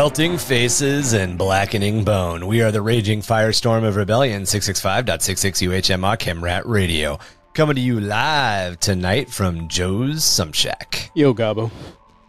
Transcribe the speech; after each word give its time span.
Melting 0.00 0.38
faces 0.38 1.12
and 1.12 1.36
blackening 1.36 2.04
bone. 2.04 2.46
We 2.46 2.62
are 2.62 2.72
the 2.72 2.80
raging 2.80 3.20
firestorm 3.20 3.84
of 3.84 3.96
rebellion, 3.96 4.44
665.66 4.44 5.68
UHM 5.68 6.16
Chemrat 6.16 6.62
Radio. 6.64 7.18
Coming 7.52 7.76
to 7.76 7.82
you 7.82 8.00
live 8.00 8.80
tonight 8.80 9.28
from 9.28 9.68
Joe's 9.68 10.24
Sump 10.24 10.54
Shack. 10.54 11.10
Yo, 11.14 11.34
Gobbo. 11.34 11.70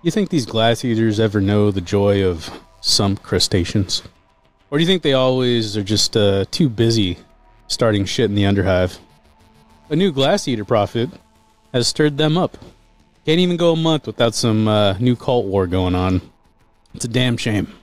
You 0.01 0.11
think 0.11 0.29
these 0.29 0.45
glass 0.45 0.83
eaters 0.83 1.17
ever 1.17 1.39
know 1.39 1.71
the 1.71 1.79
joy 1.79 2.25
of 2.25 2.51
sump 2.81 3.23
crustaceans? 3.23 4.03
Or 4.69 4.77
do 4.77 4.83
you 4.83 4.87
think 4.87 5.01
they 5.01 5.13
always 5.13 5.77
are 5.77 5.83
just 5.83 6.17
uh, 6.17 6.43
too 6.51 6.67
busy 6.67 7.19
starting 7.67 8.03
shit 8.03 8.25
in 8.25 8.35
the 8.35 8.43
underhive? 8.43 8.99
A 9.89 9.95
new 9.95 10.11
glass 10.11 10.45
eater 10.45 10.65
prophet 10.65 11.09
has 11.71 11.87
stirred 11.87 12.17
them 12.17 12.37
up. 12.37 12.57
Can't 13.25 13.39
even 13.39 13.55
go 13.55 13.71
a 13.71 13.77
month 13.77 14.07
without 14.07 14.35
some 14.35 14.67
uh, 14.67 14.97
new 14.97 15.15
cult 15.15 15.45
war 15.45 15.67
going 15.67 15.95
on. 15.95 16.21
It's 16.93 17.05
a 17.05 17.07
damn 17.07 17.37
shame. 17.37 17.73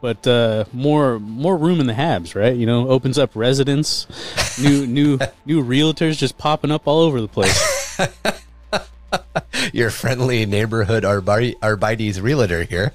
But 0.00 0.26
uh, 0.26 0.64
more 0.72 1.18
more 1.18 1.56
room 1.56 1.80
in 1.80 1.86
the 1.86 1.94
Habs, 1.94 2.34
right? 2.34 2.54
You 2.54 2.66
know, 2.66 2.88
opens 2.88 3.18
up 3.18 3.30
residents, 3.34 4.06
new 4.60 4.86
new 4.98 5.18
new 5.46 5.64
realtors 5.64 6.18
just 6.18 6.36
popping 6.36 6.70
up 6.70 6.86
all 6.86 7.00
over 7.00 7.20
the 7.20 7.28
place. 7.28 7.98
Your 9.72 9.90
friendly 9.90 10.44
neighborhood 10.44 11.04
arbi- 11.04 11.54
Arbites 11.62 12.20
realtor 12.20 12.64
here. 12.64 12.92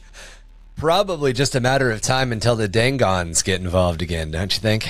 Probably 0.75 1.33
just 1.33 1.55
a 1.55 1.59
matter 1.59 1.89
of 1.91 2.01
time 2.01 2.31
until 2.31 2.55
the 2.55 2.69
Dangons 2.69 3.43
get 3.43 3.59
involved 3.59 4.01
again, 4.01 4.31
don't 4.31 4.53
you 4.53 4.59
think? 4.59 4.87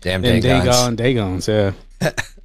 Damn 0.00 0.24
And 0.24 0.42
Dangons. 0.42 0.96
Dagon, 0.96 0.96
Dagons, 0.96 1.48
yeah. 1.48 1.72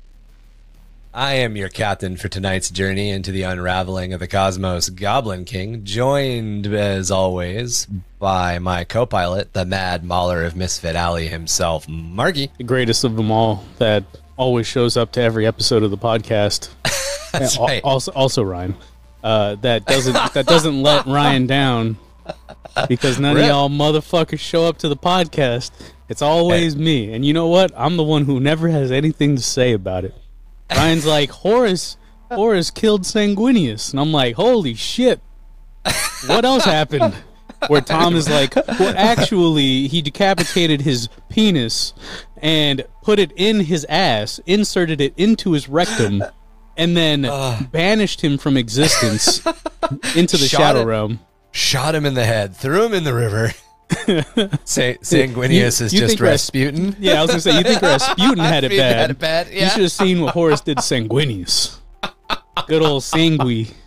I 1.16 1.36
am 1.36 1.56
your 1.56 1.70
captain 1.70 2.18
for 2.18 2.28
tonight's 2.28 2.70
journey 2.70 3.10
into 3.10 3.32
the 3.32 3.44
unraveling 3.44 4.12
of 4.12 4.20
the 4.20 4.28
cosmos, 4.28 4.90
Goblin 4.90 5.46
King, 5.46 5.86
joined 5.86 6.68
as 6.68 7.10
always 7.10 7.86
by 8.20 8.60
my 8.60 8.84
co-pilot, 8.84 9.54
the 9.54 9.64
Mad 9.64 10.04
Mauler 10.04 10.44
of 10.44 10.58
Misfit 10.58 10.98
Alley 10.98 11.30
himself, 11.30 11.88
Marky. 11.88 12.52
the 12.58 12.66
greatest 12.66 13.06
of 13.06 13.16
them 13.16 13.32
all 13.32 13.64
that 13.78 14.04
always 14.36 14.68
shows 14.68 14.98
up 14.98 15.14
to 15.14 15.22
every 15.22 15.48
episode 15.48 15.84
of 15.84 15.90
the 15.90 15.98
podcast. 15.98 16.68
That's 17.32 17.58
right. 17.58 17.82
Also, 17.86 18.12
also 18.12 18.44
Ryan, 18.44 18.76
uh, 19.24 19.56
that 19.62 19.86
doesn't 19.86 20.34
that 20.34 20.46
doesn't 20.48 20.84
let 20.84 21.06
Ryan 21.06 21.48
down 21.48 21.96
because 22.90 23.22
none 23.22 23.36
Rip. 23.36 23.46
of 23.46 23.50
y'all 23.50 23.70
motherfuckers 23.70 24.40
show 24.40 24.66
up 24.66 24.80
to 24.80 24.90
the 24.90 24.98
podcast. 24.98 25.72
It's 26.10 26.22
always 26.22 26.76
me, 26.76 27.14
and 27.14 27.26
you 27.26 27.32
know 27.32 27.48
what? 27.48 27.72
I'm 27.78 27.96
the 27.96 28.04
one 28.04 28.26
who 28.26 28.42
never 28.42 28.68
has 28.68 28.92
anything 28.92 29.38
to 29.38 29.42
say 29.42 29.72
about 29.72 30.04
it. 30.04 30.14
Ryan's 30.72 31.06
like 31.06 31.30
Horus. 31.30 31.98
Horus 32.32 32.72
killed 32.72 33.04
Sanguinius, 33.04 33.92
and 33.92 34.00
I'm 34.00 34.12
like, 34.12 34.36
holy 34.36 34.74
shit! 34.74 35.22
What 36.28 36.44
else 36.44 36.66
happened? 36.66 37.14
Where 37.68 37.82
Tom 37.82 38.16
is 38.16 38.28
like, 38.28 38.56
well, 38.56 38.94
actually, 38.98 39.88
he 39.88 40.02
decapitated 40.02 40.82
his 40.82 41.08
penis 41.30 41.94
and 42.38 42.84
put 43.04 43.20
it 43.20 43.32
in 43.36 43.62
his 43.62 43.86
ass, 43.90 44.40
inserted 44.48 45.02
it 45.02 45.14
into 45.18 45.52
his 45.54 45.70
rectum, 45.70 46.24
and 46.76 46.98
then 46.98 47.22
banished 47.72 48.22
him 48.22 48.38
from 48.40 48.58
existence 48.58 49.38
into 50.16 50.38
the 50.38 50.48
Shot 50.48 50.60
shadow 50.60 50.82
it. 50.82 50.86
realm. 50.86 51.20
Shot 51.52 51.94
him 51.96 52.06
in 52.06 52.16
the 52.16 52.26
head, 52.26 52.56
threw 52.56 52.86
him 52.86 52.94
in 52.94 53.04
the 53.04 53.14
river. 53.14 53.52
Sa- 54.66 54.98
Sanguinius 55.02 55.80
You- 55.80 55.86
is 55.86 55.94
you 55.94 56.00
just 56.00 56.20
Ras- 56.20 56.30
Rasputin. 56.32 56.96
Yeah, 57.00 57.20
I 57.20 57.22
was 57.22 57.30
gonna 57.32 57.42
say, 57.42 57.58
you 57.58 57.64
think 57.64 57.82
Rasputin 57.82 58.38
had 58.44 58.64
it 58.64 58.70
bad? 58.72 58.96
had 58.98 59.12
it 59.12 59.20
bad, 59.20 59.48
You 59.52 59.70
should 59.70 59.82
have 59.84 59.92
seen 59.92 60.22
what 60.22 60.34
Horus 60.34 60.62
did 60.62 60.78
to 60.78 60.84
Sanguinius. 60.84 61.78
Good 62.68 62.82
old 62.82 63.04
Sangui. 63.04 63.74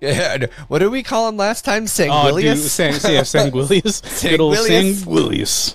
Yeah, 0.00 0.46
what 0.68 0.78
did 0.78 0.92
we 0.92 1.02
call 1.02 1.28
him 1.28 1.36
last 1.36 1.64
time? 1.64 1.82
Oh, 1.82 1.86
Sanguilius? 1.86 2.58
Sang, 2.68 2.92
yeah, 2.92 3.22
Sanguilius. 3.22 4.22
Good 4.22 4.38
old 4.40 4.54
Sanguilius? 4.56 5.74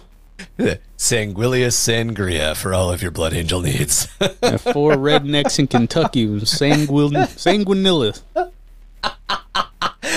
Sanguilius. 0.98 1.74
Sangria 1.76 2.56
for 2.56 2.74
all 2.74 2.90
of 2.90 3.02
your 3.02 3.12
blood 3.12 3.34
angel 3.34 3.60
needs. 3.62 4.06
Four 4.06 4.94
rednecks 4.94 5.60
in 5.60 5.68
Kentucky 5.68 6.26
was 6.28 6.44
Sanguin 6.44 7.12
Sanguinilla. 7.36 8.22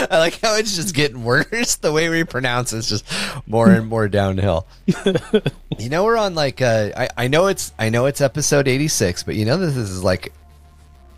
I 0.10 0.18
like 0.18 0.40
how 0.40 0.56
it's 0.56 0.76
just 0.76 0.94
getting 0.94 1.24
worse. 1.24 1.76
The 1.76 1.92
way 1.92 2.08
we 2.08 2.24
pronounce 2.24 2.72
it's 2.72 2.88
just 2.88 3.04
more 3.46 3.70
and 3.70 3.86
more 3.88 4.08
downhill. 4.08 4.66
you 5.78 5.88
know, 5.88 6.04
we're 6.04 6.16
on 6.16 6.34
like 6.34 6.62
uh, 6.62 6.90
I 6.96 7.08
I 7.16 7.28
know 7.28 7.46
it's 7.46 7.72
I 7.78 7.88
know 7.88 8.06
it's 8.06 8.20
episode 8.20 8.68
eighty 8.68 8.88
six, 8.88 9.22
but 9.22 9.34
you 9.34 9.44
know 9.44 9.56
this 9.56 9.76
is 9.76 10.04
like 10.04 10.32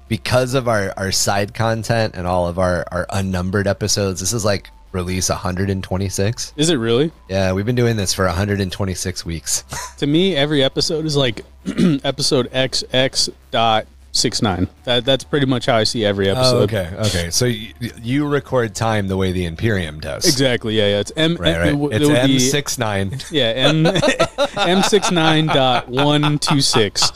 because 0.09 0.55
of 0.55 0.69
our 0.69 0.93
our 0.97 1.13
side 1.13 1.55
content 1.55 2.15
and 2.17 2.27
all 2.27 2.49
of 2.49 2.59
our 2.59 2.87
our 2.91 3.07
unnumbered 3.11 3.67
episodes. 3.67 4.21
This 4.21 4.33
is 4.33 4.45
like 4.45 4.71
release 4.93 5.29
one 5.29 5.39
hundred 5.39 5.71
and 5.71 5.83
twenty 5.85 6.09
six. 6.09 6.53
Is 6.57 6.71
it 6.71 6.77
really? 6.77 7.13
Yeah, 7.29 7.53
we've 7.53 7.67
been 7.67 7.77
doing 7.77 7.97
this 7.97 8.15
for 8.15 8.27
one 8.27 8.35
hundred 8.35 8.61
and 8.61 8.73
twenty 8.73 8.95
six 8.95 9.25
weeks. 9.25 9.65
To 9.99 10.07
me, 10.07 10.35
every 10.35 10.63
episode 10.63 11.05
is 11.05 11.17
like 11.17 11.45
episode 12.05 12.51
XX 12.53 13.31
dot 13.51 13.87
six 14.13 14.43
nine. 14.43 14.69
That 14.85 15.05
that's 15.05 15.25
pretty 15.25 15.47
much 15.47 15.67
how 15.67 15.77
I 15.77 15.85
see 15.85 16.05
every 16.05 16.29
oh, 16.29 16.35
episode. 16.35 16.57
Oh, 16.57 16.63
okay, 16.63 16.93
okay. 17.07 17.31
So 17.31 17.45
you, 17.45 17.73
you 18.03 18.27
record 18.27 18.75
time 18.75 19.09
the 19.09 19.17
way 19.17 19.33
the 19.33 19.47
Imperium 19.47 20.01
does. 20.01 20.25
Exactly. 20.25 20.77
Yeah, 20.77 20.89
yeah. 20.89 21.01
It's 21.01 21.13
M. 21.17 21.37
Right, 21.37 21.55
it 21.55 21.59
right. 21.59 21.71
w- 21.71 21.91
it 21.91 22.03
It's 22.03 22.11
be- 22.11 22.17
M 22.17 22.39
six 22.39 22.79
nine. 22.79 23.19
Yeah, 23.31 23.45
M 23.45 23.87
M 24.57 24.83
six 24.83 25.11
nine 25.11 25.47
dot 25.47 25.89
one 25.89 26.39
two 26.39 26.61
six. 26.61 27.11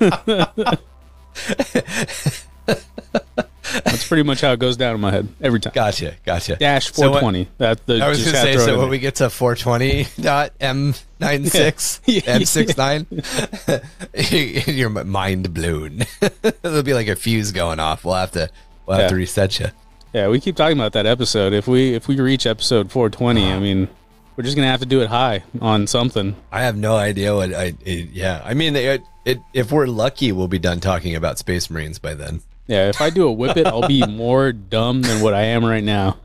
That's 3.84 4.06
pretty 4.06 4.22
much 4.22 4.40
how 4.40 4.52
it 4.52 4.58
goes 4.58 4.76
down 4.76 4.94
in 4.94 5.00
my 5.00 5.10
head 5.10 5.28
every 5.40 5.60
time. 5.60 5.72
Gotcha, 5.74 6.14
gotcha. 6.24 6.56
Dash 6.56 6.92
So 6.92 7.12
four 7.12 7.22
what- 7.22 7.46
That 7.58 7.86
the 7.86 8.02
I 8.02 8.08
was 8.08 8.18
just 8.18 8.32
gonna 8.32 8.44
say, 8.44 8.52
to 8.54 8.60
so 8.60 8.78
when 8.78 8.88
we 8.88 8.98
get 8.98 9.16
to 9.16 9.30
420 9.30 10.06
dot 10.20 10.52
M96, 10.58 12.00
Yeah. 12.06 12.20
M69, 12.38 14.66
your 14.76 14.90
mind 14.90 15.52
blown. 15.54 16.02
It'll 16.42 16.82
be 16.82 16.94
like 16.94 17.08
a 17.08 17.16
fuse 17.16 17.52
going 17.52 17.80
off. 17.80 18.04
We'll 18.04 18.14
have 18.14 18.32
to, 18.32 18.48
we'll 18.86 18.96
have 18.96 19.04
Yeah. 19.04 19.08
to 19.10 19.16
reset 19.16 19.60
you. 19.60 19.66
Yeah, 20.14 20.28
we 20.28 20.40
keep 20.40 20.56
talking 20.56 20.78
about 20.78 20.94
that 20.94 21.06
episode. 21.06 21.52
If 21.52 21.68
we 21.68 21.94
if 21.94 22.08
we 22.08 22.18
reach 22.18 22.46
episode 22.46 22.90
420, 22.90 23.52
I 23.52 23.58
mean, 23.58 23.88
we're 24.36 24.44
just 24.44 24.56
gonna 24.56 24.68
have 24.68 24.80
to 24.80 24.86
do 24.86 25.02
it 25.02 25.08
high 25.08 25.42
on 25.60 25.86
something. 25.86 26.34
I 26.50 26.62
have 26.62 26.76
no 26.76 26.96
idea 26.96 27.34
what 27.34 27.52
I, 27.52 27.74
it, 27.84 28.10
yeah. 28.12 28.40
I 28.44 28.54
mean, 28.54 28.74
it, 28.74 29.02
it, 29.26 29.38
if 29.52 29.70
we're 29.70 29.86
lucky, 29.86 30.32
we'll 30.32 30.48
be 30.48 30.58
done 30.58 30.80
talking 30.80 31.14
about 31.14 31.38
Space 31.38 31.68
Marines 31.68 31.98
by 31.98 32.14
then. 32.14 32.40
Yeah, 32.68 32.88
if 32.88 33.00
I 33.00 33.10
do 33.10 33.26
a 33.26 33.32
whip 33.32 33.56
it, 33.56 33.66
I'll 33.66 33.88
be 33.88 34.06
more 34.08 34.52
dumb 34.52 35.02
than 35.02 35.22
what 35.22 35.34
I 35.34 35.42
am 35.44 35.64
right 35.64 35.82
now. 35.82 36.18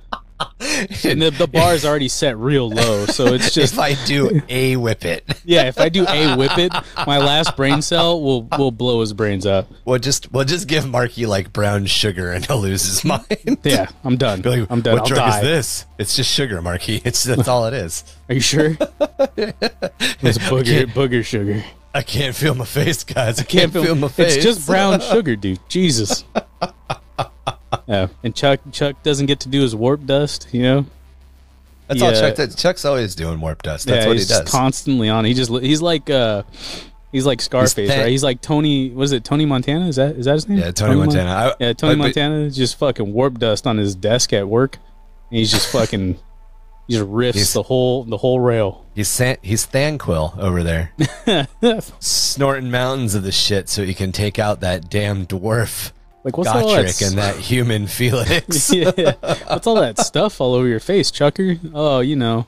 And 1.06 1.22
the, 1.22 1.34
the 1.38 1.48
bar 1.48 1.74
is 1.74 1.86
already 1.86 2.10
set 2.10 2.38
real 2.38 2.70
low, 2.70 3.06
so 3.06 3.28
it's 3.28 3.54
just 3.54 3.74
if 3.74 3.80
I 3.80 3.94
do 4.06 4.42
a 4.50 4.76
whip 4.76 5.06
it, 5.06 5.24
yeah. 5.46 5.64
If 5.68 5.80
I 5.80 5.88
do 5.88 6.06
a 6.08 6.36
whip 6.36 6.58
it, 6.58 6.74
my 7.08 7.18
last 7.20 7.56
brain 7.56 7.82
cell 7.82 8.22
will 8.22 8.44
will 8.58 8.72
blow 8.72 9.00
his 9.00 9.14
brains 9.14 9.46
out. 9.48 9.68
we'll 9.86 10.00
just, 10.00 10.34
we'll 10.34 10.44
just 10.44 10.68
give 10.68 10.86
Marky 10.90 11.26
like 11.26 11.54
brown 11.54 11.86
sugar 11.86 12.32
and 12.32 12.46
he'll 12.46 12.60
lose 12.60 12.84
his 12.84 13.06
mind. 13.06 13.58
Yeah, 13.64 13.88
I'm 14.04 14.18
done. 14.18 14.42
Be 14.42 14.50
like, 14.50 14.72
I'm 14.72 14.82
done. 14.82 14.94
What 14.94 15.04
I'll 15.04 15.08
drug 15.08 15.20
die. 15.20 15.38
is 15.38 15.44
this? 15.44 15.86
It's 15.98 16.16
just 16.16 16.30
sugar, 16.30 16.62
Marky. 16.62 17.02
It's 17.06 17.24
that's 17.24 17.48
all 17.48 17.66
it 17.68 17.74
is. 17.74 18.04
Are 18.28 18.36
you 18.36 18.42
sure? 18.42 18.78
It's 20.26 20.38
booger 20.38 20.86
booger 20.88 21.24
sugar. 21.24 21.64
I 21.94 22.02
can't 22.02 22.36
feel 22.36 22.56
my 22.56 22.66
face, 22.66 23.04
guys. 23.04 23.40
I 23.40 23.44
Can't 23.44 23.72
can't, 23.72 23.86
feel, 23.86 23.96
my 23.96 24.08
face. 24.08 24.36
It's 24.36 24.44
just 24.44 24.66
brown 24.66 25.00
sugar, 25.00 25.36
dude. 25.36 25.60
Jesus. 25.70 26.24
Yeah, 27.88 28.08
and 28.24 28.34
Chuck 28.36 28.60
Chuck 28.72 29.02
doesn't 29.04 29.26
get 29.26 29.42
to 29.42 29.50
do 29.50 29.62
his 29.62 29.76
warp 29.76 30.06
dust. 30.06 30.48
You 30.52 30.62
know. 30.62 30.86
That's 31.88 32.02
all 32.02 32.12
Chuck 32.14 32.36
does. 32.36 32.56
Chuck's 32.56 32.86
always 32.86 33.14
doing 33.16 33.42
warp 33.42 33.62
dust. 33.62 33.88
That's 33.88 34.04
yeah, 34.04 34.08
what 34.08 34.14
he 34.14 34.20
he's 34.20 34.30
just 34.30 34.44
does. 34.46 34.52
constantly 34.52 35.10
on. 35.10 35.26
He 35.26 35.34
just 35.34 35.52
he's 35.52 35.82
like 35.82 36.10
uh 36.10 36.44
he's 37.12 37.26
like 37.26 37.42
Scarface, 37.42 37.74
thin- 37.74 37.90
right? 37.90 38.08
He's 38.10 38.24
like 38.24 38.42
Tony. 38.42 38.92
Was 38.92 39.12
it 39.12 39.24
Tony 39.26 39.46
Montana? 39.46 39.88
Is 39.88 39.98
that 39.98 40.16
is 40.16 40.26
that 40.26 40.34
his 40.34 40.48
name? 40.48 40.60
yeah, 40.60 40.72
Tony, 40.72 40.96
Mon- 40.96 41.08
Montana. 41.08 41.30
I, 41.32 41.46
yeah, 41.60 41.74
Tony 41.74 41.96
but- 41.96 41.98
but 41.98 42.04
Montana 42.16 42.50
just 42.52 42.78
fucking 42.78 43.12
warp 43.12 43.40
dust 43.40 43.68
on 43.68 43.78
his 43.78 43.96
desk 43.96 44.32
at 44.34 44.48
work, 44.48 44.78
and 45.30 45.40
he's 45.40 45.52
just 45.52 45.70
fucking. 45.72 46.18
Just 46.94 47.10
riffs 47.10 47.34
He's- 47.36 47.54
the 47.54 47.64
whole 47.64 48.04
the 48.04 48.18
whole 48.18 48.40
rail. 48.40 48.86
He's 48.96 49.08
San- 49.08 49.38
he's 49.42 49.66
Thanquol 49.66 50.38
over 50.38 50.62
there, 50.64 50.92
snorting 52.00 52.70
mountains 52.72 53.16
of 53.16 53.24
the 53.24 53.32
shit 53.32 53.70
so 53.70 53.84
he 53.84 53.94
can 53.94 54.12
take 54.12 54.38
out 54.40 54.60
that 54.62 54.90
damn 54.90 55.26
dwarf 55.26 55.92
Like 56.24 56.38
what's 56.38 56.50
all 56.50 56.68
that? 56.68 57.02
And 57.02 57.18
that 57.18 57.36
human 57.38 57.88
Felix. 57.98 58.72
yeah, 58.74 59.14
what's 59.48 59.68
all 59.68 59.76
that 59.76 59.98
stuff 60.00 60.40
all 60.40 60.54
over 60.54 60.68
your 60.68 60.80
face, 60.80 61.12
Chucker? 61.12 61.58
Oh, 61.74 62.00
you 62.02 62.16
know, 62.16 62.46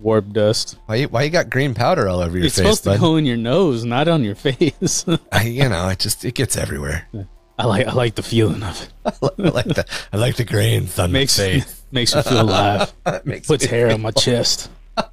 warp 0.00 0.32
dust. 0.32 0.76
why, 0.86 0.96
you, 0.96 1.08
why 1.08 1.22
you 1.22 1.30
got 1.30 1.48
green 1.48 1.74
powder 1.74 2.08
all 2.08 2.20
over 2.20 2.36
your 2.36 2.46
It's 2.46 2.56
face, 2.56 2.66
It's 2.66 2.78
supposed 2.80 2.84
to 2.84 2.90
bud? 2.90 3.00
go 3.00 3.16
in 3.16 3.24
your 3.26 3.36
nose, 3.36 3.84
not 3.84 4.08
on 4.08 4.24
your 4.24 4.34
face. 4.34 5.04
I, 5.32 5.44
you 5.44 5.68
know, 5.68 5.88
it 5.88 5.98
just 6.00 6.24
it 6.24 6.34
gets 6.34 6.56
everywhere. 6.56 7.06
I 7.58 7.66
like 7.66 7.86
I 7.88 7.92
like 7.92 8.14
the 8.14 8.22
feeling 8.22 8.62
of 8.62 8.80
it. 8.80 8.90
I 9.04 9.48
like 9.48 9.64
the 9.66 9.84
I 10.12 10.16
like 10.16 10.36
the 10.36 10.44
grains 10.44 10.98
on 10.98 11.10
Makes 11.10 11.38
my 11.38 11.44
face. 11.44 11.82
makes 11.90 12.14
me 12.14 12.22
feel 12.22 12.42
alive. 12.42 12.92
Puts 13.46 13.64
hair 13.64 13.90
on 13.90 14.02
my 14.02 14.12
chest. 14.12 14.70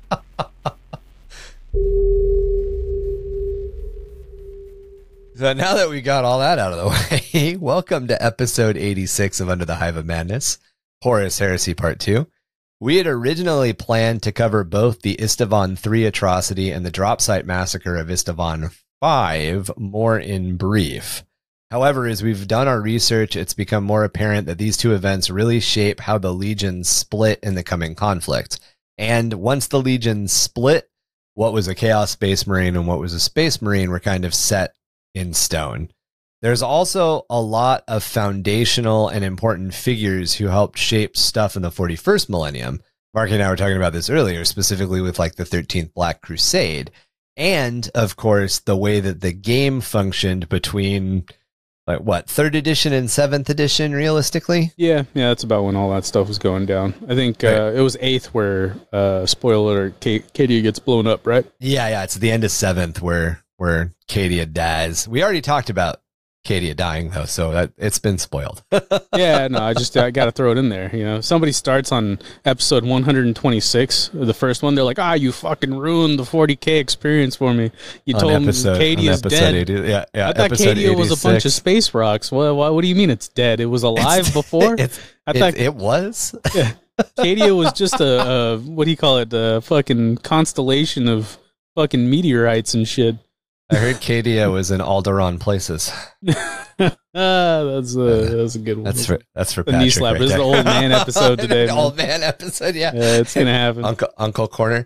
So 5.37 5.51
now 5.51 5.73
that 5.75 5.89
we 5.89 5.99
got 6.01 6.23
all 6.23 6.39
that 6.39 6.59
out 6.59 6.71
of 6.71 6.77
the 6.79 7.27
way, 7.33 7.57
welcome 7.57 8.07
to 8.07 8.23
episode 8.23 8.77
86 8.77 9.41
of 9.41 9.49
Under 9.49 9.65
the 9.65 9.75
Hive 9.75 9.97
of 9.97 10.05
Madness, 10.05 10.59
Horus 11.03 11.37
Heresy 11.39 11.73
Part 11.73 11.99
2. 11.99 12.25
We 12.79 12.95
had 12.95 13.05
originally 13.07 13.73
planned 13.73 14.23
to 14.23 14.31
cover 14.31 14.63
both 14.63 15.01
the 15.01 15.17
Istavan 15.17 15.77
3 15.77 16.05
atrocity 16.05 16.71
and 16.71 16.85
the 16.85 16.91
drop 16.91 17.19
site 17.19 17.45
massacre 17.45 17.97
of 17.97 18.07
Istavan 18.07 18.73
5 19.01 19.71
more 19.77 20.17
in 20.17 20.55
brief. 20.55 21.25
However, 21.71 22.07
as 22.07 22.23
we've 22.23 22.47
done 22.47 22.67
our 22.67 22.79
research, 22.79 23.35
it's 23.35 23.53
become 23.53 23.83
more 23.83 24.03
apparent 24.03 24.47
that 24.47 24.57
these 24.57 24.77
two 24.77 24.93
events 24.93 25.29
really 25.29 25.59
shape 25.59 25.99
how 25.99 26.17
the 26.17 26.33
legions 26.33 26.87
split 26.87 27.39
in 27.41 27.55
the 27.55 27.63
coming 27.63 27.95
conflict. 27.95 28.59
And 28.97 29.33
once 29.33 29.67
the 29.67 29.81
legions 29.81 30.31
split, 30.31 30.89
what 31.33 31.53
was 31.53 31.67
a 31.67 31.75
Chaos 31.75 32.11
Space 32.11 32.47
Marine 32.47 32.75
and 32.75 32.87
what 32.87 32.99
was 32.99 33.13
a 33.13 33.19
Space 33.19 33.61
Marine 33.61 33.89
were 33.89 33.99
kind 33.99 34.25
of 34.25 34.33
set 34.33 34.73
in 35.13 35.33
stone. 35.33 35.89
There's 36.41 36.61
also 36.61 37.25
a 37.29 37.41
lot 37.41 37.83
of 37.87 38.03
foundational 38.03 39.07
and 39.07 39.25
important 39.25 39.73
figures 39.73 40.35
who 40.35 40.47
helped 40.47 40.77
shape 40.77 41.17
stuff 41.17 41.55
in 41.55 41.61
the 41.61 41.71
41st 41.71 42.29
millennium. 42.29 42.81
Mark 43.13 43.31
and 43.31 43.41
I 43.41 43.49
were 43.49 43.55
talking 43.55 43.77
about 43.77 43.93
this 43.93 44.09
earlier, 44.09 44.45
specifically 44.45 45.01
with 45.01 45.17
like 45.17 45.35
the 45.35 45.43
13th 45.43 45.93
Black 45.93 46.21
Crusade. 46.21 46.91
And 47.35 47.89
of 47.95 48.15
course, 48.15 48.59
the 48.59 48.77
way 48.77 48.99
that 48.99 49.21
the 49.21 49.33
game 49.33 49.81
functioned 49.81 50.47
between 50.47 51.25
like 51.87 51.99
what, 51.99 52.27
third 52.27 52.55
edition 52.55 52.93
and 52.93 53.09
seventh 53.09 53.49
edition, 53.49 53.93
realistically? 53.93 54.71
Yeah, 54.77 55.03
yeah, 55.13 55.29
that's 55.29 55.43
about 55.43 55.63
when 55.65 55.75
all 55.75 55.91
that 55.91 56.05
stuff 56.05 56.27
was 56.27 56.39
going 56.39 56.65
down. 56.65 56.93
I 57.07 57.15
think 57.15 57.41
Right. 57.43 57.53
uh, 57.53 57.71
it 57.75 57.81
was 57.81 57.95
eighth 58.01 58.27
where, 58.33 58.75
uh, 58.91 59.25
spoiler, 59.25 59.91
K- 59.99 60.23
Katie 60.33 60.61
gets 60.61 60.79
blown 60.79 61.05
up, 61.07 61.25
right? 61.27 61.45
Yeah, 61.59 61.87
yeah. 61.89 62.03
It's 62.03 62.15
the 62.15 62.31
end 62.31 62.43
of 62.43 62.51
seventh 62.51 63.01
where 63.01 63.41
where 63.57 63.93
Cadia 64.09 64.51
dies. 64.51 65.07
We 65.07 65.23
already 65.23 65.39
talked 65.41 65.69
about 65.69 66.01
Cadia 66.45 66.75
dying 66.75 67.09
though, 67.09 67.25
so 67.25 67.51
that 67.51 67.71
it's 67.77 67.99
been 67.99 68.17
spoiled. 68.17 68.63
yeah, 69.15 69.47
no, 69.47 69.59
I 69.59 69.73
just 69.73 69.97
I 69.97 70.11
got 70.11 70.25
to 70.25 70.31
throw 70.31 70.51
it 70.51 70.57
in 70.57 70.69
there. 70.69 70.95
You 70.95 71.03
know, 71.03 71.21
somebody 71.21 71.51
starts 71.51 71.91
on 71.91 72.19
episode 72.45 72.83
126, 72.85 74.11
the 74.13 74.33
first 74.33 74.61
one. 74.63 74.75
They're 74.75 74.83
like, 74.85 74.99
"Ah, 74.99 75.13
you 75.13 75.31
fucking 75.31 75.75
ruined 75.75 76.19
the 76.19 76.23
40k 76.23 76.79
experience 76.79 77.35
for 77.35 77.53
me. 77.53 77.71
You 78.05 78.15
On 78.15 78.21
told 78.21 78.41
me 78.41 78.47
episode- 78.47 78.75
on 78.81 78.99
is 78.99 79.21
dead." 79.21 79.55
80 79.55 79.73
yeah, 79.73 80.05
yeah. 80.13 80.29
I 80.29 80.33
thought 80.33 80.51
Cadia 80.51 80.95
was 80.95 81.11
a 81.11 81.27
bunch 81.27 81.45
of 81.45 81.51
space 81.51 81.93
rocks. 81.93 82.31
Well, 82.31 82.55
why, 82.55 82.69
what 82.69 82.81
do 82.83 82.87
you 82.87 82.95
mean 82.95 83.09
it's 83.09 83.27
dead? 83.27 83.59
It 83.59 83.65
was 83.65 83.83
alive 83.83 84.31
before. 84.33 84.75
It's, 84.77 84.99
I 85.27 85.31
it, 85.31 85.39
thought 85.39 85.55
it 85.55 85.73
was. 85.75 86.35
Cadia 87.17 87.55
was 87.55 87.73
just 87.73 87.99
a, 87.99 88.21
a 88.53 88.57
what 88.59 88.85
do 88.85 88.91
you 88.91 88.97
call 88.97 89.17
it? 89.17 89.29
A 89.33 89.61
fucking 89.61 90.17
constellation 90.17 91.07
of 91.07 91.37
fucking 91.75 92.09
meteorites 92.09 92.73
and 92.73 92.87
shit. 92.87 93.15
I 93.71 93.77
heard 93.77 93.95
Cadia 93.95 94.51
was 94.51 94.69
in 94.69 94.79
Alderaan 94.79 95.39
places. 95.39 95.91
ah, 96.29 96.35
that's 97.13 97.95
a 97.95 98.35
that's 98.35 98.55
a 98.55 98.59
good 98.59 98.75
one. 98.77 98.83
That's 98.83 99.05
for 99.07 99.19
that's 99.33 99.53
for 99.53 99.63
The 99.63 99.71
knee 99.71 99.77
Patrick. 99.77 99.93
slap. 99.93 100.11
right 100.13 100.19
This 100.21 100.31
is 100.31 100.37
the 100.37 100.43
old 100.43 100.65
man 100.65 100.91
episode 100.91 101.39
today, 101.39 101.65
The 101.65 101.73
old 101.73 101.97
man 101.97 102.21
episode. 102.21 102.75
Yeah. 102.75 102.91
yeah, 102.93 103.17
it's 103.17 103.33
gonna 103.33 103.51
happen. 103.51 103.83
Uncle 103.83 104.09
Uncle 104.17 104.47
Corner. 104.47 104.85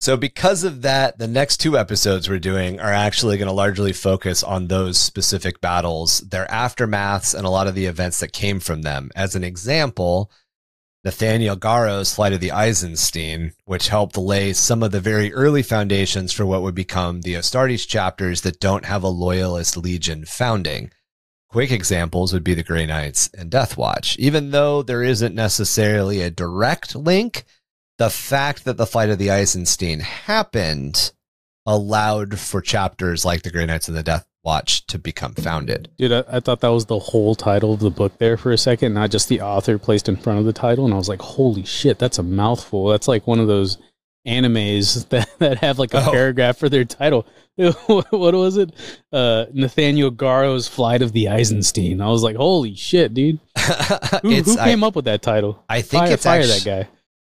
So 0.00 0.16
because 0.18 0.64
of 0.64 0.82
that, 0.82 1.18
the 1.18 1.28
next 1.28 1.58
two 1.58 1.78
episodes 1.78 2.28
we're 2.28 2.38
doing 2.38 2.78
are 2.78 2.92
actually 2.92 3.38
going 3.38 3.48
to 3.48 3.54
largely 3.54 3.94
focus 3.94 4.42
on 4.42 4.66
those 4.66 4.98
specific 4.98 5.62
battles, 5.62 6.18
their 6.20 6.44
aftermaths, 6.48 7.34
and 7.34 7.46
a 7.46 7.50
lot 7.50 7.68
of 7.68 7.74
the 7.74 7.86
events 7.86 8.20
that 8.20 8.30
came 8.30 8.60
from 8.60 8.82
them. 8.82 9.10
As 9.16 9.34
an 9.34 9.42
example, 9.44 10.30
Nathaniel 11.04 11.54
Garro's 11.54 12.14
Flight 12.14 12.32
of 12.32 12.40
the 12.40 12.50
Eisenstein, 12.50 13.52
which 13.66 13.88
helped 13.88 14.16
lay 14.16 14.54
some 14.54 14.82
of 14.82 14.90
the 14.90 15.00
very 15.00 15.32
early 15.34 15.62
foundations 15.62 16.32
for 16.32 16.46
what 16.46 16.62
would 16.62 16.74
become 16.74 17.20
the 17.20 17.34
Astartes 17.34 17.86
chapters 17.86 18.40
that 18.40 18.58
don't 18.58 18.86
have 18.86 19.02
a 19.02 19.08
loyalist 19.08 19.76
legion 19.76 20.24
founding. 20.24 20.90
Quick 21.50 21.70
examples 21.70 22.32
would 22.32 22.42
be 22.42 22.54
the 22.54 22.62
Grey 22.62 22.86
Knights 22.86 23.28
and 23.36 23.50
Death 23.50 23.76
Watch. 23.76 24.18
Even 24.18 24.50
though 24.50 24.82
there 24.82 25.02
isn't 25.02 25.34
necessarily 25.34 26.22
a 26.22 26.30
direct 26.30 26.96
link, 26.96 27.44
the 27.98 28.08
fact 28.08 28.64
that 28.64 28.78
the 28.78 28.86
Flight 28.86 29.10
of 29.10 29.18
the 29.18 29.30
Eisenstein 29.30 30.00
happened 30.00 31.12
allowed 31.66 32.38
for 32.38 32.62
chapters 32.62 33.26
like 33.26 33.42
the 33.42 33.50
Grey 33.50 33.66
Knights 33.66 33.88
and 33.88 33.96
the 33.96 34.02
Death 34.02 34.26
Watch 34.44 34.86
to 34.88 34.98
become 34.98 35.32
founded. 35.34 35.88
Dude, 35.98 36.12
I, 36.12 36.24
I 36.28 36.40
thought 36.40 36.60
that 36.60 36.68
was 36.68 36.84
the 36.86 36.98
whole 36.98 37.34
title 37.34 37.72
of 37.72 37.80
the 37.80 37.90
book 37.90 38.18
there 38.18 38.36
for 38.36 38.52
a 38.52 38.58
second, 38.58 38.92
not 38.92 39.10
just 39.10 39.28
the 39.28 39.40
author 39.40 39.78
placed 39.78 40.08
in 40.08 40.16
front 40.16 40.38
of 40.38 40.44
the 40.44 40.52
title. 40.52 40.84
And 40.84 40.92
I 40.92 40.98
was 40.98 41.08
like, 41.08 41.22
holy 41.22 41.64
shit, 41.64 41.98
that's 41.98 42.18
a 42.18 42.22
mouthful. 42.22 42.88
That's 42.88 43.08
like 43.08 43.26
one 43.26 43.40
of 43.40 43.46
those 43.48 43.78
animes 44.26 45.08
that, 45.10 45.28
that 45.38 45.58
have 45.58 45.78
like 45.78 45.94
a 45.94 46.06
Oh. 46.06 46.10
paragraph 46.10 46.58
for 46.58 46.68
their 46.68 46.84
title. 46.84 47.26
what 47.56 48.10
was 48.12 48.56
it? 48.56 48.70
Uh, 49.12 49.46
Nathaniel 49.52 50.10
Garro's 50.10 50.66
Flight 50.68 51.02
of 51.02 51.12
the 51.12 51.28
Eisenstein. 51.28 52.00
I 52.00 52.08
was 52.08 52.22
like, 52.22 52.36
holy 52.36 52.74
shit, 52.74 53.14
dude. 53.14 53.38
Who, 54.22 54.34
who 54.42 54.58
I, 54.58 54.64
came 54.64 54.84
up 54.84 54.94
with 54.96 55.04
that 55.06 55.22
title? 55.22 55.62
I 55.68 55.80
think 55.82 56.04
Fire, 56.04 56.12
it's 56.12 56.24
fire 56.24 56.40
actu- 56.40 56.52
that 56.52 56.64
guy. 56.64 56.88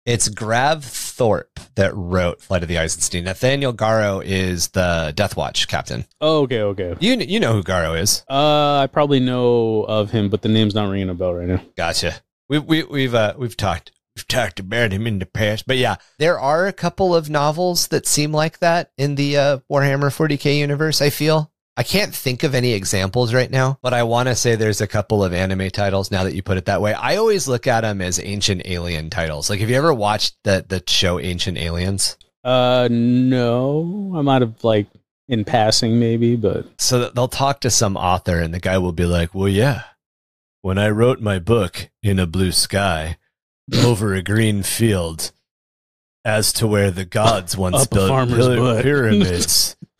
It's 0.05 0.29
Gav 0.29 0.85
Thorpe 0.85 1.59
that 1.73 1.91
wrote 1.95 2.39
Flight 2.39 2.61
of 2.61 2.69
the 2.69 2.77
Eisenstein. 2.77 3.23
Nathaniel 3.23 3.73
Garro 3.73 4.23
is 4.23 4.67
the 4.67 5.11
Death 5.15 5.35
Watch 5.35 5.67
captain. 5.67 6.05
Oh, 6.21 6.43
okay, 6.43 6.61
okay. 6.61 6.95
You 6.99 7.15
you 7.15 7.39
know 7.39 7.53
who 7.53 7.63
Garro 7.63 7.99
is? 7.99 8.23
Uh, 8.29 8.81
I 8.81 8.87
probably 8.87 9.19
know 9.19 9.83
of 9.87 10.11
him, 10.11 10.29
but 10.29 10.43
the 10.43 10.49
name's 10.49 10.75
not 10.75 10.91
ringing 10.91 11.09
a 11.09 11.15
bell 11.15 11.33
right 11.33 11.47
now. 11.47 11.61
Gotcha. 11.75 12.21
We 12.47 12.59
we 12.59 12.83
we've 12.83 13.15
uh 13.15 13.33
we've 13.35 13.57
talked 13.57 13.93
we've 14.15 14.27
talked 14.27 14.59
about 14.59 14.91
him 14.91 15.07
in 15.07 15.17
the 15.17 15.25
past, 15.25 15.65
but 15.65 15.77
yeah, 15.77 15.95
there 16.19 16.39
are 16.39 16.67
a 16.67 16.73
couple 16.73 17.15
of 17.15 17.27
novels 17.27 17.87
that 17.87 18.05
seem 18.05 18.31
like 18.31 18.59
that 18.59 18.91
in 18.99 19.15
the 19.15 19.37
uh, 19.37 19.57
Warhammer 19.71 20.11
40k 20.15 20.55
universe. 20.59 21.01
I 21.01 21.09
feel 21.09 21.51
I 21.77 21.83
can't 21.83 22.15
think 22.15 22.43
of 22.43 22.55
any 22.55 22.71
examples 22.71 23.33
right 23.33 23.51
now, 23.51 23.79
but 23.81 23.93
I 23.93 24.03
want 24.03 24.29
to 24.29 24.35
say 24.35 24.55
there's 24.55 24.79
a 24.79 24.87
couple 24.87 25.23
of 25.23 25.33
anime 25.33 25.69
titles. 25.71 26.09
Now 26.09 26.23
that 26.23 26.33
you 26.33 26.41
put 26.41 26.57
it 26.57 26.65
that 26.65 26.81
way, 26.81 26.93
I 26.93 27.17
always 27.17 27.49
look 27.49 27.67
at 27.67 27.81
them 27.81 27.99
as 27.99 28.17
ancient 28.19 28.61
alien 28.65 29.09
titles. 29.09 29.49
Like, 29.49 29.59
have 29.59 29.69
you 29.69 29.75
ever 29.75 29.93
watched 29.93 30.37
the 30.43 30.65
the 30.67 30.81
show 30.87 31.19
Ancient 31.19 31.57
Aliens? 31.57 32.17
Uh, 32.45 32.87
no, 32.89 34.13
I 34.15 34.21
might 34.21 34.41
have 34.41 34.63
like 34.63 34.87
in 35.27 35.43
passing 35.43 35.99
maybe, 35.99 36.35
but 36.35 36.65
so 36.79 37.09
they'll 37.09 37.27
talk 37.27 37.61
to 37.61 37.69
some 37.69 37.97
author 37.97 38.39
and 38.39 38.53
the 38.53 38.59
guy 38.59 38.77
will 38.77 38.93
be 38.93 39.05
like, 39.05 39.35
"Well, 39.35 39.49
yeah, 39.49 39.83
when 40.61 40.77
I 40.77 40.89
wrote 40.89 41.19
my 41.19 41.39
book 41.39 41.89
in 42.01 42.19
a 42.19 42.27
blue 42.27 42.53
sky 42.53 43.17
over 43.83 44.13
a 44.13 44.21
green 44.23 44.63
field, 44.63 45.33
as 46.23 46.53
to 46.53 46.67
where 46.67 46.89
the 46.89 47.05
gods 47.05 47.57
once 47.57 47.85
built 47.87 48.09
pyramids, 48.81 49.75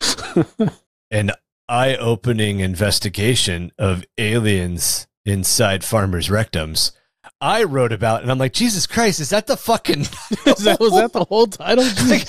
py- 1.10 1.34
butt." 1.68 1.74
pyramids, 1.76 1.98
an 1.98 2.04
eye-opening 2.04 2.60
investigation 2.60 3.72
of 3.78 4.04
aliens 4.18 5.06
inside 5.24 5.84
farmers' 5.84 6.28
rectums." 6.28 6.92
I 7.38 7.64
wrote 7.64 7.92
about, 7.92 8.22
and 8.22 8.30
I'm 8.30 8.38
like, 8.38 8.54
Jesus 8.54 8.86
Christ, 8.86 9.20
is 9.20 9.28
that 9.28 9.46
the 9.46 9.58
fucking? 9.58 10.00
Is 10.46 10.64
that, 10.64 10.78
was 10.80 10.94
that 10.94 11.12
the 11.12 11.24
whole 11.24 11.46
title? 11.46 11.84
like, 12.08 12.24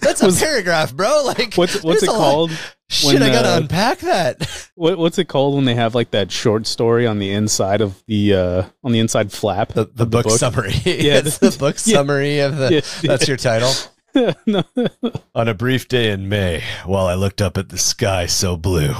that's 0.00 0.20
a 0.22 0.26
Was- 0.26 0.40
paragraph, 0.42 0.94
bro. 0.94 1.22
Like, 1.24 1.54
What's 1.54 1.82
what's 1.82 2.02
it 2.02 2.08
a 2.10 2.12
lot- 2.12 2.18
called? 2.18 2.50
Shit, 2.90 3.14
when, 3.14 3.22
I 3.22 3.32
gotta 3.32 3.54
uh, 3.54 3.56
unpack 3.58 4.00
that. 4.00 4.68
What, 4.74 4.98
what's 4.98 5.18
it 5.18 5.26
called 5.28 5.54
when 5.54 5.64
they 5.64 5.74
have 5.74 5.94
like 5.94 6.10
that 6.10 6.30
short 6.32 6.66
story 6.66 7.06
on 7.06 7.18
the 7.18 7.30
inside 7.30 7.80
of 7.80 8.02
the 8.06 8.34
uh 8.34 8.62
on 8.84 8.92
the 8.92 8.98
inside 8.98 9.32
flap? 9.32 9.72
the, 9.72 9.84
the, 9.86 10.02
of 10.04 10.10
book, 10.10 10.30
summary. 10.30 10.72
Yeah, 10.84 11.18
it's 11.18 11.38
the 11.38 11.50
the- 11.50 11.58
book 11.58 11.76
yeah. 11.86 11.94
summary 11.94 12.40
of 12.40 12.56
the. 12.58 12.74
Yeah, 12.74 12.80
That's 13.02 13.28
your 13.28 13.36
title. 13.38 13.72
On 15.34 15.48
a 15.48 15.54
brief 15.54 15.88
day 15.88 16.10
in 16.10 16.28
May, 16.28 16.62
while 16.84 17.06
I 17.06 17.14
looked 17.14 17.40
up 17.40 17.56
at 17.56 17.70
the 17.70 17.78
sky 17.78 18.26
so 18.26 18.56
blue, 18.56 18.94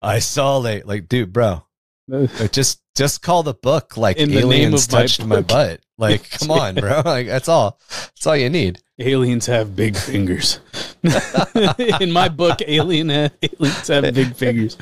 I 0.00 0.20
saw 0.20 0.58
a 0.58 0.60
like, 0.86 1.08
dude, 1.08 1.32
bro, 1.32 1.65
just 2.52 2.80
just 2.94 3.20
call 3.22 3.42
the 3.42 3.54
book 3.54 3.96
like 3.96 4.16
In 4.16 4.32
aliens 4.32 4.90
my 4.90 5.00
touched 5.00 5.24
my 5.24 5.36
book. 5.36 5.48
butt. 5.48 5.80
Like, 5.98 6.28
come 6.28 6.50
on, 6.50 6.74
bro. 6.74 7.00
Like 7.06 7.26
that's 7.26 7.48
all. 7.48 7.80
That's 7.88 8.26
all 8.26 8.36
you 8.36 8.50
need. 8.50 8.80
Aliens 8.98 9.46
have 9.46 9.74
big 9.74 9.96
fingers. 9.96 10.60
In 11.02 12.12
my 12.12 12.28
book, 12.28 12.58
alien 12.66 13.10
aliens 13.10 13.88
have 13.88 14.14
big 14.14 14.34
fingers. 14.36 14.76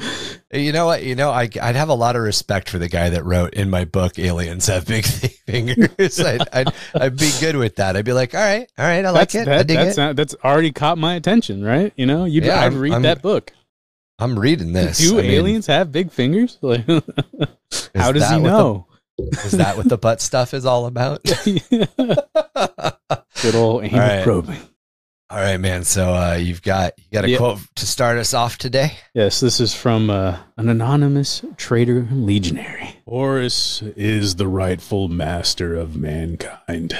You 0.53 0.73
know 0.73 0.87
what? 0.87 1.05
You 1.05 1.15
know, 1.15 1.31
I, 1.31 1.49
I'd 1.63 1.77
have 1.77 1.89
a 1.89 1.95
lot 1.95 2.17
of 2.17 2.23
respect 2.23 2.69
for 2.69 2.79
the 2.81 2.89
guy 2.89 3.11
that 3.11 3.25
wrote 3.25 3.55
in 3.55 3.71
my 3.71 3.85
book, 3.85 4.19
"Aliens 4.19 4.67
Have 4.67 4.87
Big 4.87 5.05
Fingers." 5.07 6.19
I'd, 6.21 6.49
I'd, 6.53 6.75
I'd 6.95 7.17
be 7.17 7.31
good 7.41 7.55
with 7.57 7.77
that. 7.77 7.97
I'd 7.97 8.05
be 8.05 8.13
like, 8.13 8.35
all 8.35 8.41
right, 8.41 8.69
all 8.77 8.85
right, 8.85 9.05
I 9.05 9.11
like 9.11 9.31
That's 9.31 9.47
it. 9.47 9.49
I 9.49 9.63
dig 9.63 9.77
that's 9.77 9.97
it. 9.97 10.01
not, 10.01 10.17
that's 10.17 10.35
already 10.43 10.73
caught 10.73 10.99
my 10.99 11.15
attention, 11.15 11.63
right? 11.65 11.93
You 11.97 12.07
know, 12.07 12.25
you 12.25 12.41
Yeah, 12.43 12.61
I'd 12.61 12.73
read 12.73 12.93
I'm- 12.93 13.03
that 13.03 13.23
book. 13.23 13.53
I'm 14.19 14.39
reading 14.39 14.73
this. 14.73 14.99
Do 14.99 15.19
I 15.19 15.23
mean, 15.23 15.31
aliens 15.33 15.67
have 15.67 15.91
big 15.93 16.11
fingers? 16.13 16.59
Like, 16.63 16.87
how 17.95 18.13
does 18.13 18.29
he 18.29 18.37
what 18.37 18.43
the- 18.43 18.49
know? 18.49 18.87
Is 19.45 19.53
that 19.53 19.77
what 19.77 19.89
the 19.89 19.97
butt 19.99 20.21
stuff 20.21 20.55
is 20.55 20.65
all 20.67 20.87
about? 20.87 21.23
Good 23.43 23.55
old 23.55 23.85
anal 23.85 23.99
right. 24.01 24.23
probing. 24.25 24.59
all 25.31 25.39
right, 25.39 25.59
man. 25.59 25.85
So 25.85 26.15
uh, 26.15 26.35
you've 26.35 26.63
got 26.63 26.95
you 26.99 27.05
got 27.13 27.25
a 27.25 27.31
Yeah. 27.31 27.37
quote 27.39 27.59
to 27.77 27.87
start 27.87 28.19
us 28.19 28.35
off 28.35 28.59
today. 28.59 28.93
Yes, 29.15 29.41
this 29.41 29.61
is 29.61 29.75
from 29.75 30.11
uh, 30.11 30.39
an 30.57 30.69
anonymous 30.69 31.45
traitor 31.57 32.09
legionary. 32.11 32.97
Horus 33.07 33.83
is 33.83 34.37
the 34.37 34.49
rightful 34.49 35.09
master 35.09 35.75
of 35.77 35.97
mankind. 35.97 36.97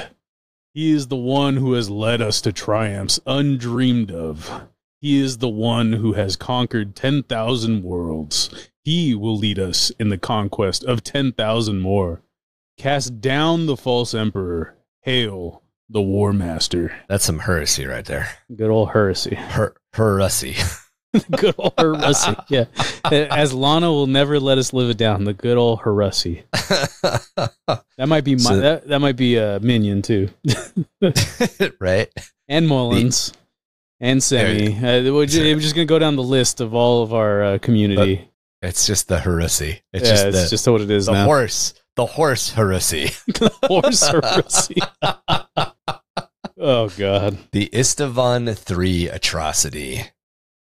He 0.73 0.93
is 0.93 1.07
the 1.09 1.17
one 1.17 1.57
who 1.57 1.73
has 1.75 1.89
led 1.91 2.21
us 2.21 2.41
to 2.43 2.53
triumphs 2.53 3.19
undreamed 3.27 4.11
of. 4.11 4.69
He 5.05 5.21
is 5.21 5.37
the 5.37 5.51
one 5.51 5.93
who 5.93 6.15
has 6.15 6.35
conquered 6.35 6.97
10,000 6.97 7.83
worlds. 7.83 8.71
He 8.85 9.15
will 9.15 9.37
lead 9.37 9.59
us 9.59 9.91
in 10.01 10.09
the 10.09 10.17
conquest 10.17 10.83
of 10.83 11.05
10,000 11.05 11.79
more. 11.79 12.23
Cast 12.79 13.21
down 13.21 13.67
the 13.67 13.77
false 13.77 14.15
emperor. 14.15 14.79
Hail 15.03 15.63
the 15.91 16.01
War 16.01 16.33
Master. 16.33 16.97
That's 17.07 17.23
some 17.27 17.41
heresy 17.41 17.85
right 17.85 18.07
there. 18.07 18.31
Good 18.57 18.71
old 18.71 18.93
heresy. 18.93 19.35
Her 19.35 19.75
heresy. 19.93 20.57
good 21.37 21.55
old 21.59 21.75
heresy. 21.77 22.35
Yeah. 22.49 22.65
As 23.13 23.53
Lana 23.53 23.93
will 23.93 24.07
never 24.07 24.41
let 24.41 24.57
us 24.57 24.73
live 24.73 24.89
it 24.89 24.97
down. 24.97 25.25
The 25.25 25.35
good 25.35 25.59
old 25.59 25.81
heresy. 25.83 26.45
That 27.97 28.09
might 28.09 28.25
be 28.25 28.37
my 28.37 28.41
So- 28.41 28.57
that, 28.61 28.89
that 28.89 29.01
might 29.01 29.17
be 29.17 29.37
a 29.37 29.61
minion 29.61 30.01
too. 30.01 30.31
right? 31.79 32.09
and 32.49 32.67
Mullins. 32.67 33.35
And 34.05 34.23
Semi. 34.23 34.77
Uh, 34.77 35.15
we're, 35.15 35.25
ju- 35.25 35.43
we're 35.43 35.61
just 35.61 35.75
gonna 35.75 35.87
go 35.87 35.99
down 35.99 36.17
the 36.17 36.23
list 36.23 36.61
of 36.61 36.75
all 36.75 37.03
of 37.03 37.15
our 37.15 37.43
uh, 37.43 37.59
community. 37.59 38.29
It's 38.61 38.87
just 38.87 39.09
the 39.09 39.19
heresy. 39.19 39.81
It's 39.95 40.07
yeah, 40.07 40.15
just 40.15 40.27
it's 40.27 40.43
the, 40.43 40.49
just 40.51 40.69
what 40.69 40.83
it 40.83 40.91
is 40.91 41.07
the 41.07 41.13
now. 41.13 41.25
horse. 41.25 41.73
The 41.97 42.05
horse 42.05 42.51
heresy. 42.51 43.13
The 43.27 43.51
horse 43.63 44.07
heresy. 44.07 44.77
oh 46.59 46.91
god. 46.99 47.39
The 47.53 47.71
Istavan 47.73 48.55
3 48.55 49.09
atrocity. 49.09 50.03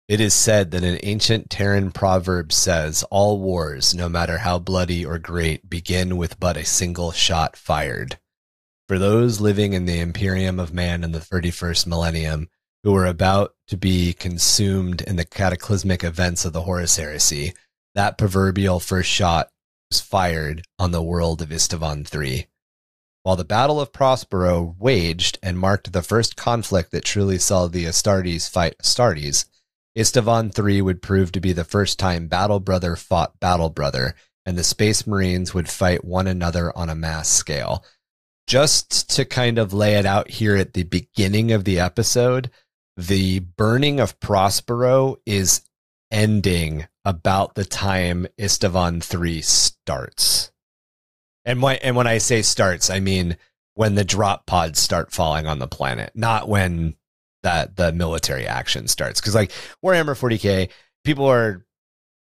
It 0.07 0.21
is 0.21 0.35
said 0.35 0.71
that 0.71 0.85
an 0.85 1.01
ancient 1.03 1.51
Terran 1.51 1.91
proverb 1.91 2.53
says 2.53 3.03
all 3.11 3.41
wars, 3.41 3.93
no 3.93 4.09
matter 4.09 4.39
how 4.39 4.61
bloody 4.61 5.05
or 5.05 5.19
great, 5.19 5.69
begin 5.69 6.17
with 6.17 6.39
but 6.39 6.57
a 6.57 6.65
single 6.65 7.11
shot 7.11 7.57
fired. 7.57 8.21
For 8.87 9.01
those 9.01 9.41
living 9.41 9.73
in 9.73 9.87
the 9.87 9.99
Imperium 9.99 10.61
of 10.61 10.73
Man 10.73 11.03
in 11.03 11.11
the 11.11 11.19
31st 11.19 11.89
millennium, 11.89 12.49
who 12.83 12.93
were 12.93 13.07
about 13.07 13.55
to 13.69 13.77
be 13.77 14.13
consumed 14.13 15.01
in 15.03 15.17
the 15.17 15.25
cataclysmic 15.25 16.03
events 16.03 16.45
of 16.45 16.53
the 16.53 16.63
Horus 16.63 16.97
Heresy, 16.97 17.55
that 17.95 18.19
proverbial 18.19 18.81
first 18.81 19.09
shot 19.09 19.49
was 19.91 20.01
fired 20.01 20.63
on 20.79 20.91
the 20.91 21.03
world 21.03 21.43
of 21.43 21.51
Istavan 21.51 22.07
III. 22.13 22.49
While 23.23 23.37
the 23.37 23.45
Battle 23.45 23.81
of 23.81 23.93
Prospero 23.93 24.75
waged 24.81 25.39
and 25.43 25.59
marked 25.59 25.93
the 25.93 26.03
first 26.03 26.35
conflict 26.37 26.91
that 26.91 27.05
truly 27.05 27.39
saw 27.39 27.69
the 27.69 27.85
Astartes 27.85 28.51
fight 28.51 28.77
Astartes, 28.83 29.45
Istavan 29.97 30.59
III 30.59 30.83
would 30.83 31.03
prove 31.03 31.31
to 31.33 31.41
be 31.41 31.53
the 31.53 31.65
first 31.65 31.99
time 31.99 32.27
Battle 32.27 32.59
Brother 32.59 32.97
fought 32.97 33.39
Battle 33.39 33.71
Brother, 33.71 34.15
and 34.45 34.59
the 34.59 34.65
Space 34.65 35.07
Marines 35.07 35.55
would 35.55 35.69
fight 35.69 36.05
one 36.05 36.27
another 36.27 36.77
on 36.77 36.89
a 36.89 36.97
mass 36.97 37.29
scale. 37.29 37.85
Just 38.49 39.09
to 39.11 39.25
kind 39.25 39.59
of 39.59 39.73
lay 39.73 39.95
it 39.95 40.07
out 40.07 40.29
here 40.29 40.57
at 40.57 40.73
the 40.73 40.83
beginning 40.83 41.53
of 41.53 41.65
the 41.65 41.79
episode, 41.79 42.51
the 43.07 43.41
burning 43.41 44.01
of 44.01 44.19
Prospero 44.21 45.17
is 45.27 45.63
ending 46.11 46.87
about 47.05 47.55
the 47.55 47.65
time 47.65 48.27
Istavan 48.39 49.03
3 49.03 49.41
starts. 49.43 50.53
And 51.45 51.61
when, 51.61 51.77
and 51.77 51.97
when 51.97 52.07
I 52.07 52.19
say 52.19 52.43
starts, 52.43 52.91
I 52.91 53.01
mean 53.01 53.37
when 53.75 53.95
the 53.95 54.05
drop 54.05 54.47
pods 54.47 54.79
start 54.79 55.13
falling 55.13 55.47
on 55.47 55.59
the 55.59 55.67
planet, 55.67 56.13
not 56.15 56.49
when 56.49 56.95
that 57.43 57.77
the 57.77 57.93
military 57.93 58.47
action 58.47 58.87
starts. 58.87 59.21
Because 59.21 59.35
like 59.35 59.51
Warhammer 59.85 60.17
40k, 60.17 60.69
people 61.05 61.27
are 61.27 61.67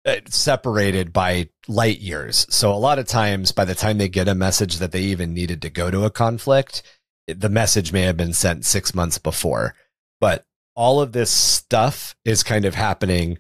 uh, 0.07 0.17
separated 0.27 1.13
by 1.13 1.51
light 1.69 2.01
years. 2.01 2.47
So 2.51 2.73
a 2.73 2.77
lot 2.77 2.99
of 2.99 3.07
times, 3.07 3.53
by 3.53 3.65
the 3.65 3.77
time 3.77 3.99
they 3.99 4.09
get 4.09 4.27
a 4.27 4.35
message 4.35 4.79
that 4.79 4.91
they 4.91 5.03
even 5.03 5.35
needed 5.35 5.63
to 5.63 5.71
go 5.71 5.91
to 5.91 6.05
a 6.05 6.11
conflict, 6.11 6.83
the 7.29 7.49
message 7.49 7.93
may 7.93 8.03
have 8.03 8.17
been 8.17 8.33
sent 8.33 8.65
six 8.65 8.95
months 8.95 9.19
before. 9.19 9.75
But 10.21 10.45
all 10.77 11.01
of 11.01 11.13
this 11.13 11.31
stuff 11.31 12.15
is 12.25 12.43
kind 12.43 12.65
of 12.65 12.75
happening 12.75 13.39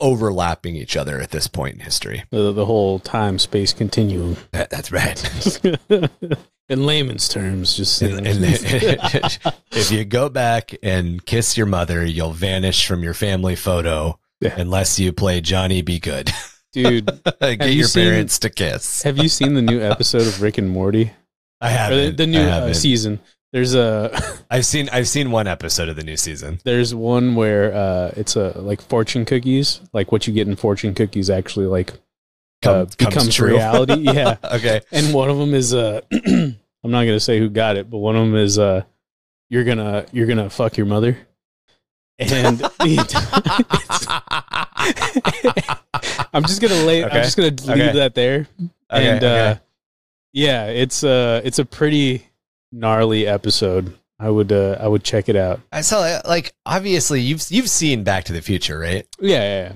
overlapping 0.00 0.76
each 0.76 0.96
other 0.96 1.20
at 1.20 1.30
this 1.30 1.46
point 1.46 1.74
in 1.74 1.80
history. 1.80 2.24
The, 2.30 2.52
the 2.52 2.64
whole 2.66 2.98
time 2.98 3.38
space 3.38 3.72
continuum. 3.72 4.36
That- 4.52 4.70
That's 4.70 4.90
right. 4.90 5.60
In 6.70 6.86
layman's 6.86 7.28
terms, 7.28 7.76
just 7.76 7.96
saying. 7.96 8.24
and- 8.26 8.38
if 9.72 9.90
you 9.90 10.04
go 10.04 10.28
back 10.28 10.72
and 10.84 11.24
kiss 11.26 11.56
your 11.56 11.66
mother, 11.66 12.04
you'll 12.04 12.30
vanish 12.32 12.86
from 12.86 13.02
your 13.02 13.12
family 13.14 13.56
photo 13.56 14.18
Yeah. 14.40 14.54
unless 14.56 14.98
you 14.98 15.12
play 15.12 15.40
Johnny 15.40 15.82
B. 15.82 15.98
Goode. 15.98 16.30
dude, 16.72 17.06
Get 17.40 17.66
you 17.68 17.72
your 17.80 17.88
seen- 17.88 18.04
parents 18.08 18.38
to 18.38 18.50
kiss. 18.50 19.02
have 19.02 19.18
you 19.18 19.28
seen 19.28 19.54
the 19.54 19.62
new 19.62 19.80
episode 19.80 20.22
of 20.22 20.40
Rick 20.40 20.58
and 20.58 20.70
Morty? 20.70 21.10
I 21.60 21.70
haven't. 21.70 22.16
the, 22.16 22.24
the 22.24 22.26
new 22.28 22.40
uh, 22.40 22.72
season. 22.72 23.18
There's 23.52 23.74
a 23.74 24.16
I've 24.50 24.64
seen 24.66 24.88
I've 24.92 25.08
seen 25.08 25.30
one 25.30 25.46
episode 25.46 25.88
of 25.88 25.96
the 25.96 26.04
new 26.04 26.16
season. 26.16 26.60
there's 26.64 26.94
one 26.94 27.34
where 27.34 27.74
uh, 27.74 28.12
it's 28.16 28.36
a 28.36 28.58
like 28.60 28.80
fortune 28.82 29.24
cookies, 29.24 29.80
like 29.92 30.12
what 30.12 30.26
you 30.26 30.32
get 30.32 30.46
in 30.48 30.56
fortune 30.56 30.94
cookies 30.94 31.30
actually 31.30 31.66
like 31.66 31.92
Come- 32.62 32.74
uh, 32.74 32.78
comes 32.84 32.96
becomes 32.96 33.34
true. 33.34 33.48
reality. 33.54 33.94
Yeah, 34.12 34.36
okay. 34.44 34.80
and 34.92 35.12
one 35.14 35.30
of 35.30 35.38
them 35.38 35.54
is 35.54 35.74
uh, 35.74 36.00
I'm 36.12 36.56
not 36.84 37.04
gonna 37.04 37.18
say 37.20 37.38
who 37.38 37.48
got 37.48 37.76
it, 37.76 37.90
but 37.90 37.98
one 37.98 38.16
of 38.16 38.24
them 38.26 38.36
is 38.36 38.58
uh, 38.58 38.82
you're 39.48 39.64
gonna 39.64 40.06
you're 40.12 40.26
gonna 40.28 40.48
fuck 40.50 40.76
your 40.76 40.86
mother, 40.86 41.18
and 42.18 42.62
I'm 46.32 46.44
just 46.44 46.60
gonna 46.60 46.82
lay. 46.84 47.04
Okay. 47.04 47.16
I'm 47.18 47.24
just 47.24 47.36
gonna 47.36 47.48
leave 47.50 47.68
Okay. 47.70 47.92
that 47.94 48.14
there. 48.14 48.46
Okay, 48.92 49.08
and 49.10 49.24
uh, 49.24 49.54
yeah, 50.32 50.66
it's 50.66 51.02
uh 51.04 51.40
it's 51.44 51.58
a 51.58 51.64
pretty 51.64 52.26
gnarly 52.72 53.26
episode. 53.26 53.96
I 54.18 54.28
would 54.28 54.52
uh 54.52 54.76
I 54.78 54.86
would 54.86 55.02
check 55.02 55.28
it 55.28 55.36
out. 55.36 55.60
I 55.72 55.80
saw 55.80 56.20
like 56.26 56.52
obviously 56.66 57.20
you've 57.22 57.42
you've 57.50 57.70
seen 57.70 58.04
Back 58.04 58.24
to 58.24 58.32
the 58.34 58.42
Future, 58.42 58.78
right? 58.78 59.06
Yeah, 59.18 59.38
yeah, 59.38 59.62
yeah. 59.68 59.72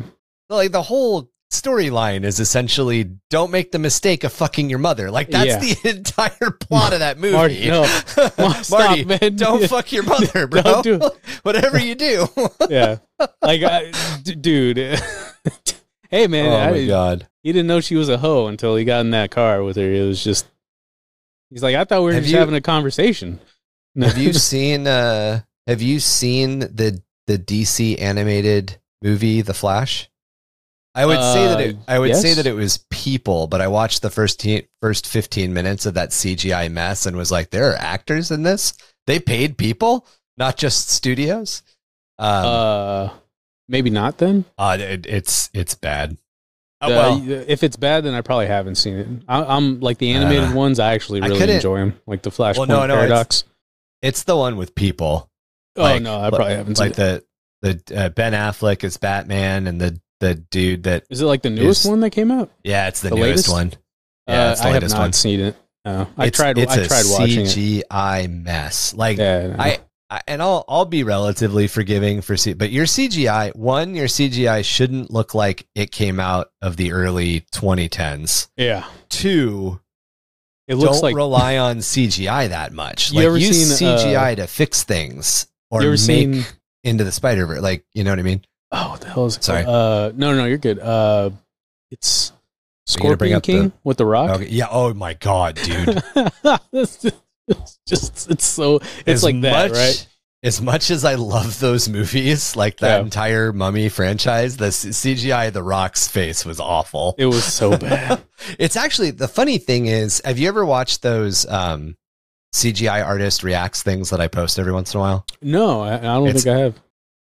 Like 0.50 0.72
the 0.72 0.82
whole 0.82 1.30
storyline 1.50 2.24
is 2.24 2.40
essentially 2.40 3.08
don't 3.30 3.50
make 3.50 3.70
the 3.72 3.78
mistake 3.78 4.22
of 4.24 4.32
fucking 4.32 4.68
your 4.68 4.80
mother. 4.80 5.10
Like 5.10 5.30
that's 5.30 5.46
Yeah. 5.66 5.74
the 5.82 5.88
entire 5.96 6.50
plot 6.50 6.92
of 6.92 6.98
that 6.98 7.18
movie. 7.18 7.32
Marty, 7.36 7.68
no. 7.68 7.84
Stop, 8.62 9.06
man. 9.06 9.36
don't 9.36 9.66
fuck 9.68 9.90
your 9.92 10.02
mother, 10.02 10.46
bro. 10.48 10.82
Do 10.82 11.00
Whatever 11.42 11.78
you 11.78 11.94
do. 11.94 12.26
yeah, 12.68 12.96
like 13.40 13.62
I, 13.62 13.92
d- 14.24 14.34
dude. 14.34 14.76
hey 16.10 16.26
man, 16.26 16.46
oh 16.52 16.56
I, 16.56 16.70
my 16.70 16.86
god. 16.86 17.28
he 17.42 17.52
didn't 17.52 17.66
know 17.68 17.80
she 17.80 17.96
was 17.96 18.08
a 18.08 18.18
hoe 18.18 18.46
until 18.48 18.76
he 18.76 18.84
got 18.84 19.00
in 19.00 19.10
that 19.12 19.30
car 19.30 19.62
with 19.62 19.76
her. 19.76 19.90
It 19.90 20.06
was 20.06 20.22
just 20.22 20.46
he's 21.54 21.62
like, 21.62 21.76
I 21.76 21.84
thought 21.84 22.00
we 22.00 22.06
were 22.06 22.12
Have 22.12 22.25
just 22.25 22.32
you- 22.32 22.38
having 22.38 22.54
a 22.56 22.61
conversation. 22.61 23.40
Have 24.00 24.18
you 24.18 24.32
seen 24.50 24.87
uh 24.88 25.40
have 25.68 25.80
you 25.80 26.00
seen 26.00 26.58
the 26.58 27.00
the 27.28 27.38
DC 27.38 27.99
animated 28.00 28.76
movie 29.02 29.40
The 29.40 29.54
Flash? 29.54 30.11
I 30.96 31.06
would 31.06 31.18
say 31.18 31.46
that 31.46 31.61
it 31.61 31.76
Uh, 31.76 31.78
I 31.88 31.99
would 32.00 32.16
say 32.16 32.34
that 32.34 32.46
it 32.46 32.52
was 32.54 32.84
people, 32.90 33.46
but 33.46 33.61
I 33.61 33.68
watched 33.68 34.02
the 34.02 34.11
first 34.11 34.38
te- 34.40 34.66
first 34.82 35.06
15 35.06 35.52
minutes 35.54 35.87
of 35.87 35.94
that 35.94 36.11
CGI 36.11 36.70
mess 36.70 37.06
and 37.06 37.16
was 37.16 37.30
like 37.32 37.50
there 37.50 37.70
are 37.70 37.76
actors 37.76 38.30
in 38.30 38.42
this? 38.42 38.75
They 39.06 39.18
paid 39.20 39.56
people, 39.56 40.06
not 40.37 40.56
just 40.56 40.88
studios. 40.90 41.62
Um 42.18 42.44
uh, 42.46 43.08
maybe 43.68 43.90
not 43.90 44.18
then. 44.18 44.44
uh, 44.58 44.76
it, 44.80 45.06
it's 45.06 45.50
it's 45.54 45.75
bad. 45.76 46.16
Uh, 46.87 46.88
well, 46.91 47.31
if 47.49 47.62
it's 47.62 47.76
bad, 47.76 48.05
then 48.05 48.14
I 48.14 48.21
probably 48.21 48.47
haven't 48.47 48.75
seen 48.76 48.95
it. 48.97 49.07
I, 49.29 49.43
I'm 49.45 49.81
like 49.81 49.99
the 49.99 50.12
animated 50.12 50.50
Uh, 50.50 50.55
ones. 50.55 50.79
I 50.79 50.95
actually 50.95 51.21
really 51.21 51.38
couldn't- 51.38 51.57
enjoy 51.57 51.79
them, 51.79 52.00
like 52.07 52.23
the 52.23 52.31
Flashpoint 52.31 52.57
Well, 52.59 52.67
no, 52.67 52.87
no, 52.87 52.95
it's- 52.95 53.09
Paradox. 53.09 53.45
it's 54.03 54.23
the 54.25 54.37
one 54.37 54.57
with 54.57 54.75
people. 54.75 55.31
oh 55.76 55.83
like- 55.83 56.03
no, 56.03 56.21
I 56.21 56.31
probably 56.31 56.55
haven't 56.55 56.76
seen 56.76 56.87
Like 56.88 56.99
it. 56.99 57.25
the 57.62 57.79
the 57.87 58.05
uh, 58.05 58.09
Ben 58.11 58.33
Affleck 58.35 58.85
is 58.85 58.97
Batman 58.99 59.67
and 59.67 59.81
the 59.81 60.00
the 60.21 60.35
dude 60.35 60.85
that 60.85 61.05
Is 61.11 61.21
it 61.23 61.25
like 61.26 61.43
the 61.43 61.50
newest 61.50 61.85
is- 61.85 61.91
one 61.91 62.00
that 62.00 62.11
came 62.11 62.31
out? 62.31 62.50
yeah, 62.62 62.88
it's 62.88 63.00
the, 63.00 63.09
The 63.11 63.17
newest 63.17 63.49
latest? 63.49 63.49
one. 63.50 63.73
Yeah, 64.29 64.49
uh, 64.49 64.53
it's 64.53 64.61
the 64.61 64.67
I 64.69 64.73
have 64.73 64.88
not 64.91 64.99
one. 64.99 65.12
seen 65.12 65.41
it. 65.41 65.57
No, 65.85 66.07
I 66.17 66.26
It's- 66.26 66.31
tried. 66.37 66.57
It's 66.59 66.73
I 66.73 66.76
a 66.81 66.87
tried 66.87 67.05
watching 67.09 67.41
it. 67.41 67.49
CGI 67.49 68.26
mess. 68.31 68.95
Like 68.95 69.19
Yeah, 69.19 69.55
I, 69.59 69.69
I, 69.71 69.79
and 70.26 70.40
I'll 70.42 70.64
I'll 70.68 70.84
be 70.84 71.02
relatively 71.02 71.66
forgiving 71.66 72.20
for 72.20 72.37
C, 72.37 72.52
but 72.52 72.70
your 72.70 72.84
CGI 72.87 73.54
one, 73.56 73.94
your 73.94 74.06
CGI 74.06 74.64
shouldn't 74.64 75.11
look 75.11 75.34
like 75.34 75.66
it 75.75 75.90
came 75.90 76.20
out 76.20 76.50
of 76.62 76.76
the 76.76 76.92
early 76.92 77.42
2010s. 77.52 78.49
yeah. 78.56 78.84
Two, 79.08 79.80
It 80.68 80.75
looks 80.76 80.94
don't 80.94 81.02
like 81.04 81.14
rely 81.16 81.56
on 81.58 81.78
CGI 81.78 82.49
that 82.49 82.73
much. 82.73 83.11
You 83.12 83.18
like 83.18 83.26
ever 83.26 83.38
use 83.38 83.76
seen, 83.78 83.88
uh, 83.88 83.96
CGI 83.99 84.37
to 84.37 84.46
fix 84.46 84.82
things 84.84 85.46
or 85.70 85.80
you 85.82 85.88
ever 85.88 85.92
make 85.92 85.99
seen. 85.99 86.44
into 86.82 87.04
the 87.04 87.12
Spider 87.12 87.46
Verse. 87.46 87.61
Like 87.62 87.84
you 87.94 88.02
know 88.04 88.11
what 88.11 88.18
I 88.18 88.23
mean? 88.23 88.44
Oh, 88.73 88.90
what 88.90 89.00
the 89.00 89.08
hell 89.08 89.26
is 89.26 89.37
it? 89.37 89.44
Sorry. 89.44 89.64
Uh, 89.64 90.11
no, 90.16 90.34
no, 90.34 90.44
you're 90.46 90.58
good. 90.58 90.78
Uh, 90.80 91.30
it's 91.92 92.32
Scorpion 92.87 93.37
up 93.37 93.42
the- 93.44 93.52
King 93.52 93.73
with 93.84 93.99
the 93.99 94.06
Rock. 94.06 94.30
Okay. 94.30 94.49
Yeah. 94.49 94.66
Oh 94.70 94.92
my 94.94 95.14
God, 95.14 95.54
dude. 95.62 96.02
it's 97.48 97.78
just 97.86 98.30
it's 98.30 98.44
so 98.44 98.76
it's 98.76 99.06
As 99.08 99.24
like 99.24 99.40
that, 99.42 99.70
much- 99.70 99.78
right? 99.78 100.08
As 100.42 100.60
much 100.60 100.90
as 100.90 101.06
I 101.06 101.14
love 101.14 101.58
those 101.58 101.88
movies, 101.88 102.54
like 102.54 102.76
that 102.80 102.98
Yeah. 102.98 103.02
entire 103.04 103.50
Mummy 103.50 103.88
franchise, 103.88 104.58
the 104.58 104.66
CGI 104.66 105.50
The 105.50 105.62
Rock's 105.62 106.06
face 106.06 106.44
was 106.44 106.60
awful. 106.60 107.14
It 107.16 107.24
was 107.24 107.42
so 107.44 107.78
bad. 107.78 108.20
it's 108.58 108.76
actually 108.76 109.10
the 109.10 109.26
funny 109.26 109.56
thing 109.56 109.86
is, 109.86 110.20
have 110.22 110.38
you 110.38 110.46
ever 110.48 110.66
watched 110.66 111.00
those 111.00 111.46
um, 111.48 111.96
CGI 112.54 113.02
artist 113.02 113.42
reacts 113.42 113.82
things 113.82 114.10
that 114.10 114.20
I 114.20 114.28
post 114.28 114.58
every 114.58 114.72
once 114.74 114.92
in 114.92 114.98
a 114.98 115.00
while? 115.00 115.26
No, 115.40 115.80
I, 115.80 115.94
I 115.94 116.00
don't 116.00 116.28
It's- 116.28 116.44
think 116.44 116.54
I 116.56 116.58
have. 116.60 116.80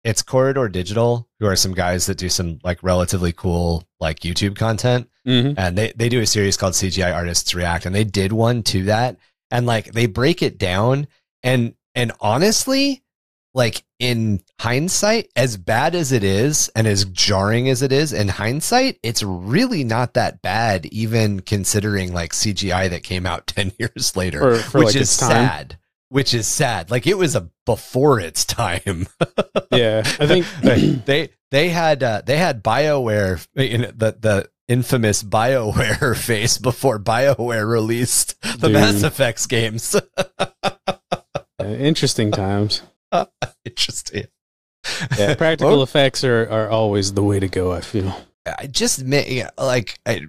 It's 0.04 0.22
Corridor 0.22 0.68
Digital, 0.68 1.26
who 1.40 1.46
are 1.46 1.56
some 1.56 1.72
guys 1.74 2.06
that 2.06 2.16
do 2.18 2.28
some 2.28 2.60
like 2.62 2.80
relatively 2.82 3.32
cool 3.32 3.82
like 3.98 4.20
YouTube 4.20 4.54
content, 4.56 5.08
hmm 5.24 5.52
and 5.56 5.76
they 5.76 5.92
they 5.96 6.08
do 6.08 6.20
a 6.20 6.26
series 6.26 6.56
called 6.56 6.74
CGI 6.74 7.12
Artists 7.12 7.52
React, 7.56 7.86
and 7.86 7.94
they 7.94 8.04
did 8.04 8.32
one 8.32 8.62
to 8.64 8.84
that, 8.84 9.16
and 9.50 9.66
like 9.66 9.92
they 9.92 10.06
break 10.06 10.42
it 10.42 10.58
down 10.58 11.06
and 11.42 11.74
and 11.94 12.12
honestly 12.20 13.02
like 13.54 13.84
in 13.98 14.42
hindsight 14.60 15.30
as 15.34 15.56
bad 15.56 15.94
as 15.94 16.12
it 16.12 16.22
is 16.22 16.70
and 16.76 16.86
as 16.86 17.06
jarring 17.06 17.68
as 17.70 17.80
it 17.80 17.90
is 17.92 18.12
in 18.12 18.28
hindsight 18.28 18.98
it's 19.02 19.22
really 19.22 19.82
not 19.82 20.14
that 20.14 20.42
bad 20.42 20.84
even 20.86 21.40
considering 21.40 22.12
like 22.12 22.32
cgi 22.32 22.90
that 22.90 23.02
came 23.02 23.24
out 23.24 23.46
10 23.48 23.72
years 23.78 24.16
later 24.16 24.38
For- 24.38 24.56
for, 24.56 24.78
which 24.78 24.86
like, 24.88 24.96
is 24.96 25.10
sad. 25.10 25.78
Which 26.08 26.34
is 26.34 26.46
sad. 26.46 26.88
Like 26.88 27.08
it 27.08 27.18
was 27.18 27.34
a 27.34 27.50
before 27.64 28.20
its 28.20 28.44
time. 28.44 29.08
Yeah, 29.72 30.02
I 30.20 30.26
think 30.28 30.46
they 31.04 31.30
they 31.50 31.68
had 31.68 32.02
uh, 32.02 32.22
they 32.24 32.36
had 32.36 32.62
bioware 32.62 33.44
in 33.56 33.80
the 33.82 34.16
the 34.18 34.48
infamous 34.68 35.22
bioware 35.22 36.16
face 36.24 36.58
before 36.58 36.98
bioware 36.98 37.68
released 37.70 38.40
the 38.42 38.68
Dude. 38.68 38.72
mass 38.72 39.02
effects 39.02 39.46
games 39.46 39.94
interesting 41.64 42.30
times. 42.30 42.82
interesting 43.64 44.26
Yeah, 45.18 45.34
practical 45.34 45.82
effects 45.82 46.24
are, 46.24 46.48
are 46.50 46.68
always 46.70 47.12
the 47.14 47.22
way 47.22 47.40
to 47.40 47.48
go. 47.48 47.72
I 47.72 47.80
feel. 47.80 48.14
I 48.46 48.66
just 48.66 49.04
ma- 49.04 49.22
yeah, 49.26 49.50
like 49.58 49.98
I, 50.06 50.22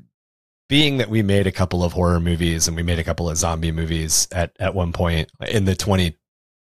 being 0.69 0.97
that 0.97 1.09
we 1.09 1.21
made 1.21 1.47
a 1.47 1.51
couple 1.51 1.83
of 1.83 1.93
horror 1.93 2.19
movies 2.19 2.67
and 2.67 2.75
we 2.75 2.83
made 2.83 2.99
a 2.99 3.03
couple 3.03 3.29
of 3.29 3.37
zombie 3.37 3.71
movies 3.71 4.27
at 4.31 4.55
at 4.59 4.73
one 4.73 4.93
point 4.93 5.29
in 5.47 5.65
the 5.65 5.75
20 5.75 6.15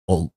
well 0.07 0.31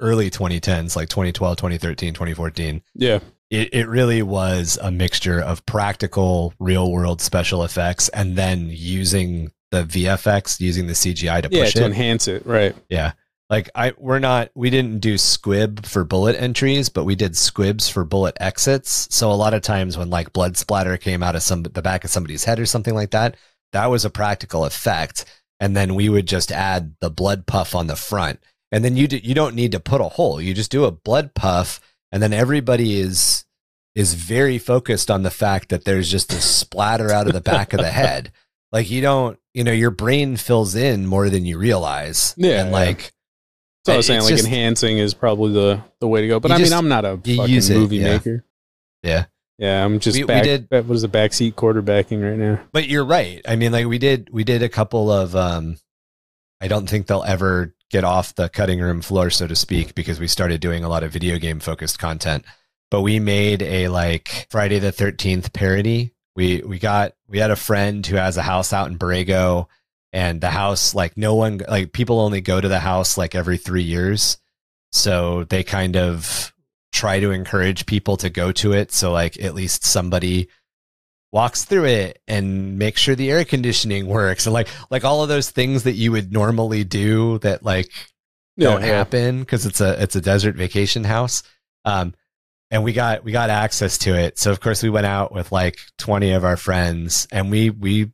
early 0.00 0.30
2010s 0.30 0.96
like 0.96 1.08
2012 1.08 1.56
2013 1.56 2.14
2014 2.14 2.82
Yeah, 2.94 3.20
it, 3.52 3.74
it 3.74 3.86
really 3.86 4.22
was 4.22 4.78
a 4.80 4.90
mixture 4.90 5.38
of 5.38 5.64
practical 5.66 6.54
real 6.58 6.90
world 6.90 7.20
special 7.20 7.64
effects 7.64 8.08
and 8.08 8.34
then 8.34 8.68
using 8.70 9.52
the 9.70 9.84
VFX 9.84 10.58
using 10.58 10.86
the 10.86 10.94
CGI 10.94 11.42
to 11.42 11.50
push 11.50 11.52
it. 11.52 11.58
yeah, 11.58 11.64
push 11.64 11.72
to 11.74 11.82
it 11.82 11.86
enhance 11.86 12.28
it, 12.28 12.46
right? 12.46 12.74
yeah. 12.88 13.12
Like 13.50 13.68
I 13.74 13.92
we're 13.98 14.20
not 14.20 14.48
we 14.54 14.70
didn't 14.70 15.00
do 15.00 15.18
squib 15.18 15.84
for 15.84 16.02
bullet 16.02 16.34
entries, 16.40 16.88
but 16.88 17.04
we 17.04 17.14
did 17.14 17.36
squibs 17.36 17.90
for 17.90 18.06
bullet 18.06 18.38
exits. 18.40 19.06
So 19.10 19.30
a 19.30 19.34
lot 19.34 19.52
of 19.52 19.60
times 19.60 19.98
when 19.98 20.08
like 20.08 20.32
blood 20.32 20.56
splatter 20.56 20.96
came 20.96 21.22
out 21.22 21.36
of 21.36 21.42
some 21.42 21.62
the 21.62 21.82
back 21.82 22.04
of 22.04 22.10
somebody's 22.10 22.44
head 22.44 22.58
or 22.58 22.64
something 22.64 22.94
like 22.94 23.10
that, 23.10 23.36
that 23.72 23.90
was 23.90 24.06
a 24.06 24.10
practical 24.10 24.64
effect. 24.64 25.26
And 25.60 25.76
then 25.76 25.94
we 25.94 26.08
would 26.08 26.26
just 26.26 26.50
add 26.50 26.94
the 27.00 27.10
blood 27.10 27.46
puff 27.46 27.74
on 27.74 27.86
the 27.86 27.96
front. 27.96 28.40
And 28.70 28.82
then 28.82 28.96
you 28.96 29.06
do, 29.06 29.18
you 29.18 29.34
don't 29.34 29.54
need 29.54 29.72
to 29.72 29.80
put 29.80 30.00
a 30.00 30.04
hole. 30.04 30.40
You 30.40 30.54
just 30.54 30.70
do 30.70 30.86
a 30.86 30.90
blood 30.90 31.34
puff 31.34 31.78
and 32.12 32.22
then 32.22 32.32
everybody 32.32 33.00
is 33.00 33.44
is 33.94 34.14
very 34.14 34.58
focused 34.58 35.10
on 35.10 35.22
the 35.22 35.30
fact 35.30 35.68
that 35.70 35.84
there's 35.84 36.10
just 36.10 36.32
a 36.32 36.40
splatter 36.40 37.10
out 37.10 37.26
of 37.26 37.32
the 37.32 37.40
back 37.40 37.72
of 37.72 37.80
the 37.80 37.90
head. 37.90 38.30
Like 38.70 38.90
you 38.90 39.02
don't, 39.02 39.38
you 39.52 39.64
know, 39.64 39.72
your 39.72 39.90
brain 39.90 40.36
fills 40.36 40.74
in 40.74 41.06
more 41.06 41.28
than 41.28 41.44
you 41.44 41.58
realize. 41.58 42.34
Yeah, 42.38 42.62
And 42.62 42.72
like 42.72 43.12
So 43.84 43.92
I 43.92 43.96
was 43.98 44.06
saying, 44.06 44.22
like 44.22 44.30
just- 44.30 44.44
enhancing 44.44 44.96
is 44.98 45.12
probably 45.14 45.52
the 45.52 45.82
the 46.00 46.08
way 46.08 46.22
to 46.22 46.28
go. 46.28 46.40
But 46.40 46.52
I 46.52 46.58
just- 46.58 46.70
mean, 46.70 46.78
I'm 46.78 46.88
not 46.88 47.04
a 47.04 47.16
fucking 47.16 47.48
use 47.48 47.68
it, 47.68 47.74
movie 47.76 47.96
yeah. 47.96 48.12
maker. 48.16 48.44
Yeah. 49.02 49.24
Yeah, 49.58 49.84
I'm 49.84 50.00
just 50.00 50.16
We- 50.16 50.22
we 50.24 50.26
back. 50.28 50.44
did- 50.44 50.66
What 50.70 50.90
is 50.90 51.02
the 51.02 51.08
backseat 51.08 51.52
quarterbacking 51.54 52.22
right 52.22 52.38
now? 52.38 52.60
But 52.72 52.88
you're 52.88 53.04
right. 53.04 53.42
I 53.46 53.56
mean, 53.56 53.72
like 53.72 53.86
we 53.86 53.98
did, 53.98 54.28
we 54.32 54.42
did 54.44 54.62
a 54.62 54.68
couple 54.68 55.10
of. 55.10 55.36
um 55.36 55.76
I 56.62 56.68
don't 56.68 56.88
think 56.88 57.08
they'll 57.08 57.24
ever 57.24 57.74
get 57.92 58.04
off 58.04 58.34
the 58.34 58.48
cutting 58.48 58.80
room 58.80 59.02
floor, 59.02 59.30
so 59.30 59.46
to 59.46 59.54
speak, 59.54 59.94
because 59.94 60.18
we 60.18 60.26
started 60.26 60.60
doing 60.60 60.82
a 60.82 60.88
lot 60.88 61.04
of 61.04 61.12
video 61.12 61.38
game 61.38 61.60
focused 61.60 61.98
content. 61.98 62.44
But 62.90 63.02
we 63.02 63.20
made 63.20 63.62
a 63.62 63.88
like 63.88 64.48
Friday 64.50 64.78
the 64.78 64.90
Thirteenth 64.90 65.52
parody. 65.52 66.12
We 66.34 66.62
we 66.62 66.78
got 66.78 67.12
we 67.28 67.38
had 67.38 67.50
a 67.50 67.56
friend 67.56 68.04
who 68.04 68.16
has 68.16 68.36
a 68.36 68.42
house 68.42 68.72
out 68.72 68.88
in 68.90 68.98
Borrego, 68.98 69.66
and 70.12 70.40
the 70.40 70.50
house 70.50 70.94
like 70.94 71.16
no 71.16 71.34
one 71.34 71.60
like 71.68 71.92
people 71.92 72.20
only 72.20 72.40
go 72.40 72.60
to 72.60 72.68
the 72.68 72.80
house 72.80 73.16
like 73.16 73.34
every 73.34 73.58
three 73.58 73.82
years, 73.82 74.38
so 74.90 75.44
they 75.44 75.62
kind 75.62 75.96
of 75.96 76.52
try 76.92 77.20
to 77.20 77.30
encourage 77.30 77.86
people 77.86 78.16
to 78.18 78.30
go 78.30 78.52
to 78.52 78.72
it. 78.72 78.92
So 78.92 79.12
like 79.12 79.40
at 79.42 79.54
least 79.54 79.84
somebody 79.84 80.48
walks 81.32 81.64
through 81.64 81.86
it 81.86 82.20
and 82.28 82.78
makes 82.78 83.00
sure 83.00 83.14
the 83.14 83.30
air 83.30 83.44
conditioning 83.44 84.06
works 84.06 84.46
and 84.46 84.52
like 84.52 84.68
like 84.90 85.04
all 85.04 85.22
of 85.22 85.28
those 85.28 85.50
things 85.50 85.84
that 85.84 85.92
you 85.94 86.12
would 86.12 86.32
normally 86.32 86.84
do 86.84 87.38
that 87.38 87.64
like 87.64 87.90
yeah, 88.56 88.70
don't 88.70 88.82
yeah. 88.82 88.88
happen 88.88 89.40
because 89.40 89.64
it's 89.64 89.80
a 89.80 90.00
it's 90.02 90.14
a 90.14 90.20
desert 90.20 90.54
vacation 90.54 91.04
house. 91.04 91.42
Um 91.84 92.14
and 92.70 92.84
we 92.84 92.92
got 92.92 93.24
we 93.24 93.32
got 93.32 93.50
access 93.50 93.98
to 93.98 94.14
it. 94.14 94.38
So 94.38 94.50
of 94.50 94.60
course 94.60 94.82
we 94.82 94.90
went 94.90 95.06
out 95.06 95.32
with 95.32 95.52
like 95.52 95.78
20 95.98 96.32
of 96.32 96.44
our 96.44 96.56
friends 96.58 97.26
and 97.32 97.50
we 97.50 97.70
we 97.70 98.12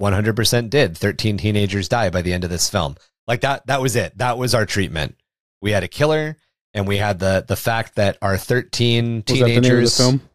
100% 0.00 0.70
did. 0.70 0.96
13 0.96 1.38
teenagers 1.38 1.88
die 1.88 2.08
by 2.10 2.22
the 2.22 2.32
end 2.32 2.44
of 2.44 2.50
this 2.50 2.70
film. 2.70 2.96
Like 3.26 3.42
that 3.42 3.66
that 3.66 3.82
was 3.82 3.94
it. 3.94 4.16
That 4.18 4.38
was 4.38 4.54
our 4.54 4.64
treatment. 4.64 5.16
We 5.60 5.72
had 5.72 5.84
a 5.84 5.88
killer 5.88 6.36
and 6.72 6.88
we 6.88 6.96
had 6.96 7.18
the 7.18 7.44
the 7.46 7.56
fact 7.56 7.96
that 7.96 8.16
our 8.22 8.38
13 8.38 9.22
teenagers 9.22 9.28
was 9.28 9.38
that 9.38 9.46
the 9.46 9.60
name 9.60 9.78
of 9.78 9.84
the 9.84 9.90
film? 9.90 10.27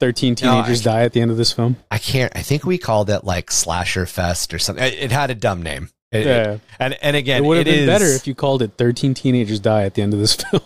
13 0.00 0.34
teenagers 0.34 0.84
no, 0.84 0.92
die 0.92 1.02
at 1.02 1.12
the 1.12 1.20
end 1.20 1.30
of 1.30 1.36
this 1.36 1.52
film. 1.52 1.76
I 1.90 1.98
can't, 1.98 2.34
I 2.36 2.42
think 2.42 2.64
we 2.64 2.78
called 2.78 3.10
it 3.10 3.24
like 3.24 3.50
Slasher 3.50 4.06
Fest 4.06 4.54
or 4.54 4.58
something. 4.58 4.84
It, 4.84 5.10
had 5.10 5.30
a 5.30 5.34
dumb 5.34 5.62
name. 5.62 5.90
It, 6.12 6.26
yeah. 6.26 6.52
It, 6.52 6.60
and, 6.78 6.98
and 7.02 7.16
again, 7.16 7.44
it 7.44 7.46
would 7.46 7.58
have 7.58 7.66
been 7.66 7.80
is, 7.80 7.86
better 7.86 8.06
if 8.06 8.26
you 8.26 8.34
called 8.34 8.62
it 8.62 8.72
13 8.78 9.14
teenagers 9.14 9.60
die 9.60 9.82
at 9.82 9.94
the 9.94 10.02
end 10.02 10.14
of 10.14 10.20
this 10.20 10.34
film. 10.50 10.62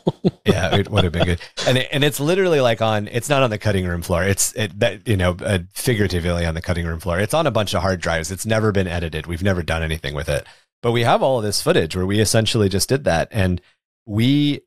yeah, 0.46 0.76
it 0.76 0.90
would 0.90 1.04
have 1.04 1.12
been 1.12 1.24
good. 1.24 1.40
And, 1.66 1.78
and 1.78 2.04
it's 2.04 2.20
literally 2.20 2.60
like 2.60 2.82
on, 2.82 3.08
it's 3.08 3.28
not 3.28 3.42
on 3.42 3.50
the 3.50 3.58
cutting 3.58 3.86
room 3.86 4.02
floor. 4.02 4.22
It's 4.22 4.52
it, 4.54 4.78
that, 4.80 5.08
you 5.08 5.16
know, 5.16 5.36
uh, 5.40 5.60
figuratively 5.72 6.44
on 6.44 6.54
the 6.54 6.62
cutting 6.62 6.86
room 6.86 7.00
floor. 7.00 7.18
It's 7.18 7.34
on 7.34 7.46
a 7.46 7.50
bunch 7.50 7.74
of 7.74 7.82
hard 7.82 8.00
drives. 8.00 8.30
It's 8.30 8.46
never 8.46 8.70
been 8.70 8.86
edited. 8.86 9.26
We've 9.26 9.42
never 9.42 9.62
done 9.62 9.82
anything 9.82 10.14
with 10.14 10.28
it, 10.28 10.46
but 10.82 10.92
we 10.92 11.02
have 11.02 11.22
all 11.22 11.38
of 11.38 11.44
this 11.44 11.62
footage 11.62 11.96
where 11.96 12.06
we 12.06 12.20
essentially 12.20 12.68
just 12.68 12.88
did 12.88 13.04
that. 13.04 13.28
And 13.30 13.60
we 14.06 14.60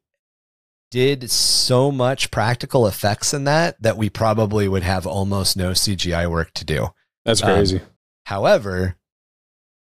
did 0.96 1.30
so 1.30 1.92
much 1.92 2.32
practical 2.32 2.88
effects 2.88 3.34
in 3.34 3.44
that 3.44 3.76
that 3.82 3.98
we 3.98 4.10
probably 4.10 4.66
would 4.66 4.82
have 4.84 5.06
almost 5.06 5.58
no 5.58 5.72
CGI 5.72 6.32
work 6.32 6.54
to 6.54 6.64
do. 6.64 6.88
That's 7.26 7.44
Um, 7.44 7.50
crazy. 7.50 7.82
However, 8.26 8.96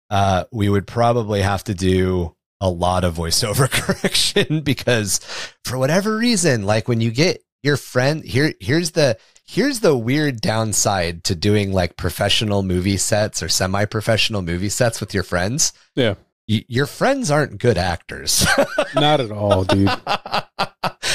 uh, 0.08 0.44
we 0.52 0.68
would 0.68 0.86
probably 0.86 1.40
have 1.42 1.64
to 1.64 1.74
do 1.74 2.36
a 2.60 2.70
lot 2.70 3.02
of 3.02 3.16
voiceover 3.16 3.68
correction 3.80 4.60
because 4.60 5.18
for 5.64 5.76
whatever 5.78 6.16
reason, 6.16 6.62
like 6.64 6.86
when 6.86 7.00
you 7.00 7.10
get 7.10 7.42
your 7.64 7.76
friend 7.76 8.22
here, 8.24 8.54
here's 8.60 8.92
the 8.92 9.18
here's 9.44 9.80
the 9.80 9.96
weird 9.96 10.40
downside 10.40 11.24
to 11.24 11.34
doing 11.34 11.72
like 11.72 11.96
professional 11.96 12.62
movie 12.62 12.96
sets 12.96 13.42
or 13.42 13.48
semi-professional 13.48 14.42
movie 14.42 14.68
sets 14.68 15.00
with 15.00 15.12
your 15.12 15.24
friends. 15.24 15.72
Yeah. 15.96 16.14
Y- 16.50 16.64
your 16.68 16.86
friends 16.86 17.30
aren't 17.30 17.58
good 17.58 17.78
actors. 17.78 18.44
Not 18.94 19.20
at 19.20 19.30
all, 19.30 19.64
dude. 19.64 19.90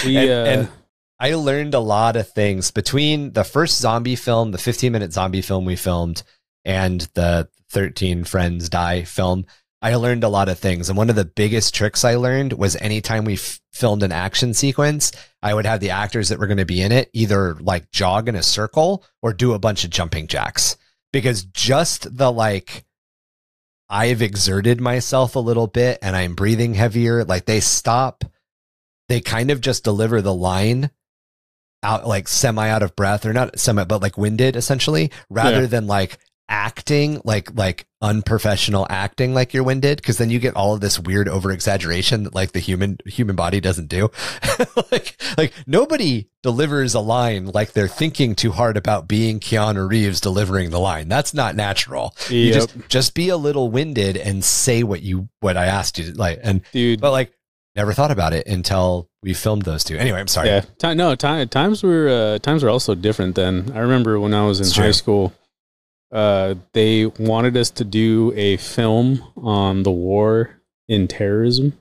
We, 0.05 0.17
and, 0.17 0.29
uh, 0.29 0.51
and 0.51 0.69
I 1.19 1.33
learned 1.33 1.73
a 1.73 1.79
lot 1.79 2.15
of 2.15 2.29
things 2.29 2.69
between 2.69 3.33
the 3.33 3.43
first 3.43 3.79
zombie 3.79 4.15
film, 4.15 4.51
the 4.51 4.57
15 4.57 4.91
minute 4.91 5.13
zombie 5.13 5.41
film 5.41 5.65
we 5.65 5.75
filmed, 5.75 6.21
and 6.63 7.01
the 7.13 7.47
13 7.71 8.23
Friends 8.23 8.69
Die 8.69 9.03
film. 9.03 9.45
I 9.81 9.95
learned 9.95 10.23
a 10.23 10.29
lot 10.29 10.49
of 10.49 10.59
things. 10.59 10.89
And 10.89 10.97
one 10.97 11.09
of 11.09 11.15
the 11.15 11.25
biggest 11.25 11.73
tricks 11.73 12.03
I 12.03 12.15
learned 12.15 12.53
was 12.53 12.75
anytime 12.75 13.25
we 13.25 13.33
f- 13.33 13.59
filmed 13.71 14.03
an 14.03 14.11
action 14.11 14.53
sequence, 14.53 15.11
I 15.41 15.53
would 15.53 15.65
have 15.65 15.79
the 15.79 15.91
actors 15.91 16.29
that 16.29 16.39
were 16.39 16.47
going 16.47 16.57
to 16.57 16.65
be 16.65 16.81
in 16.81 16.91
it 16.91 17.09
either 17.13 17.55
like 17.55 17.91
jog 17.91 18.27
in 18.27 18.35
a 18.35 18.43
circle 18.43 19.03
or 19.21 19.33
do 19.33 19.53
a 19.53 19.59
bunch 19.59 19.83
of 19.83 19.89
jumping 19.91 20.27
jacks. 20.27 20.77
Because 21.13 21.45
just 21.45 22.17
the 22.17 22.31
like, 22.31 22.85
I've 23.89 24.21
exerted 24.21 24.81
myself 24.81 25.35
a 25.35 25.39
little 25.39 25.67
bit 25.67 25.99
and 26.01 26.15
I'm 26.15 26.33
breathing 26.35 26.73
heavier, 26.73 27.23
like 27.23 27.45
they 27.45 27.59
stop 27.59 28.23
they 29.07 29.21
kind 29.21 29.51
of 29.51 29.61
just 29.61 29.83
deliver 29.83 30.21
the 30.21 30.33
line 30.33 30.89
out 31.83 32.07
like 32.07 32.27
semi 32.27 32.67
out 32.67 32.81
of 32.81 32.95
breath 32.95 33.23
or 33.25 33.33
not 33.33 33.59
semi 33.59 33.83
but 33.83 34.01
like 34.01 34.17
winded 34.17 34.55
essentially 34.55 35.11
rather 35.29 35.61
Yeah. 35.61 35.67
than 35.67 35.85
like 35.85 36.17
acting 36.47 37.19
like 37.23 37.55
like 37.57 37.87
unprofessional 38.01 38.85
acting 38.89 39.33
like 39.33 39.51
you're 39.53 39.63
winded 39.63 39.97
because 39.97 40.19
then 40.19 40.29
you 40.29 40.37
get 40.37 40.55
all 40.55 40.75
of 40.75 40.81
this 40.81 40.99
weird 40.99 41.27
over 41.27 41.51
exaggeration 41.51 42.23
that 42.23 42.35
like 42.35 42.51
the 42.51 42.59
human 42.59 42.97
human 43.05 43.35
body 43.35 43.59
doesn't 43.59 43.87
do 43.89 44.11
like 44.91 45.19
like 45.37 45.51
nobody 45.65 46.27
delivers 46.43 46.93
a 46.93 46.99
line 46.99 47.47
like 47.47 47.73
they're 47.73 47.87
thinking 47.87 48.35
too 48.35 48.51
hard 48.51 48.77
about 48.77 49.07
being 49.07 49.39
Keanu 49.39 49.89
Reeves 49.89 50.21
delivering 50.21 50.69
the 50.69 50.79
line 50.79 51.09
that's 51.09 51.33
not 51.33 51.55
natural 51.55 52.15
you 52.29 52.53
just 52.53 52.75
just 52.89 53.15
be 53.15 53.29
a 53.29 53.37
little 53.37 53.71
winded 53.71 54.15
and 54.15 54.43
say 54.43 54.83
what 54.83 55.01
you 55.01 55.27
what 55.39 55.57
I 55.57 55.65
asked 55.65 55.97
you 55.97 56.11
to, 56.11 56.17
like 56.17 56.39
and 56.43 56.61
dude. 56.71 57.01
but 57.01 57.11
like 57.11 57.31
never 57.75 57.91
thought 57.91 58.11
about 58.11 58.33
it 58.33 58.47
until 58.47 59.09
we 59.21 59.33
filmed 59.33 59.63
those 59.63 59.83
two. 59.83 59.97
Anyway, 59.97 60.17
I'm 60.19 60.27
sorry. 60.29 60.47
Yeah, 60.47 60.61
time, 60.77 60.95
no, 60.95 61.13
time, 61.15 61.49
times 61.49 61.83
were 61.83 62.07
uh, 62.07 62.37
times 62.39 62.63
were 62.63 62.69
also 62.69 62.95
different 62.95 63.35
then. 63.35 63.69
I 63.75 63.79
remember 63.79 64.17
when 64.19 64.33
I 64.33 64.45
was 64.45 64.59
in 64.61 64.67
It's 64.67 64.75
high 64.77 64.83
true. 64.83 64.93
school, 64.93 65.33
uh, 66.15 66.55
they 66.73 67.05
wanted 67.05 67.57
us 67.57 67.69
to 67.71 67.83
do 67.83 68.31
a 68.35 68.57
film 68.57 69.21
on 69.37 69.83
the 69.83 69.91
war 69.91 70.61
in 70.87 71.07
terrorism, 71.07 71.73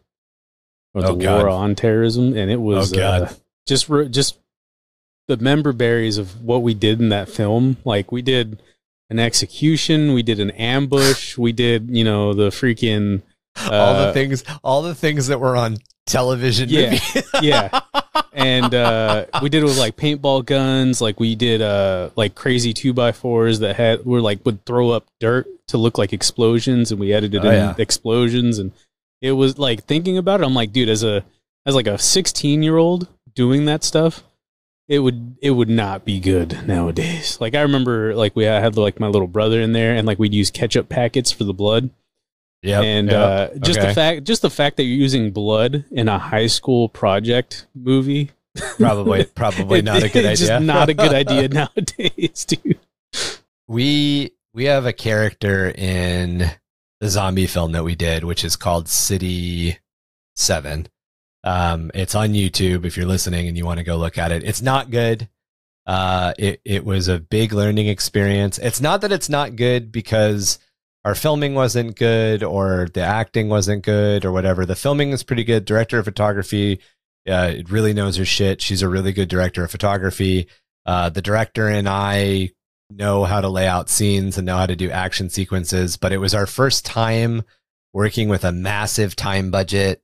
or 0.93 1.05
Oh, 1.05 1.15
the 1.15 1.25
God. 1.25 1.39
war 1.43 1.49
on 1.49 1.75
terrorism, 1.75 2.37
and 2.37 2.51
it 2.51 2.61
was 2.61 2.93
Oh. 2.97 3.01
Uh, 3.01 3.33
just 3.67 3.89
re- 3.89 4.09
just 4.09 4.39
the 5.29 5.37
member 5.37 5.73
berries 5.73 6.19
of 6.19 6.43
what 6.43 6.63
we 6.63 6.75
did 6.75 7.01
in 7.01 7.09
that 7.11 7.29
film. 7.29 7.77
Like 7.85 8.11
we 8.13 8.21
did 8.23 8.61
an 9.11 9.19
execution, 9.19 10.13
we 10.15 10.23
did 10.23 10.41
an 10.41 10.51
ambush, 10.51 11.39
we 11.39 11.53
did 11.53 11.89
you 11.91 12.05
know 12.05 12.35
the 12.35 12.49
freaking 12.51 13.23
all 13.57 13.95
the 13.95 14.09
Uh, 14.09 14.13
things, 14.13 14.43
all 14.65 14.83
the 14.83 14.95
things 14.95 15.29
that 15.29 15.39
were 15.41 15.57
on 15.57 15.77
television. 16.07 16.69
Yeah. 16.69 16.99
yeah 17.41 17.81
and 18.35 18.75
uh 18.75 19.27
we 19.43 19.49
did 19.49 19.63
it 19.63 19.67
with 19.67 19.79
like 19.79 19.97
paintball 19.97 20.45
guns 20.45 21.01
like 21.01 21.19
we 21.21 21.35
did 21.35 21.63
uh 21.63 22.11
like 22.17 22.35
crazy 22.35 22.73
two 22.73 22.93
by 22.93 23.13
fours 23.13 23.61
that 23.61 23.77
had 23.77 24.05
were 24.05 24.21
like 24.21 24.45
would 24.45 24.65
throw 24.65 24.91
up 24.91 25.07
dirt 25.21 25.47
to 25.69 25.79
look 25.79 25.97
like 25.99 26.13
explosions 26.13 26.91
and 26.91 27.01
we 27.01 27.13
edited 27.13 27.45
Oh, 27.45 27.49
in 27.49 27.55
yeah. 27.55 27.75
explosions 27.79 28.59
and 28.59 28.73
it 29.23 29.33
was 29.33 29.59
like 29.59 29.85
thinking 29.85 30.19
about 30.19 30.41
it 30.41 30.45
i'm 30.47 30.55
like 30.55 30.73
dude 30.73 30.89
as 30.89 31.03
a 31.05 31.25
as 31.65 31.75
like 31.75 31.87
a 31.87 31.97
16 31.99 32.63
year 32.63 32.77
old 32.77 33.09
doing 33.35 33.65
that 33.67 33.85
stuff 33.85 34.23
it 34.89 34.99
would 34.99 35.37
it 35.41 35.51
would 35.53 35.71
not 35.71 36.05
be 36.05 36.21
good 36.21 36.67
nowadays 36.67 37.39
like 37.41 37.55
i 37.55 37.63
remember 37.63 38.15
like 38.15 38.35
we 38.37 38.47
I 38.47 38.61
had 38.61 38.77
like 38.77 39.01
my 39.01 39.07
little 39.07 39.29
brother 39.29 39.61
in 39.61 39.73
there 39.73 39.95
and 39.95 40.07
like 40.07 40.19
we'd 40.19 40.35
use 40.35 40.51
ketchup 40.51 40.89
packets 40.89 41.33
for 41.33 41.45
the 41.45 41.55
blood 41.55 41.89
Yep, 42.65 42.83
and 42.85 43.11
yep. 43.11 43.17
uh, 43.55 43.59
just 43.59 43.79
Okay. 43.79 43.89
the 43.89 43.95
fact 43.95 44.25
just 44.25 44.43
the 44.43 44.51
fact 44.51 44.77
that 44.79 44.85
you're 44.85 44.97
using 44.97 45.31
blood 45.33 45.85
in 45.91 46.09
a 46.09 46.19
high 46.19 46.47
school 46.47 46.89
project 46.89 47.67
movie 47.75 48.31
probably, 48.79 49.25
probably 49.25 49.83
not 49.91 50.03
a 50.03 50.09
good 50.09 50.25
idea. 50.25 50.37
just 50.49 50.63
not 50.65 50.89
a 50.89 50.95
good 50.95 51.13
idea 51.23 51.49
nowadays 51.49 52.45
dude 52.47 52.79
we 53.69 54.31
we 54.55 54.65
have 54.65 54.87
a 54.87 54.93
character 54.93 55.71
in 55.77 56.51
the 57.01 57.09
zombie 57.09 57.47
film 57.47 57.73
that 57.73 57.85
we 57.85 57.95
did, 57.95 58.25
which 58.25 58.45
is 58.45 58.57
called 58.57 58.89
City 58.89 59.79
Seven. 60.37 60.87
Um, 61.43 61.91
it's 61.93 62.15
on 62.15 62.31
YouTube 62.31 62.85
if 62.87 62.97
you're 62.97 63.05
listening 63.07 63.49
and 63.49 63.57
you 63.59 63.67
want 63.67 63.79
to 63.79 63.85
go 63.85 63.97
look 63.97 64.17
at 64.17 64.33
it. 64.33 64.45
It's 64.45 64.63
not 64.63 64.91
good. 64.91 65.29
Uh, 65.87 66.33
it 66.39 66.61
it 66.65 66.85
was 66.85 67.09
a 67.09 67.19
big 67.19 67.53
learning 67.53 67.89
experience. 67.89 68.59
It's 68.59 68.81
not 68.81 69.01
that 69.03 69.13
it's 69.13 69.29
not 69.29 69.57
good 69.57 69.93
because 69.93 70.59
our 71.05 71.15
filming 71.15 71.55
wasn't 71.55 71.97
good 71.97 72.43
or 72.43 72.89
the 72.93 73.03
acting 73.03 73.49
wasn't 73.49 73.85
good 73.85 74.25
or 74.25 74.33
whatever. 74.33 74.65
The 74.65 74.77
filming 74.77 75.11
is 75.11 75.23
pretty 75.23 75.45
good. 75.45 75.65
Director 75.65 75.99
of 75.99 76.07
photography, 76.07 76.81
uh, 77.29 77.55
really 77.69 77.93
knows 77.93 78.17
her 78.17 78.25
shit. 78.25 78.61
She's 78.61 78.83
a 78.83 78.89
really 78.89 79.13
good 79.13 79.29
director 79.29 79.65
of 79.65 79.71
photography. 79.71 80.49
Uh, 80.87 81.09
the 81.11 81.23
director 81.23 81.69
and 81.69 81.89
I 81.89 82.51
know 82.91 83.25
how 83.25 83.41
to 83.41 83.49
lay 83.49 83.67
out 83.67 83.89
scenes 83.89 84.37
and 84.37 84.47
know 84.47 84.57
how 84.57 84.67
to 84.67 84.77
do 84.77 84.91
action 84.91 85.31
sequences, 85.31 85.97
but 85.97 86.13
it 86.13 86.19
was 86.19 86.35
our 86.35 86.47
first 86.47 86.85
time 86.85 87.43
working 87.93 88.29
with 88.29 88.45
a 88.45 88.53
massive 88.53 89.17
time 89.17 89.51
budget. 89.51 90.03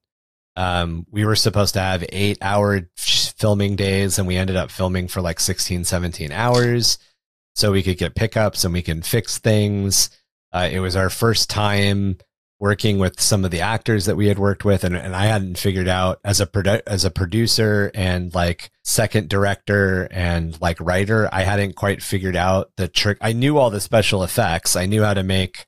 Um, 0.57 1.07
we 1.11 1.25
were 1.25 1.37
supposed 1.37 1.75
to 1.75 1.81
have 1.81 2.05
eight 2.11 2.39
hour 2.41 2.89
filming 2.97 3.77
days 3.77 4.19
and 4.19 4.27
we 4.27 4.37
ended 4.37 4.57
up 4.57 4.71
filming 4.71 5.09
for 5.09 5.21
like 5.21 5.41
16, 5.41 5.85
17 5.85 6.33
hours 6.33 6.99
so 7.55 7.73
we 7.73 7.83
could 7.83 7.99
get 7.99 8.15
pickups 8.15 8.65
and 8.65 8.73
we 8.73 8.83
can 8.83 9.03
fix 9.03 9.39
things. 9.39 10.11
Uh, 10.53 10.69
it 10.71 10.81
was 10.81 10.97
our 10.97 11.11
first 11.11 11.49
time 11.49 12.19
working 12.61 12.99
with 12.99 13.19
some 13.19 13.45
of 13.45 13.51
the 13.51 13.63
actors 13.63 14.05
that 14.05 14.17
we 14.17 14.29
had 14.29 14.39
worked 14.39 14.67
with 14.67 14.85
and, 14.85 14.95
and 14.95 15.17
I 15.17 15.25
hadn't 15.27 15.57
figured 15.57 15.89
out 15.89 16.21
as 16.23 16.43
a 16.43 16.47
produ- 16.47 16.83
as 16.87 17.07
a 17.07 17.11
producer 17.11 17.91
and 17.95 18.35
like 18.35 18.71
second 18.85 19.31
director 19.31 20.07
and 20.11 20.61
like 20.61 20.79
writer 20.79 21.29
I 21.33 21.43
hadn't 21.43 21.75
quite 21.75 22.03
figured 22.03 22.37
out 22.37 22.71
the 22.77 22.87
trick. 22.87 23.17
I 23.23 23.33
knew 23.33 23.57
all 23.57 23.71
the 23.71 23.81
special 23.81 24.23
effects. 24.23 24.77
I 24.77 24.85
knew 24.85 25.03
how 25.03 25.15
to 25.15 25.23
make 25.23 25.67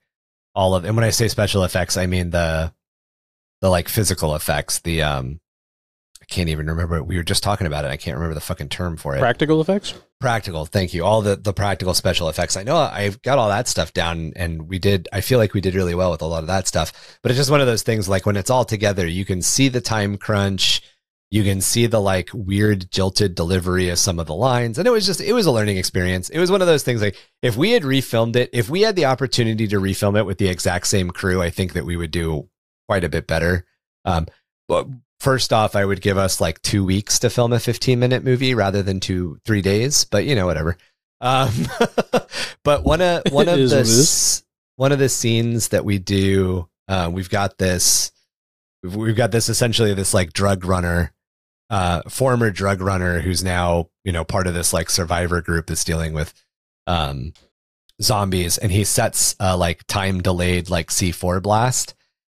all 0.54 0.74
of 0.74 0.84
and 0.84 0.94
when 0.94 1.04
I 1.04 1.10
say 1.10 1.28
special 1.28 1.64
effects 1.64 1.96
I 1.96 2.04
mean 2.04 2.28
the 2.28 2.74
the 3.62 3.70
like 3.70 3.88
physical 3.88 4.34
effects 4.34 4.80
the 4.80 5.00
um 5.00 5.40
can't 6.32 6.48
even 6.48 6.66
remember 6.66 7.02
we 7.02 7.16
were 7.16 7.22
just 7.22 7.42
talking 7.42 7.66
about 7.66 7.84
it. 7.84 7.90
I 7.90 7.96
can't 7.96 8.16
remember 8.16 8.34
the 8.34 8.40
fucking 8.40 8.70
term 8.70 8.96
for 8.96 9.14
it. 9.14 9.20
Practical 9.20 9.60
effects? 9.60 9.94
Practical. 10.20 10.66
Thank 10.66 10.94
you. 10.94 11.04
All 11.04 11.22
the 11.22 11.36
the 11.36 11.52
practical 11.52 11.94
special 11.94 12.28
effects. 12.28 12.56
I 12.56 12.62
know 12.62 12.76
i've 12.76 13.20
got 13.22 13.38
all 13.38 13.48
that 13.48 13.68
stuff 13.68 13.92
down 13.92 14.32
and 14.36 14.68
we 14.68 14.78
did 14.78 15.08
i 15.12 15.20
feel 15.20 15.38
like 15.38 15.54
we 15.54 15.60
did 15.60 15.74
really 15.74 15.94
well 15.94 16.10
with 16.10 16.22
a 16.22 16.26
lot 16.26 16.42
of 16.42 16.46
that 16.46 16.66
stuff 16.66 17.18
but 17.22 17.30
it's 17.30 17.38
just 17.38 17.50
one 17.50 17.60
of 17.60 17.66
those 17.66 17.82
things 17.82 18.08
like 18.08 18.26
when 18.26 18.36
it's 18.36 18.50
all 18.50 18.64
together 18.64 19.06
you 19.06 19.24
can 19.24 19.42
see 19.42 19.68
the 19.68 19.80
time 19.80 20.16
crunch. 20.16 20.82
You 21.30 21.44
can 21.44 21.62
see 21.62 21.86
the 21.86 22.00
like 22.00 22.28
weird 22.34 22.90
jilted 22.90 23.34
delivery 23.34 23.88
of 23.88 23.98
some 23.98 24.18
of 24.18 24.26
the 24.26 24.34
lines. 24.34 24.76
And 24.76 24.86
it 24.86 24.90
was 24.90 25.06
just 25.06 25.20
it 25.20 25.32
was 25.32 25.46
a 25.46 25.50
learning 25.50 25.78
experience. 25.78 26.28
It 26.28 26.38
was 26.38 26.50
one 26.50 26.60
of 26.60 26.66
those 26.66 26.82
things 26.82 27.00
like 27.00 27.16
if 27.40 27.56
we 27.56 27.70
had 27.70 27.82
refilmed 27.82 28.36
it 28.36 28.50
if 28.52 28.68
we 28.68 28.82
had 28.82 28.96
the 28.96 29.06
opportunity 29.06 29.66
to 29.68 29.80
refilm 29.80 30.18
it 30.18 30.26
with 30.26 30.36
the 30.36 30.48
exact 30.48 30.86
same 30.86 31.10
crew 31.10 31.40
i 31.40 31.48
think 31.48 31.72
that 31.72 31.86
we 31.86 31.96
would 31.96 32.10
do 32.10 32.48
quite 32.86 33.04
a 33.04 33.08
bit 33.08 33.26
better. 33.26 33.64
Um 34.04 34.26
but 34.68 34.88
first 35.22 35.52
off 35.52 35.76
i 35.76 35.84
would 35.84 36.00
give 36.00 36.18
us 36.18 36.40
like 36.40 36.60
two 36.62 36.84
weeks 36.84 37.20
to 37.20 37.30
film 37.30 37.52
a 37.52 37.60
15 37.60 37.98
minute 37.98 38.24
movie 38.24 38.54
rather 38.54 38.82
than 38.82 38.98
two 38.98 39.38
three 39.44 39.62
days 39.62 40.04
but 40.04 40.24
you 40.24 40.34
know 40.34 40.46
whatever 40.46 40.76
um 41.20 41.48
but 42.64 42.82
one 42.82 43.00
of 43.00 43.22
one 43.30 43.48
of 43.48 43.56
the 43.58 43.62
what 43.64 43.72
it 43.72 43.80
is. 43.80 44.00
s- 44.00 44.42
one 44.76 44.90
of 44.90 44.98
the 44.98 45.08
scenes 45.08 45.68
that 45.68 45.84
we 45.84 45.98
do 45.98 46.68
uh, 46.88 47.08
we've 47.12 47.30
got 47.30 47.56
this 47.58 48.10
we've, 48.82 48.96
we've 48.96 49.16
got 49.16 49.30
this 49.30 49.48
essentially 49.48 49.94
this 49.94 50.12
like 50.12 50.32
drug 50.32 50.64
runner 50.64 51.12
uh 51.70 52.02
former 52.08 52.50
drug 52.50 52.80
runner 52.80 53.20
who's 53.20 53.44
now 53.44 53.88
you 54.04 54.10
know 54.10 54.24
part 54.24 54.48
of 54.48 54.54
this 54.54 54.72
like 54.72 54.90
survivor 54.90 55.40
group 55.40 55.66
that's 55.68 55.84
dealing 55.84 56.12
with 56.12 56.34
um 56.88 57.32
zombies 58.00 58.58
and 58.58 58.72
he 58.72 58.82
sets 58.82 59.36
uh 59.38 59.56
like 59.56 59.86
time 59.86 60.20
delayed 60.20 60.68
like 60.68 60.88
c4 60.88 61.40
blast 61.40 61.94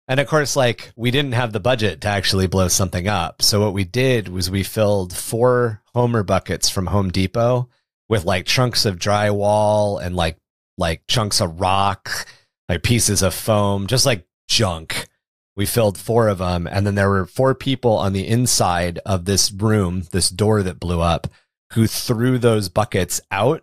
and 0.09 0.21
of 0.21 0.29
course, 0.29 0.55
like 0.55 0.93
we 0.97 1.11
didn't 1.11 1.33
have 1.33 1.53
the 1.53 1.61
budget 1.61 2.01
to 2.03 2.09
actually 2.09 2.47
blow 2.47 2.69
something 2.69 3.09
up. 3.09 3.43
So 3.43 3.61
what 3.61 3.73
we 3.73 3.85
did 3.85 4.29
was 4.29 4.51
we 4.51 4.63
filled 4.63 5.15
four 5.15 5.83
Homer 5.95 6.23
buckets 6.23 6.69
from 6.69 6.87
Home 6.87 7.11
Depot 7.11 7.69
with 8.09 8.25
like 8.25 8.47
chunks 8.47 8.85
of 8.85 8.99
drywall 8.99 10.01
and 10.01 10.15
like 10.15 10.37
like 10.79 11.03
chunks 11.09 11.41
of 11.41 11.61
rock, 11.61 12.27
like 12.69 12.83
pieces 12.83 13.23
of 13.23 13.35
foam, 13.35 13.87
just 13.87 14.07
like 14.07 14.27
junk. 14.49 15.09
We 15.57 15.67
filled 15.67 15.97
four 15.97 16.29
of 16.29 16.39
them, 16.39 16.69
and 16.71 16.87
then 16.87 16.97
there 16.97 17.09
were 17.09 17.25
four 17.25 17.55
people 17.55 17.97
on 17.97 18.13
the 18.13 18.29
inside 18.29 19.01
of 19.07 19.25
this 19.25 19.51
room, 19.51 20.03
this 20.13 20.29
door 20.29 20.63
that 20.63 20.79
blew 20.79 21.01
up, 21.01 21.29
who 21.73 21.87
threw 21.87 22.39
those 22.39 22.69
buckets 22.69 23.23
out. 23.31 23.63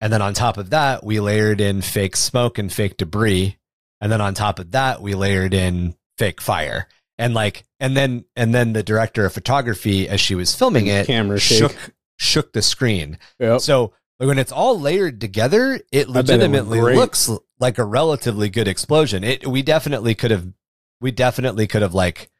And 0.00 0.12
then 0.12 0.22
on 0.22 0.32
top 0.32 0.56
of 0.58 0.70
that, 0.70 1.02
we 1.02 1.18
layered 1.18 1.60
in 1.60 1.82
fake 1.82 2.14
smoke 2.14 2.56
and 2.56 2.72
fake 2.72 2.96
debris 2.96 3.57
and 4.00 4.10
then 4.10 4.20
on 4.20 4.34
top 4.34 4.58
of 4.58 4.70
that 4.72 5.02
we 5.02 5.14
layered 5.14 5.54
in 5.54 5.94
fake 6.16 6.40
fire. 6.40 6.88
And 7.18 7.34
like 7.34 7.64
and 7.80 7.96
then 7.96 8.24
and 8.36 8.54
then 8.54 8.72
the 8.72 8.82
director 8.82 9.24
of 9.24 9.32
photography 9.32 10.08
as 10.08 10.20
she 10.20 10.34
was 10.34 10.54
filming 10.54 10.86
it 10.86 11.06
camera 11.06 11.40
shake. 11.40 11.58
shook 11.58 11.94
shook 12.16 12.52
the 12.52 12.62
screen. 12.62 13.18
Yep. 13.40 13.60
so 13.60 13.92
like, 14.20 14.28
when 14.28 14.38
it's 14.38 14.52
all 14.52 14.78
layered 14.78 15.20
together 15.20 15.74
it 15.74 15.84
bet 15.90 16.00
it 16.02 16.08
legitimately 16.08 16.80
looks 16.80 17.30
like 17.58 17.78
a 17.78 17.84
relatively 17.84 18.48
good 18.48 18.68
explosion. 18.68 19.24
It 19.24 19.46
we 19.46 19.62
definitely 19.62 20.14
could 20.14 20.30
have 20.30 20.46
we 21.00 21.10
definitely 21.10 21.66
could 21.66 21.82
have 21.82 21.94
like 21.94 22.30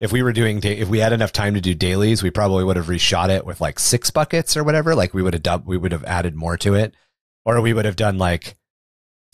if 0.00 0.10
we 0.10 0.22
were 0.22 0.32
doing 0.32 0.58
da- 0.58 0.78
if 0.78 0.88
we 0.88 0.98
had 0.98 1.12
enough 1.12 1.32
time 1.32 1.54
to 1.54 1.60
do 1.60 1.74
dailies 1.74 2.22
we 2.22 2.30
probably 2.30 2.64
would 2.64 2.76
have 2.76 2.86
reshot 2.86 3.28
it 3.28 3.46
with 3.46 3.60
like 3.60 3.78
six 3.78 4.10
buckets 4.10 4.56
or 4.56 4.64
whatever. 4.64 4.96
Like 4.96 5.14
we 5.14 5.22
would 5.22 5.34
have 5.34 5.42
dub 5.44 5.66
we 5.66 5.76
would 5.76 5.92
have 5.92 6.04
added 6.04 6.34
more 6.34 6.56
to 6.58 6.74
it. 6.74 6.94
Or 7.46 7.60
we 7.60 7.72
would 7.72 7.84
have 7.84 7.96
done 7.96 8.18
like 8.18 8.56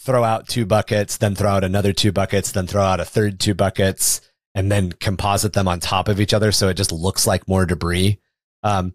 throw 0.00 0.24
out 0.24 0.48
two 0.48 0.64
buckets, 0.66 1.18
then 1.18 1.34
throw 1.34 1.50
out 1.50 1.64
another 1.64 1.92
two 1.92 2.10
buckets, 2.12 2.52
then 2.52 2.66
throw 2.66 2.82
out 2.82 3.00
a 3.00 3.04
third 3.04 3.38
two 3.38 3.54
buckets, 3.54 4.20
and 4.54 4.72
then 4.72 4.92
composite 4.92 5.52
them 5.52 5.68
on 5.68 5.78
top 5.78 6.08
of 6.08 6.20
each 6.20 6.34
other 6.34 6.50
so 6.52 6.68
it 6.68 6.74
just 6.74 6.90
looks 6.90 7.26
like 7.26 7.46
more 7.46 7.66
debris. 7.66 8.18
Um, 8.62 8.94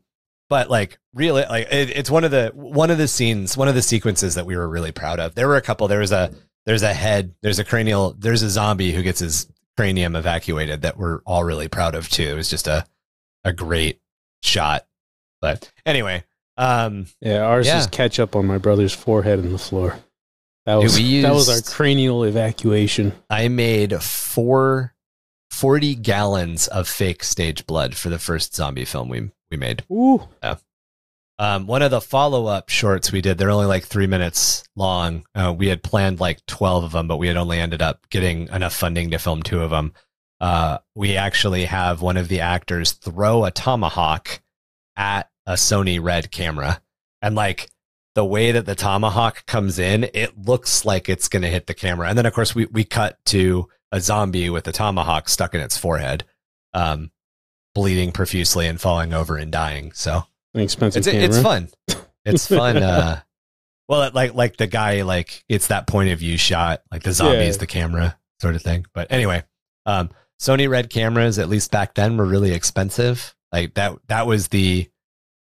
but 0.49 0.69
like 0.69 0.99
really, 1.13 1.43
like 1.43 1.67
it, 1.71 1.89
it's 1.91 2.09
one 2.09 2.23
of 2.23 2.31
the 2.31 2.51
one 2.53 2.91
of 2.91 2.97
the 2.97 3.07
scenes, 3.07 3.55
one 3.57 3.67
of 3.67 3.75
the 3.75 3.81
sequences 3.81 4.35
that 4.35 4.45
we 4.45 4.55
were 4.57 4.67
really 4.67 4.91
proud 4.91 5.19
of. 5.19 5.35
There 5.35 5.47
were 5.47 5.55
a 5.57 5.61
couple. 5.61 5.87
There 5.87 5.99
was 5.99 6.11
a 6.11 6.31
there's 6.65 6.83
a 6.83 6.93
head, 6.93 7.33
there's 7.41 7.59
a 7.59 7.63
cranial, 7.63 8.15
there's 8.17 8.41
a 8.41 8.49
zombie 8.49 8.91
who 8.91 9.03
gets 9.03 9.19
his 9.19 9.47
cranium 9.77 10.15
evacuated 10.15 10.81
that 10.83 10.97
we're 10.97 11.19
all 11.25 11.43
really 11.43 11.67
proud 11.67 11.95
of 11.95 12.09
too. 12.09 12.23
It 12.23 12.35
was 12.35 12.49
just 12.49 12.67
a 12.67 12.85
a 13.43 13.53
great 13.53 14.01
shot. 14.41 14.85
But 15.41 15.71
anyway, 15.85 16.23
um, 16.57 17.07
yeah 17.21 17.41
ours 17.41 17.67
Yeah. 17.67 17.79
is 17.79 18.19
up 18.19 18.35
on 18.35 18.45
my 18.45 18.57
brother's 18.57 18.93
forehead 18.93 19.39
and 19.39 19.53
the 19.53 19.57
floor 19.59 19.99
that 20.65 20.75
Dude, 20.75 20.83
was 20.83 20.97
that 21.21 21.33
was 21.33 21.49
our 21.49 21.61
cranial 21.61 22.23
evacuation 22.23 23.13
I 23.29 23.47
made 23.47 24.01
four 24.01 24.93
40 25.51 25.95
gallons 25.95 26.67
of 26.67 26.87
fake 26.87 27.23
stage 27.23 27.65
blood 27.65 27.95
for 27.95 28.09
the 28.09 28.19
first 28.19 28.55
zombie 28.55 28.85
film 28.85 29.09
we 29.09 29.31
we 29.49 29.57
made. 29.57 29.83
Ooh. 29.91 30.27
Um, 31.37 31.67
one 31.67 31.81
of 31.81 31.91
the 31.91 32.01
follow 32.01 32.45
up 32.45 32.69
shorts 32.69 33.11
we 33.11 33.21
did, 33.21 33.37
they're 33.37 33.51
only 33.51 33.65
like 33.65 33.83
three 33.83 34.07
minutes 34.07 34.63
long. 34.75 35.25
Uh, 35.35 35.53
we 35.55 35.67
had 35.67 35.83
planned 35.83 36.19
like 36.19 36.45
12 36.45 36.85
of 36.85 36.91
them, 36.93 37.07
but 37.07 37.17
we 37.17 37.27
had 37.27 37.35
only 37.35 37.59
ended 37.59 37.81
up 37.81 38.07
getting 38.09 38.47
enough 38.49 38.73
funding 38.73 39.11
to 39.11 39.19
film 39.19 39.43
two 39.43 39.61
of 39.61 39.69
them. 39.69 39.93
Uh, 40.39 40.77
we 40.95 41.17
actually 41.17 41.65
have 41.65 42.01
one 42.01 42.17
of 42.17 42.29
the 42.29 42.39
actors 42.41 42.93
throw 42.93 43.43
a 43.43 43.51
tomahawk 43.51 44.41
at 44.95 45.29
a 45.45 45.53
Sony 45.53 46.01
Red 46.01 46.31
camera. 46.31 46.81
And 47.21 47.35
like 47.35 47.69
the 48.15 48.25
way 48.25 48.51
that 48.51 48.65
the 48.65 48.75
tomahawk 48.75 49.45
comes 49.45 49.77
in, 49.77 50.05
it 50.13 50.37
looks 50.37 50.85
like 50.85 51.07
it's 51.09 51.27
going 51.27 51.41
to 51.43 51.49
hit 51.49 51.67
the 51.67 51.73
camera. 51.73 52.07
And 52.09 52.17
then, 52.17 52.25
of 52.25 52.33
course, 52.33 52.55
we, 52.55 52.65
we 52.65 52.83
cut 52.83 53.17
to 53.27 53.67
a 53.91 53.99
zombie 54.01 54.49
with 54.49 54.67
a 54.67 54.71
tomahawk 54.71 55.29
stuck 55.29 55.53
in 55.53 55.61
its 55.61 55.77
forehead, 55.77 56.23
um, 56.73 57.11
bleeding 57.73 58.11
profusely 58.11 58.67
and 58.67 58.79
falling 58.79 59.13
over 59.13 59.37
and 59.37 59.51
dying. 59.51 59.91
So 59.93 60.23
An 60.53 60.61
expensive 60.61 61.01
it's 61.05 61.07
camera. 61.11 61.25
it's 61.25 61.41
fun. 61.41 61.69
It's 62.25 62.47
fun. 62.57 62.77
uh, 62.77 63.19
well, 63.89 64.03
it- 64.03 64.15
like 64.15 64.33
like 64.33 64.57
the 64.57 64.67
guy 64.67 65.01
like 65.03 65.43
it's 65.49 65.67
that 65.67 65.85
point 65.87 66.09
of 66.11 66.19
view 66.19 66.37
shot, 66.37 66.81
like 66.91 67.03
the 67.03 67.11
zombie 67.13 67.39
is 67.45 67.55
Yeah. 67.57 67.59
the 67.59 67.67
camera 67.67 68.17
sort 68.41 68.55
of 68.55 68.61
thing. 68.61 68.85
But 68.93 69.11
anyway, 69.11 69.43
Um, 69.85 70.09
Sony 70.41 70.67
Red 70.69 70.89
cameras, 70.89 71.37
at 71.39 71.49
least 71.49 71.71
back 71.71 71.93
then, 71.95 72.17
were 72.17 72.25
really 72.25 72.51
expensive. 72.53 73.35
Like 73.51 73.73
that, 73.75 73.93
that 74.07 74.25
was 74.27 74.49
the, 74.49 74.89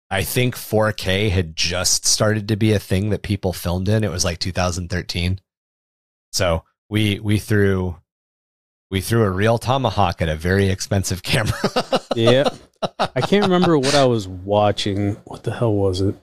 I 0.10 0.24
think 0.24 0.56
4K 0.56 1.30
had 1.32 1.56
just 1.56 2.06
started 2.06 2.48
to 2.48 2.56
be 2.56 2.72
a 2.72 2.80
thing 2.80 3.10
that 3.10 3.24
people 3.24 3.52
filmed 3.54 3.90
in. 3.90 4.04
It 4.04 4.12
was 4.12 4.24
like 4.24 4.40
2013. 4.40 5.40
So 6.32 6.64
we, 6.90 7.20
we 7.20 7.40
threw, 7.40 7.98
we 8.90 9.02
threw 9.02 9.24
a 9.24 9.30
real 9.30 9.58
tomahawk 9.58 10.22
at 10.22 10.30
a 10.30 10.36
very 10.36 10.70
expensive 10.70 11.24
camera. 11.24 11.54
yeah. 12.16 12.50
I 13.00 13.22
can't 13.22 13.44
remember 13.52 13.78
what 13.78 13.96
I 13.96 14.06
was 14.06 14.28
watching. 14.28 15.16
What 15.26 15.44
the 15.44 15.54
hell 15.54 15.74
was 15.74 16.00
it? 16.02 16.16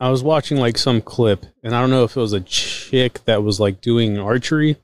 I 0.00 0.10
was 0.10 0.22
watching 0.22 0.58
like 0.58 0.78
some 0.78 1.00
clip, 1.00 1.44
and 1.62 1.74
I 1.74 1.80
don't 1.80 1.90
know 1.90 2.04
if 2.04 2.16
it 2.16 2.20
was 2.20 2.32
a 2.32 2.40
chick 2.40 3.24
that 3.24 3.42
was 3.42 3.58
like 3.58 3.80
doing 3.80 4.18
archery, 4.18 4.76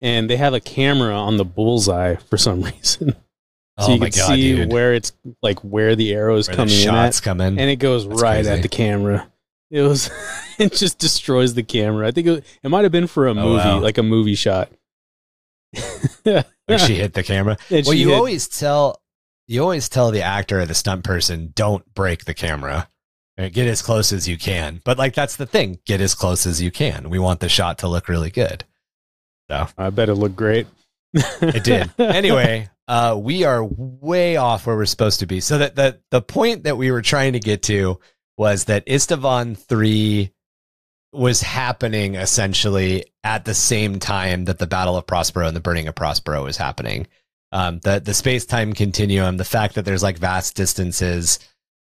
and 0.00 0.28
they 0.28 0.36
had 0.36 0.52
a 0.52 0.60
camera 0.60 1.14
on 1.14 1.36
the 1.36 1.44
bullseye 1.44 2.16
for 2.16 2.36
some 2.36 2.62
reason. 2.64 3.14
So 3.80 3.86
oh 3.86 3.94
you 3.94 4.00
can 4.00 4.10
god, 4.10 4.26
see 4.34 4.56
dude! 4.56 4.70
where 4.72 4.92
it's 4.94 5.12
like 5.42 5.58
where 5.60 5.96
the 5.96 6.12
arrow 6.14 6.36
is 6.36 6.46
Where 6.46 6.56
the 6.56 6.62
coming 6.62 6.74
in 6.74 6.80
shots 6.80 7.18
at, 7.18 7.24
come 7.24 7.40
in. 7.40 7.58
and 7.58 7.70
it 7.70 7.76
goes 7.76 8.06
That's 8.06 8.20
right 8.22 8.34
crazy. 8.44 8.50
at 8.50 8.62
the 8.62 8.68
camera. 8.68 9.28
It 9.70 9.80
was 9.82 10.10
it 10.58 10.72
just 10.74 10.98
destroys 10.98 11.54
the 11.54 11.62
camera. 11.62 12.06
I 12.06 12.10
think 12.10 12.26
it, 12.26 12.44
it 12.62 12.68
might 12.68 12.82
have 12.84 12.92
been 12.92 13.06
for 13.06 13.26
a 13.26 13.30
Oh, 13.30 13.34
movie, 13.34 13.56
wow. 13.64 13.78
like 13.80 13.96
a 13.98 14.02
movie 14.02 14.34
shot. 14.34 14.70
Where 16.24 16.44
she 16.78 16.94
hit 16.96 17.14
the 17.14 17.22
camera. 17.22 17.56
And 17.70 17.86
well, 17.86 17.94
you 17.94 18.08
hit- 18.10 18.16
always 18.16 18.46
tell 18.48 19.00
you 19.48 19.62
always 19.62 19.88
tell 19.88 20.10
the 20.10 20.22
actor 20.22 20.60
or 20.60 20.66
the 20.66 20.74
stunt 20.74 21.04
person, 21.04 21.52
don't 21.54 21.92
break 21.94 22.24
the 22.26 22.34
camera. 22.34 22.88
Uh, 23.38 23.48
Get 23.48 23.66
as 23.66 23.80
close 23.80 24.12
as 24.12 24.28
you 24.28 24.36
can. 24.36 24.82
But 24.84 24.98
like 24.98 25.14
that's 25.14 25.36
the 25.36 25.46
thing. 25.46 25.78
Get 25.86 26.00
as 26.02 26.14
close 26.14 26.44
as 26.46 26.60
you 26.60 26.70
can. 26.70 27.08
We 27.08 27.18
want 27.18 27.40
the 27.40 27.48
shot 27.48 27.78
to 27.78 27.88
look 27.88 28.08
really 28.08 28.30
good. 28.30 28.64
So 29.50 29.66
I 29.78 29.88
bet 29.90 30.10
it 30.10 30.14
looked 30.14 30.36
great. 30.36 30.66
It 31.14 31.64
did. 31.64 31.90
anyway, 31.98 32.68
uh, 32.88 33.18
we 33.18 33.44
are 33.44 33.64
way 33.64 34.36
off 34.36 34.66
where 34.66 34.76
we're 34.76 34.86
supposed 34.86 35.20
to 35.20 35.26
be. 35.26 35.40
So 35.40 35.58
that 35.58 35.76
the 35.76 36.00
the 36.10 36.22
point 36.22 36.64
that 36.64 36.76
we 36.76 36.90
were 36.90 37.02
trying 37.02 37.34
to 37.34 37.40
get 37.40 37.62
to 37.64 38.00
was 38.36 38.64
that 38.64 38.86
Isstvan 38.86 39.56
three 39.56 40.32
was 41.12 41.42
happening 41.42 42.14
essentially 42.14 43.04
at 43.22 43.44
the 43.44 43.54
same 43.54 43.98
time 43.98 44.46
that 44.46 44.58
the 44.58 44.66
Battle 44.66 44.96
of 44.96 45.06
Prospero 45.06 45.46
and 45.46 45.56
the 45.56 45.60
Burning 45.60 45.86
of 45.86 45.94
Prospero 45.94 46.44
was 46.44 46.56
happening. 46.56 47.06
Um, 47.52 47.80
the 47.80 48.00
the 48.00 48.14
space 48.14 48.46
time 48.46 48.72
continuum, 48.72 49.36
the 49.36 49.44
fact 49.44 49.74
that 49.74 49.84
there's 49.84 50.02
like 50.02 50.18
vast 50.18 50.56
distances 50.56 51.38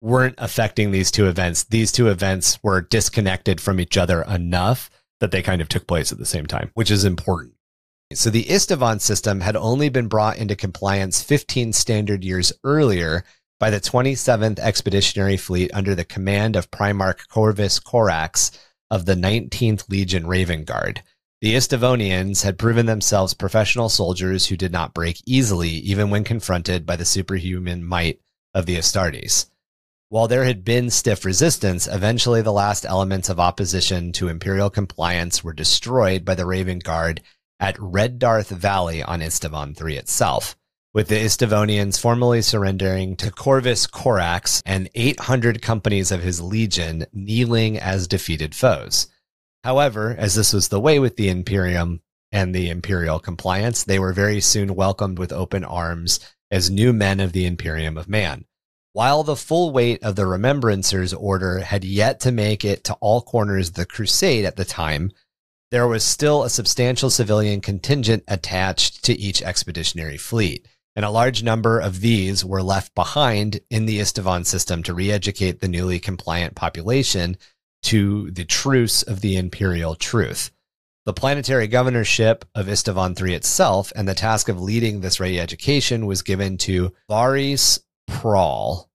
weren't 0.02 0.36
affecting 0.38 0.92
these 0.92 1.10
two 1.10 1.28
events. 1.28 1.64
These 1.64 1.94
two 1.94 2.10
events 2.10 2.62
were 2.62 2.82
disconnected 2.82 3.62
from 3.62 3.80
each 3.80 3.98
other 3.98 4.22
enough 4.24 4.90
that 5.22 5.32
they 5.32 5.42
kind 5.42 5.62
of 5.62 5.70
took 5.70 5.88
place 5.88 6.12
at 6.12 6.18
the 6.18 6.26
same 6.26 6.46
time, 6.46 6.70
which 6.74 6.92
is 6.92 7.06
important. 7.06 7.54
So 8.16 8.30
the 8.30 8.44
Isstvan 8.44 9.02
system 9.02 9.42
had 9.42 9.56
only 9.56 9.90
been 9.90 10.08
brought 10.08 10.38
into 10.38 10.56
compliance 10.56 11.24
15 11.24 11.74
standard 11.74 12.24
years 12.24 12.54
earlier 12.64 13.24
by 13.60 13.70
the 13.70 13.80
27th 13.80 14.60
Expeditionary 14.60 15.38
Fleet 15.38 15.72
under 15.74 15.96
the 15.96 16.06
command 16.06 16.56
of 16.56 16.70
Primarch 16.70 17.28
Corvus 17.28 17.80
Corax 17.80 18.52
of 18.92 19.06
the 19.06 19.16
19th 19.16 19.90
Legion 19.90 20.28
Raven 20.28 20.64
Guard. 20.64 21.02
The 21.42 21.56
Istavonians 21.56 22.44
had 22.44 22.60
proven 22.60 22.86
themselves 22.86 23.34
professional 23.34 23.90
soldiers 23.90 24.48
who 24.48 24.56
did 24.56 24.72
not 24.72 24.94
break 24.94 25.22
easily, 25.26 25.70
even 25.70 26.10
when 26.10 26.24
confronted 26.24 26.86
by 26.86 26.96
the 26.96 27.06
superhuman 27.06 27.84
might 27.84 28.20
of 28.54 28.66
the 28.66 28.78
Astartes. 28.78 29.50
While 30.10 30.28
there 30.28 30.44
had 30.44 30.64
been 30.64 30.92
stiff 30.92 31.26
resistance, 31.26 31.88
eventually 31.88 32.44
the 32.44 32.54
last 32.54 32.86
elements 32.86 33.30
of 33.30 33.40
opposition 33.40 34.12
to 34.14 34.28
Imperial 34.28 34.70
compliance 34.70 35.44
were 35.44 35.54
destroyed 35.54 36.24
by 36.24 36.36
the 36.36 36.46
Raven 36.46 36.80
Guard 36.80 37.22
at 37.60 37.80
Red 37.80 38.20
Darth 38.20 38.50
Valley 38.50 39.02
on 39.02 39.22
Istavan 39.22 39.80
III 39.80 39.98
itself, 39.98 40.56
with 40.94 41.08
the 41.08 41.16
Istavonians 41.16 42.00
formally 42.00 42.42
surrendering 42.42 43.16
to 43.18 43.32
Corvus 43.32 43.88
Corax 43.88 44.62
and 44.66 44.90
800 44.94 45.62
companies 45.62 46.12
of 46.12 46.22
his 46.22 46.42
legion 46.42 47.06
kneeling 47.14 47.80
as 47.80 48.08
defeated 48.08 48.54
foes. 48.54 49.08
However, 49.64 50.16
as 50.18 50.36
this 50.36 50.54
was 50.54 50.68
the 50.68 50.80
way 50.80 51.00
with 51.00 51.16
the 51.16 51.30
Imperium 51.30 52.02
and 52.32 52.54
the 52.54 52.70
Imperial 52.70 53.20
compliance, 53.20 53.84
they 53.84 54.00
were 54.00 54.14
very 54.14 54.42
soon 54.42 54.76
welcomed 54.76 55.18
with 55.20 55.32
open 55.32 55.64
arms 55.64 56.20
as 56.52 56.70
new 56.70 56.94
men 56.94 57.20
of 57.20 57.32
the 57.32 57.46
Imperium 57.46 57.98
of 57.98 58.10
Man. 58.10 58.46
While 58.92 59.24
the 59.24 59.36
full 59.36 59.72
weight 59.72 60.04
of 60.04 60.16
the 60.16 60.28
Remembrancers 60.28 61.16
order 61.20 61.60
had 61.60 61.84
yet 61.84 62.20
to 62.22 62.32
make 62.32 62.64
it 62.64 62.84
to 62.84 62.94
all 62.96 63.22
corners 63.22 63.70
of 63.70 63.74
the 63.74 63.88
crusade 63.88 64.46
at 64.46 64.56
the 64.56 64.66
time, 64.66 65.12
there 65.74 65.88
was 65.88 66.04
still 66.04 66.44
a 66.44 66.52
substantial 66.52 67.10
civilian 67.10 67.60
contingent 67.60 68.24
attached 68.28 69.04
to 69.04 69.20
each 69.20 69.42
expeditionary 69.42 70.18
fleet, 70.18 70.68
and 70.96 71.04
a 71.04 71.10
large 71.10 71.42
number 71.42 71.80
of 71.80 72.00
these 72.00 72.46
were 72.46 72.62
left 72.62 72.94
behind 72.94 73.60
in 73.72 73.88
the 73.88 73.98
Isstvan 73.98 74.46
system 74.46 74.84
to 74.84 74.94
re-educate 74.94 75.62
the 75.62 75.68
newly 75.68 75.98
compliant 75.98 76.54
population 76.54 77.38
to 77.82 78.30
the 78.30 78.46
truce 78.46 79.02
of 79.02 79.22
the 79.22 79.36
imperial 79.36 79.96
truth. 79.96 80.52
The 81.08 81.14
planetary 81.14 81.66
governorship 81.66 82.46
of 82.54 82.68
Isstvan 82.68 83.20
III 83.20 83.34
itself 83.34 83.92
and 83.96 84.08
the 84.08 84.14
task 84.14 84.50
of 84.50 84.62
leading 84.62 85.02
this 85.02 85.20
re-education 85.20 86.06
was 86.06 86.22
given 86.22 86.60
to 86.60 86.94
Varis 87.10 87.80
Praal, 88.08 88.92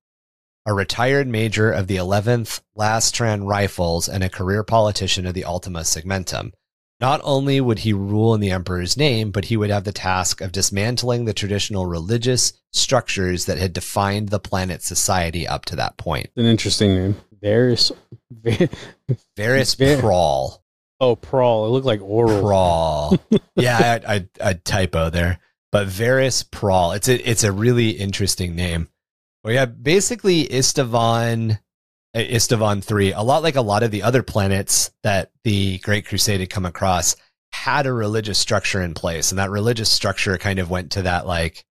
a 0.65 0.73
retired 0.73 1.27
major 1.27 1.73
of 1.73 1.89
the 1.89 1.97
11th 1.97 2.61
Lastran 2.79 3.49
Rifles 3.49 4.09
and 4.09 4.23
a 4.23 4.29
career 4.29 4.63
politician 4.63 5.27
of 5.27 5.35
the 5.35 5.45
Ultima 5.45 5.81
Segmentum. 5.81 6.53
Not 7.01 7.21
only 7.23 7.61
would 7.61 7.81
he 7.81 7.93
rule 7.93 8.35
in 8.35 8.41
the 8.41 8.51
Emperor's 8.51 8.97
name, 8.97 9.31
but 9.31 9.45
he 9.47 9.57
would 9.57 9.71
have 9.71 9.85
the 9.85 9.93
task 9.93 10.41
of 10.41 10.51
dismantling 10.51 11.25
the 11.27 11.33
traditional 11.33 11.87
religious 11.87 12.53
structures 12.73 13.45
that 13.47 13.59
had 13.59 13.73
defined 13.73 14.31
the 14.31 14.41
planet's 14.41 14.87
society 14.87 15.47
up 15.47 15.65
to 15.67 15.77
that 15.77 15.97
point. 15.97 16.31
An 16.37 16.45
interesting 16.47 16.95
name. 16.95 17.17
Varys. 17.43 17.93
Va- 18.33 18.69
Varys 19.37 19.77
Ver- 19.77 20.01
Praal. 20.01 20.61
oh, 21.01 21.15
Praal. 21.15 21.67
It 21.67 21.71
looked 21.71 21.87
like 21.87 22.01
oral. 22.03 22.43
Praal. 22.43 23.41
yeah, 23.55 23.99
I, 24.07 24.15
I, 24.15 24.29
I 24.43 24.53
typo 24.55 25.09
there. 25.11 25.39
But 25.71 25.87
Varys 25.87 26.45
Praal. 26.51 26.97
It's 26.97 27.09
a 27.09 27.31
it's 27.31 27.45
a 27.45 27.53
really 27.53 27.91
interesting 27.91 28.57
name. 28.57 28.89
Well, 29.45 29.55
yeah, 29.55 29.67
basically 29.67 30.47
Istavan, 30.49 31.61
Istavan 32.15 32.83
three. 32.83 33.13
A 33.13 33.23
lot 33.23 33.43
like 33.43 33.57
a 33.57 33.63
lot 33.63 33.83
of 33.83 33.91
the 33.91 34.03
other 34.03 34.23
planets 34.23 34.91
that 35.03 35.31
the 35.45 35.79
Great 35.79 36.07
Crusade 36.07 36.41
had 36.41 36.51
come 36.51 36.67
across 36.67 37.17
had 37.53 37.87
a 37.87 37.93
religious 37.93 38.39
structure 38.39 38.83
in 38.83 38.95
place, 38.95 39.33
and 39.33 39.39
that 39.39 39.51
religious 39.51 39.91
structure 39.91 40.37
kind 40.39 40.59
of 40.59 40.71
went 40.71 40.93
to 40.93 41.03
that 41.03 41.27
like 41.27 41.65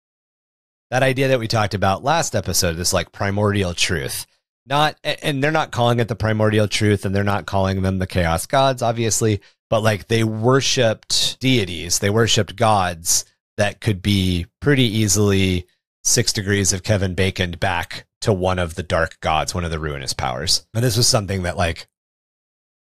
that 0.90 1.04
idea 1.04 1.28
that 1.30 1.40
we 1.40 1.48
talked 1.48 1.74
about 1.74 2.04
last 2.04 2.36
episode. 2.36 2.74
This 2.74 2.94
like 2.94 3.12
primordial 3.12 3.74
truth. 3.74 4.26
Not, 4.70 4.98
and 5.04 5.42
they're 5.42 5.50
not 5.50 5.72
calling 5.72 6.02
it 6.02 6.10
the 6.10 6.16
primordial 6.16 6.68
truth, 6.68 7.06
and 7.06 7.16
they're 7.16 7.24
not 7.24 7.46
calling 7.46 7.84
them 7.84 8.00
the 8.00 8.08
chaos 8.08 8.46
gods, 8.46 8.82
obviously 8.82 9.42
but 9.70 9.82
like 9.82 10.08
they 10.08 10.24
worshipped 10.24 11.40
deities, 11.40 12.00
they 12.00 12.10
worshipped 12.10 12.56
gods 12.56 13.26
that 13.58 13.82
could 13.82 14.02
be 14.02 14.46
pretty 14.62 14.84
easily 14.84 15.68
six 16.04 16.32
degrees 16.32 16.74
of 16.74 16.84
Kevin 16.84 17.16
Bacon 17.16 17.52
back 17.52 18.06
to 18.22 18.34
one 18.34 18.60
of 18.60 18.76
the 18.76 18.84
dark 18.84 19.20
gods, 19.20 19.54
one 19.54 19.64
of 19.64 19.72
the 19.72 19.80
ruinous 19.80 20.14
powers. 20.14 20.66
And 20.74 20.84
this 20.84 20.98
was 20.98 21.08
something 21.08 21.44
that 21.44 21.58
like 21.58 21.88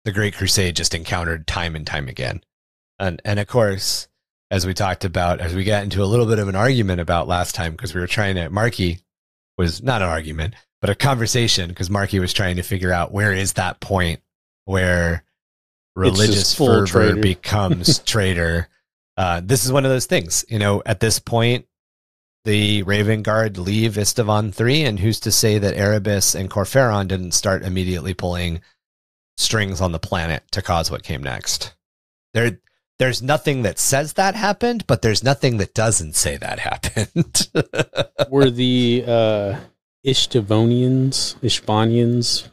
the 0.06 0.12
Great 0.12 0.36
Crusade 0.36 0.76
just 0.76 0.94
encountered 0.94 1.48
time 1.48 1.76
and 1.76 1.88
time 1.88 2.08
again. 2.08 2.42
And 3.00 3.22
and 3.26 3.40
of 3.40 3.48
course, 3.48 4.08
as 4.52 4.66
we 4.68 4.74
talked 4.74 5.06
about, 5.06 5.42
as 5.42 5.56
we 5.56 5.64
got 5.64 5.84
into 5.84 6.04
a 6.04 6.06
little 6.06 6.26
bit 6.26 6.40
of 6.40 6.48
an 6.48 6.56
argument 6.56 7.02
about 7.02 7.28
last 7.28 7.56
time, 7.56 7.72
because 7.72 7.96
we 7.96 8.02
were 8.02 8.08
trying 8.08 8.36
to 8.36 8.50
Marky 8.50 9.00
was 9.58 9.82
not 9.82 10.02
an 10.02 10.10
argument, 10.10 10.54
but 10.82 10.90
a 10.90 10.96
conversation, 10.96 11.70
because 11.70 11.90
Marky 11.90 12.20
was 12.20 12.34
trying 12.34 12.58
to 12.58 12.64
figure 12.64 12.92
out 12.92 13.12
where 13.12 13.34
is 13.34 13.54
that 13.54 13.80
point 13.80 14.22
where 14.66 15.24
religious 15.96 16.54
fervor 16.54 16.86
traitor. 16.86 17.16
becomes 17.22 18.00
traitor. 18.06 18.68
Uh, 19.16 19.42
this 19.44 19.66
is 19.66 19.72
one 19.72 19.86
of 19.86 19.92
those 19.92 20.06
things, 20.06 20.46
you 20.50 20.60
know. 20.60 20.82
At 20.86 21.00
this 21.00 21.20
point, 21.20 21.66
the 22.46 22.84
Raven 22.84 23.22
Guard 23.22 23.58
leave 23.58 23.94
Istavan 23.94 24.54
three, 24.54 24.84
and 24.84 25.00
who's 25.00 25.20
to 25.22 25.32
say 25.32 25.58
that 25.58 25.76
Erebus 25.76 26.36
and 26.36 26.50
Kor 26.50 26.66
Phaeron 26.66 27.08
didn't 27.08 27.32
start 27.32 27.64
immediately 27.64 28.14
pulling 28.14 28.62
strings 29.38 29.82
on 29.82 29.92
the 29.92 30.00
planet 30.00 30.44
to 30.52 30.62
cause 30.62 30.92
what 30.92 31.04
came 31.04 31.24
next? 31.24 31.76
There, 32.34 32.60
there's 33.00 33.22
nothing 33.22 33.62
that 33.64 33.80
says 33.80 34.14
that 34.14 34.36
happened, 34.36 34.86
but 34.88 35.02
there's 35.02 35.24
nothing 35.24 35.58
that 35.58 35.74
doesn't 35.74 36.16
say 36.16 36.38
that 36.38 36.60
happened. 36.60 37.50
Were 38.30 38.50
the 38.50 39.04
uh, 39.08 39.60
Ishtivonians, 40.06 41.36
Ishvanians, 41.40 42.50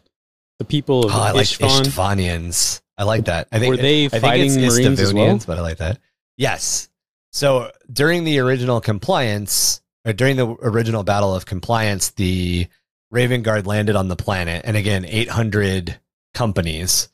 the 0.59 0.65
people 0.65 1.07
of 1.07 1.13
oh, 1.13 1.19
I 1.19 1.33
like 1.33 1.47
Ishtvanians. 1.47 2.81
I 2.97 3.05
like 3.05 3.25
that. 3.25 3.49
I 3.51 3.59
think 3.59 3.71
were 3.71 3.77
they 3.79 4.05
I 4.05 4.09
think 4.09 4.23
fighting 4.23 4.61
it's 4.61 4.77
Marines 4.77 5.01
as 5.01 5.15
well? 5.15 5.41
But 5.47 5.59
I 5.59 5.63
like 5.63 5.79
that. 5.79 5.99
Yes. 6.37 6.90
So 7.33 7.71
during 7.93 8.25
the 8.25 8.39
original 8.41 8.81
compliance, 8.81 9.81
or 10.05 10.13
during 10.13 10.37
the 10.37 10.49
original 10.63 11.03
battle 11.05 11.35
of 11.35 11.47
compliance, 11.47 12.11
the 12.11 12.67
Raven 13.11 13.43
Guard 13.43 13.67
landed 13.67 13.97
on 13.97 14.09
the 14.09 14.17
planet, 14.17 14.63
and 14.65 14.77
again, 14.77 15.05
800 15.05 15.99
companies 16.35 17.09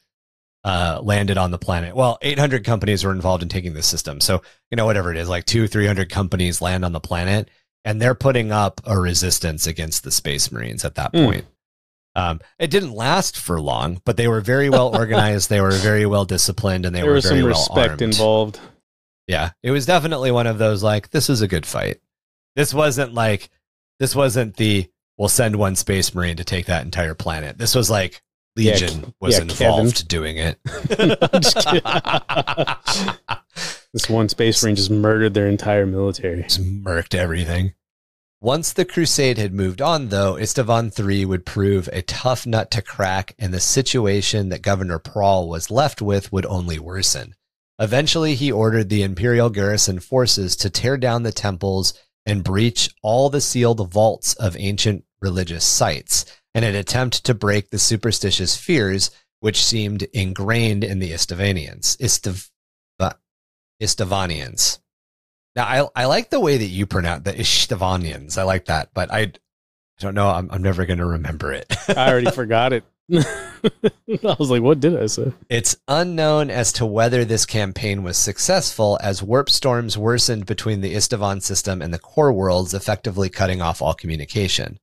uh, 0.65 1.01
landed 1.03 1.39
on 1.39 1.51
the 1.51 1.59
planet. 1.59 1.95
Well, 1.95 2.19
800 2.23 2.65
companies 2.65 3.05
were 3.05 3.13
involved 3.13 3.43
in 3.43 3.49
taking 3.49 3.73
this 3.75 3.87
system. 3.87 4.21
So, 4.21 4.43
you 4.71 4.77
know, 4.77 4.85
whatever 4.85 5.11
it 5.13 5.17
is, 5.17 5.29
like 5.29 5.45
two, 5.45 5.69
300 5.69 6.11
companies 6.11 6.61
land 6.61 6.85
on 6.85 6.93
the 6.93 7.01
planet 7.01 7.49
and 7.85 8.03
they're 8.03 8.17
putting 8.17 8.51
up 8.51 8.81
a 8.85 8.99
resistance 8.99 9.67
against 9.69 10.03
the 10.03 10.11
Space 10.11 10.51
Marines 10.51 10.85
at 10.85 10.97
that 10.97 11.13
Mm. 11.13 11.25
point. 11.25 11.45
Um, 12.17 12.41
it 12.59 12.71
didn't 12.71 12.95
last 12.95 13.39
for 13.39 13.61
long, 13.61 14.01
but 14.05 14.17
they 14.17 14.27
were 14.27 14.41
very 14.41 14.69
well 14.69 14.89
organized. 14.97 15.51
they 15.51 15.61
were 15.61 15.71
very 15.71 16.05
well 16.05 16.25
disciplined 16.25 16.85
and 16.85 16.93
they 16.95 17.01
there 17.03 17.11
were 17.11 17.15
was 17.17 17.27
very 17.27 17.41
some 17.43 17.51
well 17.51 17.61
respect 17.61 17.89
armed. 17.91 18.03
involved. 18.03 18.59
Yeah, 19.27 19.51
it 19.63 19.71
was 19.71 19.87
definitely 19.87 20.31
one 20.31 20.47
of 20.47 20.59
those 20.59 20.83
like 20.83 21.11
this 21.11 21.29
is 21.29 21.43
a 21.43 21.49
good 21.49 21.67
fight. 21.67 22.01
This 22.55 22.73
wasn't 22.73 23.15
like 23.15 23.51
this 23.99 24.15
wasn't 24.15 24.57
the 24.57 24.89
we'll 25.17 25.29
send 25.29 25.57
one 25.57 25.77
space 25.77 26.15
marine 26.15 26.37
to 26.37 26.45
take 26.45 26.67
that 26.67 26.85
entire 26.85 27.15
planet. 27.15 27.59
This 27.59 27.75
was 27.75 27.91
like 27.91 28.23
Legion 28.57 29.03
Ke- 29.03 29.15
was 29.21 29.37
yeah, 29.37 29.43
involved 29.43 30.09
doing 30.09 30.37
it. 30.39 30.59
I'm 31.33 31.41
just 31.41 31.59
kidding. 31.67 31.83
This 33.93 34.11
one 34.11 34.29
space 34.29 34.63
marine 34.63 34.77
just 34.77 34.91
murdered 34.91 35.35
their 35.35 35.49
entire 35.49 35.87
military. 35.87 36.43
Just 36.43 36.63
murked 36.63 37.15
everything. 37.15 37.73
Once 38.43 38.73
the 38.75 38.85
crusade 38.85 39.39
had 39.39 39.55
moved 39.55 39.81
on, 39.81 40.09
though, 40.09 40.35
Isstvan 40.35 40.93
III 40.99 41.25
would 41.25 41.47
prove 41.47 41.89
a 41.91 42.03
tough 42.03 42.47
nut 42.47 42.71
to 42.73 42.83
crack, 42.83 43.35
and 43.39 43.53
the 43.55 43.61
situation 43.61 44.51
that 44.51 44.61
Governor 44.61 44.99
Praal 44.99 45.49
was 45.49 45.71
left 45.71 46.03
with 46.03 46.31
would 46.31 46.45
only 46.45 46.79
worsen. 46.79 47.35
Eventually, 47.79 48.35
he 48.35 48.51
ordered 48.51 48.89
the 48.89 49.03
Imperial 49.03 49.51
garrison 49.51 50.01
forces 50.01 50.57
to 50.57 50.71
tear 50.71 50.97
down 50.97 51.23
the 51.23 51.33
temples 51.33 51.95
and 52.25 52.43
breach 52.43 52.91
all 53.03 53.31
the 53.31 53.41
sealed 53.41 53.91
vaults 53.93 54.35
of 54.35 54.57
ancient 54.59 55.05
religious 55.21 55.65
sites 55.65 56.25
in 56.55 56.65
an 56.65 56.75
attempt 56.75 57.25
to 57.25 57.35
break 57.35 57.71
the 57.71 57.79
superstitious 57.79 58.57
fears 58.57 59.11
which 59.41 59.63
seemed 59.63 60.03
ingrained 60.15 60.83
in 60.83 60.99
the 60.99 61.13
Istavanians. 61.13 61.97
Istav- 61.99 62.51
uh, 62.99 63.13
Istavanians. 63.81 64.79
Now, 65.55 65.65
I, 65.65 66.03
I 66.03 66.05
like 66.07 66.31
the 66.31 66.41
way 66.41 66.57
that 66.57 66.67
you 66.67 66.87
pronounce 66.87 67.25
the 67.25 67.33
Istavanians. 67.33 68.39
I 68.39 68.43
like 68.45 68.67
that, 68.67 68.91
but 68.95 69.13
I, 69.13 69.21
I 69.21 69.33
don't 70.01 70.15
know. 70.15 70.29
I'm, 70.29 70.51
I'm 70.51 70.63
never 70.63 70.87
going 70.87 70.99
to 70.99 71.07
remember 71.07 71.53
it. 71.53 71.67
I 71.89 72.11
already 72.11 72.31
forgot 72.35 72.73
it. 72.73 72.85
I 73.13 74.37
was 74.39 74.51
like, 74.51 74.63
what 74.63 74.81
did 74.81 75.01
I 75.01 75.07
say? 75.07 75.33
It's 75.49 75.77
unknown 75.87 76.51
as 76.51 76.73
to 76.75 76.87
whether 76.87 77.25
this 77.25 77.47
campaign 77.47 78.03
was 78.03 78.17
successful 78.17 78.99
as 79.01 79.23
warp 79.23 79.49
storms 79.49 79.97
worsened 79.97 80.47
between 80.47 80.81
the 80.81 80.95
Istavan 80.95 81.41
system 81.41 81.83
and 81.83 81.95
the 81.95 82.01
core 82.01 82.33
worlds, 82.33 82.75
effectively 82.75 83.29
cutting 83.29 83.63
off 83.63 83.81
all 83.81 83.95
communication. 83.95 84.81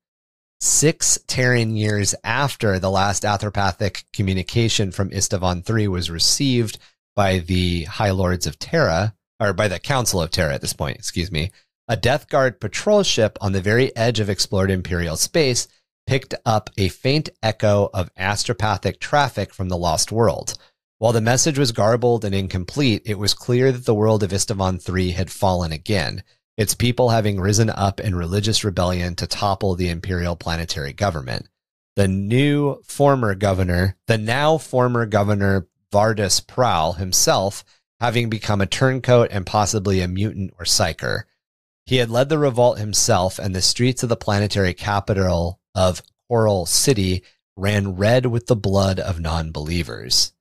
Six 0.61 1.19
Terran 1.27 1.75
years 1.75 2.15
after 2.23 2.79
the 2.79 2.89
last 2.89 3.23
astropathic 3.23 4.05
communication 4.13 4.93
from 4.93 5.09
Istavan 5.09 5.65
3 5.65 5.89
was 5.89 6.09
received 6.09 6.77
by 7.17 7.39
the 7.39 7.83
High 7.83 8.11
Lords 8.11 8.47
of 8.47 8.57
Terra, 8.57 9.13
or 9.41 9.51
by 9.51 9.67
the 9.67 9.79
Council 9.79 10.21
of 10.21 10.31
Terra 10.31 10.53
at 10.53 10.61
this 10.61 10.71
point, 10.71 10.95
excuse 10.95 11.29
me, 11.29 11.51
a 11.89 11.97
Death 11.97 12.29
Guard 12.29 12.61
patrol 12.61 13.03
ship 13.03 13.37
on 13.41 13.51
the 13.51 13.61
very 13.61 13.93
edge 13.97 14.21
of 14.21 14.29
explored 14.29 14.71
Imperial 14.71 15.17
space 15.17 15.67
picked 16.05 16.35
up 16.45 16.69
a 16.77 16.89
faint 16.89 17.29
echo 17.41 17.89
of 17.93 18.13
astropathic 18.15 18.99
traffic 18.99 19.53
from 19.53 19.69
the 19.69 19.77
lost 19.77 20.11
world. 20.11 20.57
While 20.99 21.13
the 21.13 21.21
message 21.21 21.59
was 21.59 21.71
garbled 21.71 22.23
and 22.23 22.33
incomplete, 22.33 23.01
it 23.05 23.19
was 23.19 23.33
clear 23.33 23.71
that 23.71 23.85
the 23.85 23.93
world 23.93 24.23
of 24.23 24.31
Istavan 24.31 24.79
III 24.87 25.11
had 25.11 25.31
fallen 25.31 25.71
again, 25.71 26.23
its 26.57 26.75
people 26.75 27.09
having 27.09 27.39
risen 27.39 27.69
up 27.69 27.99
in 27.99 28.15
religious 28.15 28.63
rebellion 28.63 29.15
to 29.15 29.27
topple 29.27 29.75
the 29.75 29.89
imperial 29.89 30.35
planetary 30.35 30.93
government. 30.93 31.47
The 31.95 32.07
new 32.07 32.81
former 32.83 33.35
governor, 33.35 33.97
the 34.07 34.17
now 34.17 34.57
former 34.57 35.05
governor 35.05 35.67
Vardis 35.91 36.45
Praal 36.45 36.93
himself, 36.93 37.63
having 37.99 38.29
become 38.29 38.61
a 38.61 38.65
turncoat 38.65 39.29
and 39.31 39.45
possibly 39.45 40.01
a 40.01 40.07
mutant 40.07 40.53
or 40.59 40.65
psyker. 40.65 41.23
He 41.85 41.97
had 41.97 42.09
led 42.09 42.29
the 42.29 42.39
revolt 42.39 42.79
himself, 42.79 43.39
and 43.39 43.53
the 43.53 43.61
streets 43.61 44.03
of 44.03 44.09
the 44.09 44.15
planetary 44.15 44.73
capital 44.73 45.59
of 45.75 46.01
Coral 46.29 46.65
City 46.65 47.23
ran 47.55 47.95
red 47.95 48.25
with 48.25 48.47
the 48.47 48.55
blood 48.55 48.99
of 48.99 49.19
non 49.19 49.51
believers. 49.51 50.33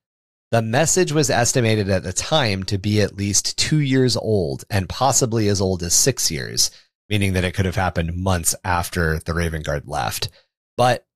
The 0.50 0.62
message 0.62 1.12
was 1.12 1.30
estimated 1.30 1.88
at 1.88 2.02
the 2.02 2.12
time 2.12 2.62
to 2.64 2.76
be 2.76 3.00
at 3.00 3.16
least 3.16 3.56
two 3.56 3.78
years 3.78 4.16
old 4.16 4.64
and 4.68 4.88
possibly 4.88 5.48
as 5.48 5.60
old 5.60 5.82
as 5.82 5.94
six 5.94 6.30
years, 6.30 6.70
meaning 7.08 7.32
that 7.32 7.44
it 7.44 7.52
could 7.54 7.64
have 7.64 7.76
happened 7.76 8.16
months 8.16 8.54
after 8.62 9.18
the 9.18 9.32
Raven 9.32 9.62
Guard 9.62 9.88
left. 9.88 10.28
But 10.76 11.06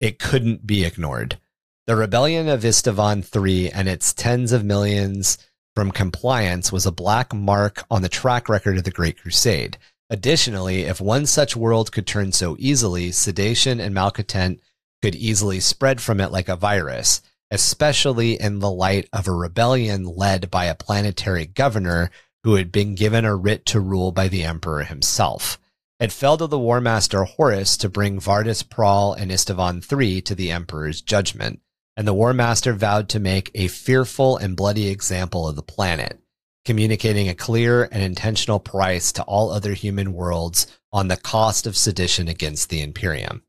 it 0.00 0.18
couldn't 0.18 0.66
be 0.66 0.84
ignored. 0.84 1.38
The 1.86 1.96
rebellion 1.96 2.48
of 2.48 2.62
Istavan 2.62 3.24
III 3.24 3.70
and 3.70 3.88
its 3.88 4.12
tens 4.12 4.52
of 4.52 4.64
millions 4.64 5.38
from 5.74 5.90
compliance 5.90 6.72
was 6.72 6.86
a 6.86 6.92
black 6.92 7.34
mark 7.34 7.84
on 7.90 8.02
the 8.02 8.08
track 8.08 8.48
record 8.48 8.78
of 8.78 8.84
the 8.84 8.90
Great 8.90 9.20
Crusade. 9.20 9.78
Additionally, 10.10 10.82
if 10.82 11.00
one 11.00 11.26
such 11.26 11.56
world 11.56 11.90
could 11.90 12.06
turn 12.06 12.32
so 12.32 12.56
easily, 12.58 13.10
sedation 13.10 13.80
and 13.80 13.94
malcontent 13.94 14.60
could 15.00 15.14
easily 15.14 15.60
spread 15.60 16.00
from 16.00 16.20
it 16.20 16.30
like 16.30 16.48
a 16.48 16.56
virus, 16.56 17.22
especially 17.50 18.40
in 18.40 18.58
the 18.58 18.70
light 18.70 19.08
of 19.12 19.26
a 19.26 19.32
rebellion 19.32 20.04
led 20.04 20.50
by 20.50 20.66
a 20.66 20.74
planetary 20.74 21.46
governor 21.46 22.10
who 22.42 22.56
had 22.56 22.70
been 22.70 22.94
given 22.94 23.24
a 23.24 23.34
writ 23.34 23.64
to 23.64 23.80
rule 23.80 24.12
by 24.12 24.28
the 24.28 24.44
emperor 24.44 24.82
himself. 24.82 25.58
It 25.98 26.12
fell 26.12 26.36
to 26.36 26.46
the 26.46 26.58
War 26.58 26.80
Master 26.80 27.24
Horus 27.24 27.76
to 27.78 27.88
bring 27.88 28.20
Vardis 28.20 28.62
Praal 28.62 29.14
and 29.14 29.30
Istavan 29.30 29.80
III 29.80 30.20
to 30.22 30.34
the 30.34 30.50
emperor's 30.50 31.00
judgment, 31.00 31.60
and 31.96 32.06
the 32.06 32.12
War 32.12 32.34
Master 32.34 32.74
vowed 32.74 33.08
to 33.10 33.20
make 33.20 33.50
a 33.54 33.68
fearful 33.68 34.36
and 34.36 34.56
bloody 34.56 34.88
example 34.88 35.48
of 35.48 35.56
the 35.56 35.62
planet 35.62 36.20
communicating 36.64 37.28
a 37.28 37.34
clear 37.34 37.88
and 37.90 38.02
intentional 38.02 38.58
price 38.58 39.12
to 39.12 39.22
all 39.24 39.50
other 39.50 39.74
human 39.74 40.12
worlds 40.12 40.66
on 40.92 41.08
the 41.08 41.16
cost 41.16 41.66
of 41.66 41.76
sedition 41.76 42.28
against 42.28 42.70
the 42.70 42.82
Imperium. 42.82 43.42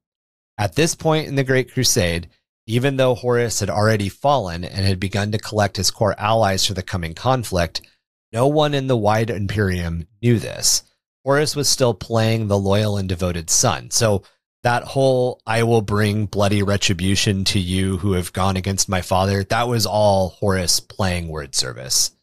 At 0.58 0.76
this 0.76 0.96
point 0.96 1.28
in 1.28 1.36
the 1.36 1.44
Great 1.44 1.72
Crusade, 1.72 2.30
even 2.68 2.98
though 2.98 3.16
Horus 3.16 3.60
had 3.60 3.70
already 3.70 4.10
fallen 4.10 4.64
and 4.64 4.86
had 4.86 5.00
begun 5.00 5.32
to 5.32 5.38
collect 5.38 5.78
his 5.78 5.92
core 5.92 6.16
allies 6.20 6.66
for 6.66 6.74
the 6.74 6.82
coming 6.82 7.14
conflict, 7.14 7.82
no 8.32 8.48
one 8.48 8.74
in 8.74 8.88
the 8.88 8.98
wide 8.98 9.30
Imperium 9.30 10.08
knew 10.22 10.40
this. 10.40 10.84
Horus 11.24 11.56
was 11.56 11.70
still 11.70 11.94
playing 11.94 12.48
the 12.48 12.58
loyal 12.58 12.98
and 12.98 13.08
devoted 13.08 13.50
son. 13.50 13.92
So 13.92 14.24
that 14.64 14.84
whole 14.84 15.42
I 15.46 15.64
will 15.64 15.82
bring 15.82 16.26
bloody 16.26 16.64
retribution 16.64 17.44
to 17.46 17.60
you 17.60 17.98
who 17.98 18.14
have 18.14 18.34
gone 18.34 18.58
against 18.58 18.90
my 18.90 19.02
father, 19.02 19.44
that 19.44 19.68
was 19.68 19.86
all 19.86 20.30
Horus 20.30 20.80
playing 20.80 21.28
word 21.28 21.54
service. 21.54 22.15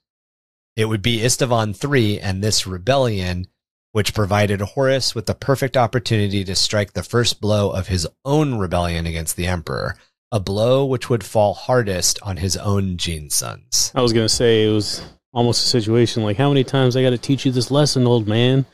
It 0.77 0.87
would 0.87 1.03
be 1.03 1.21
Istavan 1.21 1.77
III 1.83 2.21
and 2.21 2.43
this 2.43 2.67
rebellion, 2.67 3.47
which 3.93 4.15
provided 4.15 4.61
Horus 4.61 5.15
with 5.15 5.27
the 5.27 5.35
perfect 5.35 5.77
opportunity 5.77 6.45
to 6.45 6.55
strike 6.55 6.93
the 6.95 7.03
first 7.03 7.41
blow 7.41 7.71
of 7.71 7.89
his 7.89 8.07
own 8.25 8.55
rebellion 8.55 9.07
against 9.07 9.37
the 9.37 9.47
Emperor, 9.47 9.97
a 10.31 10.41
blow 10.41 10.85
which 10.85 11.11
would 11.11 11.25
fall 11.25 11.53
hardest 11.53 12.19
on 12.23 12.39
his 12.39 12.57
own 12.57 12.97
gene 12.97 13.29
sons. 13.29 13.93
I 13.95 14.01
was 14.01 14.15
gonna 14.15 14.29
say 14.29 14.65
it 14.65 14.73
was 14.73 15.03
almost 15.33 15.65
a 15.65 15.69
situation 15.69 16.23
like, 16.23 16.37
how 16.37 16.49
many 16.49 16.65
times 16.65 16.97
I 16.97 17.03
got 17.03 17.11
to 17.11 17.19
teach 17.19 17.45
you 17.45 17.53
this 17.53 17.71
lesson, 17.71 18.07
old 18.07 18.27
man? 18.27 18.65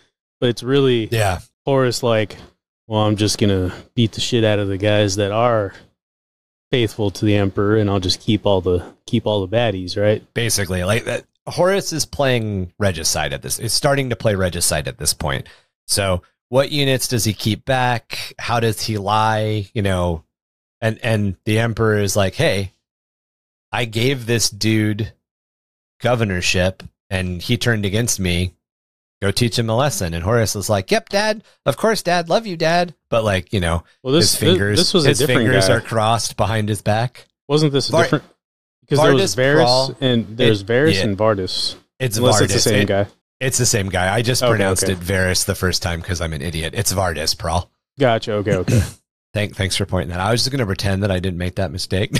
But 0.40 0.50
it's 0.50 0.62
really 0.62 1.08
Yeah, 1.10 1.40
Horus 1.64 2.02
like, 2.02 2.36
well, 2.86 3.00
I'm 3.00 3.16
just 3.16 3.38
gonna 3.38 3.74
beat 3.94 4.12
the 4.12 4.20
shit 4.20 4.44
out 4.44 4.60
of 4.60 4.68
the 4.68 4.78
guys 4.78 5.16
that 5.16 5.32
are 5.32 5.74
faithful 6.70 7.10
to 7.10 7.24
the 7.24 7.34
emperor, 7.34 7.76
and 7.76 7.90
I'll 7.90 8.00
just 8.00 8.20
keep 8.20 8.46
all 8.46 8.60
the 8.60 8.84
keep 9.06 9.26
all 9.26 9.44
the 9.44 9.56
baddies, 9.56 10.00
right? 10.00 10.22
basically, 10.34 10.84
like 10.84 11.04
that. 11.04 11.24
Horus 11.48 11.92
is 11.92 12.04
playing 12.04 12.72
regicide 12.78 13.32
at 13.32 13.42
this. 13.42 13.58
Is 13.58 13.72
starting 13.72 14.10
to 14.10 14.16
play 14.16 14.34
regicide 14.34 14.88
at 14.88 14.98
this 14.98 15.14
point. 15.14 15.46
So, 15.86 16.22
what 16.48 16.70
units 16.70 17.08
does 17.08 17.24
he 17.24 17.32
keep 17.32 17.64
back? 17.64 18.34
How 18.38 18.60
does 18.60 18.82
he 18.82 18.98
lie? 18.98 19.68
You 19.74 19.82
know, 19.82 20.24
and 20.80 20.98
and 21.02 21.36
the 21.44 21.58
emperor 21.58 21.98
is 21.98 22.16
like, 22.16 22.34
hey, 22.34 22.72
I 23.72 23.84
gave 23.84 24.26
this 24.26 24.50
dude 24.50 25.12
governorship, 26.00 26.82
and 27.10 27.42
he 27.42 27.56
turned 27.56 27.84
against 27.84 28.20
me. 28.20 28.54
Go 29.20 29.32
teach 29.32 29.58
him 29.58 29.68
a 29.68 29.76
lesson. 29.76 30.14
And 30.14 30.22
Horus 30.22 30.54
was 30.54 30.70
like, 30.70 30.92
"Yep, 30.92 31.08
Dad. 31.08 31.42
Of 31.66 31.76
course, 31.76 32.02
Dad. 32.02 32.28
Love 32.28 32.46
you, 32.46 32.56
Dad." 32.56 32.94
But 33.10 33.24
like, 33.24 33.52
you 33.52 33.58
know, 33.58 33.82
Well, 34.02 34.14
this 34.14 34.30
his 34.30 34.38
fingers, 34.38 34.78
this 34.78 34.94
was 34.94 35.04
his 35.04 35.20
a 35.20 35.26
different 35.26 35.48
fingers 35.48 35.66
guy. 35.66 35.74
are 35.74 35.80
crossed 35.80 36.36
behind 36.36 36.68
his 36.68 36.82
back. 36.82 37.26
Wasn't 37.48 37.72
this 37.72 37.88
a 37.88 37.92
different? 38.02 38.24
Because 38.88 39.02
there 39.04 39.14
was 39.14 39.36
Varys 39.36 39.54
Brawl. 39.56 39.94
and 40.00 40.36
there's 40.36 40.62
It- 40.62 40.66
Varys 40.66 40.94
yeah. 40.94 41.02
and 41.04 41.18
Vardis. 41.18 41.74
It's 42.00 42.16
Unless 42.16 42.40
Vardis. 42.40 42.44
it's 42.44 42.52
the 42.54 42.60
same 42.60 42.82
It- 42.82 42.86
guy. 42.88 43.06
It's 43.40 43.58
the 43.58 43.66
same 43.66 43.88
guy. 43.88 44.12
I 44.12 44.22
just 44.22 44.42
Okay, 44.42 44.50
pronounced 44.50 44.84
okay. 44.84 44.94
it 44.94 45.00
Varys 45.00 45.44
the 45.44 45.54
first 45.54 45.80
time 45.82 46.00
because 46.00 46.20
I'm 46.20 46.32
an 46.32 46.42
idiot. 46.42 46.74
It's 46.76 46.92
Vardis, 46.92 47.36
Praal. 47.36 47.68
Gotcha. 47.98 48.32
Okay. 48.34 48.54
Okay. 48.56 48.82
Thank, 49.34 49.54
thanks 49.56 49.76
for 49.76 49.84
pointing 49.86 50.08
that. 50.08 50.18
out. 50.20 50.26
I 50.28 50.30
was 50.32 50.40
just 50.40 50.50
going 50.50 50.58
to 50.60 50.66
pretend 50.66 51.02
that 51.02 51.10
I 51.10 51.20
didn't 51.20 51.38
make 51.38 51.56
that 51.56 51.70
mistake. 51.70 52.16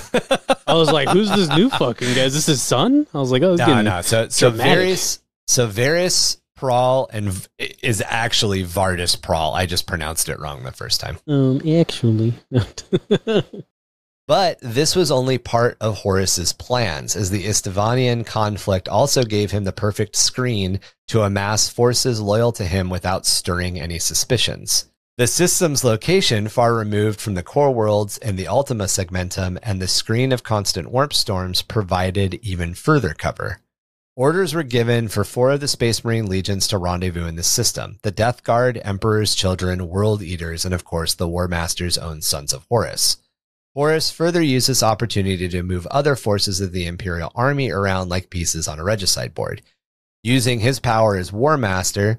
I 0.66 0.75
was 0.75 0.93
like, 0.93 1.09
who's 1.09 1.31
this 1.31 1.49
new 1.49 1.71
fucking 1.79 2.14
guy? 2.14 2.25
Is 2.25 2.35
this 2.35 2.47
his 2.47 2.62
son? 2.62 3.07
I 3.14 3.19
was 3.19 3.33
like, 3.33 3.43
oh, 3.43 3.55
no, 3.57 3.81
no. 3.83 4.03
So, 4.03 4.29
so 4.29 4.51
dramatic. 4.51 4.89
Varys, 4.91 5.19
so 5.49 5.66
Varys, 5.66 6.37
Praal, 6.57 7.09
and 7.11 7.31
V- 7.33 7.49
is 7.83 8.03
actually 8.07 8.62
Vardis 8.62 9.19
Praal. 9.19 9.55
I 9.55 9.64
just 9.66 9.87
pronounced 9.87 10.29
it 10.29 10.39
wrong 10.39 10.62
the 10.64 10.71
first 10.73 11.01
time. 11.01 11.19
Um, 11.27 11.62
actually, 11.66 12.35
But 14.29 14.59
this 14.61 14.95
was 14.95 15.11
only 15.11 15.39
part 15.39 15.79
of 15.81 15.97
Horus's 15.97 16.53
plans, 16.53 17.16
as 17.16 17.31
the 17.31 17.47
Isstvanian 17.47 18.26
conflict 18.26 18.87
also 18.87 19.24
gave 19.24 19.53
him 19.53 19.64
the 19.64 19.72
perfect 19.72 20.16
screen 20.16 20.81
to 21.07 21.22
amass 21.22 21.70
forces 21.70 22.20
loyal 22.20 22.53
to 22.53 22.66
him 22.66 22.91
without 22.91 23.24
stirring 23.24 23.81
any 23.81 23.99
suspicions. 23.99 24.85
The 25.16 25.26
system's 25.26 25.83
location, 25.83 26.49
far 26.49 26.74
removed 26.74 27.22
from 27.22 27.37
the 27.37 27.43
core 27.43 27.72
worlds 27.72 28.18
and 28.18 28.39
the 28.39 28.49
Ultima 28.49 28.85
segmentum, 28.85 29.59
and 29.62 29.81
the 29.81 29.89
screen 29.89 30.31
of 30.31 30.43
constant 30.43 30.91
warp 30.91 31.14
storms 31.14 31.62
provided 31.62 32.35
even 32.43 32.74
further 32.74 33.14
cover. 33.14 33.62
Orders 34.14 34.53
were 34.53 34.62
given 34.62 35.09
for 35.09 35.24
four 35.24 35.53
of 35.53 35.61
the 35.61 35.68
Space 35.68 36.05
Marine 36.05 36.26
legions 36.26 36.68
to 36.68 36.76
rendezvous 36.76 37.24
in 37.24 37.37
this 37.37 37.47
system 37.47 37.99
the 38.03 38.11
Death 38.11 38.45
Guard, 38.45 38.79
Emperor's 38.85 39.35
Children, 39.35 39.89
World 39.89 40.20
Eaters, 40.20 40.66
and 40.66 40.74
of 40.74 40.85
course 40.85 41.14
the 41.14 41.29
War 41.29 41.49
Master's 41.49 41.97
own 41.97 42.20
Sons 42.20 42.53
of 42.53 42.66
Horus. 42.68 43.16
Horus 43.75 44.11
further 44.11 44.43
used 44.43 44.69
this 44.69 44.83
opportunity 44.83 45.49
to 45.49 45.62
move 45.62 45.87
other 45.87 46.16
forces 46.16 46.61
of 46.61 46.73
the 46.73 46.87
Imperial 46.87 47.31
Army 47.35 47.71
around 47.71 48.09
like 48.09 48.31
pieces 48.31 48.66
on 48.66 48.79
a 48.79 48.85
regicide 48.85 49.35
board, 49.35 49.62
using 50.23 50.61
his 50.61 50.81
power 50.81 51.16
as 51.16 51.33
War 51.33 51.57
Master 51.57 52.19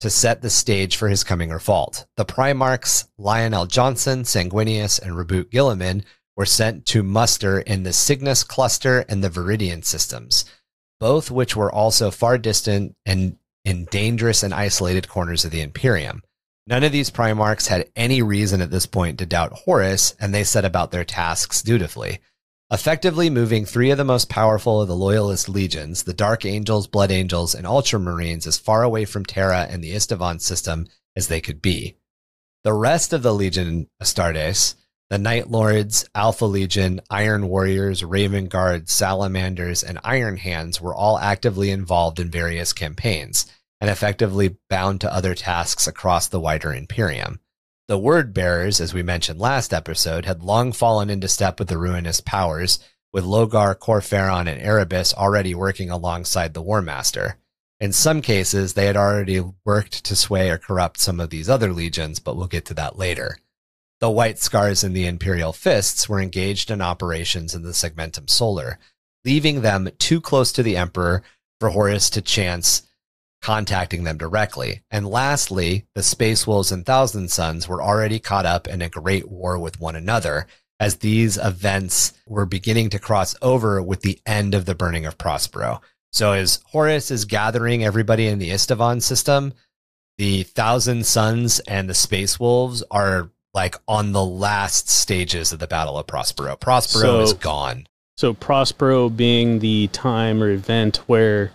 to 0.00 0.10
set 0.10 0.40
the 0.40 0.50
stage 0.50 0.96
for 0.96 1.08
his 1.08 1.24
coming 1.24 1.50
revolt. 1.50 2.06
The 2.16 2.24
Primarchs 2.24 3.08
Lion 3.18 3.52
El'Jonson, 3.52 4.24
Sanguinius, 4.24 5.00
and 5.00 5.16
Roboute 5.16 5.50
Guilliman 5.50 6.04
were 6.36 6.46
sent 6.46 6.86
to 6.86 7.02
muster 7.02 7.60
in 7.60 7.82
the 7.82 7.92
Signus 7.92 8.44
cluster 8.44 9.00
and 9.08 9.22
the 9.22 9.28
Viridian 9.28 9.84
systems, 9.84 10.44
both 10.98 11.30
which 11.30 11.54
were 11.54 11.70
also 11.70 12.10
far 12.10 12.38
distant 12.38 12.96
and 13.04 13.36
in 13.64 13.84
dangerous 13.86 14.42
and 14.42 14.54
isolated 14.54 15.08
corners 15.08 15.44
of 15.44 15.50
the 15.50 15.60
Imperium. 15.60 16.22
None 16.70 16.84
of 16.84 16.92
these 16.92 17.10
Primarchs 17.10 17.66
had 17.66 17.90
any 17.94 18.22
reason 18.22 18.62
at 18.62 18.70
this 18.70 18.86
point 18.86 19.18
to 19.18 19.26
doubt 19.26 19.52
Horus, 19.52 20.14
and 20.18 20.32
they 20.32 20.44
set 20.44 20.64
about 20.64 20.92
their 20.92 21.04
tasks 21.04 21.62
dutifully 21.62 22.20
effectively 22.70 23.28
moving 23.28 23.64
three 23.64 23.90
of 23.90 23.98
the 23.98 24.04
most 24.04 24.28
powerful 24.28 24.80
of 24.80 24.88
the 24.88 24.94
Loyalist 24.94 25.48
legions, 25.48 26.04
the 26.04 26.14
Dark 26.14 26.44
Angels, 26.44 26.86
Blood 26.86 27.10
Angels, 27.10 27.54
and 27.54 27.66
Ultramarines, 27.66 28.46
as 28.46 28.58
far 28.58 28.84
away 28.84 29.04
from 29.04 29.24
Terra 29.24 29.66
and 29.68 29.82
the 29.82 29.92
Istavan 29.92 30.40
system 30.40 30.86
as 31.16 31.26
they 31.26 31.40
could 31.40 31.60
be. 31.60 31.96
The 32.62 32.72
rest 32.72 33.12
of 33.12 33.22
the 33.22 33.34
Legion 33.34 33.88
Astartes, 34.00 34.76
the 35.08 35.18
Night 35.18 35.50
Lords, 35.50 36.08
Alpha 36.14 36.44
Legion, 36.44 37.00
Iron 37.10 37.48
Warriors, 37.48 38.04
Raven 38.04 38.46
Guards, 38.46 38.92
Salamanders, 38.92 39.82
and 39.82 39.98
Iron 40.04 40.36
Hands 40.36 40.80
were 40.80 40.94
all 40.94 41.18
actively 41.18 41.70
involved 41.70 42.20
in 42.20 42.30
various 42.30 42.72
campaigns 42.72 43.46
and 43.80 43.88
effectively 43.88 44.56
bound 44.68 45.00
to 45.00 45.12
other 45.12 45.34
tasks 45.34 45.86
across 45.86 46.28
the 46.28 46.40
wider 46.40 46.72
Imperium. 46.72 47.40
The 47.88 47.98
word 47.98 48.32
bearers, 48.32 48.80
as 48.80 48.94
we 48.94 49.02
mentioned 49.02 49.40
last 49.40 49.72
episode, 49.72 50.24
had 50.24 50.44
long 50.44 50.72
fallen 50.72 51.10
into 51.10 51.28
step 51.28 51.58
with 51.58 51.68
the 51.68 51.78
ruinous 51.78 52.20
powers, 52.20 52.78
with 53.12 53.24
Lorgar, 53.24 53.74
Kor 53.76 54.00
Phaeron, 54.00 54.46
and 54.46 54.62
Erebus 54.62 55.12
already 55.14 55.54
working 55.54 55.90
alongside 55.90 56.54
the 56.54 56.62
War 56.62 56.82
Master. 56.82 57.36
In 57.80 57.92
some 57.92 58.20
cases, 58.20 58.74
they 58.74 58.86
had 58.86 58.96
already 58.96 59.42
worked 59.64 60.04
to 60.04 60.14
sway 60.14 60.50
or 60.50 60.58
corrupt 60.58 61.00
some 61.00 61.18
of 61.18 61.30
these 61.30 61.48
other 61.48 61.72
legions, 61.72 62.20
but 62.20 62.36
we'll 62.36 62.46
get 62.46 62.66
to 62.66 62.74
that 62.74 62.98
later. 62.98 63.38
The 64.00 64.10
White 64.10 64.38
Scars 64.38 64.84
and 64.84 64.94
the 64.94 65.06
Imperial 65.06 65.52
Fists 65.52 66.08
were 66.08 66.20
engaged 66.20 66.70
in 66.70 66.80
operations 66.80 67.54
in 67.54 67.62
the 67.62 67.70
Segmentum 67.70 68.30
Solar, 68.30 68.78
leaving 69.24 69.62
them 69.62 69.90
too 69.98 70.20
close 70.20 70.52
to 70.52 70.62
the 70.62 70.76
Emperor 70.76 71.22
for 71.58 71.70
Horus 71.70 72.08
to 72.10 72.22
chance 72.22 72.82
contacting 73.42 74.04
them 74.04 74.18
directly. 74.18 74.82
And 74.90 75.06
lastly, 75.06 75.86
the 75.94 76.02
Space 76.02 76.46
Wolves 76.46 76.72
and 76.72 76.84
Thousand 76.84 77.30
Sons 77.30 77.68
were 77.68 77.82
already 77.82 78.18
caught 78.18 78.46
up 78.46 78.68
in 78.68 78.82
a 78.82 78.88
great 78.88 79.30
war 79.30 79.58
with 79.58 79.80
one 79.80 79.96
another 79.96 80.46
as 80.78 80.96
these 80.96 81.36
events 81.36 82.14
were 82.26 82.46
beginning 82.46 82.90
to 82.90 82.98
cross 82.98 83.36
over 83.42 83.82
with 83.82 84.00
the 84.00 84.18
end 84.24 84.54
of 84.54 84.64
the 84.64 84.74
burning 84.74 85.06
of 85.06 85.18
Prospero. 85.18 85.80
So 86.12 86.32
as 86.32 86.60
Horus 86.66 87.10
is 87.10 87.24
gathering 87.24 87.84
everybody 87.84 88.26
in 88.26 88.38
the 88.38 88.50
Istavan 88.50 89.02
system, 89.02 89.52
the 90.18 90.42
Thousand 90.42 91.06
Sons 91.06 91.60
and 91.60 91.88
the 91.88 91.94
Space 91.94 92.40
Wolves 92.40 92.82
are 92.90 93.30
like 93.54 93.76
on 93.86 94.12
the 94.12 94.24
last 94.24 94.88
stages 94.88 95.52
of 95.52 95.58
the 95.58 95.66
Battle 95.66 95.98
of 95.98 96.06
Prospero. 96.06 96.56
Prospero 96.56 97.02
so, 97.02 97.20
is 97.20 97.32
gone. 97.34 97.86
So 98.16 98.34
Prospero 98.34 99.08
being 99.08 99.58
the 99.58 99.88
time 99.88 100.42
or 100.42 100.50
event 100.50 100.98
where 101.06 101.52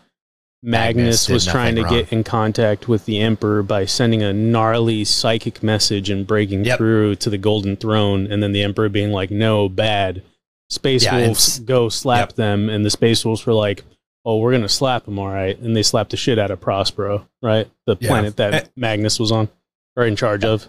Magnus, 0.65 0.95
Magnus 0.95 1.29
was 1.29 1.45
trying 1.45 1.75
to 1.75 1.83
wrong. 1.83 1.93
get 1.93 2.11
in 2.11 2.23
contact 2.23 2.87
with 2.87 3.05
the 3.05 3.19
Emperor 3.19 3.61
by 3.61 3.85
sending 3.85 4.23
a 4.23 4.33
gnarly 4.33 5.05
psychic 5.05 5.61
message 5.61 6.09
and 6.09 6.25
breaking 6.25 6.65
yep. 6.65 6.79
through 6.79 7.15
to 7.17 7.29
the 7.29 7.37
Golden 7.37 7.75
Throne, 7.75 8.25
and 8.31 8.41
then 8.41 8.51
the 8.51 8.63
Emperor 8.63 8.89
being 8.89 9.11
like, 9.11 9.29
"No, 9.29 9.69
bad." 9.69 10.23
Space 10.71 11.03
yeah, 11.03 11.17
Wolves 11.17 11.59
go 11.59 11.89
slap 11.89 12.29
yep. 12.29 12.35
them, 12.35 12.69
and 12.69 12.83
the 12.83 12.89
Space 12.89 13.23
Wolves 13.23 13.45
were 13.45 13.53
like, 13.53 13.83
"Oh, 14.25 14.39
we're 14.39 14.53
gonna 14.53 14.67
slap 14.67 15.05
them, 15.05 15.19
all 15.19 15.27
right." 15.27 15.57
And 15.59 15.75
they 15.75 15.83
slapped 15.83 16.09
the 16.09 16.17
shit 16.17 16.39
out 16.39 16.49
of 16.49 16.59
Prospero, 16.61 17.27
right? 17.43 17.69
The 17.85 17.95
yeah. 17.99 18.07
planet 18.07 18.37
that 18.37 18.53
and, 18.53 18.69
Magnus 18.75 19.19
was 19.19 19.31
on 19.31 19.49
or 19.95 20.05
in 20.05 20.15
charge 20.15 20.43
eh. 20.43 20.49
of. 20.49 20.67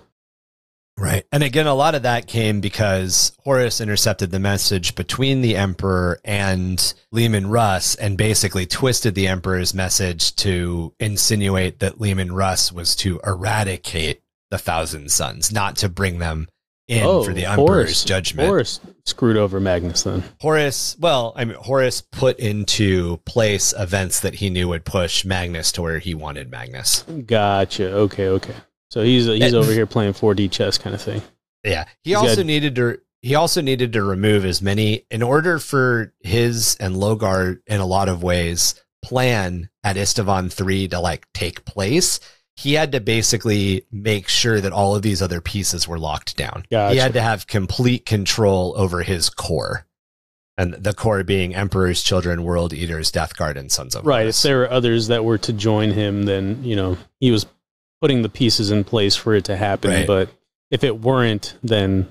Right. 0.99 1.25
And 1.31 1.43
again, 1.43 1.67
a 1.67 1.75
lot 1.75 1.95
of 1.95 2.05
that 2.05 2.27
came 2.27 2.61
because 2.61 3.33
Horus 3.45 3.83
intercepted 3.83 4.31
the 4.31 4.39
message 4.39 4.95
between 4.95 5.43
the 5.43 5.57
Emperor 5.57 6.21
and 6.25 6.95
Leman 7.13 7.49
Russ 7.49 7.97
and 7.97 8.17
basically 8.17 8.65
twisted 8.65 9.15
the 9.15 9.29
Emperor's 9.29 9.75
message 9.75 10.35
to 10.37 10.95
insinuate 10.99 11.81
that 11.81 12.01
Leman 12.01 12.33
Russ 12.33 12.73
was 12.73 12.97
to 12.97 13.21
eradicate 13.27 14.23
the 14.51 14.59
Thousand 14.59 15.11
Sons, 15.11 15.53
not 15.53 15.77
to 15.77 15.91
bring 15.91 16.19
them 16.19 16.49
in 16.89 17.05
oh, 17.05 17.25
for 17.25 17.35
the 17.35 17.45
Emperor's 17.45 17.67
Horus, 17.67 18.05
judgment. 18.05 18.49
Horus 18.49 18.81
screwed 19.05 19.37
over 19.37 19.61
Magnus 19.61 20.03
then. 20.03 20.23
Horus, 20.41 20.97
well, 20.99 21.33
I 21.37 21.45
mean, 21.45 21.57
Horus 21.57 22.01
put 22.01 22.39
into 22.39 23.19
place 23.27 23.75
events 23.77 24.21
that 24.21 24.35
he 24.35 24.51
knew 24.51 24.69
would 24.69 24.85
push 24.85 25.25
Magnus 25.25 25.73
to 25.73 25.83
where 25.83 25.99
he 25.99 26.15
wanted 26.15 26.51
Magnus. 26.51 27.03
Gotcha. 27.03 27.93
Okay, 27.93 28.29
okay. 28.29 28.55
So 28.91 29.03
he's 29.03 29.27
he's 29.27 29.55
over 29.55 29.73
here 29.73 29.87
playing 29.87 30.13
4D 30.13 30.51
chess 30.51 30.79
kind 30.79 30.95
of 30.95 31.03
thing. 31.03 31.23
Yeah, 31.65 31.85
he 32.03 32.11
he's 32.11 32.17
also 32.17 32.37
got, 32.37 32.47
needed 32.47 32.77
to 32.77 33.01
he 33.23 33.35
also 33.35 33.61
needed 33.61 33.93
to 33.95 34.03
remove 34.03 34.45
as 34.45 34.63
many 34.63 35.05
in 35.11 35.23
order 35.23 35.59
for 35.59 36.15
his 36.21 36.77
and 36.77 36.95
Lorgar 36.95 37.61
in 37.67 37.81
a 37.81 37.87
lot 37.87 38.09
of 38.09 38.23
ways 38.23 38.81
plan 39.03 39.69
at 39.85 39.97
Istavan 39.97 40.53
3 40.53 40.89
to 40.89 41.01
like 41.01 41.27
take 41.33 41.65
place. 41.65 42.21
He 42.57 42.75
had 42.75 42.93
to 42.93 43.01
basically 43.01 43.85
make 43.93 44.29
sure 44.29 44.61
that 44.61 44.73
all 44.73 44.97
of 44.97 45.03
these 45.03 45.21
other 45.21 45.41
pieces 45.41 45.87
were 45.87 45.99
locked 45.99 46.37
down. 46.37 46.65
Gotcha. 46.71 46.95
He 46.95 47.01
had 47.01 47.13
to 47.13 47.21
have 47.21 47.47
complete 47.47 48.07
control 48.07 48.75
over 48.77 49.03
his 49.03 49.29
core. 49.29 49.87
And 50.59 50.73
the 50.73 50.95
core 50.95 51.23
being 51.23 51.55
Emperor's 51.55 52.03
Children, 52.03 52.45
World 52.45 52.73
Eaters, 52.73 53.11
Death 53.11 53.37
Guard, 53.37 53.59
and 53.59 53.71
Sons 53.71 53.95
of 53.95 54.07
Right. 54.07 54.27
If 54.27 54.41
there 54.41 54.59
were 54.59 54.71
others 54.71 55.09
that 55.09 55.23
were 55.23 55.37
to 55.39 55.53
join 55.53 55.91
him, 55.91 56.23
then, 56.23 56.65
you 56.65 56.77
know, 56.77 56.97
he 57.21 57.31
was 57.31 57.45
putting 58.01 58.23
the 58.23 58.29
pieces 58.29 58.71
in 58.71 58.85
place 58.85 59.17
for 59.17 59.35
it 59.35 59.45
to 59.47 59.57
happen. 59.57 59.91
Right. 59.91 60.07
But 60.07 60.31
if 60.71 60.85
it 60.85 61.01
weren't, 61.01 61.57
then 61.63 62.09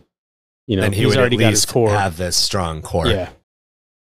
you 0.68 0.76
know 0.76 0.84
then 0.84 0.94
he 0.94 1.00
he's 1.00 1.10
would 1.10 1.18
already 1.18 1.38
got 1.38 1.52
his 1.52 1.66
core. 1.66 1.92
Have 1.92 2.18
this 2.18 2.36
strong 2.36 2.82
core. 2.82 3.08
Yeah. 3.08 3.30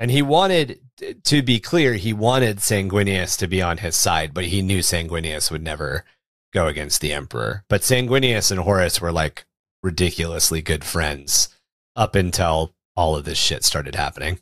And 0.01 0.11
he 0.11 0.22
wanted 0.22 0.81
to 1.25 1.43
be 1.43 1.61
clear, 1.61 1.95
he 1.95 2.12
wanted 2.12 2.59
Sanguinius 2.59 3.39
to 3.39 3.47
be 3.47 3.62
on 3.62 3.79
his 3.79 3.97
side, 3.97 4.35
but 4.35 4.47
he 4.47 4.62
knew 4.62 4.81
Sanguinius 4.81 5.51
would 5.51 5.62
never 5.62 6.05
go 6.53 6.66
against 6.66 7.01
the 7.01 7.12
Emperor. 7.12 7.64
But 7.68 7.83
Sanguinius 7.83 8.51
and 8.51 8.61
Horus 8.61 9.01
were 9.01 9.12
like 9.12 9.47
ridiculously 9.83 10.62
good 10.62 10.85
friends 10.85 11.49
up 11.97 12.14
until 12.14 12.75
all 12.97 13.16
of 13.16 13.25
this 13.25 13.39
shit 13.39 13.64
started 13.64 13.95
happening. 13.95 14.41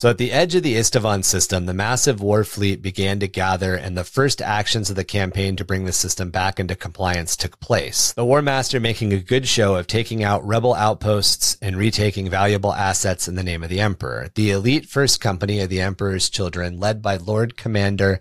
So 0.00 0.08
at 0.08 0.16
the 0.16 0.32
edge 0.32 0.54
of 0.54 0.62
the 0.62 0.76
Istavan 0.76 1.22
system, 1.22 1.66
the 1.66 1.74
massive 1.74 2.22
war 2.22 2.42
fleet 2.42 2.80
began 2.80 3.20
to 3.20 3.28
gather 3.28 3.74
and 3.74 3.98
the 3.98 4.04
first 4.04 4.40
actions 4.40 4.88
of 4.88 4.96
the 4.96 5.04
campaign 5.04 5.56
to 5.56 5.64
bring 5.64 5.84
the 5.84 5.92
system 5.92 6.30
back 6.30 6.58
into 6.58 6.74
compliance 6.74 7.36
took 7.36 7.60
place. 7.60 8.14
The 8.14 8.24
War 8.24 8.40
Master 8.40 8.80
making 8.80 9.12
a 9.12 9.18
good 9.18 9.46
show 9.46 9.74
of 9.74 9.86
taking 9.86 10.24
out 10.24 10.46
rebel 10.46 10.74
outposts 10.74 11.58
and 11.60 11.76
retaking 11.76 12.30
valuable 12.30 12.72
assets 12.72 13.28
in 13.28 13.34
the 13.34 13.42
name 13.42 13.62
of 13.62 13.68
the 13.68 13.80
Emperor. 13.80 14.30
The 14.34 14.52
elite 14.52 14.86
first 14.86 15.20
company 15.20 15.60
of 15.60 15.68
the 15.68 15.82
Emperor's 15.82 16.30
children, 16.30 16.80
led 16.80 17.02
by 17.02 17.16
Lord 17.16 17.58
Commander 17.58 18.20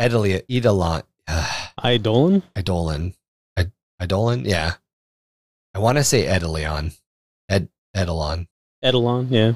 Edelia, 0.00 0.44
Eidolon. 0.48 1.02
Eidolon? 1.84 2.42
Eidolon. 2.56 3.14
Eidolon? 4.00 4.44
Yeah. 4.46 4.74
I 5.74 5.78
want 5.78 5.98
to 5.98 6.04
say 6.04 6.24
Edelion. 6.24 6.96
Ed, 7.50 7.68
Eidolon. 7.94 8.48
Eidolon, 8.82 9.28
yeah. 9.28 9.52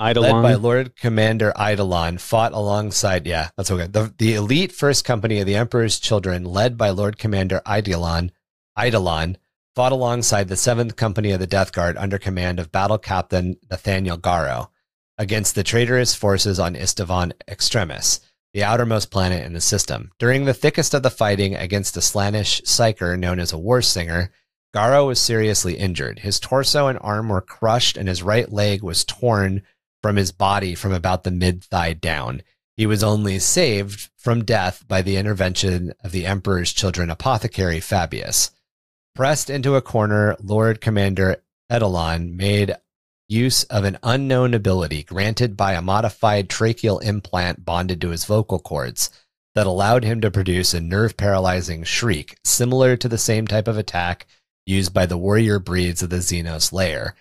Eidolon. 0.00 0.36
Led 0.36 0.42
by 0.42 0.54
Lord 0.54 0.96
Commander 0.96 1.52
Eidolon, 1.60 2.18
fought 2.18 2.52
alongside, 2.52 3.26
yeah, 3.26 3.50
that's 3.56 3.70
okay. 3.70 3.86
The, 3.86 4.14
the 4.16 4.34
elite 4.34 4.72
first 4.72 5.04
company 5.04 5.40
of 5.40 5.46
the 5.46 5.56
Emperor's 5.56 6.00
children, 6.00 6.44
led 6.44 6.78
by 6.78 6.90
Lord 6.90 7.18
Commander 7.18 7.60
Eidolon, 7.68 8.32
Eidolon, 8.78 9.36
fought 9.74 9.92
alongside 9.92 10.48
the 10.48 10.54
7th 10.54 10.96
Company 10.96 11.32
of 11.32 11.40
the 11.40 11.46
Death 11.46 11.72
Guard 11.72 11.96
under 11.96 12.18
command 12.18 12.58
of 12.58 12.72
Battle 12.72 12.98
Captain 12.98 13.56
Nathaniel 13.70 14.18
Garro 14.18 14.70
against 15.18 15.54
the 15.54 15.62
traitorous 15.62 16.14
forces 16.14 16.58
on 16.58 16.74
Istavan 16.74 17.32
Extremis, 17.46 18.20
the 18.54 18.64
outermost 18.64 19.10
planet 19.10 19.44
in 19.44 19.52
the 19.52 19.60
system. 19.60 20.12
During 20.18 20.46
the 20.46 20.54
thickest 20.54 20.94
of 20.94 21.02
the 21.02 21.10
fighting 21.10 21.54
against 21.54 21.96
a 21.96 22.00
Slaanesh 22.00 22.62
psyker 22.62 23.18
known 23.18 23.38
as 23.38 23.52
a 23.52 23.58
War 23.58 23.82
Singer, 23.82 24.32
Garro 24.74 25.06
was 25.06 25.20
seriously 25.20 25.76
injured. 25.76 26.20
His 26.20 26.40
torso 26.40 26.86
and 26.86 26.98
arm 27.02 27.28
were 27.28 27.40
crushed, 27.40 27.96
and 27.96 28.08
his 28.08 28.22
right 28.22 28.50
leg 28.50 28.82
was 28.82 29.04
torn 29.04 29.62
from 30.02 30.16
his 30.16 30.32
body 30.32 30.74
from 30.74 30.92
about 30.92 31.24
the 31.24 31.30
mid 31.30 31.64
thigh 31.64 31.92
down. 31.92 32.42
He 32.76 32.86
was 32.86 33.02
only 33.02 33.38
saved 33.38 34.08
from 34.16 34.44
death 34.44 34.86
by 34.88 35.02
the 35.02 35.16
intervention 35.16 35.92
of 36.02 36.12
the 36.12 36.26
Emperor's 36.26 36.72
children 36.72 37.10
apothecary 37.10 37.80
Fabius. 37.80 38.50
Pressed 39.14 39.50
into 39.50 39.76
a 39.76 39.82
corner, 39.82 40.36
Lord 40.42 40.80
Commander 40.80 41.42
Edelon 41.70 42.34
made 42.34 42.76
use 43.28 43.64
of 43.64 43.84
an 43.84 43.98
unknown 44.02 44.54
ability 44.54 45.02
granted 45.02 45.56
by 45.56 45.74
a 45.74 45.82
modified 45.82 46.48
tracheal 46.48 47.02
implant 47.02 47.64
bonded 47.64 48.00
to 48.00 48.08
his 48.08 48.24
vocal 48.24 48.58
cords 48.58 49.10
that 49.54 49.66
allowed 49.66 50.04
him 50.04 50.20
to 50.20 50.30
produce 50.30 50.74
a 50.74 50.80
nerve 50.80 51.16
paralyzing 51.16 51.84
shriek, 51.84 52.38
similar 52.44 52.96
to 52.96 53.08
the 53.08 53.18
same 53.18 53.46
type 53.46 53.68
of 53.68 53.76
attack 53.76 54.26
used 54.66 54.94
by 54.94 55.06
the 55.06 55.18
warrior 55.18 55.58
breeds 55.58 56.02
of 56.02 56.10
the 56.10 56.16
Xenos 56.16 56.72
layer. 56.72 57.14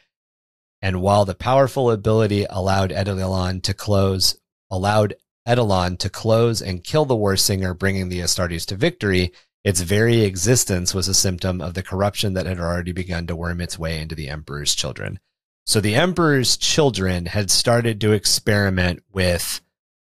And 0.81 1.01
while 1.01 1.25
the 1.25 1.35
powerful 1.35 1.91
ability 1.91 2.45
allowed 2.49 2.91
Eidolon 2.91 3.61
to 3.61 3.73
close, 3.73 4.37
allowed 4.71 5.15
Eidolon 5.47 5.97
to 5.97 6.09
close 6.09 6.61
and 6.61 6.83
kill 6.83 7.05
the 7.05 7.15
war 7.15 7.35
singer, 7.35 7.73
bringing 7.73 8.09
the 8.09 8.19
Astartes 8.19 8.65
to 8.67 8.75
victory, 8.75 9.33
its 9.63 9.81
very 9.81 10.21
existence 10.21 10.93
was 10.93 11.07
a 11.07 11.13
symptom 11.13 11.59
of 11.59 11.73
the 11.73 11.83
corruption 11.83 12.33
that 12.33 12.45
had 12.45 12.59
already 12.59 12.93
begun 12.93 13.27
to 13.27 13.35
worm 13.35 13.59
its 13.59 13.77
way 13.77 13.99
into 14.01 14.15
the 14.15 14.29
Emperor's 14.29 14.73
children. 14.73 15.19
So 15.65 15.81
the 15.81 15.95
Emperor's 15.95 16.55
children 16.55 17.25
had 17.25 17.51
started 17.51 17.99
to 18.01 18.13
experiment 18.13 19.03
with 19.11 19.61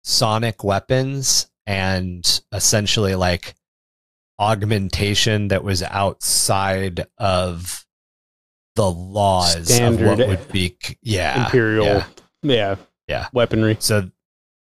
sonic 0.03 0.63
weapons 0.63 1.47
and 1.65 2.41
essentially 2.51 3.15
like 3.15 3.55
augmentation 4.37 5.49
that 5.49 5.63
was 5.63 5.83
outside 5.83 7.07
of 7.17 7.85
the 8.79 8.89
laws 8.89 9.73
Standard 9.73 10.07
of 10.07 10.19
what 10.19 10.27
would 10.29 10.51
be 10.53 10.77
yeah 11.03 11.43
Imperial, 11.43 11.85
yeah, 11.85 12.05
yeah, 12.43 12.75
yeah. 13.09 13.27
weaponry. 13.33 13.75
so 13.79 14.09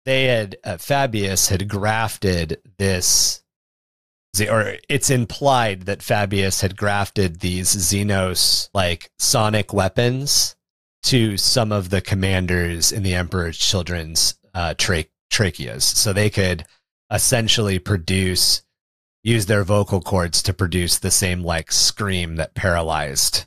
they 0.06 0.24
had 0.24 0.58
uh, 0.64 0.78
Fabius 0.78 1.50
had 1.50 1.68
grafted 1.68 2.60
this 2.80 3.44
or 4.50 4.78
it's 4.90 5.12
implied 5.12 5.84
that 5.84 6.00
Fabius 6.00 6.62
had 6.62 6.76
grafted 6.76 7.42
these 7.42 7.76
Xenos 7.76 8.70
like 8.74 9.12
sonic 9.20 9.72
weapons 9.72 10.56
to 11.04 11.38
some 11.38 11.72
of 11.72 11.92
the 11.92 12.02
commanders 12.02 12.92
in 12.92 13.04
the 13.04 13.14
Emperor's 13.14 13.58
Children's 13.58 14.34
uh, 14.56 14.74
tra- 14.80 15.06
tracheas, 15.32 15.84
so 15.84 16.12
they 16.12 16.32
could 16.32 16.66
essentially 17.12 17.78
produce 17.78 18.64
use 19.24 19.46
their 19.46 19.64
vocal 19.64 20.02
cords 20.02 20.42
to 20.42 20.54
produce 20.54 20.98
the 20.98 21.12
same 21.12 21.44
like 21.44 21.72
scream 21.72 22.38
that 22.38 22.56
paralyzed 22.56 23.46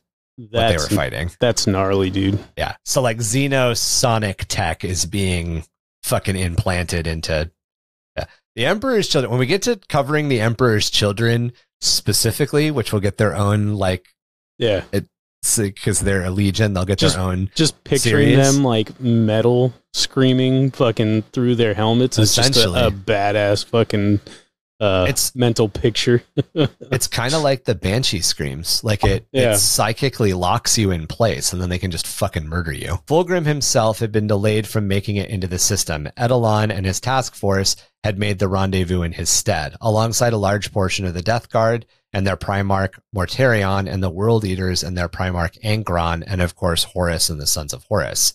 what 0.51 0.69
they 0.69 0.77
were 0.77 0.87
fighting. 0.89 1.31
that's 1.41 1.67
gnarly, 1.67 2.11
dude. 2.11 2.39
Yeah. 2.57 2.77
So 2.85 3.03
like 3.03 3.19
Xenos 3.19 3.79
sonic 3.79 4.47
tech 4.49 4.85
is 4.85 5.07
being 5.07 5.65
fucking 6.03 6.37
implanted 6.37 7.07
into 7.07 7.51
yeah. 8.17 8.25
the 8.57 8.67
Emperor's 8.67 9.09
children. 9.09 9.31
When 9.31 9.41
we 9.41 9.47
get 9.47 9.63
to 9.63 9.79
covering 9.89 10.29
the 10.29 10.41
Emperor's 10.41 10.91
children 10.91 11.53
specifically, 11.81 12.71
which 12.71 12.93
will 12.93 13.01
get 13.01 13.17
their 13.19 13.35
own 13.35 13.75
like 13.75 14.07
Yeah, 14.59 14.85
it's 14.93 15.09
because 15.57 16.01
they're 16.01 16.25
a 16.25 16.31
legion, 16.31 16.75
they'll 16.75 16.85
get 16.85 16.99
Just- 16.99 17.17
their 17.17 17.25
own. 17.25 17.51
just 17.55 17.83
picturing 17.85 18.29
Serious? 18.29 18.55
them 18.55 18.65
like 18.65 19.01
metal 19.01 19.73
screaming 19.95 20.71
fucking 20.71 21.23
through 21.33 21.55
their 21.57 21.75
helmets 21.75 22.19
is 22.19 22.35
just 22.35 22.57
a, 22.57 22.61
Essentially. 22.61 22.81
a 22.81 22.91
badass 22.91 23.65
fucking 23.65 24.21
uh, 24.81 25.07
It's 25.09 25.35
mental 25.37 25.69
picture. 25.69 26.23
it's 26.55 27.07
kind 27.07 27.35
of 27.35 27.43
like 27.43 27.65
the 27.65 27.75
banshee 27.75 28.21
screams. 28.23 28.83
Like 28.83 29.05
it, 29.05 29.27
Yeah. 29.33 29.53
it 29.53 29.59
psychically 29.59 30.33
locks 30.33 30.79
you 30.79 30.91
in 30.91 31.07
place, 31.07 31.53
and 31.53 31.61
then 31.61 31.69
they 31.69 31.79
can 31.79 31.91
just 31.91 32.07
fucking 32.07 32.49
murder 32.49 32.73
you. 32.73 32.99
Fulgrim 33.07 33.45
himself 33.47 33.99
had 33.99 34.11
been 34.13 34.27
delayed 34.27 34.67
from 34.67 34.89
making 34.89 35.17
it 35.17 35.31
into 35.31 35.47
the 35.47 35.59
system. 35.59 36.09
Eidolon 36.19 36.71
and 36.71 36.87
his 36.87 37.01
task 37.01 37.35
force 37.35 37.77
had 38.03 38.19
made 38.19 38.39
the 38.39 38.49
rendezvous 38.49 39.03
in 39.03 39.13
his 39.13 39.29
stead, 39.29 39.77
alongside 39.81 40.33
a 40.33 40.39
large 40.39 40.73
portion 40.73 41.05
of 41.05 41.13
the 41.15 41.23
Death 41.23 41.51
Guard 41.51 41.85
and 42.13 42.27
their 42.27 42.37
Primarch 42.37 42.95
Mortarion 43.15 43.89
and 43.93 44.03
the 44.03 44.11
World 44.11 44.45
Eaters 44.45 44.83
and 44.83 44.97
their 44.97 45.09
Primarch 45.09 45.61
Angron, 45.63 46.25
and 46.27 46.41
of 46.41 46.57
course 46.57 46.85
Horus 46.85 47.29
and 47.31 47.41
the 47.41 47.47
Sons 47.47 47.73
of 47.73 47.85
Horus. 47.85 48.33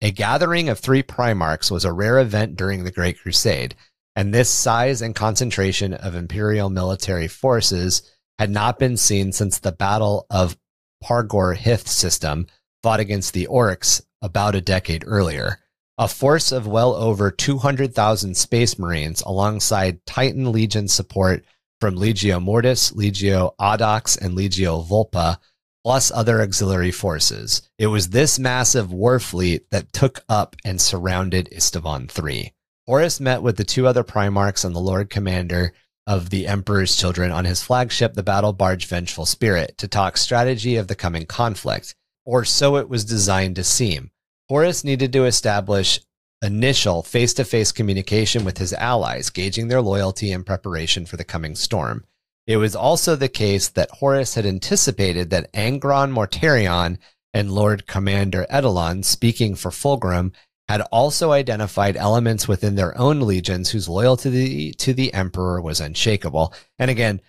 A 0.00 0.12
gathering 0.12 0.68
of 0.68 0.78
three 0.78 1.02
Primarchs 1.02 1.70
was 1.72 1.84
a 1.84 1.92
rare 1.92 2.20
event 2.20 2.54
during 2.54 2.84
the 2.84 2.92
Great 2.92 3.18
Crusade, 3.20 3.74
and 4.18 4.34
this 4.34 4.50
size 4.50 5.00
and 5.00 5.14
concentration 5.14 5.94
of 5.94 6.16
imperial 6.16 6.68
military 6.68 7.28
forces 7.28 8.02
had 8.36 8.50
not 8.50 8.76
been 8.76 8.96
seen 8.96 9.30
since 9.30 9.60
the 9.60 9.70
Battle 9.70 10.26
of 10.28 10.58
Pargor 11.04 11.56
Hith 11.56 11.86
system 11.86 12.48
fought 12.82 12.98
against 12.98 13.32
the 13.32 13.46
Orcs 13.46 14.02
about 14.20 14.56
a 14.56 14.60
decade 14.60 15.04
earlier. 15.06 15.60
A 15.98 16.08
force 16.08 16.50
of 16.50 16.66
well 16.66 16.94
over 16.94 17.30
200,000 17.30 18.36
space 18.36 18.76
marines 18.76 19.20
alongside 19.20 20.04
Titan 20.04 20.50
Legion 20.50 20.88
support 20.88 21.44
from 21.80 21.94
Legio 21.94 22.42
Mortis, 22.42 22.90
Legio 22.90 23.54
Audax, 23.60 24.20
and 24.20 24.36
Legio 24.36 24.84
Vulpa, 24.84 25.38
plus 25.84 26.10
other 26.10 26.42
auxiliary 26.42 26.90
forces. 26.90 27.70
It 27.78 27.86
was 27.86 28.08
this 28.08 28.36
massive 28.36 28.92
war 28.92 29.20
fleet 29.20 29.70
that 29.70 29.92
took 29.92 30.24
up 30.28 30.56
and 30.64 30.80
surrounded 30.80 31.48
Isstvan 31.52 32.10
III. 32.20 32.52
Horus 32.88 33.20
met 33.20 33.42
with 33.42 33.58
the 33.58 33.64
two 33.64 33.86
other 33.86 34.02
Primarchs 34.02 34.64
and 34.64 34.74
the 34.74 34.80
Lord 34.80 35.10
Commander 35.10 35.74
of 36.06 36.30
the 36.30 36.46
Emperor's 36.46 36.96
Children 36.96 37.30
on 37.30 37.44
his 37.44 37.62
flagship, 37.62 38.14
the 38.14 38.22
battle 38.22 38.54
barge 38.54 38.86
Vengeful 38.86 39.26
Spirit, 39.26 39.76
to 39.76 39.86
talk 39.86 40.16
strategy 40.16 40.76
of 40.76 40.88
the 40.88 40.94
coming 40.94 41.26
conflict, 41.26 41.94
or 42.24 42.46
so 42.46 42.76
it 42.76 42.88
was 42.88 43.04
designed 43.04 43.56
to 43.56 43.62
seem. 43.62 44.10
Horus 44.48 44.84
needed 44.84 45.12
to 45.12 45.26
establish 45.26 46.00
initial 46.40 47.02
face 47.02 47.34
to 47.34 47.44
face 47.44 47.72
communication 47.72 48.42
with 48.42 48.56
his 48.56 48.72
allies, 48.72 49.28
gauging 49.28 49.68
their 49.68 49.82
loyalty 49.82 50.32
in 50.32 50.42
preparation 50.42 51.04
for 51.04 51.18
the 51.18 51.24
coming 51.24 51.56
storm. 51.56 52.06
It 52.46 52.56
was 52.56 52.74
also 52.74 53.16
the 53.16 53.28
case 53.28 53.68
that 53.68 53.90
Horus 53.90 54.34
had 54.34 54.46
anticipated 54.46 55.28
that 55.28 55.52
Angron 55.52 56.10
Mortarion 56.10 56.96
and 57.34 57.52
Lord 57.52 57.86
Commander 57.86 58.46
Edelon, 58.50 59.04
speaking 59.04 59.56
for 59.56 59.70
Fulgrim, 59.70 60.32
had 60.68 60.82
also 60.92 61.32
identified 61.32 61.96
elements 61.96 62.46
within 62.46 62.74
their 62.74 62.96
own 62.98 63.20
legions 63.20 63.70
whose 63.70 63.88
loyalty 63.88 64.22
to 64.22 64.30
the 64.30 64.72
to 64.72 64.92
the 64.92 65.14
Emperor 65.14 65.60
was 65.60 65.80
unshakable. 65.80 66.52
And 66.78 66.90
again, 66.90 67.20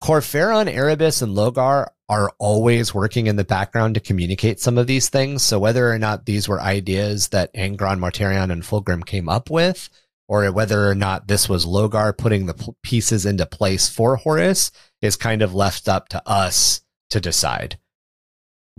Kor 0.00 0.20
Phaeron, 0.20 0.72
Erebus, 0.72 1.20
and 1.20 1.36
Lorgar 1.36 1.88
are 2.08 2.32
always 2.38 2.94
working 2.94 3.26
in 3.26 3.36
the 3.36 3.44
background 3.44 3.94
to 3.94 4.00
communicate 4.00 4.58
some 4.58 4.78
of 4.78 4.86
these 4.86 5.10
things. 5.10 5.42
So 5.42 5.58
whether 5.58 5.92
or 5.92 5.98
not 5.98 6.24
these 6.24 6.48
were 6.48 6.60
ideas 6.60 7.28
that 7.28 7.54
Angron, 7.54 7.98
Mortarion, 7.98 8.50
and 8.50 8.62
Fulgrim 8.62 9.04
came 9.04 9.28
up 9.28 9.50
with, 9.50 9.90
or 10.26 10.50
whether 10.50 10.88
or 10.88 10.94
not 10.94 11.28
this 11.28 11.48
was 11.48 11.66
Lorgar 11.66 12.16
putting 12.16 12.46
the 12.46 12.74
pieces 12.82 13.26
into 13.26 13.44
place 13.44 13.88
for 13.88 14.16
Horus, 14.16 14.72
is 15.02 15.16
kind 15.16 15.42
of 15.42 15.54
left 15.54 15.86
up 15.88 16.08
to 16.08 16.22
us 16.26 16.80
to 17.10 17.20
decide. 17.20 17.78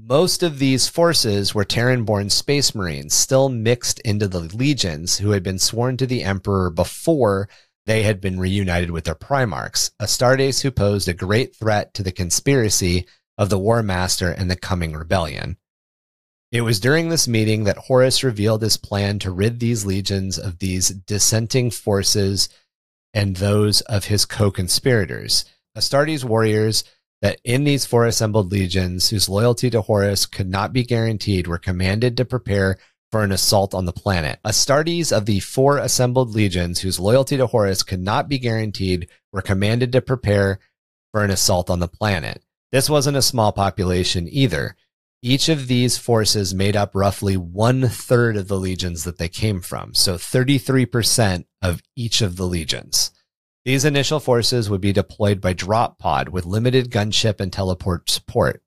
Most 0.04 0.41
of 0.41 0.58
these 0.58 0.88
forces 0.88 1.54
were 1.54 1.64
Terran 1.64 2.06
born 2.06 2.32
space 2.32 2.74
marines, 2.74 3.14
still 3.14 3.49
mixed 3.49 3.99
into 3.99 4.28
the 4.28 4.39
legions 4.39 5.20
who 5.20 5.32
had 5.32 5.43
been 5.43 5.60
sworn 5.60 5.95
to 5.97 6.08
the 6.08 6.24
Emperor 6.24 6.72
before 6.72 7.47
they 7.86 8.02
had 8.02 8.20
been 8.20 8.39
reunited 8.39 8.89
with 8.89 9.04
their 9.04 9.16
Primarchs, 9.16 9.91
Astartes 9.99 10.62
who 10.62 10.72
posed 10.72 11.08
a 11.08 11.14
great 11.14 11.56
threat 11.56 11.93
to 11.93 12.04
the 12.04 12.12
conspiracy 12.12 13.06
of 13.38 13.49
the 13.49 13.60
War 13.60 13.84
Master 13.84 14.32
and 14.32 14.49
the 14.49 14.56
coming 14.56 14.93
rebellion. 14.93 15.58
It 16.52 16.62
was 16.62 16.80
during 16.80 17.10
this 17.10 17.28
meeting 17.28 17.66
that 17.66 17.78
Horus 17.78 18.24
revealed 18.24 18.64
his 18.64 18.78
plan 18.78 19.20
to 19.20 19.30
rid 19.30 19.60
these 19.60 19.86
legions 19.86 20.39
of 20.39 20.58
these 20.58 20.89
dissenting 20.89 21.70
forces 21.70 22.49
and 23.14 23.36
those 23.36 23.82
of 23.82 24.06
his 24.06 24.26
co 24.26 24.49
conspirators. 24.49 25.45
Astartes 25.78 26.24
warriors 26.24 26.84
that 27.22 27.39
in 27.43 27.63
these 27.63 27.86
four 27.86 28.05
assembled 28.05 28.51
legions, 28.51 29.09
whose 29.09 29.30
loyalty 29.30 29.69
to 29.69 29.82
Horus 29.82 30.26
could 30.26 30.49
not 30.49 30.74
be 30.74 30.84
guaranteed, 30.84 31.47
were 31.47 31.57
commanded 31.57 32.17
to 32.17 32.26
prepare 32.26 32.78
for 33.11 33.24
an 33.24 33.32
assault 33.32 33.74
on 33.74 33.86
the 33.86 33.91
planet. 33.91 34.39
Astartes 34.45 35.15
of 35.15 35.26
the 35.26 35.39
four 35.39 35.78
assembled 35.78 36.34
legions, 36.34 36.80
whose 36.80 36.99
loyalty 36.99 37.38
to 37.38 37.47
Horus 37.47 37.84
could 37.84 37.99
not 37.99 38.28
be 38.28 38.39
guaranteed, 38.39 39.09
were 39.32 39.41
commanded 39.41 39.91
to 39.91 40.01
prepare 40.01 40.59
for 41.11 41.24
an 41.24 41.30
assault 41.30 41.69
on 41.69 41.80
the 41.80 41.88
planet. 41.88 42.41
This 42.72 42.89
wasn't 42.89 43.17
a 43.17 43.22
small 43.22 43.51
population 43.51 44.28
either. 44.32 44.76
Each 45.22 45.49
of 45.49 45.67
these 45.67 45.97
forces 45.97 46.55
made 46.55 46.76
up 46.76 46.95
roughly 46.95 47.38
one 47.38 47.88
third 47.88 48.38
of 48.38 48.47
the 48.47 48.57
legions 48.57 49.03
that 49.03 49.17
they 49.17 49.30
came 49.30 49.61
from. 49.61 49.93
So 49.93 50.15
33% 50.15 51.45
of 51.61 51.84
each 51.95 52.22
of 52.22 52.38
the 52.38 52.47
legions. 52.47 53.11
These 53.64 53.86
initial 53.86 54.20
forces 54.20 54.70
would 54.70 54.82
be 54.82 54.91
deployed 54.91 55.39
by 55.39 55.53
drop 55.53 55.99
pod 55.99 56.30
with 56.30 56.47
limited 56.47 56.89
gunship 56.89 57.39
and 57.39 57.53
teleport 57.53 58.09
support. 58.09 58.64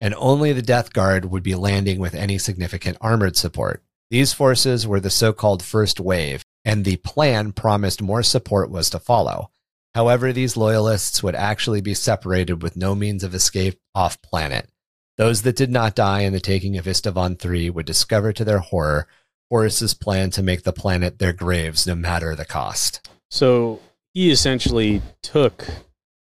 And 0.00 0.14
only 0.16 0.52
the 0.52 0.60
Death 0.62 0.92
Guard 0.92 1.26
would 1.26 1.44
be 1.44 1.54
landing 1.54 2.00
with 2.00 2.14
any 2.14 2.36
significant 2.36 2.98
armored 3.00 3.36
support. 3.36 3.84
These 4.10 4.32
forces 4.32 4.86
were 4.86 4.98
the 4.98 5.08
so 5.08 5.32
called 5.32 5.62
First 5.62 6.00
Wave, 6.00 6.42
and 6.64 6.84
the 6.84 6.96
plan 6.96 7.52
promised 7.52 8.02
more 8.02 8.24
support 8.24 8.70
was 8.70 8.90
to 8.90 8.98
follow. 8.98 9.50
However, 9.94 10.32
these 10.32 10.56
loyalists 10.56 11.22
would 11.22 11.36
actually 11.36 11.80
be 11.80 11.94
separated 11.94 12.62
with 12.62 12.76
no 12.76 12.96
means 12.96 13.22
of 13.22 13.34
escape 13.34 13.78
off 13.94 14.20
planet. 14.20 14.68
Those 15.16 15.42
that 15.42 15.56
did 15.56 15.70
not 15.70 15.94
die 15.94 16.22
in 16.22 16.32
the 16.32 16.40
taking 16.40 16.76
of 16.76 16.86
Istavan 16.86 17.42
III 17.42 17.70
would 17.70 17.86
discover 17.86 18.32
to 18.32 18.44
their 18.44 18.58
horror 18.58 19.06
Horus's 19.50 19.94
plan 19.94 20.30
to 20.30 20.42
make 20.42 20.62
the 20.64 20.72
planet 20.72 21.18
their 21.18 21.32
graves 21.32 21.86
no 21.86 21.94
matter 21.94 22.34
the 22.34 22.46
cost. 22.46 23.08
So 23.30 23.80
he 24.14 24.30
essentially 24.30 25.02
took 25.22 25.66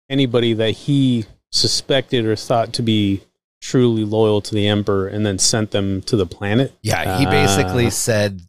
anybody 0.09 0.53
that 0.55 0.71
he 0.73 1.27
suspected 1.51 2.25
or 2.25 2.37
thought 2.37 2.73
to 2.75 2.83
be 2.83 3.23
truly 3.61 4.05
loyal 4.05 4.41
to 4.43 4.55
the 4.55 4.67
emperor 4.69 5.07
and 5.09 5.25
then 5.25 5.39
sent 5.39 5.71
them 5.71 6.03
to 6.03 6.17
the 6.17 6.27
planet. 6.27 6.73
Yeah, 6.83 7.19
he 7.19 7.25
basically 7.27 7.87
Ah. 7.87 7.91
said, 7.91 8.43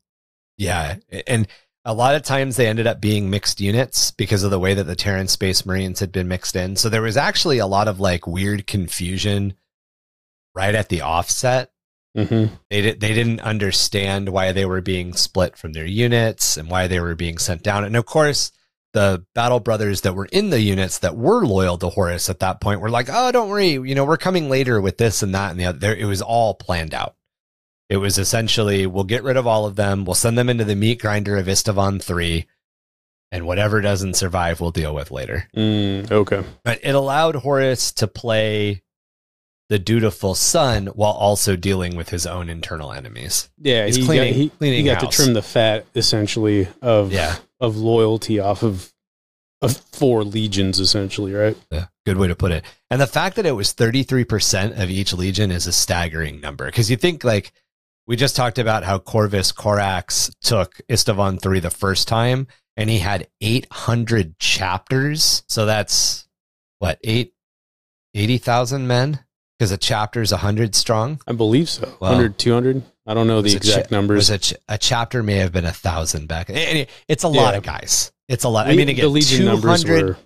yeah, 0.58 0.98
and 1.28 1.48
a 1.86 1.94
lot 1.94 2.16
of 2.16 2.24
times 2.24 2.56
they 2.56 2.68
ended 2.68 2.88
up 2.88 3.00
being 3.00 3.30
mixed 3.30 3.62
units 3.62 4.12
because 4.12 4.44
of 4.44 4.52
the 4.52 4.60
way 4.60 4.74
that 4.74 4.86
the 4.86 4.96
Terran 4.96 5.28
Space 5.28 5.66
Marines 5.66 6.00
had 6.00 6.12
been 6.12 6.28
mixed 6.28 6.56
in. 6.56 6.76
So 6.76 6.90
there 6.90 7.02
was 7.02 7.16
actually 7.18 7.60
a 7.60 7.68
lot 7.68 7.88
of 7.88 8.00
like 8.00 8.26
weird 8.28 8.66
confusion 8.68 9.54
right 10.56 10.74
at 10.76 10.90
the 10.90 11.02
offset. 11.02 11.72
hmm 12.16 12.46
They 12.70 12.82
did, 12.82 13.00
they 13.02 13.14
didn't 13.14 13.42
understand 13.42 14.30
why 14.30 14.52
they 14.52 14.66
were 14.66 14.82
being 14.82 15.14
split 15.14 15.58
from 15.58 15.74
their 15.74 15.86
units 15.86 16.58
and 16.58 16.70
why 16.70 16.88
they 16.88 17.00
were 17.00 17.16
being 17.16 17.38
sent 17.38 17.62
down. 17.64 17.84
And 17.86 17.96
of 17.96 18.06
course, 18.06 18.52
the 18.96 19.24
battle 19.36 19.60
brothers 19.60 20.02
that 20.02 20.14
were 20.16 20.26
in 20.32 20.50
the 20.50 20.60
units 20.60 20.98
that 21.00 21.16
were 21.16 21.46
loyal 21.46 21.78
to 21.78 21.90
Horus 21.90 22.30
at 22.30 22.40
that 22.40 22.60
point 22.60 22.82
were 22.82 22.90
like, 22.90 23.08
"Oh, 23.12 23.32
don't 23.32 23.50
worry, 23.50 23.72
you 23.74 23.94
know, 23.94 24.06
we're 24.06 24.18
coming 24.18 24.50
later 24.50 24.82
with 24.82 24.98
this 24.98 25.22
and 25.22 25.36
that 25.36 25.52
and 25.52 25.60
the 25.60 25.66
other." 25.66 25.78
There, 25.78 25.96
it 25.96 26.06
was 26.06 26.22
all 26.24 26.56
planned 26.56 26.94
out. 26.96 27.16
It 27.90 27.98
was 27.98 28.18
essentially, 28.18 28.88
we'll 28.88 29.04
get 29.04 29.22
rid 29.24 29.38
of 29.38 29.46
all 29.46 29.68
of 29.68 29.76
them, 29.76 30.06
we'll 30.06 30.16
send 30.16 30.38
them 30.38 30.50
into 30.50 30.64
the 30.64 30.76
meat 30.76 31.00
grinder 31.00 31.38
of 31.38 31.46
Istavan 31.46 32.02
three, 32.02 32.48
and 33.32 33.46
whatever 33.46 33.80
doesn't 33.82 34.16
survive, 34.16 34.60
we'll 34.60 34.72
deal 34.72 34.96
with 34.96 35.12
later. 35.12 35.48
Mm, 35.56 36.10
okay. 36.12 36.44
But 36.64 36.80
it 36.82 36.96
allowed 36.96 37.36
Horus 37.36 37.92
to 37.94 38.08
play 38.08 38.82
the 39.70 39.78
dutiful 39.80 40.36
son 40.36 40.88
while 40.88 41.12
also 41.14 41.56
dealing 41.56 41.96
with 41.96 42.10
his 42.10 42.26
own 42.26 42.50
internal 42.50 42.92
enemies. 42.94 43.50
Yeah, 43.60 43.86
He's 43.88 43.96
he 43.98 44.06
cleaning- 44.06 44.34
got, 44.34 44.38
he, 44.40 44.50
cleaning 44.50 44.80
he 44.80 44.86
got 44.86 45.02
house. 45.02 45.16
to 45.18 45.24
trim 45.24 45.34
the 45.34 45.42
fat 45.42 45.86
essentially 45.96 46.68
of 46.82 47.12
Yeah. 47.12 47.36
Of 47.60 47.78
loyalty 47.78 48.40
off 48.40 48.64
of 48.64 48.92
of 49.62 49.78
four 49.78 50.24
legions 50.24 50.80
essentially, 50.80 51.34
right? 51.34 51.58
Yeah, 51.72 51.86
good 52.06 52.18
way 52.18 52.28
to 52.28 52.36
put 52.36 52.52
it. 52.52 52.64
And 52.90 53.02
the 53.02 53.08
fact 53.08 53.36
that 53.36 53.46
it 53.46 53.54
was 53.54 53.74
33% 53.74 54.82
of 54.82 54.90
each 54.90 55.14
legion 55.14 55.52
is 55.52 55.68
a 55.68 55.72
staggering 55.72 56.40
number. 56.40 56.66
Because 56.66 56.92
you 56.92 56.98
think, 56.98 57.24
like, 57.24 57.52
we 58.08 58.16
just 58.16 58.36
talked 58.36 58.60
about 58.60 58.84
how 58.84 59.00
Corvus 59.00 59.52
Corax 59.52 60.32
took 60.42 60.80
Istavan 60.88 61.42
3 61.42 61.60
the 61.60 61.72
first 61.72 62.08
time, 62.08 62.48
and 62.78 62.90
he 62.90 63.00
had 63.00 63.28
800 63.42 64.38
chapters. 64.38 65.44
So 65.48 65.66
that's 65.66 66.28
what, 66.80 67.00
eight, 67.04 67.34
80,000 68.14 68.88
men? 68.88 69.25
Because 69.58 69.72
a 69.72 69.78
chapter's 69.78 70.32
100 70.32 70.76
strong. 70.76 71.22
I 71.28 71.32
believe 71.34 71.70
so. 71.70 71.88
Wow. 72.02 72.10
100, 72.10 72.38
200? 72.38 72.84
I 73.08 73.14
don't 73.14 73.28
know 73.28 73.42
the 73.42 73.56
exact 73.56 73.90
cha- 73.90 73.96
numbers. 73.96 74.30
A, 74.30 74.38
ch- 74.38 74.54
a 74.68 74.78
chapter 74.78 75.24
may 75.24 75.36
have 75.36 75.52
been 75.54 75.66
a 75.66 75.72
thousand 75.72 76.28
back. 76.28 76.48
It's 76.50 77.24
a 77.24 77.28
lot 77.28 77.54
Yeah. 77.54 77.58
of 77.60 77.64
guys. 77.64 78.12
It's 78.28 78.44
a 78.44 78.50
lot. 78.50 78.68
I 78.68 78.76
mean, 78.76 78.90
again, 78.90 79.06
the 79.06 79.10
legion 79.10 79.46
numbers 79.46 79.84
200 79.84 80.06
were 80.10 80.18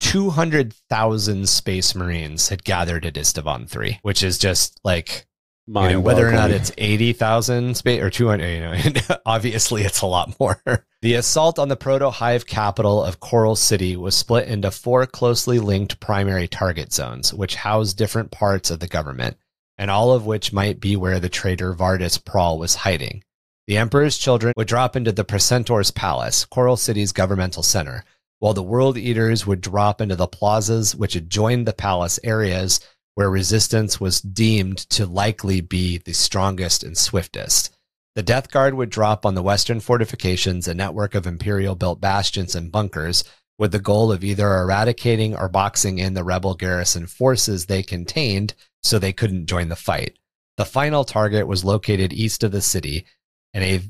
200,000 0.00 1.48
space 1.48 1.94
marines 1.94 2.48
had 2.48 2.64
gathered 2.64 3.04
at 3.06 3.14
Istavan 3.14 3.68
3, 3.68 3.98
which 4.02 4.22
is 4.22 4.38
just 4.38 4.78
like, 4.84 5.26
you 5.66 5.72
know, 5.72 6.00
whether 6.00 6.28
or 6.28 6.32
not 6.32 6.50
it's 6.50 6.72
80,000 6.76 7.76
space 7.76 8.02
or 8.02 8.10
200, 8.10 8.46
you 8.46 8.90
know, 8.90 9.16
obviously 9.26 9.82
it's 9.82 10.02
a 10.02 10.06
lot 10.06 10.38
more. 10.38 10.60
The 11.00 11.14
assault 11.14 11.58
on 11.58 11.68
the 11.68 11.76
proto 11.76 12.10
hive 12.10 12.46
capital 12.46 13.02
of 13.02 13.20
Coral 13.20 13.56
City 13.56 13.96
was 13.96 14.14
split 14.14 14.48
into 14.48 14.70
four 14.70 15.06
closely 15.06 15.58
linked 15.58 16.00
primary 16.00 16.48
target 16.48 16.92
zones, 16.92 17.32
which 17.32 17.56
housed 17.56 17.96
different 17.96 18.30
parts 18.30 18.70
of 18.70 18.80
the 18.80 18.88
government, 18.88 19.36
and 19.78 19.90
all 19.90 20.12
of 20.12 20.26
which 20.26 20.52
might 20.52 20.80
be 20.80 20.96
where 20.96 21.20
the 21.20 21.28
traitor 21.28 21.74
Vardis 21.74 22.22
Praal 22.22 22.58
was 22.58 22.74
hiding. 22.74 23.24
The 23.66 23.78
Emperor's 23.78 24.18
children 24.18 24.52
would 24.56 24.68
drop 24.68 24.96
into 24.96 25.12
the 25.12 25.24
Preceptor's 25.24 25.90
palace, 25.90 26.44
Coral 26.44 26.76
City's 26.76 27.12
governmental 27.12 27.62
center, 27.62 28.04
while 28.38 28.52
the 28.52 28.62
World 28.62 28.98
Eaters 28.98 29.46
would 29.46 29.62
drop 29.62 30.02
into 30.02 30.16
the 30.16 30.26
plazas 30.26 30.94
which 30.94 31.16
adjoined 31.16 31.66
the 31.66 31.72
palace 31.72 32.20
areas 32.22 32.80
where 33.14 33.30
resistance 33.30 34.00
was 34.00 34.20
deemed 34.20 34.78
to 34.90 35.06
likely 35.06 35.60
be 35.60 35.98
the 35.98 36.12
strongest 36.12 36.82
and 36.82 36.96
swiftest. 36.96 37.76
The 38.14 38.22
Death 38.22 38.50
Guard 38.50 38.74
would 38.74 38.90
drop 38.90 39.26
on 39.26 39.34
the 39.34 39.42
western 39.42 39.80
fortifications, 39.80 40.68
a 40.68 40.74
network 40.74 41.14
of 41.14 41.26
Imperial 41.26 41.74
built 41.74 42.00
bastions 42.00 42.54
and 42.54 42.70
bunkers, 42.70 43.24
with 43.58 43.72
the 43.72 43.78
goal 43.78 44.10
of 44.10 44.24
either 44.24 44.52
eradicating 44.58 45.36
or 45.36 45.48
boxing 45.48 45.98
in 45.98 46.14
the 46.14 46.24
rebel 46.24 46.54
garrison 46.54 47.06
forces 47.06 47.66
they 47.66 47.82
contained 47.82 48.54
so 48.82 48.98
they 48.98 49.12
couldn't 49.12 49.46
join 49.46 49.68
the 49.68 49.76
fight. 49.76 50.18
The 50.56 50.64
final 50.64 51.04
target 51.04 51.46
was 51.46 51.64
located 51.64 52.12
east 52.12 52.44
of 52.44 52.52
the 52.52 52.60
city 52.60 53.06
in 53.52 53.62
a 53.62 53.80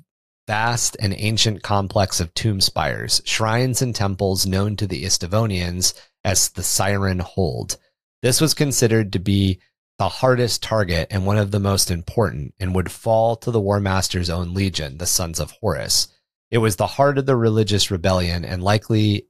vast 0.46 0.96
and 1.00 1.14
ancient 1.16 1.62
complex 1.62 2.20
of 2.20 2.32
tomb 2.34 2.60
spires, 2.60 3.22
shrines, 3.24 3.80
and 3.80 3.94
temples 3.94 4.46
known 4.46 4.76
to 4.76 4.86
the 4.86 5.04
Istavonians 5.04 5.94
as 6.24 6.50
the 6.50 6.62
Siren 6.62 7.20
Hold. 7.20 7.76
This 8.24 8.40
was 8.40 8.54
considered 8.54 9.12
to 9.12 9.18
be 9.18 9.60
the 9.98 10.08
hardest 10.08 10.62
target 10.62 11.08
and 11.10 11.26
one 11.26 11.36
of 11.36 11.50
the 11.50 11.60
most 11.60 11.90
important, 11.90 12.54
and 12.58 12.74
would 12.74 12.90
fall 12.90 13.36
to 13.36 13.50
the 13.50 13.60
War 13.60 13.80
Master's 13.80 14.30
own 14.30 14.54
legion, 14.54 14.96
the 14.96 15.04
Sons 15.04 15.38
of 15.38 15.50
Horus. 15.60 16.08
It 16.50 16.56
was 16.56 16.76
the 16.76 16.86
heart 16.86 17.18
of 17.18 17.26
the 17.26 17.36
religious 17.36 17.90
rebellion, 17.90 18.42
and 18.42 18.62
likely 18.62 19.26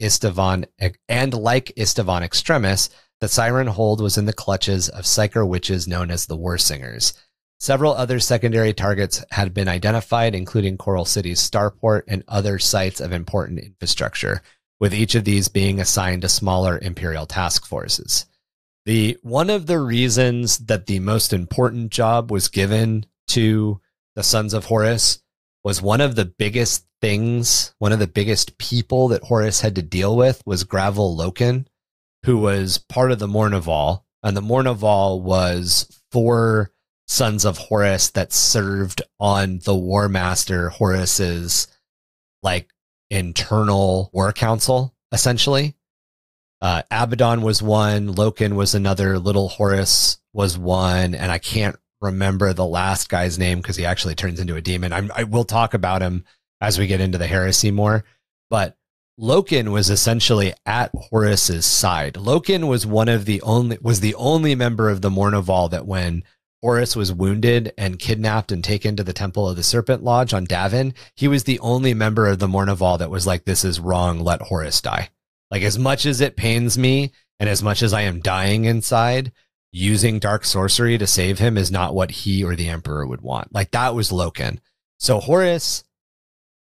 Istavan 0.00 0.64
and 1.10 1.34
like 1.34 1.74
Istavan 1.76 2.22
Extremis, 2.22 2.88
the 3.20 3.28
Siren 3.28 3.66
Hold 3.66 4.00
was 4.00 4.16
in 4.16 4.24
the 4.24 4.32
clutches 4.32 4.88
of 4.88 5.04
psyker 5.04 5.46
witches 5.46 5.86
known 5.86 6.10
as 6.10 6.24
the 6.24 6.36
War 6.36 6.56
Singers. 6.56 7.12
Several 7.60 7.92
other 7.92 8.18
secondary 8.18 8.72
targets 8.72 9.22
had 9.30 9.52
been 9.52 9.68
identified, 9.68 10.34
including 10.34 10.78
Coral 10.78 11.04
City's 11.04 11.38
starport 11.38 12.04
and 12.08 12.24
other 12.28 12.58
sites 12.58 12.98
of 12.98 13.12
important 13.12 13.60
infrastructure, 13.60 14.40
with 14.82 14.92
each 14.92 15.14
of 15.14 15.22
these 15.22 15.46
being 15.46 15.78
assigned 15.80 16.22
to 16.22 16.28
smaller 16.28 16.76
Imperial 16.76 17.24
task 17.24 17.64
forces. 17.64 18.26
The 18.84 19.16
one 19.22 19.48
of 19.48 19.66
the 19.66 19.78
reasons 19.78 20.58
that 20.58 20.86
the 20.86 20.98
most 20.98 21.32
important 21.32 21.92
job 21.92 22.32
was 22.32 22.48
given 22.48 23.06
to 23.28 23.80
the 24.16 24.24
Sons 24.24 24.52
of 24.52 24.64
Horus 24.64 25.20
was 25.62 25.80
one 25.80 26.00
of 26.00 26.16
the 26.16 26.24
biggest 26.24 26.84
things, 27.00 27.72
one 27.78 27.92
of 27.92 28.00
the 28.00 28.08
biggest 28.08 28.58
people 28.58 29.06
that 29.08 29.22
Horus 29.22 29.60
had 29.60 29.76
to 29.76 29.82
deal 29.82 30.16
with 30.16 30.42
was 30.44 30.64
Garviel 30.64 31.16
Loken, 31.16 31.66
who 32.24 32.38
was 32.38 32.78
part 32.78 33.12
of 33.12 33.20
the 33.20 33.28
Mournival. 33.28 34.02
And 34.24 34.36
the 34.36 34.42
Mournival 34.42 35.22
was 35.22 36.02
four 36.10 36.72
sons 37.06 37.44
of 37.44 37.56
Horus 37.56 38.10
that 38.10 38.32
served 38.32 39.00
on 39.20 39.60
the 39.60 39.76
War 39.76 40.08
Master 40.08 40.70
Horus's 40.70 41.68
like 42.42 42.68
internal 43.12 44.10
war 44.12 44.32
council, 44.32 44.94
essentially. 45.12 45.74
Uh, 46.60 46.82
Abaddon 46.90 47.42
was 47.42 47.62
one, 47.62 48.14
Loken 48.14 48.54
was 48.54 48.74
another, 48.74 49.18
Little 49.18 49.48
Horus 49.48 50.18
was 50.32 50.56
one, 50.56 51.14
and 51.14 51.30
I 51.30 51.38
can't 51.38 51.76
remember 52.00 52.52
the 52.52 52.66
last 52.66 53.08
guy's 53.08 53.38
name 53.38 53.58
because 53.58 53.76
he 53.76 53.84
actually 53.84 54.14
turns 54.14 54.40
into 54.40 54.56
a 54.56 54.62
demon. 54.62 54.92
I'm, 54.92 55.12
I 55.14 55.24
will 55.24 55.44
talk 55.44 55.74
about 55.74 56.02
him 56.02 56.24
as 56.60 56.78
we 56.78 56.86
get 56.86 57.00
into 57.00 57.18
the 57.18 57.26
heresy 57.26 57.70
more, 57.70 58.04
but 58.48 58.76
Loken 59.20 59.72
was 59.72 59.90
essentially 59.90 60.54
at 60.64 60.90
Horus's 60.94 61.66
side. 61.66 62.14
Loken 62.14 62.66
was 62.66 62.86
one 62.86 63.08
of 63.08 63.26
the 63.26 63.42
only 63.42 63.78
was 63.82 64.00
the 64.00 64.14
only 64.14 64.54
member 64.54 64.88
of 64.88 65.02
the 65.02 65.10
Mournival 65.10 65.70
that 65.70 65.86
when 65.86 66.24
Horus 66.62 66.94
was 66.94 67.12
wounded 67.12 67.72
and 67.76 67.98
kidnapped 67.98 68.52
and 68.52 68.62
taken 68.62 68.96
to 68.96 69.04
the 69.04 69.12
Temple 69.12 69.48
of 69.48 69.56
the 69.56 69.62
Serpent 69.62 70.04
Lodge 70.04 70.32
on 70.32 70.46
Davin, 70.46 70.94
he 71.16 71.26
was 71.26 71.44
the 71.44 71.58
only 71.58 71.92
member 71.92 72.28
of 72.28 72.38
the 72.38 72.46
Mournival 72.46 72.98
that 72.98 73.10
was 73.10 73.26
like, 73.26 73.44
"This 73.44 73.64
is 73.64 73.80
wrong. 73.80 74.20
Let 74.20 74.42
Horus 74.42 74.80
die." 74.80 75.10
Like 75.50 75.62
as 75.62 75.78
much 75.78 76.06
as 76.06 76.20
it 76.20 76.36
pains 76.36 76.78
me, 76.78 77.12
and 77.40 77.48
as 77.48 77.62
much 77.62 77.82
as 77.82 77.92
I 77.92 78.02
am 78.02 78.20
dying 78.20 78.64
inside, 78.64 79.32
using 79.72 80.18
dark 80.18 80.44
sorcery 80.44 80.96
to 80.98 81.06
save 81.06 81.38
him 81.38 81.58
is 81.58 81.70
not 81.70 81.94
what 81.94 82.10
he 82.10 82.44
or 82.44 82.54
the 82.54 82.68
Emperor 82.68 83.06
would 83.06 83.22
want. 83.22 83.52
Like 83.52 83.72
that 83.72 83.94
was 83.94 84.10
Loken. 84.10 84.58
So 84.98 85.18
Horus 85.18 85.82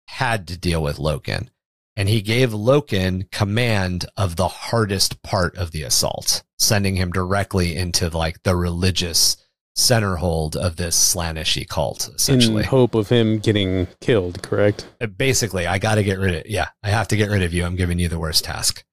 had 0.08 0.48
to 0.48 0.58
deal 0.58 0.82
with 0.82 0.98
Loken 0.98 1.50
and 1.96 2.08
he 2.08 2.22
gave 2.22 2.52
Loken 2.52 3.30
command 3.32 4.06
of 4.16 4.36
the 4.36 4.48
hardest 4.48 5.22
part 5.22 5.56
of 5.58 5.72
the 5.72 5.84
assault, 5.84 6.44
sending 6.58 6.96
him 6.96 7.12
directly 7.12 7.76
into 7.76 8.10
like 8.10 8.42
the 8.44 8.56
religious 8.56 9.38
center 9.76 10.16
hold 10.16 10.56
of 10.56 10.76
this 10.76 11.16
Slaaneshi 11.16 11.68
cult, 11.68 12.10
essentially. 12.16 12.64
in 12.64 12.70
hope 12.70 12.96
of 12.96 13.10
him 13.10 13.40
getting 13.40 13.88
killed, 14.00 14.42
correct? 14.44 14.88
Uh, 15.00 15.08
Basically, 15.08 15.68
I 15.68 15.78
got 15.78 15.96
to 15.96 16.04
get 16.04 16.20
rid 16.20 16.36
of 16.36 16.48
Yeah, 16.48 16.70
I 16.84 16.90
have 16.90 17.08
to 17.10 17.18
get 17.18 17.30
rid 17.30 17.44
of 17.44 17.54
you. 17.54 17.66
I'm 17.66 17.76
giving 17.76 18.00
you 18.00 18.10
the 18.10 18.20
worst 18.20 18.44
task. 18.44 18.84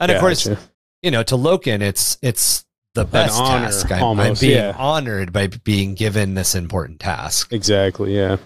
And 0.00 0.12
of 0.12 0.20
course, 0.20 0.48
you 1.02 1.10
know, 1.10 1.22
to 1.24 1.34
Loken, 1.34 1.80
it's 1.80 2.18
it's 2.22 2.64
the 2.94 3.04
best 3.04 3.38
honor, 3.40 3.66
task. 3.66 3.90
I'm, 3.90 4.20
I'm 4.20 4.34
being 4.34 4.56
yeah. 4.56 4.74
honored 4.76 5.32
by 5.32 5.48
being 5.48 5.94
given 5.94 6.34
this 6.34 6.54
important 6.54 7.00
task. 7.00 7.52
exactly, 7.52 8.16
yeah. 8.16 8.36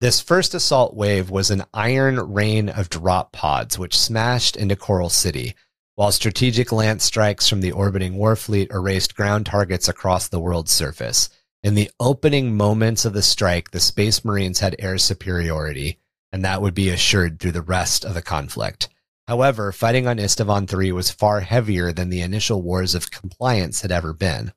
This 0.00 0.20
first 0.20 0.54
assault 0.54 0.94
wave 0.94 1.30
was 1.30 1.50
an 1.50 1.64
iron 1.72 2.32
rain 2.32 2.68
of 2.68 2.90
drop 2.90 3.32
pods, 3.32 3.78
which 3.78 3.98
smashed 3.98 4.54
into 4.54 4.76
Coral 4.76 5.08
City, 5.08 5.54
while 5.96 6.12
strategic 6.12 6.70
lance 6.70 7.04
strikes 7.04 7.48
from 7.48 7.62
the 7.62 7.72
orbiting 7.72 8.14
warfleet 8.14 8.70
erased 8.70 9.16
ground 9.16 9.46
targets 9.46 9.88
across 9.88 10.28
the 10.28 10.38
world's 10.38 10.70
surface. 10.70 11.30
In 11.62 11.74
the 11.74 11.90
opening 11.98 12.54
moments 12.54 13.04
of 13.04 13.14
the 13.14 13.22
strike, 13.22 13.70
the 13.70 13.80
Space 13.80 14.24
Marines 14.24 14.60
had 14.60 14.76
air 14.78 14.98
superiority, 14.98 15.98
and 16.30 16.44
that 16.44 16.60
would 16.60 16.74
be 16.74 16.90
assured 16.90 17.40
through 17.40 17.52
the 17.52 17.62
rest 17.62 18.04
of 18.04 18.12
the 18.12 18.22
conflict. 18.22 18.90
However, 19.26 19.72
fighting 19.72 20.06
on 20.06 20.18
Istavan 20.18 20.72
III 20.72 20.92
was 20.92 21.10
far 21.10 21.40
heavier 21.40 21.92
than 21.92 22.10
the 22.10 22.20
initial 22.20 22.62
wars 22.62 22.94
of 22.94 23.10
compliance 23.10 23.80
had 23.80 23.90
ever 23.90 24.12
been. 24.12 24.52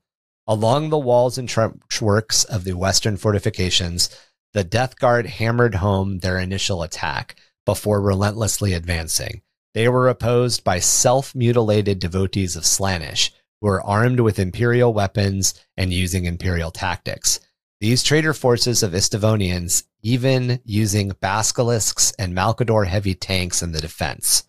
Along 0.45 0.89
the 0.89 0.99
walls 0.99 1.37
and 1.37 1.47
trench 1.47 2.01
works 2.01 2.43
of 2.43 2.65
the 2.65 2.73
western 2.73 3.15
fortifications, 3.15 4.09
the 4.53 4.63
Death 4.63 4.99
Guard 4.99 5.25
hammered 5.25 5.75
home 5.75 6.19
their 6.19 6.37
initial 6.37 6.83
attack 6.83 7.39
before 7.65 8.01
relentlessly 8.01 8.73
advancing. 8.73 9.41
They 9.79 9.87
were 9.87 10.09
opposed 10.09 10.65
by 10.65 10.79
self 10.79 11.33
mutilated 11.33 11.99
devotees 11.99 12.57
of 12.57 12.65
Slaanesh, 12.65 13.31
who 13.61 13.67
were 13.67 13.81
armed 13.81 14.19
with 14.19 14.37
Imperial 14.37 14.93
weapons 14.93 15.53
and 15.77 15.93
using 15.93 16.25
Imperial 16.25 16.69
tactics. 16.69 17.39
These 17.79 18.03
traitor 18.03 18.33
forces 18.33 18.83
of 18.83 18.91
Istavonians 18.91 19.85
even 20.01 20.59
using 20.65 21.13
basilisks 21.21 22.11
and 22.19 22.35
Malcador 22.35 22.87
heavy 22.87 23.15
tanks 23.15 23.63
in 23.63 23.71
the 23.71 23.79
defense. 23.79 24.43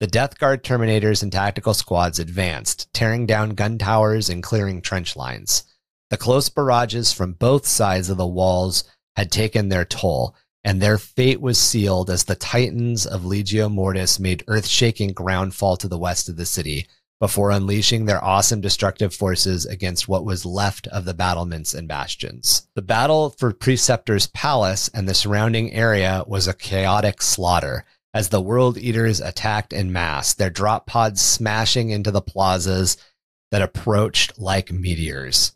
The 0.00 0.06
Death 0.06 0.38
Guard 0.38 0.64
Terminators 0.64 1.22
and 1.22 1.30
tactical 1.30 1.74
squads 1.74 2.18
advanced, 2.18 2.88
tearing 2.94 3.26
down 3.26 3.50
gun 3.50 3.76
towers 3.76 4.30
and 4.30 4.42
clearing 4.42 4.80
trench 4.80 5.14
lines. 5.14 5.64
The 6.08 6.16
close 6.16 6.48
barrages 6.48 7.12
from 7.12 7.34
both 7.34 7.66
sides 7.66 8.08
of 8.08 8.16
the 8.16 8.26
walls 8.26 8.84
had 9.14 9.30
taken 9.30 9.68
their 9.68 9.84
toll, 9.84 10.34
and 10.64 10.80
their 10.80 10.98
fate 10.98 11.40
was 11.40 11.58
sealed 11.58 12.10
as 12.10 12.24
the 12.24 12.34
Titans 12.34 13.06
of 13.06 13.22
Legio 13.22 13.70
Mortis 13.70 14.20
made 14.20 14.44
earth 14.46 14.66
shaking 14.66 15.12
ground 15.12 15.54
fall 15.54 15.76
to 15.76 15.88
the 15.88 15.98
west 15.98 16.28
of 16.28 16.36
the 16.36 16.46
city 16.46 16.86
before 17.18 17.50
unleashing 17.50 18.06
their 18.06 18.22
awesome 18.24 18.62
destructive 18.62 19.14
forces 19.14 19.66
against 19.66 20.08
what 20.08 20.24
was 20.24 20.46
left 20.46 20.86
of 20.88 21.04
the 21.04 21.14
battlements 21.14 21.74
and 21.74 21.86
bastions. 21.86 22.66
The 22.74 22.82
battle 22.82 23.30
for 23.30 23.52
Preceptor's 23.52 24.26
Palace 24.28 24.88
and 24.94 25.06
the 25.06 25.14
surrounding 25.14 25.72
area 25.72 26.24
was 26.26 26.48
a 26.48 26.54
chaotic 26.54 27.20
slaughter 27.20 27.84
as 28.14 28.30
the 28.30 28.40
World 28.40 28.78
Eaters 28.78 29.20
attacked 29.20 29.72
in 29.72 29.92
mass, 29.92 30.34
their 30.34 30.50
drop 30.50 30.86
pods 30.86 31.20
smashing 31.20 31.90
into 31.90 32.10
the 32.10 32.22
plazas 32.22 32.96
that 33.50 33.62
approached 33.62 34.38
like 34.38 34.72
meteors. 34.72 35.54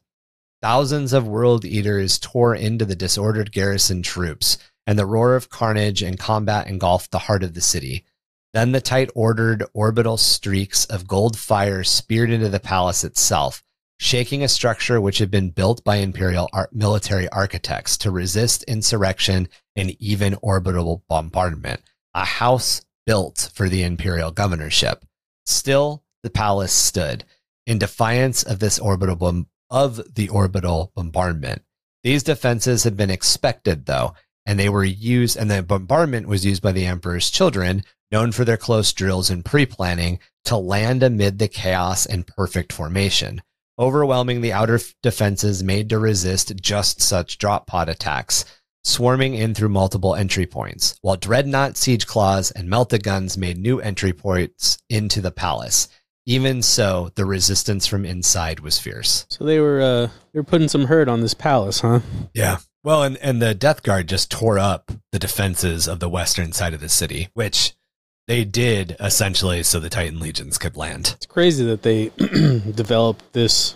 Thousands 0.63 1.13
of 1.13 1.27
World 1.27 1.65
Eaters 1.65 2.19
tore 2.19 2.55
into 2.55 2.85
the 2.85 2.97
disordered 2.97 3.53
garrison 3.53 4.03
troops, 4.03 4.59
and 4.87 4.99
the 4.99 5.07
roar 5.07 5.35
of 5.35 5.51
carnage 5.51 6.03
and 6.03 6.18
combat 6.18 6.66
engulfed 6.66 7.11
the 7.11 7.20
heart 7.20 7.43
of 7.43 7.55
the 7.55 7.61
city. 7.61 8.05
Then 8.53 8.72
the 8.72 8.80
tight 8.80 9.11
ordered 9.14 9.64
orbital 9.72 10.16
streaks 10.16 10.85
of 10.85 11.09
gold 11.09 11.37
fire 11.39 11.82
speared 11.82 12.30
into 12.30 12.49
the 12.49 12.61
palace 12.61 13.03
itself, 13.03 13.62
shaking 13.99 14.43
a 14.43 14.49
structure 14.49 15.01
which 15.01 15.18
had 15.18 15.30
been 15.30 15.51
built 15.51 15.82
by 15.82 15.97
imperial 15.97 16.49
ar- 16.53 16.68
military 16.72 17.28
architects 17.30 17.97
to 17.99 18.11
resist 18.11 18.62
insurrection 18.64 19.49
and 19.74 19.97
even 20.01 20.37
orbital 20.43 21.03
bombardment 21.09 21.80
a 22.14 22.24
house 22.24 22.82
built 23.07 23.51
for 23.55 23.68
the 23.68 23.82
imperial 23.82 24.30
governorship. 24.30 25.05
Still, 25.45 26.05
the 26.22 26.30
palace 26.30 26.72
stood 26.72 27.24
in 27.66 27.78
defiance 27.78 28.43
of 28.43 28.61
this 28.61 28.78
orbital 28.78 29.16
bom- 29.16 29.49
of 29.68 30.14
the 30.14 30.28
orbital 30.28 30.93
bombardment. 30.95 31.62
These 32.03 32.22
defenses 32.22 32.85
had 32.85 32.97
been 32.97 33.11
expected, 33.11 33.87
though, 33.87 34.14
and 34.47 34.59
they 34.59 34.69
were 34.69 34.85
used, 34.85 35.37
and 35.37 35.51
the 35.51 35.63
bombardment 35.63 36.29
was 36.29 36.45
used 36.45 36.63
by 36.63 36.73
the 36.73 36.87
emperor's 36.87 37.31
children, 37.31 37.85
known 38.11 38.33
for 38.33 38.45
their 38.45 38.57
close 38.57 38.93
drills 38.93 39.31
and 39.31 39.45
pre-planning, 39.45 40.19
to 40.45 40.57
land 40.57 41.03
amid 41.03 41.39
the 41.39 41.49
chaos 41.49 42.07
and 42.07 42.27
perfect 42.27 42.73
formation, 42.73 43.43
overwhelming 43.79 44.41
the 44.41 44.53
outer 44.53 44.79
defenses 45.03 45.63
made 45.63 45.89
to 45.89 45.99
resist 45.99 46.55
just 46.57 47.01
such 47.01 47.39
drop 47.39 47.67
pod 47.67 47.89
attacks 47.89 48.45
swarming 48.85 49.35
in 49.35 49.55
through 49.55 49.71
multiple 49.71 50.15
entry 50.15 50.47
points, 50.47 50.97
while 51.01 51.17
Dreadnought 51.17 51.77
siege 51.77 52.07
claws 52.07 52.51
and 52.51 52.69
melta 52.69 53.03
guns 53.03 53.37
made 53.37 53.59
new 53.59 53.81
entry 53.81 54.13
points 54.13 54.79
into 54.89 55.21
the 55.21 55.33
palace. 55.33 55.89
Even 56.27 56.63
so, 56.63 57.11
the 57.17 57.25
resistance 57.25 57.87
from 57.87 58.05
inside 58.05 58.61
was 58.61 58.79
fierce. 58.79 59.27
So 59.29 59.45
they 59.45 59.59
were 59.59 59.81
uh, 59.81 60.07
they 60.33 60.39
were 60.39 60.45
putting 60.45 60.69
some 60.69 60.87
hurt 60.87 61.09
on 61.09 61.21
this 61.21 61.35
palace, 61.35 61.81
huh? 61.81 62.01
Yeah. 62.33 62.59
Well, 62.85 63.03
and, 63.03 63.16
and 63.16 63.41
the 63.41 63.55
Death 63.55 63.82
Guard 63.82 64.09
just 64.09 64.30
tore 64.30 64.59
up 64.59 64.93
the 65.11 65.18
defenses 65.18 65.89
of 65.89 66.01
the 66.01 66.09
western 66.09 66.53
side 66.53 66.74
of 66.74 66.80
the 66.80 66.91
city, 66.91 67.30
which 67.32 67.74
they 68.28 68.45
did 68.45 68.95
essentially 69.01 69.62
so 69.62 69.80
the 69.80 69.89
Titan 69.89 70.20
legions 70.20 70.59
could 70.59 70.76
land. 70.76 71.14
It's 71.16 71.26
crazy 71.26 71.64
that 71.64 71.82
they 71.82 72.09
developed 72.18 73.32
this 73.32 73.74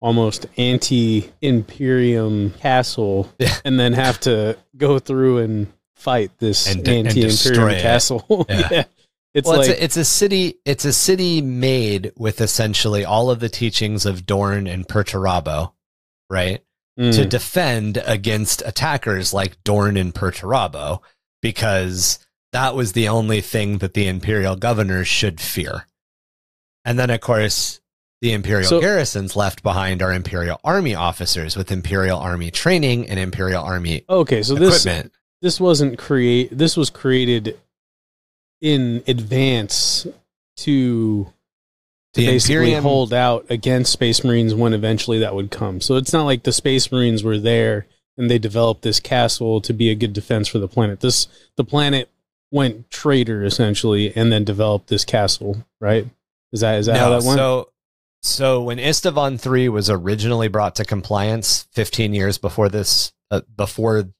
almost 0.00 0.46
anti 0.56 1.30
Imperium 1.40 2.50
castle 2.52 3.32
Yeah. 3.38 3.54
and 3.64 3.78
then 3.78 3.92
have 3.92 4.18
to 4.20 4.58
go 4.76 4.98
through 4.98 5.38
and 5.38 5.72
fight 5.94 6.32
this 6.38 6.64
de- 6.74 6.90
anti 6.90 7.22
Imperium 7.22 7.80
castle. 7.80 8.46
Yeah. 8.48 8.84
It's 9.32 9.46
well, 9.46 9.58
like 9.58 9.70
it's, 9.70 9.78
a, 9.78 9.84
it's 9.84 9.96
a 9.96 10.04
city. 10.04 10.58
It's 10.64 10.84
a 10.84 10.92
city 10.92 11.40
made 11.40 12.10
with 12.16 12.40
essentially 12.40 13.04
all 13.04 13.30
of 13.30 13.38
the 13.38 13.48
teachings 13.48 14.04
of 14.04 14.26
Dorn 14.26 14.66
and 14.66 14.88
Perturabo, 14.88 15.72
right? 16.28 16.64
Mm, 17.00 17.14
to 17.14 17.24
defend 17.24 18.02
against 18.04 18.62
attackers 18.66 19.32
like 19.32 19.62
Dorn 19.64 19.96
and 19.96 20.14
Perturabo, 20.14 21.00
because 21.42 22.18
that 22.52 22.74
was 22.74 22.92
the 22.92 23.08
only 23.08 23.40
thing 23.40 23.78
that 23.78 23.94
the 23.94 24.06
imperial 24.06 24.56
governors 24.56 25.08
should 25.08 25.40
fear. 25.40 25.86
And 26.84 26.98
then, 26.98 27.10
of 27.10 27.20
course, 27.20 27.80
the 28.20 28.32
imperial 28.32 28.68
So- 28.68 28.80
garrisons 28.80 29.34
left 29.34 29.62
behind 29.62 30.02
are 30.02 30.12
imperial 30.12 30.60
army 30.62 30.94
officers 30.94 31.56
with 31.56 31.72
imperial 31.72 32.18
army 32.18 32.50
training 32.50 33.08
and 33.08 33.18
imperial 33.18 33.64
army 33.64 34.04
okay. 34.08 34.42
So 34.42 34.54
this 34.54 34.86
this 35.42 35.58
wasn't 35.58 35.98
create. 35.98 36.56
This 36.56 36.76
was 36.76 36.90
created 36.90 37.58
in 38.60 39.02
advance 39.08 40.06
to 40.58 41.32
to 42.14 42.20
The 42.20 42.26
basically 42.26 42.54
Imperium- 42.56 42.82
hold 42.82 43.12
out 43.12 43.46
against 43.48 43.92
Space 43.92 44.24
Marines 44.24 44.54
when 44.54 44.72
eventually 44.72 45.18
that 45.20 45.34
would 45.34 45.50
come. 45.50 45.80
So 45.80 45.96
it's 45.96 46.12
not 46.12 46.24
like 46.24 46.42
the 46.42 46.52
Space 46.52 46.90
Marines 46.90 47.22
were 47.22 47.38
there 47.38 47.86
and 48.16 48.30
they 48.30 48.38
developed 48.38 48.82
this 48.82 49.00
castle 49.00 49.60
to 49.62 49.72
be 49.72 49.90
a 49.90 49.94
good 49.94 50.12
defense 50.12 50.48
for 50.48 50.58
the 50.58 50.68
planet. 50.68 51.00
This 51.00 51.28
the 51.56 51.64
planet 51.64 52.10
went 52.50 52.90
traitor 52.90 53.44
essentially 53.44 54.14
and 54.16 54.32
then 54.32 54.44
developed 54.44 54.88
this 54.88 55.04
castle, 55.04 55.64
right? 55.80 56.06
Is 56.52 56.60
that 56.60 56.78
is 56.78 56.86
that 56.86 56.98
how 56.98 57.10
that 57.10 57.24
went? 57.24 57.38
so 57.38 57.70
so 58.22 58.62
when 58.62 58.78
Istavan 58.78 59.40
3 59.40 59.68
was 59.70 59.88
originally 59.88 60.48
brought 60.48 60.74
to 60.76 60.84
compliance 60.84 61.66
15 61.72 62.12
years 62.12 62.36
before 62.36 62.68
this 62.68 63.12
uh, 63.30 63.40
before 63.56 64.10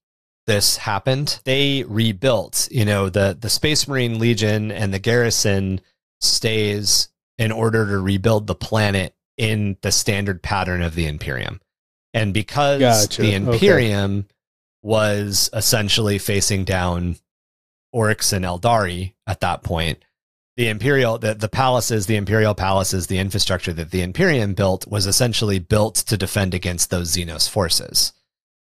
this 0.46 0.78
happened, 0.78 1.40
they 1.44 1.84
rebuilt, 1.84 2.68
you 2.70 2.84
know, 2.84 3.08
the 3.08 3.36
the 3.38 3.50
Space 3.50 3.86
Marine 3.86 4.18
Legion 4.18 4.70
and 4.70 4.94
the 4.94 4.98
garrison 4.98 5.80
stays 6.20 7.08
in 7.40 7.50
order 7.50 7.86
to 7.86 7.98
rebuild 7.98 8.46
the 8.46 8.54
planet 8.54 9.14
in 9.36 9.76
the 9.80 9.90
standard 9.90 10.42
pattern 10.42 10.82
of 10.82 10.94
the 10.94 11.06
Imperium. 11.06 11.60
And 12.14 12.32
because 12.34 12.80
Gotcha, 12.80 13.22
the 13.22 13.28
okay. 13.28 13.36
Imperium 13.36 14.26
was 14.82 15.48
essentially 15.52 16.18
facing 16.18 16.64
down 16.64 17.16
Oryx 17.92 18.32
and 18.32 18.44
Aeldari 18.44 19.14
at 19.26 19.40
that 19.40 19.62
point, 19.62 19.98
the 20.56 20.68
imperial 20.68 21.16
the, 21.18 21.32
the 21.34 21.48
palaces 21.48 22.06
the 22.06 22.16
imperial 22.16 22.54
palaces 22.54 23.06
the 23.06 23.16
infrastructure 23.18 23.72
that 23.72 23.90
the 23.90 24.02
imperium 24.02 24.52
built 24.52 24.86
was 24.86 25.06
essentially 25.06 25.58
built 25.58 25.94
to 25.94 26.18
defend 26.18 26.52
against 26.52 26.90
those 26.90 27.16
xenos 27.16 27.48
forces 27.48 28.12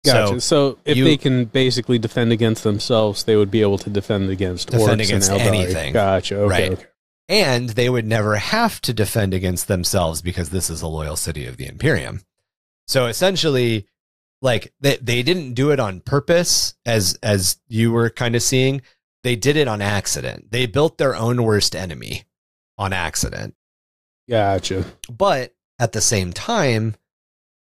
Gotcha. 0.04 0.34
so 0.34 0.38
So, 0.38 0.78
if 0.84 0.96
you- 0.96 1.04
they 1.04 1.16
can 1.16 1.46
basically 1.46 1.98
defend 1.98 2.30
against 2.30 2.62
themselves, 2.62 3.24
they 3.24 3.34
would 3.34 3.50
be 3.50 3.62
able 3.62 3.78
to 3.78 3.90
defend 3.90 4.30
against 4.30 4.70
Defend 4.70 5.00
against 5.00 5.28
and 5.30 5.40
Aeldari. 5.40 5.46
anything. 5.64 5.92
Gotcha. 5.92 6.36
Okay. 6.36 6.48
Right. 6.68 6.72
okay. 6.72 6.86
And 7.28 7.70
they 7.70 7.88
would 7.88 8.06
never 8.06 8.36
have 8.36 8.80
to 8.80 8.92
defend 8.92 9.34
against 9.34 9.68
themselves 9.68 10.22
because 10.22 10.50
this 10.50 10.70
is 10.70 10.82
a 10.82 10.88
loyal 10.88 11.16
city 11.16 11.46
of 11.46 11.56
the 11.56 11.66
imperium 11.66 12.20
so 12.86 13.06
essentially 13.06 13.86
like 14.40 14.72
they, 14.80 14.96
they 14.96 15.22
didn't 15.22 15.54
do 15.54 15.70
it 15.70 15.80
on 15.80 16.00
purpose 16.00 16.74
as 16.86 17.18
as 17.22 17.58
you 17.68 17.92
were 17.92 18.10
kind 18.10 18.34
of 18.34 18.42
seeing 18.42 18.80
they 19.22 19.36
did 19.36 19.56
it 19.56 19.68
on 19.68 19.82
accident 19.82 20.50
they 20.50 20.66
built 20.66 20.98
their 20.98 21.14
own 21.14 21.42
worst 21.42 21.74
enemy 21.74 22.24
on 22.76 22.92
accident 22.92 23.54
Gotcha. 24.28 24.84
But 25.10 25.54
at 25.78 25.92
the 25.92 26.00
same 26.00 26.32
time, 26.32 26.96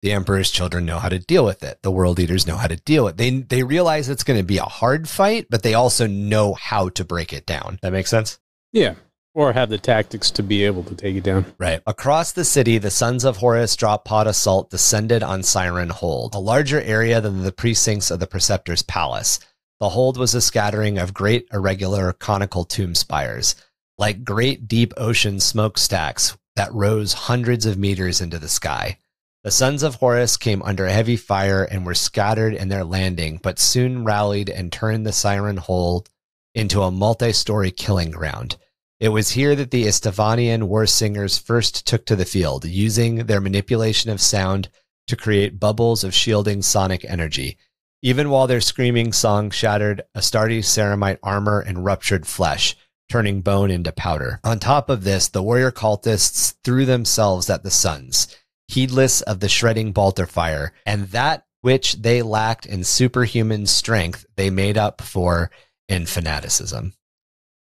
the 0.02 0.12
emperor's 0.12 0.52
children 0.52 0.86
know 0.86 1.00
how 1.00 1.10
to 1.10 1.20
deal 1.20 1.46
with 1.46 1.64
it. 1.64 1.80
The 1.84 1.92
world 1.92 2.18
leaders 2.18 2.48
know 2.48 2.58
how 2.58 2.68
to 2.68 2.76
deal 2.76 3.06
with 3.06 3.14
it. 3.14 3.18
They 3.18 3.30
they 3.30 3.64
realize 3.64 4.10
it's 4.10 4.24
going 4.24 4.40
to 4.40 4.46
be 4.46 4.58
a 4.58 4.64
hard 4.64 5.08
fight, 5.08 5.48
but 5.50 5.64
they 5.64 5.74
also 5.74 6.08
know 6.08 6.54
how 6.54 6.90
to 6.90 7.06
break 7.06 7.34
it 7.34 7.46
down. 7.46 7.80
That 7.82 7.94
makes 7.94 8.10
sense? 8.10 8.40
Yeah. 8.72 8.96
Or 9.36 9.52
have 9.52 9.70
the 9.70 9.78
tactics 9.78 10.32
to 10.32 10.42
be 10.42 10.64
able 10.64 10.84
to 10.84 10.96
take 10.96 11.18
it 11.18 11.24
down. 11.26 11.46
Right. 11.58 11.82
Across 11.86 12.32
the 12.32 12.46
city, 12.46 12.78
the 12.78 12.90
Sons 12.90 13.26
of 13.26 13.38
Horus 13.38 13.76
drop 13.76 14.06
pod 14.06 14.28
assault 14.28 14.70
descended 14.70 15.22
on 15.22 15.44
Siren 15.44 15.90
Hold, 15.90 16.34
a 16.34 16.40
larger 16.40 16.80
area 16.80 17.20
than 17.20 17.44
the 17.44 17.52
precincts 17.52 18.10
of 18.10 18.22
the 18.22 18.28
Preceptor's 18.28 18.82
palace. 18.82 19.42
the 19.82 19.90
hold 19.90 20.18
was 20.18 20.34
a 20.34 20.42
scattering 20.42 20.98
of 20.98 21.14
great 21.14 21.48
irregular 21.52 22.14
conical 22.14 22.64
tomb 22.64 22.96
spires, 22.96 23.56
like 23.98 24.24
great 24.24 24.70
deep 24.70 24.94
ocean 24.96 25.42
smokestacks 25.42 26.38
that 26.56 26.74
rose 26.74 27.12
hundreds 27.12 27.66
of 27.66 27.78
meters 27.78 28.22
into 28.22 28.40
the 28.40 28.48
sky. 28.48 28.98
The 29.44 29.52
sons 29.52 29.84
of 29.84 29.96
Horus 29.96 30.38
came 30.38 30.64
under 30.64 30.88
heavy 30.88 31.18
fire 31.18 31.64
and 31.66 31.86
were 31.86 31.94
scattered 31.94 32.54
in 32.54 32.70
their 32.70 32.86
landing, 32.86 33.42
but 33.44 33.60
soon 33.60 34.06
rallied 34.06 34.50
and 34.50 34.72
turned 34.72 35.06
the 35.06 35.12
siren 35.12 35.58
hold 35.58 36.10
into 36.54 36.82
a 36.82 36.90
multi 36.90 37.34
story 37.34 37.70
killing 37.70 38.12
ground. 38.12 38.56
It 39.00 39.10
was 39.10 39.32
here 39.32 39.56
that 39.56 39.72
the 39.72 39.86
Estavanian 39.86 40.64
war 40.64 40.86
singers 40.86 41.38
first 41.38 41.86
took 41.86 42.06
to 42.06 42.16
the 42.16 42.24
field, 42.24 42.64
using 42.64 43.26
their 43.26 43.42
manipulation 43.42 44.10
of 44.10 44.22
sound 44.22 44.70
to 45.08 45.18
create 45.18 45.60
bubbles 45.60 46.04
of 46.04 46.14
shielding 46.14 46.62
sonic 46.62 47.04
energy. 47.06 47.58
Even 48.02 48.30
while 48.30 48.48
their 48.48 48.62
screaming 48.62 49.12
song 49.12 49.50
shattered 49.50 50.04
Astartes 50.16 50.66
ceramite 50.66 51.20
armor 51.22 51.60
and 51.60 51.84
ruptured 51.84 52.26
flesh, 52.26 52.76
turning 53.10 53.42
bone 53.42 53.70
into 53.70 53.92
powder. 53.92 54.40
On 54.44 54.60
top 54.60 54.90
of 54.90 55.04
this, 55.04 55.28
the 55.28 55.44
warrior 55.44 55.72
cultists 55.72 56.56
threw 56.64 56.86
themselves 56.86 57.50
at 57.50 57.64
the 57.64 57.72
sons, 57.72 58.28
heedless 58.68 59.22
of 59.22 59.42
the 59.42 59.50
shredding 59.50 59.92
bolter 59.92 60.26
fire, 60.26 60.72
and 60.86 61.10
that 61.10 61.46
which 61.62 61.94
they 62.02 62.22
lacked 62.22 62.66
in 62.66 62.84
superhuman 62.84 63.66
strength, 63.66 64.26
they 64.36 64.50
made 64.50 64.78
up 64.78 65.02
for 65.02 65.52
in 65.90 66.06
fanaticism. 66.06 66.94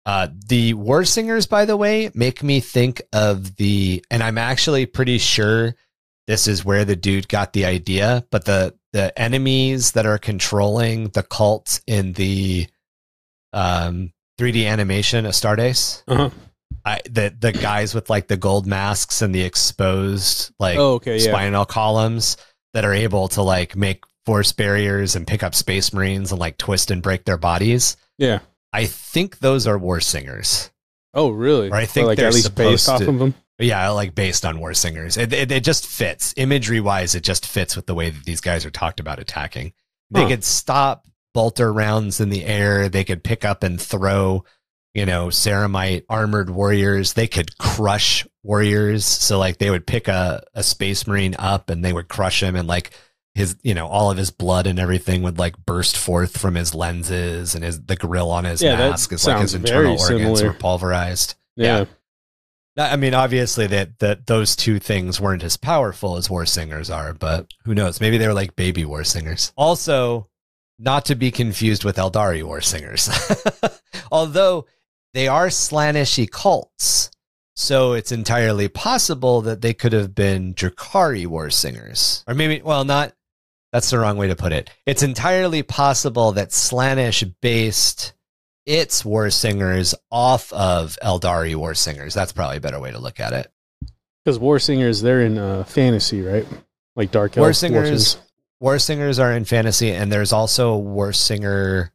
Uh, 0.06 0.28
the 0.48 0.74
war 0.74 1.06
singers, 1.06 1.46
by 1.48 1.66
the 1.66 1.78
way, 1.78 2.12
make 2.14 2.44
me 2.44 2.60
think 2.60 3.02
of 3.14 3.56
the, 3.56 4.04
and 4.12 4.22
I'm 4.22 4.38
actually 4.38 4.86
pretty 4.86 5.18
sure 5.18 5.76
this 6.28 6.48
is 6.48 6.66
where 6.66 6.84
the 6.86 6.96
dude 6.96 7.30
got 7.30 7.54
the 7.54 7.66
idea, 7.66 8.26
but 8.32 8.46
the, 8.46 8.74
the 8.92 9.18
enemies 9.20 9.94
that 9.94 10.06
are 10.06 10.18
controlling 10.18 11.10
the 11.10 11.24
cult 11.24 11.80
in 11.88 12.14
the, 12.14 12.68
um, 13.54 14.12
3D 14.40 14.68
animation 14.68 15.26
Astartes. 15.26 16.04
Uh-huh. 16.08 16.30
I, 16.86 17.00
the 17.06 17.34
the 17.40 17.54
guys 17.54 17.96
with 17.96 18.10
like 18.10 18.28
the 18.28 18.36
gold 18.36 18.68
masks 18.68 19.22
and 19.22 19.34
the 19.34 19.44
exposed 19.44 20.52
like 20.60 20.78
Oh, 20.78 20.96
okay, 20.96 21.18
yeah. 21.18 21.32
spinal 21.32 21.66
columns 21.66 22.36
that 22.74 22.84
are 22.84 22.94
able 22.94 23.30
to 23.30 23.42
like 23.42 23.76
make 23.78 24.04
force 24.26 24.52
barriers 24.52 25.16
and 25.16 25.26
pick 25.26 25.44
up 25.44 25.56
space 25.56 25.94
marines 25.94 26.32
and 26.32 26.42
like 26.42 26.58
twist 26.58 26.92
and 26.92 27.02
break 27.02 27.24
their 27.24 27.38
bodies. 27.38 27.96
Yeah. 28.18 28.40
I 28.74 28.86
think 28.86 29.40
those 29.40 29.68
are 29.68 29.78
war 29.78 30.00
singers. 30.02 30.72
Oh, 31.14 31.30
really? 31.30 31.70
Or 31.70 31.76
I 31.76 31.86
think 31.86 32.08
like 32.08 32.18
they're 32.18 32.28
at 32.28 32.34
least 32.34 32.56
based 32.56 32.90
off 32.90 33.00
to- 33.02 33.10
of 33.10 33.20
them. 33.20 33.34
Yeah, 33.60 33.90
like 33.90 34.16
based 34.16 34.46
on 34.46 34.60
war 34.60 34.74
singers. 34.74 35.16
It, 35.16 35.32
it, 35.32 35.52
it 35.52 35.64
just 35.64 35.86
fits. 35.86 36.34
Imagery 36.38 36.82
wise, 36.82 37.14
it 37.14 37.24
just 37.24 37.46
fits 37.46 37.76
with 37.76 37.86
the 37.86 37.94
way 37.94 38.10
that 38.10 38.26
these 38.26 38.42
guys 38.42 38.66
are 38.66 38.72
talked 38.72 39.00
about 39.00 39.20
attacking. 39.20 39.74
They 40.10 40.24
Huh. 40.24 40.28
could 40.30 40.44
stop 40.44 41.08
bolter 41.36 41.72
rounds 41.72 42.20
in 42.20 42.30
the 42.30 42.46
air. 42.46 42.90
They 42.90 43.04
could 43.04 43.24
pick 43.24 43.46
up 43.46 43.62
and 43.62 43.80
throw, 43.80 44.44
you 44.96 45.06
know, 45.06 45.28
ceramite 45.28 46.04
armored 46.10 46.50
warriors. 46.50 47.14
They 47.14 47.28
could 47.28 47.58
crush 47.60 48.26
warriors. 48.42 49.06
So 49.06 49.38
like 49.38 49.60
they 49.60 49.70
would 49.70 49.86
pick 49.88 50.08
a, 50.08 50.44
a 50.56 50.64
space 50.64 51.06
marine 51.06 51.36
up 51.38 51.70
and 51.70 51.86
they 51.86 51.94
would 51.94 52.08
crush 52.10 52.42
him 52.42 52.56
and 52.56 52.68
like 52.68 52.90
his, 53.36 53.56
you 53.64 53.74
know, 53.74 53.88
all 53.88 54.12
of 54.12 54.18
his 54.18 54.30
blood 54.32 54.68
and 54.68 54.78
everything 54.80 55.24
would 55.24 55.40
like 55.40 55.58
burst 55.66 55.98
forth 55.98 56.38
from 56.38 56.56
his 56.56 56.76
lenses 56.76 57.56
and 57.56 57.64
his, 57.64 57.82
the 57.82 57.96
grill 57.96 58.30
on 58.30 58.46
his 58.46 58.62
Yeah, 58.62 58.78
mask 58.78 59.12
is 59.12 59.26
like 59.26 59.42
his 59.42 59.54
internal 59.56 60.00
organs 60.00 60.08
similar. 60.40 60.48
were 60.48 60.54
pulverized. 60.54 61.36
Yeah. 61.56 61.80
Yeah. 61.80 61.86
I 62.92 62.96
mean, 62.96 63.14
obviously 63.14 63.68
that 63.68 64.00
that 64.00 64.26
those 64.26 64.56
two 64.56 64.80
things 64.80 65.22
weren't 65.22 65.44
as 65.44 65.58
powerful 65.58 66.18
as 66.18 66.30
war 66.30 66.46
singers 66.46 66.90
are, 66.90 67.14
but 67.14 67.52
who 67.66 67.76
knows? 67.76 68.02
Maybe 68.02 68.18
they 68.18 68.28
were 68.28 68.34
like 68.34 68.56
baby 68.56 68.84
war 68.84 69.04
singers. 69.04 69.52
Also, 69.56 70.28
not 70.80 71.06
to 71.06 71.16
be 71.16 71.30
confused 71.30 71.84
with 71.84 71.98
Aeldari 71.98 72.44
war 72.44 72.62
singers, 72.62 73.10
although 74.12 74.66
they 75.14 75.28
are 75.28 75.48
Slaaneshi 75.48 76.30
cults, 76.30 77.12
so 77.56 77.94
it's 77.94 78.12
entirely 78.12 78.68
possible 78.68 79.42
that 79.42 79.62
they 79.62 79.76
could 79.76 79.94
have 79.94 80.16
been 80.16 80.56
Drukhari 80.56 81.28
war 81.28 81.52
singers, 81.52 82.24
or 82.28 82.34
maybe, 82.34 82.62
well, 82.64 82.84
not. 82.86 83.14
That's 83.74 83.90
the 83.90 84.00
wrong 84.00 84.18
way 84.18 84.28
to 84.28 84.36
put 84.36 84.54
it. 84.54 84.70
It's 84.86 85.04
entirely 85.04 85.64
possible 85.64 86.32
that 86.34 86.50
Slaanesh 86.50 87.34
based 87.42 88.14
its 88.66 89.04
war 89.04 89.30
singers 89.30 89.96
off 90.12 90.54
of 90.54 90.98
Aeldari 91.04 91.56
war 91.56 91.74
singers. 91.74 92.14
That's 92.14 92.32
probably 92.32 92.58
a 92.58 92.62
better 92.62 92.80
way 92.80 92.92
to 92.92 93.00
look 93.00 93.20
at 93.20 93.34
it. 93.34 93.52
Because 94.24 94.40
war 94.40 94.60
singers, 94.60 95.02
they're 95.02 95.22
in 95.22 95.38
uh, 95.38 95.64
fantasy, 95.66 96.22
right? 96.22 96.46
Like 96.96 97.12
dark 97.12 97.36
War 97.36 97.48
elf 97.48 97.56
singers, 97.56 98.18
war 98.62 98.78
singers 98.80 99.18
are 99.20 99.34
in 99.34 99.44
fantasy, 99.44 99.92
and 99.92 100.12
there's 100.12 100.32
also 100.32 100.74
a 100.74 100.80
war 100.80 101.12
singer. 101.12 101.92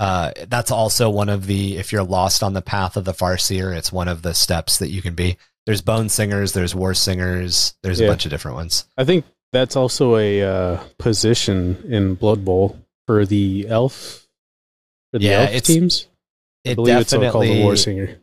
Uh, 0.00 0.32
that's 0.48 0.70
also 0.72 1.08
one 1.08 1.28
of 1.28 1.46
the 1.46 1.76
if 1.76 1.92
you're 1.92 2.02
lost 2.02 2.42
on 2.42 2.54
the 2.54 2.60
path 2.62 2.96
of 2.96 3.04
the 3.04 3.12
Farseer, 3.12 3.74
it's 3.76 3.92
one 3.92 4.08
of 4.08 4.22
the 4.22 4.34
steps 4.34 4.78
that 4.78 4.90
you 4.90 5.00
can 5.00 5.14
be. 5.14 5.36
There's 5.66 5.80
bone 5.82 6.08
singers, 6.08 6.52
there's 6.52 6.74
war 6.74 6.92
singers, 6.94 7.74
there's 7.82 8.00
Yeah. 8.00 8.06
a 8.08 8.10
bunch 8.10 8.24
of 8.24 8.30
different 8.32 8.56
ones. 8.56 8.86
I 8.98 9.04
think 9.04 9.24
that's 9.52 9.76
also 9.76 10.16
a 10.16 10.42
uh, 10.42 10.84
position 10.98 11.82
in 11.88 12.14
Blood 12.14 12.44
Bowl 12.44 12.78
for 13.06 13.26
the 13.26 13.66
elf. 13.68 14.26
For 15.12 15.18
the 15.18 15.24
Yeah, 15.26 15.40
elf 15.40 15.48
it's- 15.50 15.66
teams. 15.66 16.06
I 16.66 16.70
It 16.70 16.74
believe 16.76 16.98
it's 16.98 17.10
called 17.12 17.22
definitely 17.22 17.60
a 17.62 17.64
war 17.64 17.74
singer. 17.76 18.18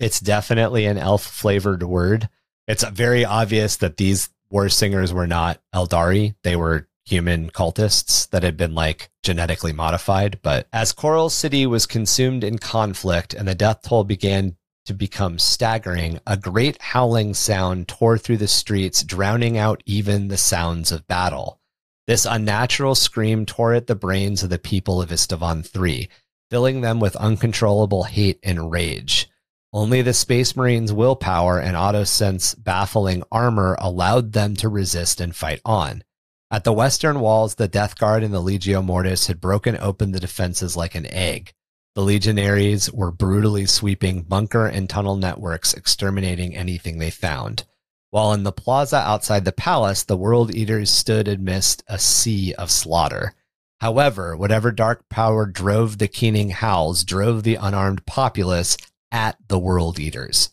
it's 0.00 0.18
definitely 0.18 0.86
an 0.86 0.96
elf 0.98 1.22
flavored 1.22 1.82
word. 1.82 2.28
It's 2.66 2.84
very 2.84 3.24
obvious 3.24 3.76
that 3.76 3.98
these 3.98 4.30
war 4.50 4.68
singers 4.70 5.12
were 5.12 5.26
not 5.26 5.60
Aeldari. 5.74 6.34
They 6.42 6.56
were 6.56 6.88
human 7.04 7.50
cultists 7.50 8.28
that 8.30 8.44
had 8.44 8.56
been 8.56 8.74
like 8.74 9.10
genetically 9.22 9.72
modified. 9.74 10.38
But 10.42 10.68
as 10.72 10.92
Coral 10.92 11.28
City 11.28 11.66
was 11.66 11.84
consumed 11.84 12.44
in 12.44 12.58
conflict 12.58 13.34
and 13.34 13.46
the 13.46 13.54
death 13.54 13.82
toll 13.82 14.04
began 14.04 14.56
to 14.86 14.94
become 14.94 15.38
staggering, 15.38 16.18
a 16.26 16.36
great 16.36 16.80
howling 16.80 17.34
sound 17.34 17.88
tore 17.88 18.18
through 18.18 18.38
the 18.38 18.48
streets, 18.48 19.02
drowning 19.02 19.56
out 19.56 19.82
even 19.86 20.28
the 20.28 20.36
sounds 20.36 20.90
of 20.90 21.06
battle. 21.06 21.60
This 22.06 22.26
unnatural 22.26 22.94
scream 22.94 23.46
tore 23.46 23.74
at 23.74 23.86
the 23.86 23.94
brains 23.94 24.42
of 24.42 24.50
the 24.50 24.58
people 24.58 25.00
of 25.00 25.10
Istavan 25.10 25.64
III, 25.74 26.08
filling 26.50 26.80
them 26.80 27.00
with 27.00 27.14
uncontrollable 27.16 28.04
hate 28.04 28.38
and 28.42 28.70
rage. 28.70 29.28
Only 29.72 30.02
the 30.02 30.12
Space 30.12 30.54
Marines' 30.54 30.92
willpower 30.92 31.58
and 31.58 31.76
Autosense 31.76 32.54
baffling 32.62 33.22
armor 33.32 33.76
allowed 33.78 34.32
them 34.32 34.54
to 34.56 34.68
resist 34.68 35.20
and 35.20 35.34
fight 35.34 35.60
on. 35.64 36.04
At 36.50 36.64
the 36.64 36.72
western 36.74 37.20
walls, 37.20 37.54
the 37.54 37.68
Death 37.68 37.98
Guard 37.98 38.22
and 38.22 38.34
the 38.34 38.42
Legio 38.42 38.84
Mortis 38.84 39.28
had 39.28 39.40
broken 39.40 39.78
open 39.78 40.12
the 40.12 40.20
defenses 40.20 40.76
like 40.76 40.94
an 40.94 41.06
egg. 41.06 41.54
The 41.94 42.02
legionaries 42.02 42.90
were 42.90 43.10
brutally 43.10 43.66
sweeping 43.66 44.22
bunker 44.22 44.66
and 44.66 44.88
tunnel 44.88 45.16
networks, 45.16 45.74
exterminating 45.74 46.56
anything 46.56 46.98
they 46.98 47.10
found. 47.10 47.64
While 48.10 48.32
in 48.32 48.44
the 48.44 48.52
plaza 48.52 48.96
outside 48.96 49.44
the 49.44 49.52
palace, 49.52 50.02
the 50.02 50.16
World 50.16 50.54
Eaters 50.54 50.90
stood 50.90 51.28
amidst 51.28 51.82
a 51.88 51.98
sea 51.98 52.54
of 52.54 52.70
slaughter. 52.70 53.34
However, 53.80 54.36
whatever 54.36 54.70
dark 54.70 55.08
power 55.08 55.44
drove 55.44 55.98
the 55.98 56.08
keening 56.08 56.50
howls 56.50 57.04
drove 57.04 57.42
the 57.42 57.56
unarmed 57.56 58.06
populace 58.06 58.76
at 59.10 59.36
the 59.48 59.58
World 59.58 59.98
Eaters. 59.98 60.50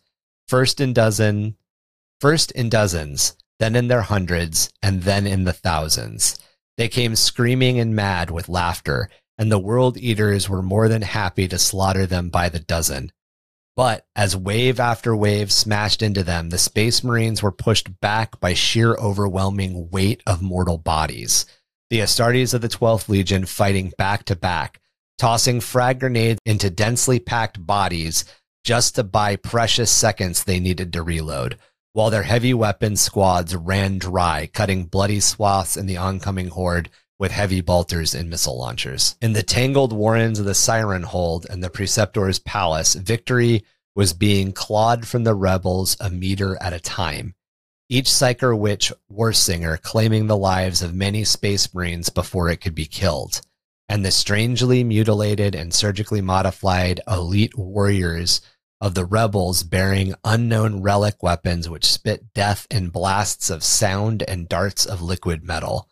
First 0.48 0.82
in 0.82 0.94
dozen, 0.94 1.56
first 2.20 2.52
in 2.52 2.70
dozens, 2.70 3.38
then 3.60 3.76
in 3.76 3.88
their 3.88 4.02
hundreds, 4.02 4.72
and 4.82 5.04
then 5.04 5.28
in 5.28 5.44
the 5.44 5.54
thousands. 5.54 6.40
They 6.78 6.88
came 6.88 7.16
screaming 7.16 7.78
and 7.80 7.96
mad 7.96 8.32
with 8.32 8.50
laughter, 8.50 9.10
and 9.40 9.50
the 9.50 9.58
World 9.58 9.98
Eaters 9.98 10.50
were 10.50 10.62
more 10.62 10.90
than 10.90 11.02
happy 11.02 11.48
to 11.48 11.58
slaughter 11.58 12.06
them 12.06 12.30
by 12.30 12.50
the 12.50 12.60
dozen. 12.60 13.14
But 13.78 14.06
as 14.14 14.36
wave 14.36 14.82
after 14.82 15.16
wave 15.16 15.54
smashed 15.54 16.02
into 16.02 16.24
them, 16.24 16.50
the 16.50 16.58
Space 16.58 17.02
Marines 17.06 17.42
were 17.42 17.54
pushed 17.54 18.02
back 18.02 18.42
by 18.42 18.54
sheer 18.54 18.96
overwhelming 18.96 19.90
weight 19.90 20.22
of 20.28 20.42
mortal 20.42 20.78
bodies. 20.78 21.46
The 21.90 22.02
Astartes 22.02 22.54
of 22.54 22.60
the 22.60 22.68
12th 22.68 23.08
Legion 23.08 23.46
fighting 23.46 23.94
back 23.98 24.26
to 24.26 24.36
back, 24.36 24.82
tossing 25.18 25.62
frag 25.62 26.02
grenades 26.02 26.42
into 26.46 26.70
densely 26.70 27.20
packed 27.20 27.66
bodies 27.66 28.26
just 28.66 28.96
to 28.96 29.06
buy 29.06 29.38
precious 29.38 29.90
seconds 29.90 30.44
they 30.44 30.60
needed 30.60 30.92
to 30.92 31.02
reload, 31.02 31.58
while 31.94 32.10
their 32.10 32.24
heavy 32.24 32.54
weapon 32.54 32.98
squads 32.98 33.56
ran 33.56 34.00
dry, 34.00 34.50
cutting 34.54 34.84
bloody 34.84 35.22
swaths 35.22 35.78
in 35.78 35.86
the 35.86 35.98
oncoming 35.98 36.50
horde 36.50 36.90
with 37.20 37.32
heavy 37.32 37.62
bolters 37.62 38.16
and 38.16 38.30
missile 38.30 38.58
launchers. 38.58 39.18
In 39.22 39.34
the 39.34 39.44
tangled 39.44 39.92
warrens 39.92 40.40
of 40.40 40.46
the 40.46 40.56
Siren 40.56 41.04
Hold 41.04 41.46
and 41.50 41.62
the 41.62 41.70
Preceptor's 41.70 42.40
palace, 42.40 42.96
victory 42.96 43.64
was 43.94 44.14
being 44.14 44.54
clawed 44.54 45.06
from 45.06 45.26
the 45.26 45.36
rebels 45.36 45.98
a 46.00 46.10
meter 46.10 46.58
at 46.62 46.74
a 46.74 46.80
time. 46.80 47.36
Each 47.90 48.06
Psyker 48.06 48.58
Witch 48.58 48.94
war 49.10 49.34
singer 49.34 49.76
claiming 49.76 50.28
the 50.28 50.38
lives 50.38 50.82
of 50.82 50.94
many 50.94 51.26
Space 51.26 51.74
Marines 51.74 52.10
before 52.10 52.50
it 52.50 52.62
could 52.62 52.76
be 52.76 52.86
killed. 52.86 53.42
And 53.90 54.06
the 54.06 54.12
strangely 54.12 54.84
mutilated 54.84 55.56
and 55.56 55.74
surgically 55.74 56.22
modified 56.22 57.02
elite 57.08 57.58
warriors 57.58 58.42
of 58.80 58.94
the 58.94 59.06
rebels 59.06 59.64
bearing 59.64 60.14
unknown 60.24 60.82
relic 60.82 61.22
weapons 61.22 61.68
which 61.68 61.92
spit 61.92 62.34
death 62.34 62.68
in 62.72 62.90
blasts 62.90 63.50
of 63.50 63.64
sound 63.64 64.24
and 64.24 64.48
darts 64.48 64.86
of 64.86 65.02
liquid 65.02 65.44
metal. 65.44 65.89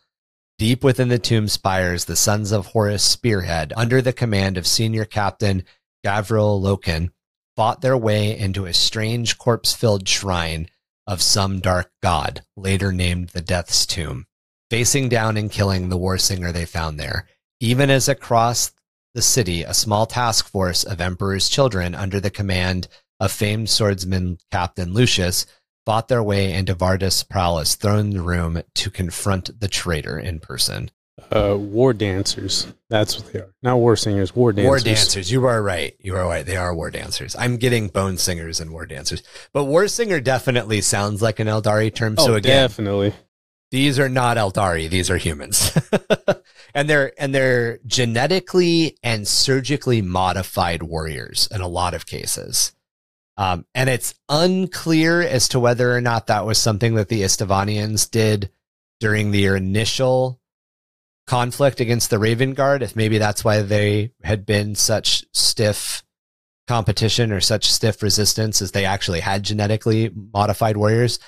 Deep 0.58 0.82
within 0.82 1.08
the 1.08 1.20
tomb 1.20 1.46
spires, 1.46 2.06
the 2.06 2.16
sons 2.16 2.50
of 2.50 2.66
Horus 2.66 3.04
Spearhead, 3.04 3.72
under 3.76 4.02
the 4.02 4.12
command 4.12 4.56
of 4.56 4.66
senior 4.66 5.04
captain 5.04 5.62
Garviel 6.04 6.60
Loken, 6.60 7.10
fought 7.54 7.80
their 7.80 7.96
way 7.96 8.36
into 8.36 8.66
a 8.66 8.74
strange 8.74 9.38
corpse 9.38 9.72
filled 9.72 10.08
shrine 10.08 10.68
of 11.06 11.22
some 11.22 11.60
dark 11.60 11.92
god, 12.02 12.42
later 12.56 12.92
named 12.92 13.28
the 13.28 13.40
Death's 13.40 13.86
Tomb, 13.86 14.26
facing 14.68 15.08
down 15.08 15.36
and 15.36 15.48
killing 15.48 15.88
the 15.88 15.96
war 15.96 16.18
singer 16.18 16.50
they 16.50 16.66
found 16.66 16.98
there. 16.98 17.28
Even 17.60 17.88
as 17.88 18.08
across 18.08 18.72
the 19.14 19.22
city, 19.22 19.62
a 19.62 19.72
small 19.72 20.06
task 20.06 20.48
force 20.48 20.82
of 20.82 21.00
Emperor's 21.00 21.48
children 21.48 21.94
under 21.94 22.18
the 22.18 22.30
command 22.30 22.88
of 23.20 23.30
famed 23.30 23.70
swordsman 23.70 24.38
Captain 24.50 24.92
Lucius 24.92 25.46
fought 25.88 26.08
their 26.08 26.22
way 26.22 26.52
into 26.52 26.74
Vardus 26.74 27.26
Praal's 27.26 27.74
throne 27.74 28.12
room 28.18 28.60
to 28.74 28.90
confront 28.90 29.58
the 29.58 29.68
traitor 29.68 30.18
in 30.18 30.38
person. 30.38 30.90
Uh, 31.34 31.56
war 31.58 31.94
dancers. 31.94 32.66
That's 32.90 33.18
what 33.18 33.32
they 33.32 33.38
are. 33.38 33.54
Not 33.62 33.78
war 33.78 33.96
singers. 33.96 34.36
War 34.36 34.52
dancers. 34.52 34.68
War 34.68 34.78
dancers. 34.80 35.32
You 35.32 35.46
are 35.46 35.62
right. 35.62 35.96
You 35.98 36.14
are 36.16 36.26
right. 36.26 36.44
They 36.44 36.58
are 36.58 36.74
war 36.74 36.90
dancers. 36.90 37.34
I'm 37.38 37.56
getting 37.56 37.88
bone 37.88 38.18
singers 38.18 38.60
and 38.60 38.70
war 38.70 38.84
dancers, 38.84 39.22
but 39.54 39.64
war 39.64 39.88
singer 39.88 40.20
definitely 40.20 40.82
sounds 40.82 41.22
like 41.22 41.40
an 41.40 41.46
Aeldari 41.46 41.94
term. 41.94 42.16
Oh, 42.18 42.26
so 42.26 42.34
again, 42.34 42.64
definitely. 42.64 43.14
these 43.70 43.98
are 43.98 44.10
not 44.10 44.36
Aeldari. 44.36 44.90
These 44.90 45.08
are 45.08 45.16
humans, 45.16 45.72
and 46.74 46.90
they're 46.90 47.14
and 47.18 47.34
they're 47.34 47.78
genetically 47.86 48.98
and 49.02 49.26
surgically 49.26 50.02
modified 50.02 50.82
warriors 50.82 51.48
in 51.50 51.62
a 51.62 51.66
lot 51.66 51.94
of 51.94 52.04
cases. 52.04 52.74
Um, 53.38 53.64
and 53.72 53.88
it's 53.88 54.14
unclear 54.28 55.22
as 55.22 55.48
to 55.50 55.60
whether 55.60 55.94
or 55.94 56.00
not 56.00 56.26
that 56.26 56.44
was 56.44 56.58
something 56.58 56.96
that 56.96 57.08
the 57.08 57.22
Isstvanians 57.22 58.10
did 58.10 58.50
during 58.98 59.30
their 59.30 59.54
initial 59.54 60.40
conflict 61.28 61.78
against 61.78 62.10
the 62.10 62.18
Raven 62.18 62.52
Guard. 62.52 62.82
If 62.82 62.96
maybe 62.96 63.16
that's 63.18 63.44
why 63.44 63.62
they 63.62 64.12
had 64.24 64.44
been 64.44 64.74
such 64.74 65.24
stiff 65.32 66.02
competition 66.66 67.32
or 67.32 67.40
such 67.40 67.72
stiff 67.72 68.02
resistance, 68.02 68.60
as 68.60 68.72
they 68.72 68.84
actually 68.84 69.20
had 69.20 69.44
genetically 69.44 70.10
modified 70.14 70.76
warriors. 70.76 71.20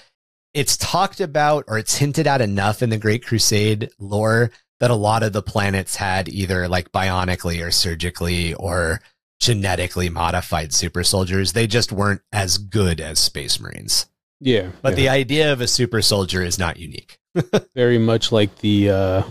It's 0.53 0.77
talked 0.77 1.21
about 1.21 1.65
or 1.69 1.79
it's 1.79 1.97
hinted 1.97 2.27
at 2.27 2.41
enough 2.41 2.83
in 2.83 2.91
the 2.91 2.99
Great 2.99 3.25
Crusade 3.25 3.89
lore 4.01 4.51
that 4.81 4.91
a 4.91 4.97
lot 4.97 5.23
of 5.23 5.33
the 5.33 5.43
planets 5.43 5.97
had 5.97 6.29
either 6.29 6.67
like 6.67 6.91
bionically 6.91 7.65
or 7.65 7.71
surgically 7.71 8.55
or 8.55 9.01
genetically 9.41 10.09
modified 10.09 10.73
super 10.73 11.03
soldiers. 11.03 11.53
They 11.53 11.67
just 11.67 11.91
weren't 11.93 12.21
as 12.33 12.59
good 12.59 13.01
as 13.01 13.19
Space 13.19 13.59
Marines. 13.59 14.07
Yeah. 14.41 14.71
But 14.83 14.91
yeah. 14.91 14.97
the 14.97 15.09
idea 15.09 15.53
of 15.53 15.61
a 15.61 15.67
super 15.67 16.03
soldier 16.03 16.43
is 16.43 16.59
not 16.59 16.79
unique. 16.79 17.19
very 17.75 17.99
much 17.99 18.33
like 18.33 18.57
the 18.59 18.91
uh 18.91 19.23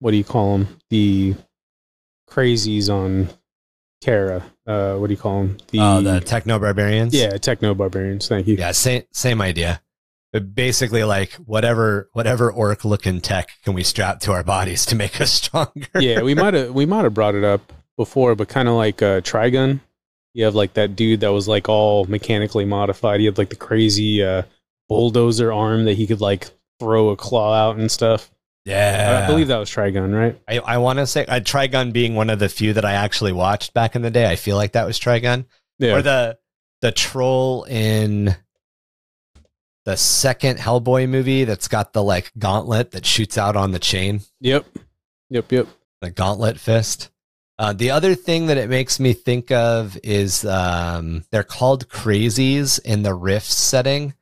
what 0.00 0.10
do 0.10 0.16
you 0.16 0.24
call 0.24 0.58
them? 0.58 0.80
The 0.90 1.34
crazies 2.28 2.88
on 2.90 3.28
Terra. 4.00 4.42
Uh, 4.66 4.96
what 4.96 5.06
do 5.06 5.12
you 5.14 5.18
call 5.18 5.42
them? 5.44 5.56
The, 5.70 5.78
Oh, 5.80 6.00
the 6.02 6.20
techno 6.20 6.58
barbarians. 6.58 7.14
yeah, 7.14 7.36
techno 7.38 7.74
barbarians. 7.74 8.28
Thank 8.28 8.46
you. 8.46 8.56
yeah, 8.56 8.72
same 8.72 9.04
same 9.12 9.40
idea. 9.40 9.80
But 10.32 10.54
basically, 10.54 11.04
like 11.04 11.32
whatever 11.34 12.10
whatever 12.12 12.50
orc 12.52 12.84
looking 12.84 13.20
tech 13.20 13.50
can 13.62 13.72
we 13.72 13.82
strap 13.84 14.20
to 14.20 14.32
our 14.32 14.42
bodies 14.42 14.84
to 14.86 14.96
make 14.96 15.20
us 15.20 15.30
stronger? 15.42 15.86
yeah, 16.00 16.22
we 16.22 16.34
might 16.34 16.54
have 16.54 16.74
we 16.74 16.86
might 16.86 17.04
have 17.04 17.14
brought 17.14 17.34
it 17.34 17.44
up 17.44 17.72
before, 17.96 18.34
but 18.34 18.48
kind 18.48 18.68
of 18.68 18.74
like 18.74 19.02
uh, 19.02 19.20
Trigun. 19.20 19.80
You 20.34 20.44
have 20.46 20.54
like 20.54 20.74
that 20.74 20.96
dude 20.96 21.20
that 21.20 21.32
was 21.32 21.46
like 21.46 21.68
all 21.68 22.04
mechanically 22.06 22.64
modified. 22.64 23.20
He 23.20 23.26
had 23.26 23.38
like 23.38 23.50
the 23.50 23.56
crazy 23.56 24.22
uh, 24.22 24.42
bulldozer 24.88 25.52
arm 25.52 25.84
that 25.84 25.94
he 25.94 26.06
could 26.06 26.20
like 26.20 26.48
throw 26.80 27.10
a 27.10 27.16
claw 27.16 27.54
out 27.54 27.76
and 27.76 27.88
stuff. 27.90 28.30
yeah. 28.64 29.22
I 29.24 29.26
believe 29.30 29.46
that 29.48 29.58
was 29.58 29.70
Trigun, 29.70 30.12
right? 30.12 30.40
I, 30.48 30.58
I 30.74 30.78
want 30.78 30.98
to 30.98 31.06
say 31.06 31.24
uh, 31.26 31.38
Trigun 31.38 31.92
being 31.92 32.14
one 32.16 32.30
of 32.30 32.40
the 32.40 32.48
few 32.48 32.72
that 32.72 32.84
I 32.84 32.94
actually 32.94 33.32
watched 33.32 33.74
back 33.74 33.94
in 33.94 34.02
the 34.02 34.10
day. 34.10 34.28
I 34.28 34.34
feel 34.36 34.56
like 34.56 34.72
that 34.72 34.86
was 34.86 34.98
Trigun 34.98 35.44
Yeah. 35.78 35.94
or 35.96 36.02
the 36.02 36.38
the 36.80 36.90
troll 36.92 37.62
in 37.64 38.34
the 39.84 39.96
second 39.96 40.58
Hellboy 40.58 41.08
movie 41.08 41.44
that's 41.44 41.68
got 41.68 41.92
the 41.92 42.02
like 42.02 42.32
gauntlet 42.38 42.90
that 42.92 43.06
shoots 43.06 43.38
out 43.38 43.54
on 43.56 43.70
the 43.72 43.78
chain. 43.78 44.20
yep. 44.40 44.66
Yep. 45.30 45.52
Yep. 45.52 45.68
the 46.00 46.10
gauntlet 46.10 46.58
fist. 46.58 47.10
Uh, 47.58 47.72
the 47.72 47.90
other 47.90 48.14
thing 48.14 48.46
that 48.46 48.58
it 48.58 48.68
makes 48.68 48.98
me 48.98 49.12
think 49.12 49.50
of 49.52 49.96
is 50.02 50.44
um, 50.44 51.24
they're 51.30 51.44
called 51.44 51.88
crazies 51.88 52.80
in 52.80 53.02
the 53.02 53.14
rift 53.14 53.50
setting, 53.50 54.14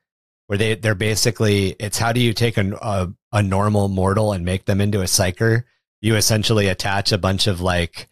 where 0.47 0.59
they 0.59 0.75
they're 0.75 0.95
basically 0.95 1.75
it's 1.81 1.99
how 1.99 2.13
do 2.13 2.21
you 2.21 2.35
take 2.35 2.59
a, 2.59 2.73
a 2.83 3.13
a 3.33 3.43
normal 3.43 3.89
mortal 3.89 4.33
and 4.33 4.45
make 4.45 4.67
them 4.67 4.81
into 4.81 5.01
a 5.01 5.05
psyker? 5.05 5.65
You 6.03 6.17
essentially 6.17 6.69
attach 6.69 7.11
a 7.11 7.19
bunch 7.19 7.47
of 7.47 7.61
like 7.61 8.11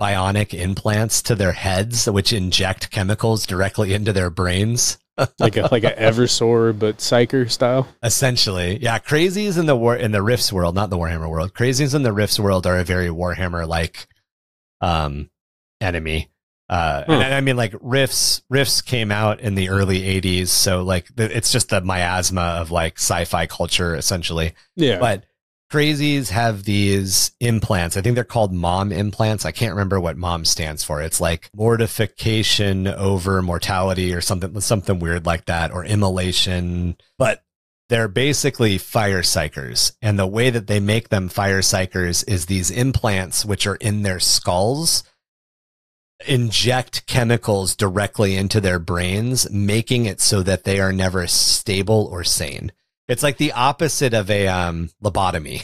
bionic 0.00 0.54
implants 0.58 1.20
to 1.22 1.34
their 1.34 1.52
heads, 1.52 2.08
which 2.08 2.32
inject 2.32 2.90
chemicals 2.90 3.46
directly 3.46 3.92
into 3.92 4.12
their 4.12 4.30
brains. 4.30 4.98
Like 5.38 5.58
a 5.58 5.68
like 5.70 5.84
a 5.84 5.92
Eversor 5.92 6.76
but 6.76 6.96
Psyker 6.96 7.48
style. 7.48 7.86
Essentially, 8.02 8.78
yeah. 8.82 8.98
Crazies 8.98 9.58
in 9.58 9.66
the 9.66 9.76
war 9.76 9.94
in 9.94 10.10
the 10.10 10.22
Rifts 10.22 10.50
world, 10.50 10.74
not 10.74 10.88
the 10.88 10.96
Warhammer 10.96 11.28
world. 11.28 11.52
Crazies 11.52 11.94
in 11.94 12.02
the 12.02 12.14
Rifts 12.14 12.40
world 12.40 12.66
are 12.66 12.78
a 12.78 12.82
very 12.82 13.08
Warhammer 13.08 13.68
like 13.68 14.08
um 14.82 15.30
enemy. 15.80 16.28
Uh, 16.68 17.04
Huh. 17.06 17.12
and 17.14 17.34
I 17.34 17.40
mean, 17.40 17.56
like 17.56 17.74
Rifts, 17.80 18.42
Rifts 18.48 18.80
came 18.82 19.10
out 19.12 19.40
in 19.40 19.54
the 19.54 19.68
early 19.68 20.00
'80s, 20.20 20.48
so 20.48 20.82
like 20.82 21.14
th- 21.16 21.30
it's 21.30 21.52
just 21.52 21.68
the 21.70 21.80
miasma 21.80 22.40
of 22.60 22.70
like 22.70 22.98
sci-fi 22.98 23.46
culture, 23.46 23.94
essentially. 23.94 24.54
Yeah. 24.76 24.98
But 24.98 25.24
crazies 25.70 26.28
have 26.30 26.64
these 26.64 27.32
implants. 27.40 27.96
I 27.96 28.00
think 28.02 28.14
they're 28.14 28.24
called 28.24 28.52
mom 28.54 28.92
implants. 28.92 29.44
I 29.46 29.52
can't 29.52 29.72
remember 29.72 29.98
what 30.00 30.16
mom 30.18 30.44
stands 30.44 30.84
for. 30.84 31.00
It's 31.02 31.20
like 31.20 31.50
mortification 31.54 32.86
over 32.86 33.42
mortality 33.42 34.14
or 34.14 34.20
something 34.20 34.58
something 34.60 34.98
weird 34.98 35.26
like 35.26 35.46
that 35.46 35.72
or 35.72 35.84
immolation. 35.84 36.96
But 37.18 37.42
they're 37.92 38.08
basically 38.08 38.78
fire 38.78 39.20
psykers. 39.20 39.94
And 40.00 40.18
the 40.18 40.26
way 40.26 40.48
that 40.48 40.66
they 40.66 40.80
make 40.80 41.10
them 41.10 41.28
fire 41.28 41.60
psykers 41.60 42.26
is 42.26 42.46
these 42.46 42.70
implants 42.70 43.44
which 43.44 43.66
are 43.66 43.76
in 43.76 44.02
their 44.02 44.18
skulls 44.18 45.04
inject 46.26 47.06
chemicals 47.06 47.76
directly 47.76 48.34
into 48.34 48.62
their 48.62 48.78
brains, 48.78 49.50
making 49.50 50.06
it 50.06 50.22
so 50.22 50.42
that 50.42 50.64
they 50.64 50.80
are 50.80 50.92
never 50.92 51.26
stable 51.26 52.08
or 52.10 52.24
sane. 52.24 52.72
It's 53.08 53.22
like 53.22 53.36
the 53.36 53.52
opposite 53.52 54.14
of 54.14 54.30
a 54.30 54.48
um, 54.48 54.88
lobotomy. 55.04 55.62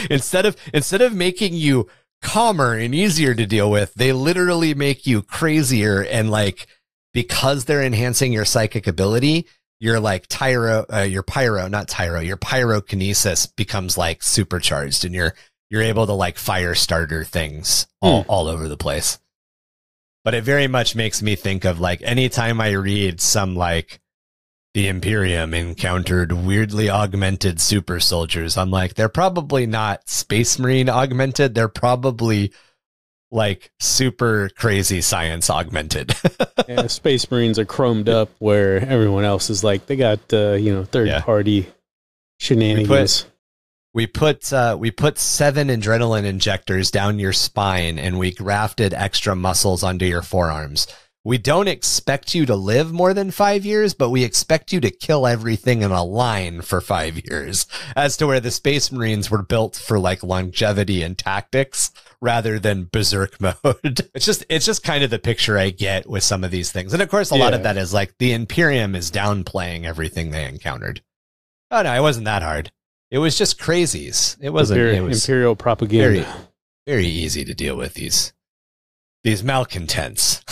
instead 0.10 0.46
of 0.46 0.56
instead 0.72 1.02
of 1.02 1.14
making 1.16 1.54
you 1.54 1.88
calmer 2.22 2.74
and 2.74 2.94
easier 2.94 3.34
to 3.34 3.44
deal 3.44 3.68
with, 3.72 3.92
they 3.94 4.12
literally 4.12 4.72
make 4.72 5.04
you 5.04 5.22
crazier 5.22 6.04
and 6.04 6.30
like 6.30 6.68
because 7.12 7.64
they're 7.64 7.82
enhancing 7.82 8.32
your 8.32 8.44
psychic 8.44 8.86
ability, 8.86 9.48
your 9.80 10.00
like 10.00 10.26
tyro, 10.28 10.84
uh, 10.92 11.00
your 11.00 11.22
pyro, 11.22 11.68
not 11.68 11.88
tyro, 11.88 12.20
your 12.20 12.36
pyrokinesis 12.36 13.54
becomes 13.54 13.96
like 13.96 14.22
supercharged, 14.22 15.04
and 15.04 15.14
you're 15.14 15.34
you're 15.70 15.82
able 15.82 16.06
to 16.06 16.12
like 16.12 16.38
fire 16.38 16.74
starter 16.74 17.24
things 17.24 17.86
all, 18.00 18.24
all 18.28 18.48
over 18.48 18.68
the 18.68 18.76
place. 18.76 19.18
But 20.24 20.34
it 20.34 20.44
very 20.44 20.66
much 20.66 20.96
makes 20.96 21.22
me 21.22 21.36
think 21.36 21.64
of 21.64 21.80
like 21.80 22.02
anytime 22.02 22.60
I 22.60 22.70
read 22.72 23.20
some 23.20 23.54
like 23.54 24.00
the 24.74 24.88
Imperium 24.88 25.54
encountered 25.54 26.32
weirdly 26.32 26.90
augmented 26.90 27.60
super 27.60 28.00
soldiers, 28.00 28.56
I'm 28.56 28.70
like, 28.70 28.94
they're 28.94 29.08
probably 29.08 29.66
not 29.66 30.08
Space 30.08 30.58
Marine 30.58 30.88
augmented. 30.88 31.54
They're 31.54 31.68
probably 31.68 32.52
like 33.30 33.70
super 33.78 34.48
crazy 34.56 35.00
science 35.00 35.50
augmented. 35.50 36.14
yeah, 36.68 36.86
Space 36.86 37.30
Marines 37.30 37.58
are 37.58 37.64
chromed 37.66 38.08
up 38.08 38.30
where 38.38 38.76
everyone 38.86 39.24
else 39.24 39.50
is 39.50 39.62
like 39.62 39.86
they 39.86 39.96
got 39.96 40.20
uh, 40.32 40.52
you 40.52 40.72
know 40.74 40.84
third 40.84 41.08
Yeah. 41.08 41.20
party 41.20 41.66
shenanigans. 42.38 43.26
we 43.94 44.06
put 44.06 44.52
uh, 44.52 44.76
we 44.78 44.90
put 44.90 45.18
seven 45.18 45.68
adrenaline 45.68 46.24
injectors 46.24 46.90
down 46.90 47.18
your 47.18 47.32
spine 47.32 47.98
and 47.98 48.18
we 48.18 48.32
grafted 48.32 48.94
extra 48.94 49.34
muscles 49.34 49.82
onto 49.82 50.04
your 50.04 50.22
forearms. 50.22 50.86
We 51.24 51.36
don't 51.36 51.68
expect 51.68 52.34
you 52.34 52.46
to 52.46 52.54
live 52.56 52.90
more 52.92 53.12
than 53.12 53.30
five 53.32 53.66
years, 53.66 53.92
but 53.92 54.08
we 54.08 54.24
expect 54.24 54.72
you 54.72 54.80
to 54.80 54.90
kill 54.90 55.26
everything 55.26 55.82
in 55.82 55.90
a 55.90 56.02
line 56.02 56.62
for 56.62 56.80
five 56.80 57.20
years. 57.26 57.66
As 57.94 58.16
to 58.18 58.26
where 58.26 58.40
the 58.40 58.50
Space 58.52 58.90
Marines 58.90 59.30
were 59.30 59.42
built 59.42 59.76
for 59.76 59.98
like 59.98 60.22
longevity 60.22 61.02
and 61.02 61.18
tactics 61.18 61.90
rather 62.20 62.58
than 62.58 62.88
berserk 62.90 63.40
mode. 63.40 63.56
it's 64.14 64.26
just 64.26 64.44
it's 64.48 64.66
just 64.66 64.82
kind 64.82 65.04
of 65.04 65.10
the 65.10 65.18
picture 65.18 65.58
I 65.58 65.70
get 65.70 66.08
with 66.08 66.22
some 66.22 66.44
of 66.44 66.50
these 66.50 66.72
things. 66.72 66.92
And 66.92 67.02
of 67.02 67.08
course 67.08 67.30
a 67.30 67.36
lot 67.36 67.54
of 67.54 67.62
that 67.62 67.76
is 67.76 67.94
like 67.94 68.16
the 68.18 68.32
Imperium 68.32 68.94
is 68.94 69.10
downplaying 69.10 69.84
everything 69.84 70.30
they 70.30 70.46
encountered. 70.46 71.02
Oh 71.70 71.82
no, 71.82 71.94
it 71.94 72.00
wasn't 72.00 72.26
that 72.26 72.42
hard. 72.42 72.72
It 73.10 73.18
was 73.18 73.38
just 73.38 73.58
crazies. 73.58 74.36
It 74.40 74.50
wasn't. 74.50 74.80
Imperial, 74.80 75.04
it 75.04 75.08
was 75.08 75.24
Imperial 75.24 75.56
propaganda. 75.56 76.22
very, 76.22 76.26
very 76.86 77.06
easy 77.06 77.44
to 77.44 77.54
deal 77.54 77.76
with 77.76 77.94
these 77.94 78.32
these 79.24 79.42
malcontents. 79.42 80.42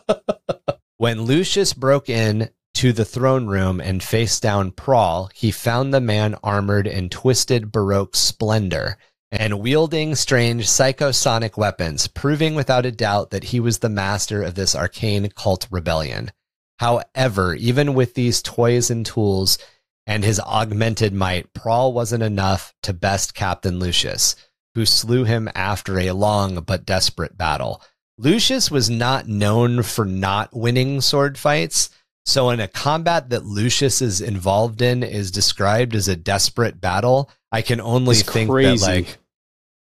when 0.96 1.22
Lucius 1.22 1.72
broke 1.72 2.08
in 2.08 2.50
to 2.74 2.92
the 2.92 3.04
throne 3.04 3.46
room 3.46 3.80
and 3.80 4.02
faced 4.02 4.42
down 4.42 4.70
Praal, 4.70 5.30
he 5.34 5.50
found 5.50 5.92
the 5.92 6.00
man 6.00 6.34
armored 6.42 6.86
in 6.86 7.08
twisted 7.08 7.72
Baroque 7.72 8.16
splendor 8.16 8.96
and 9.32 9.60
wielding 9.60 10.14
strange 10.14 10.66
psychosonic 10.66 11.56
weapons, 11.56 12.06
proving 12.08 12.54
without 12.54 12.86
a 12.86 12.92
doubt 12.92 13.30
that 13.30 13.44
he 13.44 13.60
was 13.60 13.78
the 13.78 13.88
master 13.88 14.42
of 14.42 14.54
this 14.54 14.74
arcane 14.74 15.30
cult 15.30 15.66
rebellion. 15.70 16.32
However, 16.78 17.54
even 17.54 17.94
with 17.94 18.14
these 18.14 18.42
toys 18.42 18.90
and 18.90 19.04
tools 19.04 19.58
and 20.06 20.24
his 20.24 20.40
augmented 20.40 21.12
might, 21.12 21.52
Praal 21.52 21.92
wasn't 21.92 22.22
enough 22.22 22.74
to 22.82 22.92
best 22.92 23.34
Captain 23.34 23.78
Lucius, 23.78 24.34
who 24.74 24.84
slew 24.86 25.24
him 25.24 25.48
after 25.54 25.98
a 25.98 26.12
long 26.12 26.56
but 26.62 26.86
desperate 26.86 27.36
battle. 27.36 27.82
Lucius 28.18 28.70
was 28.70 28.90
not 28.90 29.28
known 29.28 29.82
for 29.82 30.04
not 30.04 30.54
winning 30.54 31.00
sword 31.00 31.38
fights. 31.38 31.90
So, 32.26 32.50
in 32.50 32.60
a 32.60 32.68
combat 32.68 33.30
that 33.30 33.44
Lucius 33.44 34.02
is 34.02 34.20
involved 34.20 34.82
in 34.82 35.02
is 35.02 35.30
described 35.30 35.94
as 35.94 36.06
a 36.06 36.16
desperate 36.16 36.80
battle, 36.80 37.30
I 37.50 37.62
can 37.62 37.80
only 37.80 38.18
It's 38.18 38.30
think 38.30 38.50
crazy. 38.50 38.76
that 38.86 38.92
like 38.92 39.18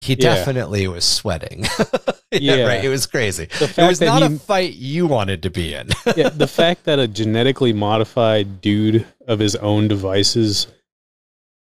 he 0.01 0.13
Yeah. 0.13 0.35
definitely 0.35 0.87
was 0.87 1.05
sweating. 1.05 1.63
yeah, 2.31 2.55
Yeah. 2.55 2.63
right. 2.65 2.83
It 2.83 2.89
was 2.89 3.05
crazy. 3.05 3.47
It 3.61 3.77
was 3.77 4.01
not 4.01 4.21
he- 4.21 4.35
a 4.35 4.39
fight 4.39 4.73
you 4.73 5.05
wanted 5.05 5.43
to 5.43 5.49
be 5.49 5.73
in. 5.73 5.89
yeah, 6.17 6.29
the 6.29 6.47
fact 6.47 6.85
that 6.85 6.97
a 6.99 7.07
genetically 7.07 7.71
modified 7.73 8.61
dude 8.61 9.05
of 9.27 9.39
his 9.39 9.55
own 9.57 9.87
devices 9.87 10.67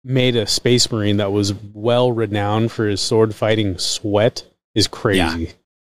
made 0.03 0.35
a 0.35 0.47
space 0.47 0.89
marine 0.91 1.17
that 1.17 1.31
was 1.31 1.53
well 1.73 2.11
renowned 2.11 2.71
for 2.71 2.87
his 2.87 3.01
sword 3.01 3.33
fighting 3.35 3.77
sweat 3.77 4.45
is 4.75 4.87
crazy. 4.87 5.53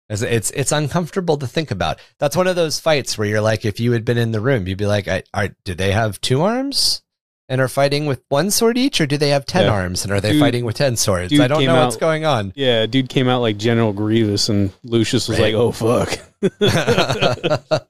It's, 0.10 0.22
it's 0.22 0.52
it's 0.52 0.72
uncomfortable 0.72 1.38
to 1.38 1.48
think 1.48 1.72
about. 1.72 2.00
That's 2.20 2.38
one 2.38 2.48
of 2.48 2.56
those 2.56 2.80
fights 2.80 3.18
where 3.18 3.28
you're 3.28 3.42
like, 3.42 3.66
if 3.66 3.80
you 3.80 3.94
had 3.94 4.06
been 4.06 4.18
in 4.20 4.32
the 4.32 4.40
room, 4.42 4.68
you'd 4.68 4.78
be 4.78 4.86
like, 4.86 5.08
I, 5.08 5.24
are, 5.34 5.50
do 5.64 5.74
they 5.74 5.92
have 5.94 6.22
two 6.22 6.42
arms 6.44 7.02
and 7.50 7.60
are 7.62 7.68
fighting 7.68 8.06
with 8.06 8.24
one 8.30 8.50
sword 8.52 8.78
each, 8.78 9.00
or 9.02 9.06
do 9.08 9.18
they 9.18 9.30
have 9.30 9.46
ten 9.46 9.66
Yeah. 9.66 9.72
arms 9.72 10.04
and 10.04 10.12
are 10.14 10.22
they 10.22 10.32
Dude- 10.34 10.42
fighting 10.42 10.64
with 10.66 10.76
ten 10.76 10.96
swords? 10.96 11.38
I 11.40 11.48
don't 11.48 11.66
know 11.66 11.84
what's 11.84 11.96
going 11.98 12.24
on. 12.26 12.54
Yeah, 12.56 12.86
dude 12.86 13.10
came 13.10 13.28
out 13.28 13.42
like 13.42 13.58
General 13.58 13.94
Grievous, 13.94 14.48
and 14.50 14.72
Lucius 14.84 15.28
was 15.28 15.40
Right. 15.40 15.54
like, 15.54 15.62
"Oh 15.62 15.72
fuck." 15.72 16.20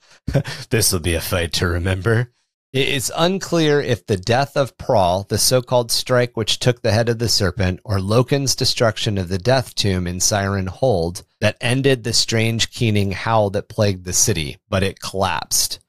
this 0.69 0.91
will 0.93 0.99
be 0.99 1.15
a 1.15 1.21
fight 1.21 1.53
to 1.53 1.67
remember. 1.67 2.31
It 2.75 2.89
is 2.89 3.09
unclear 3.15 3.79
if 3.79 4.05
the 4.05 4.17
death 4.17 4.57
of 4.57 4.77
Praal, 4.77 5.25
the 5.29 5.37
so 5.37 5.61
called 5.61 5.93
strike 5.93 6.35
which 6.35 6.59
took 6.59 6.81
the 6.81 6.91
head 6.91 7.07
of 7.07 7.19
the 7.19 7.29
serpent, 7.29 7.79
or 7.85 8.01
Loken's 8.01 8.53
destruction 8.53 9.17
of 9.17 9.29
the 9.29 9.37
death 9.37 9.73
tomb 9.75 10.05
in 10.05 10.19
Siren 10.19 10.67
Hold 10.67 11.23
that 11.39 11.55
ended 11.61 12.03
the 12.03 12.11
strange 12.11 12.71
keening 12.71 13.13
howl 13.13 13.49
that 13.51 13.69
plagued 13.69 14.03
the 14.03 14.11
city, 14.11 14.57
but 14.67 14.83
it 14.83 14.99
collapsed. 14.99 15.79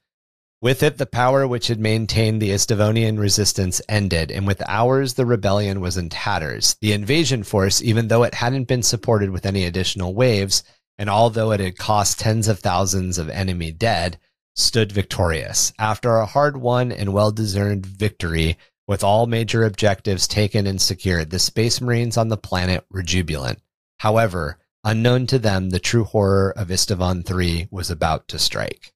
With 0.61 0.81
it, 0.81 0.97
the 0.97 1.05
power 1.05 1.45
which 1.45 1.67
had 1.67 1.81
maintained 1.81 2.41
the 2.41 2.51
Isstvanian 2.51 3.19
resistance 3.19 3.81
ended, 3.89 4.31
and 4.31 4.47
with 4.47 4.63
ours, 4.65 5.15
the 5.15 5.25
rebellion 5.25 5.81
was 5.81 5.97
in 5.97 6.07
tatters. 6.07 6.77
The 6.79 6.93
invasion 6.93 7.43
force, 7.43 7.81
even 7.81 8.07
though 8.07 8.23
it 8.23 8.35
hadn't 8.35 8.69
been 8.69 8.81
supported 8.81 9.31
with 9.31 9.45
any 9.45 9.65
additional 9.65 10.13
waves, 10.13 10.63
and 10.97 11.09
although 11.09 11.51
it 11.51 11.59
had 11.59 11.77
cost 11.77 12.21
tens 12.21 12.47
of 12.47 12.59
thousands 12.59 13.17
of 13.17 13.29
enemy 13.29 13.73
dead, 13.73 14.17
stood 14.57 14.91
victorious. 14.91 15.71
After 15.79 16.17
a 16.17 16.25
hard 16.25 16.57
won 16.57 16.91
and 16.91 17.13
well 17.13 17.31
deserved 17.31 17.85
victory, 17.85 18.57
with 18.87 19.03
all 19.03 19.27
major 19.27 19.63
objectives 19.63 20.27
taken 20.27 20.65
and 20.65 20.81
secured, 20.81 21.29
the 21.29 21.39
Space 21.39 21.79
Marines 21.79 22.17
on 22.17 22.29
the 22.29 22.37
planet 22.37 22.85
were 22.89 23.03
jubilant. 23.03 23.61
However, 23.99 24.57
unknown 24.83 25.27
to 25.27 25.39
them, 25.39 25.69
the 25.69 25.79
true 25.79 26.05
horror 26.05 26.53
of 26.55 26.69
Isstvan 26.69 27.25
3 27.25 27.67
was 27.69 27.91
about 27.91 28.27
to 28.29 28.39
strike. 28.39 28.93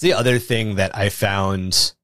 The 0.00 0.12
other 0.12 0.38
thing 0.38 0.74
that 0.76 0.96
I 0.96 1.08
found 1.08 1.94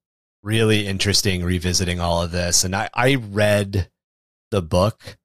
really 0.43 0.87
interesting 0.87 1.45
revisiting 1.45 2.01
all 2.01 2.23
of 2.23 2.33
this, 2.33 2.65
and 2.65 2.75
I, 2.75 2.89
I 2.95 3.17
read 3.17 3.91
the 4.51 4.63
book, 4.63 5.19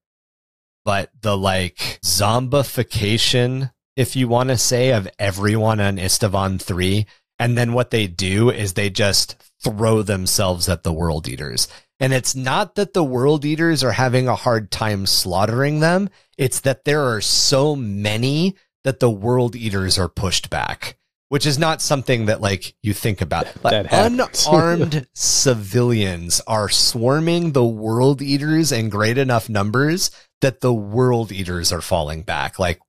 but 0.84 1.10
the 1.22 1.38
like 1.38 2.00
zombification, 2.04 3.72
if 3.96 4.16
you 4.16 4.28
want 4.28 4.50
to 4.50 4.58
say, 4.58 4.92
of 4.92 5.08
everyone 5.18 5.80
on 5.80 5.98
Isstvan 5.98 6.62
3. 6.62 7.06
And 7.40 7.58
then 7.58 7.74
what 7.74 7.92
they 7.92 8.08
do 8.08 8.50
is 8.50 8.74
they 8.74 8.90
just 8.90 9.36
throw 9.64 10.02
themselves 10.02 10.70
at 10.70 10.84
the 10.84 10.94
world 10.94 11.28
eaters. 11.28 11.68
And 12.00 12.14
it's 12.14 12.36
not 12.36 12.76
that 12.76 12.94
the 12.94 13.04
world 13.04 13.46
eaters 13.46 13.84
are 13.84 13.94
having 13.94 14.28
a 14.28 14.36
hard 14.36 14.70
time 14.72 15.06
slaughtering 15.06 15.80
them. 15.80 16.10
It's 16.38 16.60
that 16.62 16.86
there 16.86 17.02
are 17.02 17.22
so 17.22 17.76
many 17.76 18.56
that 18.84 19.00
the 19.00 19.10
world 19.10 19.56
eaters 19.56 19.98
are 19.98 20.10
pushed 20.10 20.50
back, 20.50 20.98
which 21.30 21.46
is 21.46 21.58
not 21.58 21.82
something 21.82 22.26
that 22.26 22.42
like 22.42 22.76
you 22.84 22.94
think 22.94 23.22
about. 23.22 23.48
That 23.64 23.88
happens. 23.88 24.46
unarmed 24.46 25.08
civilians 25.14 26.42
are 26.48 26.70
swarming 26.70 27.54
the 27.54 27.66
world 27.66 28.22
eaters 28.22 28.72
in 28.72 28.90
great 28.90 29.18
enough 29.18 29.48
numbers 29.50 30.12
that 30.42 30.60
the 30.60 30.74
world 30.74 31.32
eaters 31.32 31.72
are 31.72 31.82
falling 31.82 32.24
back. 32.24 32.60
Like, 32.60 32.80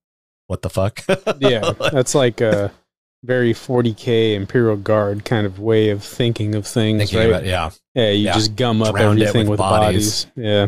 what 0.49 0.63
the 0.63 0.71
fuck? 0.71 1.05
yeah, 1.39 1.73
that's 1.79 2.15
like 2.15 2.41
a 2.41 2.73
very 3.25 3.53
40k 3.53 4.35
Imperial 4.35 4.77
Guard 4.77 5.25
kind 5.25 5.47
of 5.47 5.59
way 5.59 5.91
of 5.91 6.03
thinking 6.05 6.55
of 6.55 6.67
things, 6.67 6.99
Thinking 6.99 7.19
right? 7.19 7.29
about, 7.29 7.45
yeah. 7.45 7.71
yeah, 7.95 8.11
you 8.11 8.25
Yeah. 8.27 8.35
just 8.35 8.55
gum 8.57 8.83
up 8.83 8.95
Drowned 8.95 9.21
everything 9.21 9.43
with 9.49 9.51
with, 9.51 9.59
bodies. 9.59 10.25
bodies. 10.27 10.33
Yeah, 10.37 10.67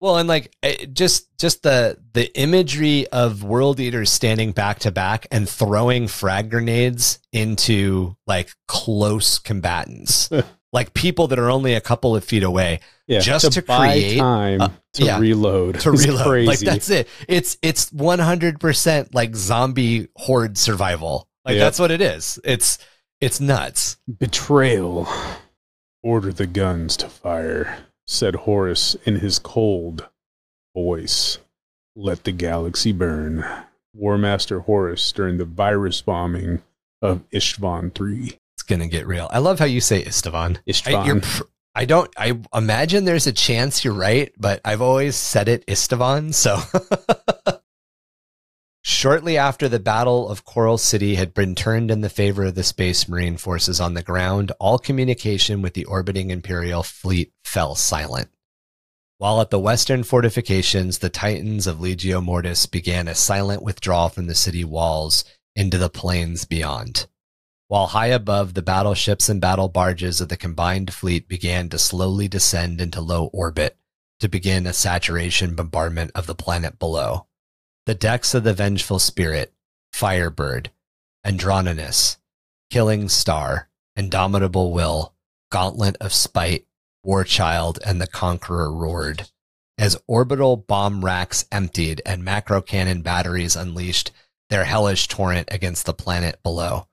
Well, 0.00 0.16
and 0.18 0.28
like 0.28 0.54
eh, 0.62 0.86
just 0.92 1.26
just 1.38 1.62
the 1.62 1.98
the 2.12 2.34
imagery 2.38 3.06
of 3.08 3.42
world 3.44 3.80
eaters 3.80 4.10
standing 4.10 4.52
back 4.52 4.78
to 4.80 4.90
back 4.90 5.26
and 5.30 5.48
throwing 5.48 6.08
frag 6.08 6.50
grenades 6.50 7.18
into 7.32 8.16
like 8.26 8.50
close 8.68 9.38
combatants, 9.38 10.30
like 10.74 10.92
people 10.92 11.28
that 11.28 11.38
are 11.38 11.50
only 11.50 11.72
a 11.72 11.80
couple 11.80 12.14
of 12.14 12.22
feet 12.22 12.42
away 12.42 12.80
yeah. 13.06 13.20
Just 13.20 13.52
to 13.52 13.62
buy 13.62 13.92
create, 13.92 14.18
time 14.18 14.60
uh, 14.62 14.68
to 14.94 15.04
yeah, 15.04 15.18
reload. 15.18 15.80
to 15.80 15.90
reload. 15.90 16.26
Crazy. 16.26 16.46
Like 16.46 16.58
that's 16.60 16.88
it. 16.88 17.08
It's 17.28 17.58
it's 17.60 17.92
one 17.92 18.18
hundred 18.18 18.60
percent 18.60 19.14
like 19.14 19.36
zombie 19.36 20.08
horde 20.16 20.56
survival. 20.56 21.28
Like 21.44 21.58
that's 21.58 21.78
what 21.78 21.90
it 21.90 22.00
is. 22.00 22.38
It's 22.44 22.78
it's 23.20 23.40
nuts. 23.40 23.98
Betrayal. 24.08 25.06
Order 26.02 26.32
the 26.32 26.46
guns 26.46 26.96
to 26.98 27.08
fire, 27.08 27.78
said 28.06 28.34
Horus 28.34 28.94
in 29.04 29.20
his 29.20 29.38
cold 29.38 30.08
voice. 30.74 31.38
Let 31.96 32.24
the 32.24 32.32
galaxy 32.32 32.92
burn. 32.92 33.44
War 33.94 34.18
Master 34.18 34.60
Horus 34.60 35.12
during 35.12 35.38
the 35.38 35.44
virus 35.44 36.02
bombing 36.02 36.62
of 37.00 37.28
ishvan 37.30 37.94
3. 37.94 38.38
Gonna 38.64 38.88
get 38.88 39.06
real. 39.06 39.28
I 39.30 39.38
love 39.38 39.58
how 39.58 39.64
you 39.66 39.80
say 39.80 40.02
Istvan. 40.02 40.58
I, 40.58 40.70
Istvan. 40.70 41.22
pr- 41.22 41.44
I 41.74 41.84
don't. 41.84 42.12
I 42.16 42.38
imagine 42.54 43.04
there's 43.04 43.26
a 43.26 43.32
chance 43.32 43.84
you're 43.84 43.94
right, 43.94 44.32
but 44.38 44.60
I've 44.64 44.80
always 44.80 45.16
said 45.16 45.48
it 45.48 45.66
Istvan. 45.66 46.32
So, 46.32 46.60
shortly 48.82 49.36
after 49.36 49.68
the 49.68 49.80
Battle 49.80 50.28
of 50.28 50.44
Choral 50.44 50.78
City 50.78 51.16
had 51.16 51.34
been 51.34 51.54
turned 51.54 51.90
in 51.90 52.00
the 52.00 52.08
favor 52.08 52.44
of 52.44 52.54
the 52.54 52.62
Space 52.62 53.08
Marine 53.08 53.36
forces 53.36 53.80
on 53.80 53.94
the 53.94 54.02
ground, 54.02 54.52
all 54.60 54.78
communication 54.78 55.62
with 55.62 55.74
the 55.74 55.84
orbiting 55.86 56.30
Imperial 56.30 56.84
fleet 56.84 57.32
fell 57.44 57.74
silent. 57.74 58.30
While 59.18 59.40
at 59.40 59.50
the 59.50 59.58
western 59.58 60.04
fortifications, 60.04 60.98
the 60.98 61.08
Titans 61.08 61.66
of 61.66 61.78
Legio 61.78 62.22
Mortis 62.22 62.66
began 62.66 63.08
a 63.08 63.14
silent 63.14 63.62
withdrawal 63.62 64.10
from 64.10 64.26
the 64.26 64.34
city 64.34 64.64
walls 64.64 65.24
into 65.56 65.78
the 65.78 65.88
plains 65.88 66.44
beyond 66.44 67.06
while 67.74 67.88
high 67.88 68.06
above 68.06 68.54
the 68.54 68.62
battleships 68.62 69.28
and 69.28 69.40
battle 69.40 69.66
barges 69.66 70.20
of 70.20 70.28
the 70.28 70.36
combined 70.36 70.94
fleet 70.94 71.26
began 71.26 71.68
to 71.68 71.76
slowly 71.76 72.28
descend 72.28 72.80
into 72.80 73.00
low 73.00 73.24
orbit 73.32 73.76
to 74.20 74.28
begin 74.28 74.64
a 74.64 74.72
saturation 74.72 75.56
bombardment 75.56 76.12
of 76.14 76.28
the 76.28 76.36
planet 76.36 76.78
below. 76.78 77.26
The 77.86 77.96
decks 77.96 78.32
of 78.32 78.44
the 78.44 78.54
Vengeful 78.54 79.00
Spirit, 79.00 79.52
Firebird, 79.92 80.70
Andronius, 81.26 82.18
Killing 82.70 83.08
Star, 83.08 83.68
Indomitable 83.96 84.72
Will, 84.72 85.12
Gauntlet 85.50 85.96
of 86.00 86.12
Spite, 86.12 86.66
Warchild, 87.04 87.80
and 87.84 88.00
the 88.00 88.06
Conqueror 88.06 88.72
roared. 88.72 89.32
As 89.78 90.00
orbital 90.06 90.56
bomb 90.56 91.04
racks 91.04 91.44
emptied 91.50 92.00
and 92.06 92.22
macro 92.22 92.62
cannon 92.62 93.02
batteries 93.02 93.56
unleashed 93.56 94.12
their 94.48 94.62
hellish 94.62 95.08
torrent 95.08 95.48
against 95.50 95.86
the 95.86 95.92
planet 95.92 96.40
below. 96.44 96.86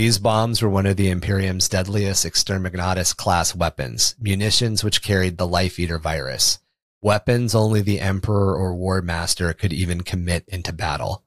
These 0.00 0.18
bombs 0.18 0.62
were 0.62 0.70
one 0.70 0.86
of 0.86 0.96
the 0.96 1.10
Imperium's 1.10 1.68
deadliest 1.68 2.24
exterminatus 2.24 3.14
class 3.14 3.54
weapons, 3.54 4.14
munitions 4.18 4.82
which 4.82 5.02
carried 5.02 5.36
the 5.36 5.46
Life 5.46 5.78
Eater 5.78 5.98
virus, 5.98 6.58
weapons 7.02 7.54
only 7.54 7.82
the 7.82 8.00
Emperor 8.00 8.56
or 8.56 8.74
War 8.74 9.02
Master 9.02 9.52
could 9.52 9.74
even 9.74 10.00
commit 10.00 10.46
into 10.48 10.72
battle. 10.72 11.22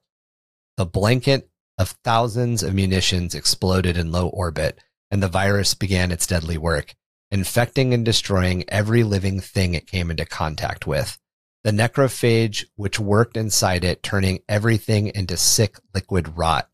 The 0.78 0.88
blanket 0.88 1.52
of 1.78 1.96
thousands 2.04 2.64
of 2.64 2.74
munitions 2.74 3.36
exploded 3.36 3.96
in 3.96 4.12
low 4.12 4.28
orbit, 4.30 4.80
and 5.12 5.22
the 5.22 5.28
virus 5.28 5.76
began 5.76 6.12
its 6.12 6.26
deadly 6.26 6.58
work, 6.58 6.96
infecting 7.30 7.94
and 7.94 8.04
destroying 8.04 8.64
every 8.70 9.04
living 9.04 9.40
thing 9.40 9.76
it 9.76 9.86
came 9.86 10.10
into 10.10 10.26
contact 10.26 10.88
with. 10.88 11.20
The 11.64 11.70
necrophage 11.70 12.66
which 12.76 13.00
worked 13.00 13.38
inside 13.38 13.84
it, 13.84 14.02
turning 14.02 14.40
everything 14.50 15.12
into 15.14 15.38
sick 15.38 15.78
liquid 15.94 16.36
rot 16.40 16.72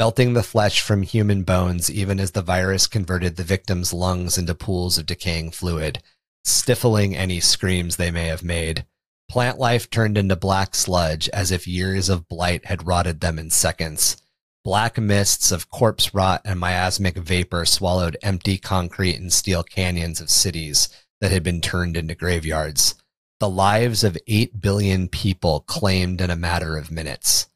melting 0.00 0.32
the 0.32 0.42
flesh 0.42 0.80
from 0.80 1.02
human 1.02 1.42
bones 1.42 1.90
even 1.90 2.18
as 2.18 2.30
the 2.30 2.40
virus 2.40 2.86
converted 2.86 3.36
the 3.36 3.44
victims' 3.44 3.92
lungs 3.92 4.38
into 4.38 4.54
pools 4.54 4.96
of 4.96 5.04
decaying 5.04 5.50
fluid, 5.50 6.02
stifling 6.42 7.14
any 7.14 7.38
screams 7.38 7.96
they 7.96 8.10
may 8.10 8.24
have 8.24 8.42
made. 8.42 8.86
Plant 9.28 9.58
life 9.58 9.90
turned 9.90 10.16
into 10.16 10.34
black 10.34 10.74
sludge 10.74 11.28
as 11.34 11.50
if 11.50 11.68
years 11.68 12.08
of 12.08 12.26
blight 12.28 12.64
had 12.64 12.86
rotted 12.86 13.20
them 13.20 13.38
in 13.38 13.50
seconds. 13.50 14.16
Black 14.64 14.96
mists 14.96 15.52
of 15.52 15.68
corpse 15.68 16.14
rot 16.14 16.40
and 16.46 16.58
miasmic 16.58 17.18
vapor 17.18 17.66
swallowed 17.66 18.16
empty 18.22 18.56
concrete 18.56 19.16
and 19.16 19.30
steel 19.30 19.62
canyons 19.62 20.18
of 20.18 20.30
cities 20.30 20.88
that 21.20 21.30
had 21.30 21.42
been 21.42 21.60
turned 21.60 21.98
into 21.98 22.14
graveyards. 22.14 22.94
The 23.38 23.50
lives 23.50 24.02
of 24.02 24.16
8 24.26 24.62
billion 24.62 25.08
people 25.08 25.60
claimed 25.60 26.22
in 26.22 26.30
a 26.30 26.36
matter 26.36 26.78
of 26.78 26.90
minutes 26.90 27.49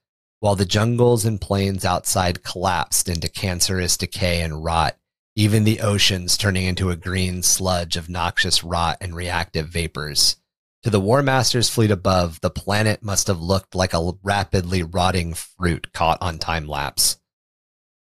while 0.45 0.57
the 0.57 0.67
jungles 0.67 1.25
and 1.25 1.41
plains 1.41 1.87
outside 1.87 2.45
collapsed 2.45 3.09
into 3.09 3.31
cancerous 3.31 3.97
decay 3.97 4.43
and 4.43 4.63
rot, 4.63 4.95
even 5.35 5.65
the 5.65 5.81
oceans 5.81 6.37
turning 6.37 6.67
into 6.67 6.91
a 6.91 6.97
green 6.97 7.43
sludge 7.43 7.97
of 7.97 8.11
noxious 8.11 8.63
rot 8.63 8.99
and 9.01 9.17
reactive 9.17 9.69
vapors. 9.69 10.37
To 10.83 10.91
the 10.91 11.01
War 11.01 11.23
Master's 11.23 11.71
fleet 11.71 11.91
above, 11.91 12.43
the 12.43 12.51
planet 12.51 13.03
must 13.03 13.29
have 13.29 13.41
looked 13.41 13.75
like 13.75 13.95
a 13.95 14.13
rapidly 14.23 14.83
rotting 14.83 15.33
fruit 15.33 15.95
caught 15.95 16.19
on 16.21 16.39
time 16.39 16.69
lapse. 16.69 17.19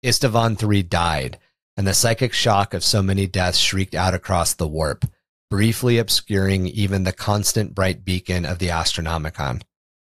Isstvan 0.03 0.61
III 0.61 0.83
died, 0.83 1.39
and 1.77 1.87
the 1.87 1.93
psychic 1.93 2.33
shock 2.33 2.73
of 2.73 2.83
so 2.83 3.01
many 3.01 3.25
deaths 3.25 3.57
shrieked 3.57 3.95
out 3.95 4.13
across 4.13 4.53
the 4.53 4.67
warp, 4.67 5.05
briefly 5.49 5.97
obscuring 5.97 6.67
even 6.67 7.05
the 7.05 7.13
constant 7.13 7.73
bright 7.73 8.03
beacon 8.03 8.43
of 8.45 8.59
the 8.59 8.67
Astronomicon. 8.67 9.61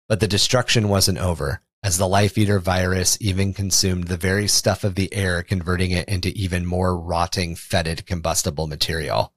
But 0.08 0.18
the 0.18 0.26
destruction 0.26 0.88
wasn't 0.88 1.18
over 1.18 1.60
as 1.86 1.98
the 1.98 2.08
life 2.08 2.36
eater 2.36 2.58
virus 2.58 3.16
even 3.20 3.52
consumed 3.52 4.08
the 4.08 4.16
very 4.16 4.48
stuff 4.48 4.82
of 4.82 4.96
the 4.96 5.14
air, 5.14 5.40
converting 5.40 5.92
it 5.92 6.08
into 6.08 6.30
even 6.30 6.66
more 6.66 6.98
rotting, 6.98 7.54
fetid 7.54 8.04
combustible 8.04 8.66
material. 8.66 9.32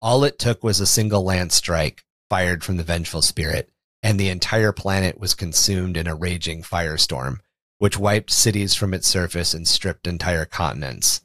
All 0.00 0.24
it 0.24 0.38
took 0.38 0.64
was 0.64 0.80
a 0.80 0.86
single 0.86 1.22
lance 1.22 1.56
strike 1.56 2.02
fired 2.30 2.64
from 2.64 2.78
the 2.78 2.82
vengeful 2.82 3.20
spirit, 3.20 3.68
and 4.02 4.18
the 4.18 4.30
entire 4.30 4.72
planet 4.72 5.20
was 5.20 5.34
consumed 5.34 5.98
in 5.98 6.06
a 6.06 6.14
raging 6.14 6.62
firestorm, 6.62 7.40
which 7.76 7.98
wiped 7.98 8.30
cities 8.30 8.74
from 8.74 8.94
its 8.94 9.06
surface 9.06 9.52
and 9.52 9.68
stripped 9.68 10.06
entire 10.06 10.46
continents. 10.46 11.20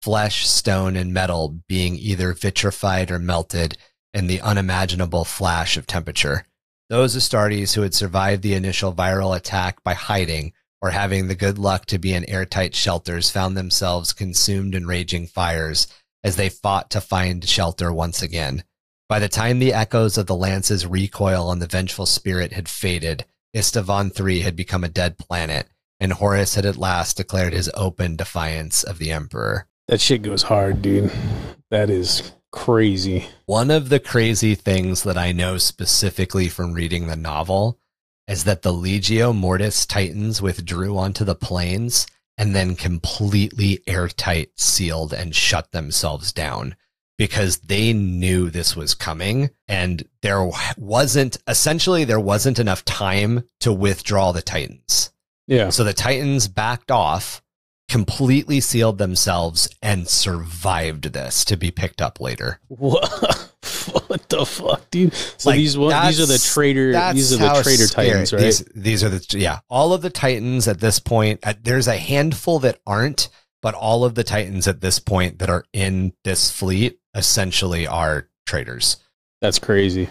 Flesh, 0.00 0.46
stone, 0.46 0.96
and 0.96 1.12
metal 1.12 1.60
being 1.68 1.96
either 1.96 2.32
vitrified 2.32 3.10
or 3.10 3.18
melted 3.18 3.76
in 4.14 4.26
the 4.26 4.40
unimaginable 4.40 5.26
flash 5.26 5.76
of 5.76 5.86
temperature 5.86 6.46
those 6.94 7.16
Astartes 7.16 7.74
who 7.74 7.82
had 7.82 7.92
survived 7.92 8.40
the 8.44 8.54
initial 8.54 8.94
viral 8.94 9.36
attack 9.36 9.82
by 9.82 9.94
hiding 9.94 10.52
or 10.80 10.90
having 10.90 11.26
the 11.26 11.34
good 11.34 11.58
luck 11.58 11.86
to 11.86 11.98
be 11.98 12.14
in 12.14 12.24
airtight 12.30 12.72
shelters 12.72 13.30
found 13.30 13.56
themselves 13.56 14.12
consumed 14.12 14.76
in 14.76 14.86
raging 14.86 15.26
fires 15.26 15.88
as 16.22 16.36
they 16.36 16.48
fought 16.48 16.90
to 16.90 17.00
find 17.00 17.48
shelter 17.48 17.92
once 17.92 18.22
again. 18.22 18.62
By 19.08 19.18
the 19.18 19.28
time 19.28 19.58
the 19.58 19.72
echoes 19.72 20.16
of 20.16 20.26
the 20.26 20.36
lance's 20.36 20.86
recoil 20.86 21.48
on 21.48 21.58
the 21.58 21.66
vengeful 21.66 22.06
spirit 22.06 22.52
had 22.52 22.68
faded, 22.68 23.24
Isstvan 23.56 24.12
III 24.16 24.42
had 24.42 24.54
become 24.54 24.84
a 24.84 24.88
dead 24.88 25.18
planet, 25.18 25.66
and 25.98 26.12
Horus 26.12 26.54
had 26.54 26.64
at 26.64 26.76
last 26.76 27.16
declared 27.16 27.54
his 27.54 27.68
open 27.74 28.14
defiance 28.14 28.84
of 28.84 28.98
the 28.98 29.10
Emperor. 29.10 29.66
That 29.88 30.00
shit 30.00 30.22
goes 30.22 30.44
hard, 30.44 30.80
dude. 30.80 31.10
That 31.72 31.90
is 31.90 32.34
crazy. 32.54 33.26
One 33.46 33.70
of 33.72 33.88
the 33.88 33.98
crazy 33.98 34.54
things 34.54 35.02
that 35.02 35.18
I 35.18 35.32
know 35.32 35.58
specifically 35.58 36.48
from 36.48 36.72
reading 36.72 37.08
the 37.08 37.16
novel 37.16 37.80
is 38.28 38.44
that 38.44 38.62
the 38.62 38.72
Legio 38.72 39.34
Mortis 39.34 39.84
Titans 39.84 40.40
withdrew 40.40 40.96
onto 40.96 41.24
the 41.24 41.34
plains 41.34 42.06
and 42.38 42.54
then 42.54 42.76
completely 42.76 43.80
airtight 43.88 44.52
sealed 44.56 45.12
and 45.12 45.34
shut 45.34 45.72
themselves 45.72 46.32
down 46.32 46.76
because 47.18 47.58
they 47.58 47.92
knew 47.92 48.50
this 48.50 48.76
was 48.76 48.94
coming 48.94 49.50
and 49.66 50.08
there 50.22 50.48
wasn't 50.78 51.36
essentially 51.48 52.04
there 52.04 52.20
wasn't 52.20 52.60
enough 52.60 52.84
time 52.84 53.42
to 53.60 53.72
withdraw 53.72 54.30
the 54.30 54.42
Titans. 54.42 55.12
Yeah. 55.48 55.70
So 55.70 55.82
the 55.82 55.92
Titans 55.92 56.46
backed 56.46 56.92
off 56.92 57.42
completely 57.88 58.60
sealed 58.60 58.98
themselves 58.98 59.68
and 59.82 60.08
survived 60.08 61.12
this 61.12 61.44
to 61.46 61.56
be 61.56 61.70
picked 61.70 62.00
up 62.00 62.20
later. 62.20 62.60
What? 62.68 63.50
what 64.08 64.28
the 64.28 64.44
fuck, 64.46 64.90
dude? 64.90 65.14
So 65.14 65.50
like, 65.50 65.58
these 65.58 65.76
one, 65.76 66.06
these 66.06 66.20
are 66.20 66.26
the 66.26 66.38
traitor 66.38 66.92
these 67.12 67.32
are 67.32 67.36
the 67.36 67.62
traitor 67.62 67.86
titans, 67.86 68.32
right? 68.32 68.42
These, 68.42 68.64
these, 68.74 69.04
are 69.04 69.08
the 69.08 69.38
yeah, 69.38 69.60
all 69.68 69.92
of 69.92 70.02
the 70.02 70.10
titans 70.10 70.68
at 70.68 70.80
this 70.80 70.98
point. 70.98 71.40
Uh, 71.42 71.54
there's 71.62 71.88
a 71.88 71.96
handful 71.96 72.58
that 72.60 72.80
aren't, 72.86 73.28
but 73.62 73.74
all 73.74 74.04
of 74.04 74.14
the 74.14 74.24
titans 74.24 74.66
at 74.66 74.80
this 74.80 74.98
point 74.98 75.38
that 75.38 75.50
are 75.50 75.64
in 75.72 76.12
this 76.24 76.50
fleet 76.50 76.98
essentially 77.14 77.86
are 77.86 78.28
traitors. 78.46 78.96
That's 79.40 79.58
crazy. 79.58 80.08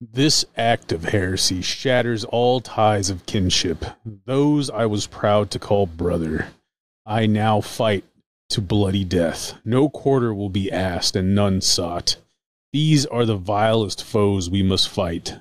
This 0.00 0.44
act 0.56 0.90
of 0.90 1.04
heresy 1.04 1.62
shatters 1.62 2.24
all 2.24 2.60
ties 2.60 3.08
of 3.08 3.24
kinship, 3.26 3.84
those 4.04 4.68
I 4.68 4.86
was 4.86 5.06
proud 5.06 5.52
to 5.52 5.60
call 5.60 5.86
brother. 5.86 6.48
I 7.04 7.26
now 7.26 7.60
fight 7.60 8.04
to 8.50 8.60
bloody 8.60 9.04
death. 9.04 9.54
No 9.64 9.88
quarter 9.88 10.32
will 10.32 10.50
be 10.50 10.70
asked 10.70 11.16
and 11.16 11.34
none 11.34 11.60
sought. 11.60 12.16
These 12.72 13.06
are 13.06 13.26
the 13.26 13.36
vilest 13.36 14.04
foes 14.04 14.48
we 14.48 14.62
must 14.62 14.88
fight. 14.88 15.38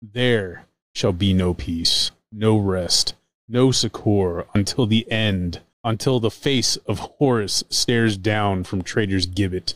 There 0.00 0.66
shall 0.94 1.12
be 1.12 1.32
no 1.32 1.54
peace, 1.54 2.10
no 2.32 2.56
rest, 2.56 3.14
no 3.48 3.70
succor 3.70 4.46
until 4.54 4.86
the 4.86 5.10
end, 5.10 5.60
until 5.84 6.18
the 6.18 6.30
face 6.30 6.76
of 6.78 6.98
Horus 6.98 7.62
stares 7.68 8.16
down 8.16 8.64
from 8.64 8.82
traitor's 8.82 9.26
gibbet, 9.26 9.74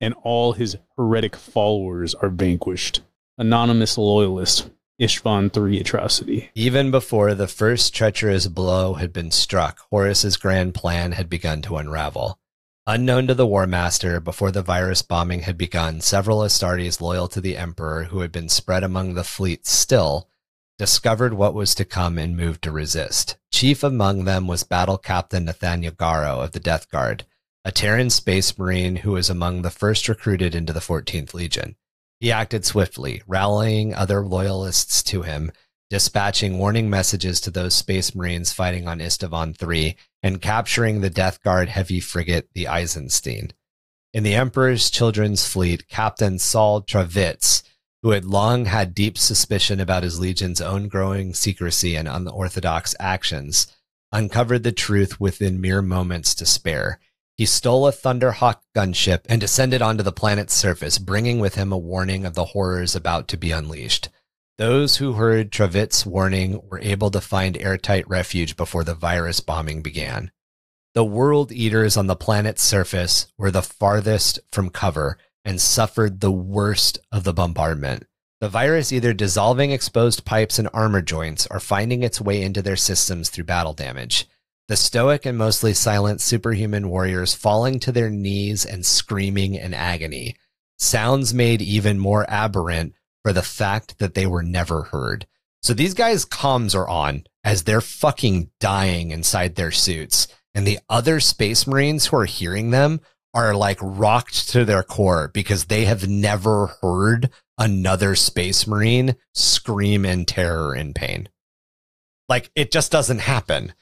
and 0.00 0.14
all 0.22 0.52
his 0.52 0.76
heretic 0.96 1.36
followers 1.36 2.14
are 2.14 2.28
vanquished. 2.28 3.02
Anonymous 3.36 3.98
loyalist, 3.98 4.70
Isstvan 5.00 5.56
III 5.56 5.80
atrocity. 5.80 6.50
Even 6.54 6.90
before 6.90 7.34
the 7.34 7.46
first 7.46 7.94
treacherous 7.94 8.48
blow 8.48 8.94
had 8.94 9.12
been 9.12 9.30
struck, 9.30 9.80
Horus's 9.90 10.36
grand 10.36 10.74
plan 10.74 11.12
had 11.12 11.30
begun 11.30 11.62
to 11.62 11.76
unravel. 11.76 12.40
Unknown 12.86 13.26
to 13.26 13.34
the 13.34 13.46
War 13.46 13.66
Master, 13.66 14.18
before 14.18 14.50
the 14.50 14.62
virus 14.62 15.02
bombing 15.02 15.42
had 15.42 15.56
begun, 15.58 16.00
several 16.00 16.42
Astartes 16.42 17.00
loyal 17.00 17.28
to 17.28 17.40
the 17.40 17.56
Emperor, 17.56 18.04
who 18.04 18.20
had 18.20 18.32
been 18.32 18.48
spread 18.48 18.82
among 18.82 19.14
the 19.14 19.24
fleet 19.24 19.66
still, 19.66 20.28
discovered 20.78 21.34
what 21.34 21.54
was 21.54 21.74
to 21.74 21.84
come 21.84 22.18
and 22.18 22.36
moved 22.36 22.62
to 22.62 22.72
resist. 22.72 23.36
Chief 23.52 23.82
among 23.82 24.24
them 24.24 24.46
was 24.46 24.64
Battle 24.64 24.98
Captain 24.98 25.44
Nathaniel 25.44 25.92
Garro 25.92 26.42
of 26.42 26.52
the 26.52 26.60
Death 26.60 26.90
Guard, 26.90 27.24
a 27.64 27.70
Terran 27.70 28.10
space 28.10 28.56
marine 28.58 28.96
who 28.96 29.12
was 29.12 29.28
among 29.28 29.62
the 29.62 29.70
first 29.70 30.08
recruited 30.08 30.54
into 30.54 30.72
the 30.72 30.80
14th 30.80 31.34
Legion. 31.34 31.76
He 32.20 32.32
acted 32.32 32.64
swiftly, 32.64 33.22
rallying 33.26 33.94
other 33.94 34.26
loyalists 34.26 35.02
to 35.04 35.22
him, 35.22 35.52
dispatching 35.88 36.58
warning 36.58 36.90
messages 36.90 37.40
to 37.42 37.50
those 37.50 37.74
space 37.74 38.14
marines 38.14 38.52
fighting 38.52 38.88
on 38.88 38.98
Isstvan 38.98 39.54
III, 39.60 39.96
and 40.22 40.42
capturing 40.42 41.00
the 41.00 41.10
Death 41.10 41.42
Guard 41.42 41.68
heavy 41.68 42.00
frigate, 42.00 42.48
the 42.54 42.68
Eisenstein. 42.68 43.52
In 44.12 44.24
the 44.24 44.34
Emperor's 44.34 44.90
Children's 44.90 45.46
Fleet, 45.46 45.88
Captain 45.88 46.38
Saul 46.38 46.82
Tarvitz, 46.82 47.62
who 48.02 48.10
had 48.10 48.24
long 48.24 48.64
had 48.64 48.94
deep 48.94 49.16
suspicion 49.18 49.80
about 49.80 50.02
his 50.02 50.18
legion's 50.20 50.60
own 50.60 50.88
growing 50.88 51.34
secrecy 51.34 51.96
and 51.96 52.08
unorthodox 52.08 52.94
actions, 52.98 53.66
uncovered 54.12 54.62
the 54.62 54.72
truth 54.72 55.20
within 55.20 55.60
mere 55.60 55.82
moments 55.82 56.34
to 56.34 56.46
spare. 56.46 57.00
He 57.38 57.46
stole 57.46 57.86
a 57.86 57.92
Thunderhawk 57.92 58.62
gunship 58.74 59.20
and 59.28 59.40
descended 59.40 59.80
onto 59.80 60.02
the 60.02 60.10
planet's 60.10 60.54
surface, 60.54 60.98
bringing 60.98 61.38
with 61.38 61.54
him 61.54 61.70
a 61.70 61.78
warning 61.78 62.26
of 62.26 62.34
the 62.34 62.46
horrors 62.46 62.96
about 62.96 63.28
to 63.28 63.36
be 63.36 63.52
unleashed. 63.52 64.08
Those 64.58 64.96
who 64.96 65.12
heard 65.12 65.52
Tarvitz's 65.52 66.04
warning 66.04 66.60
were 66.68 66.80
able 66.80 67.12
to 67.12 67.20
find 67.20 67.56
airtight 67.56 68.08
refuge 68.08 68.56
before 68.56 68.82
the 68.82 68.96
virus 68.96 69.38
bombing 69.38 69.82
began. 69.82 70.32
The 70.94 71.04
world 71.04 71.52
eaters 71.52 71.96
on 71.96 72.08
the 72.08 72.16
planet's 72.16 72.62
surface 72.62 73.28
were 73.38 73.52
the 73.52 73.62
farthest 73.62 74.40
from 74.50 74.70
cover 74.70 75.16
and 75.44 75.60
suffered 75.60 76.20
the 76.20 76.32
worst 76.32 76.98
of 77.12 77.22
the 77.22 77.32
bombardment. 77.32 78.04
The 78.40 78.48
virus 78.48 78.92
either 78.92 79.12
dissolving 79.12 79.70
exposed 79.70 80.24
pipes 80.24 80.58
and 80.58 80.68
armor 80.72 81.02
joints 81.02 81.46
or 81.52 81.60
finding 81.60 82.02
its 82.02 82.20
way 82.20 82.42
into 82.42 82.62
their 82.62 82.74
systems 82.74 83.30
through 83.30 83.44
battle 83.44 83.74
damage 83.74 84.28
the 84.68 84.76
stoic 84.76 85.24
and 85.26 85.36
mostly 85.36 85.72
silent 85.72 86.20
superhuman 86.20 86.88
warriors 86.88 87.34
falling 87.34 87.80
to 87.80 87.90
their 87.90 88.10
knees 88.10 88.64
and 88.64 88.84
screaming 88.84 89.54
in 89.54 89.74
agony. 89.74 90.36
Sounds 90.78 91.34
made 91.34 91.60
even 91.60 91.98
more 91.98 92.28
aberrant 92.28 92.94
for 93.22 93.32
the 93.32 93.42
fact 93.42 93.98
that 93.98 94.14
they 94.14 94.26
were 94.26 94.42
never 94.42 94.82
heard. 94.84 95.26
So 95.62 95.74
these 95.74 95.94
guys' 95.94 96.24
comms 96.24 96.74
are 96.74 96.88
on 96.88 97.24
as 97.42 97.64
they're 97.64 97.80
fucking 97.80 98.50
dying 98.60 99.10
inside 99.10 99.54
their 99.54 99.72
suits. 99.72 100.28
And 100.54 100.66
the 100.66 100.78
other 100.88 101.18
space 101.18 101.66
marines 101.66 102.06
who 102.06 102.16
are 102.18 102.26
hearing 102.26 102.70
them 102.70 103.00
are 103.34 103.54
like 103.54 103.78
rocked 103.80 104.48
to 104.50 104.64
their 104.64 104.82
core 104.82 105.30
because 105.32 105.66
they 105.66 105.84
have 105.84 106.08
never 106.08 106.68
heard 106.80 107.30
another 107.58 108.14
space 108.14 108.66
marine 108.66 109.16
scream 109.34 110.04
in 110.04 110.24
terror 110.24 110.74
and 110.74 110.94
pain. 110.94 111.28
Like 112.28 112.50
it 112.54 112.70
just 112.70 112.92
doesn't 112.92 113.20
happen. 113.20 113.72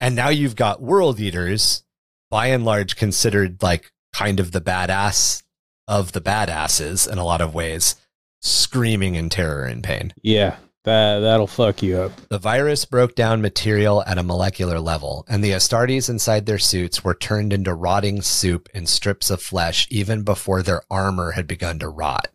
And 0.00 0.14
now 0.14 0.28
you've 0.28 0.56
got 0.56 0.82
world 0.82 1.20
eaters, 1.20 1.82
by 2.30 2.46
and 2.48 2.64
large 2.64 2.96
considered 2.96 3.62
like 3.62 3.92
kind 4.12 4.40
of 4.40 4.52
the 4.52 4.60
badass 4.60 5.42
of 5.88 6.12
the 6.12 6.20
badasses 6.20 7.10
in 7.10 7.18
a 7.18 7.24
lot 7.24 7.40
of 7.40 7.54
ways, 7.54 7.96
screaming 8.40 9.14
in 9.14 9.28
terror 9.28 9.64
and 9.64 9.82
pain. 9.82 10.12
Yeah, 10.22 10.56
that 10.84 11.20
that'll 11.20 11.46
fuck 11.46 11.82
you 11.82 11.98
up. 11.98 12.12
The 12.28 12.38
virus 12.38 12.84
broke 12.84 13.14
down 13.14 13.42
material 13.42 14.02
at 14.06 14.18
a 14.18 14.22
molecular 14.22 14.80
level, 14.80 15.24
and 15.28 15.42
the 15.42 15.52
Astartes 15.52 16.08
inside 16.08 16.46
their 16.46 16.58
suits 16.58 17.02
were 17.02 17.14
turned 17.14 17.52
into 17.52 17.74
rotting 17.74 18.22
soup 18.22 18.68
and 18.74 18.88
strips 18.88 19.30
of 19.30 19.42
flesh 19.42 19.86
even 19.90 20.22
before 20.22 20.62
their 20.62 20.82
armor 20.90 21.32
had 21.32 21.46
begun 21.46 21.78
to 21.80 21.88
rot. 21.88 22.28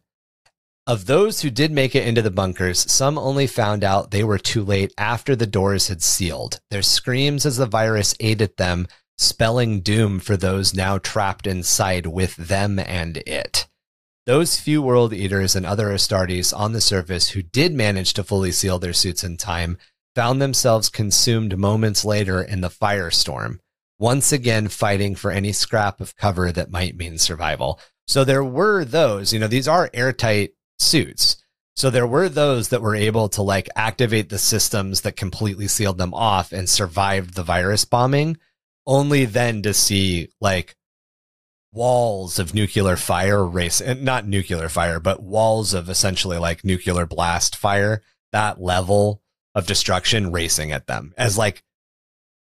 Of 0.88 1.06
those 1.06 1.42
who 1.42 1.52
did 1.52 1.72
make 1.72 1.96
it 1.96 2.08
into 2.08 2.24
the 2.24 2.32
bunkers, 2.32 2.92
some 2.92 3.18
only 3.18 3.46
found 3.46 3.84
out 3.84 4.10
they 4.10 4.24
were 4.24 4.40
too 4.40 4.64
late 4.64 4.92
after 4.98 5.36
the 5.36 5.46
doors 5.46 5.90
had 5.90 6.02
sealed. 6.02 6.60
Their 6.72 6.82
screams 6.82 7.46
as 7.46 7.58
the 7.58 7.68
virus 7.68 8.16
ate 8.20 8.42
at 8.42 8.58
them, 8.58 8.88
spelling 9.18 9.82
doom 9.82 10.20
for 10.20 10.36
those 10.36 10.74
now 10.74 10.98
trapped 10.98 11.46
inside 11.46 12.08
with 12.08 12.36
them 12.36 12.80
and 12.80 13.18
it. 13.18 13.68
Those 14.26 14.60
few 14.60 14.82
world 14.82 15.14
eaters 15.14 15.56
and 15.56 15.68
other 15.68 15.90
Astartes 15.90 16.52
on 16.52 16.74
the 16.74 16.82
surface 16.82 17.30
who 17.30 17.44
did 17.44 17.74
manage 17.74 18.14
to 18.14 18.24
fully 18.24 18.52
seal 18.52 18.80
their 18.80 18.94
suits 18.94 19.24
in 19.24 19.38
time 19.38 19.78
found 20.16 20.42
themselves 20.42 20.90
consumed 20.90 21.58
moments 21.60 22.04
later 22.04 22.42
in 22.42 22.62
the 22.62 22.70
firestorm, 22.70 23.60
once 24.00 24.32
again 24.32 24.68
fighting 24.68 25.14
for 25.14 25.30
any 25.30 25.52
scrap 25.52 26.02
of 26.02 26.16
cover 26.16 26.52
that 26.52 26.72
might 26.72 26.98
mean 26.98 27.20
survival. 27.20 27.80
So 28.08 28.24
there 28.24 28.44
were 28.44 28.84
those, 28.84 29.32
you 29.32 29.40
know, 29.40 29.48
these 29.48 29.68
are 29.68 29.90
airtight 29.94 30.54
suits. 30.82 31.38
So 31.76 31.90
there 31.90 32.08
were 32.08 32.30
those 32.30 32.70
that 32.70 32.82
were 32.82 32.96
able 32.96 33.30
to 33.30 33.42
like 33.42 33.70
activate 33.76 34.30
the 34.30 34.38
systems 34.38 35.02
that 35.02 35.16
completely 35.16 35.68
sealed 35.68 35.98
them 35.98 36.14
off 36.14 36.52
and 36.52 36.70
survived 36.70 37.34
the 37.34 37.44
virus 37.44 37.86
bombing, 37.86 38.38
only 38.86 39.26
then 39.26 39.62
to 39.64 39.74
see 39.74 40.30
like 40.42 40.76
walls 41.74 42.38
of 42.38 42.54
nuclear 42.54 42.98
fire 42.98 43.46
race 43.46 43.80
and 43.80 44.04
not 44.04 44.28
nuclear 44.28 44.68
fire, 44.68 45.00
but 45.00 45.24
walls 45.24 45.74
of 45.74 45.90
essentially 45.90 46.38
like 46.38 46.66
nuclear 46.66 47.06
blast 47.06 47.56
fire, 47.56 48.02
that 48.32 48.62
level 48.62 49.22
of 49.56 49.68
destruction 49.68 50.32
racing 50.32 50.72
at 50.72 50.88
them 50.88 51.14
as 51.18 51.38
like 51.38 51.64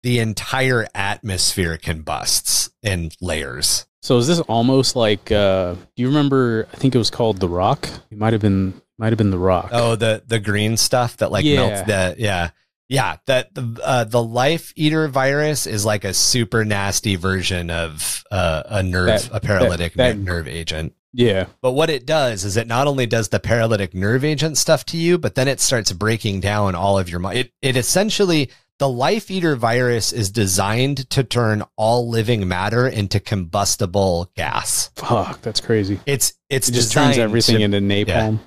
the 0.01 0.19
entire 0.19 0.87
atmosphere 0.95 1.77
combusts 1.77 2.71
in 2.81 3.11
layers. 3.21 3.85
So 4.01 4.17
is 4.17 4.27
this 4.27 4.39
almost 4.41 4.95
like 4.95 5.31
uh 5.31 5.73
do 5.73 6.01
you 6.03 6.07
remember 6.07 6.67
I 6.73 6.77
think 6.77 6.95
it 6.95 6.97
was 6.97 7.09
called 7.09 7.37
The 7.39 7.49
Rock? 7.49 7.87
It 8.11 8.17
might 8.17 8.33
have 8.33 8.41
been 8.41 8.81
might 8.97 9.11
have 9.11 9.17
been 9.17 9.31
The 9.31 9.37
Rock. 9.39 9.69
Oh, 9.71 9.95
the 9.95 10.23
the 10.25 10.39
green 10.39 10.77
stuff 10.77 11.17
that 11.17 11.31
like 11.31 11.45
Yeah. 11.45 11.55
melts 11.67 11.81
the 11.87 12.15
yeah. 12.17 12.49
Yeah, 12.91 13.17
that 13.27 13.53
the 13.53 13.79
uh, 13.83 14.03
the 14.05 14.23
life 14.23 14.73
eater 14.75 15.07
virus 15.07 15.67
is 15.67 15.85
like 15.85 16.03
a 16.03 16.13
super 16.13 16.65
nasty 16.65 17.17
version 17.17 17.69
of 17.69 18.23
uh, 18.31 18.63
a 18.65 18.81
nerve, 18.81 19.05
That- 19.05 19.29
a 19.31 19.39
paralytic 19.39 19.93
that- 19.93 20.17
ner- 20.17 20.23
nerve 20.23 20.47
agent. 20.47 20.93
Yeah. 21.13 21.45
But 21.61 21.73
what 21.73 21.91
it 21.91 22.07
does 22.07 22.43
is 22.45 22.57
it 22.57 22.65
not 22.67 22.87
only 22.87 23.05
does 23.05 23.29
the 23.29 23.39
paralytic 23.39 23.93
nerve 23.93 24.23
agent 24.23 24.57
stuff 24.57 24.85
to 24.85 24.97
you, 24.97 25.17
but 25.19 25.35
then 25.35 25.47
it 25.47 25.59
starts 25.59 25.91
breaking 25.91 26.39
down 26.39 26.73
all 26.73 26.97
of 26.97 27.09
your. 27.09 27.21
It 27.31 27.51
it 27.61 27.75
essentially 27.77 28.49
the 28.79 28.89
life 28.89 29.29
eater 29.29 29.55
virus 29.55 30.11
is 30.11 30.31
designed 30.31 31.09
to 31.11 31.23
turn 31.23 31.63
all 31.75 32.09
living 32.09 32.47
matter 32.47 32.87
into 32.87 33.19
combustible 33.19 34.31
gas. 34.35 34.89
Fuck, 34.95 35.41
that's 35.41 35.59
crazy. 35.61 35.99
It's 36.05 36.33
it's 36.49 36.69
It 36.69 36.73
just 36.73 36.91
turns 36.93 37.17
everything 37.17 37.57
to- 37.57 37.63
into 37.63 37.79
napalm. 37.79 38.39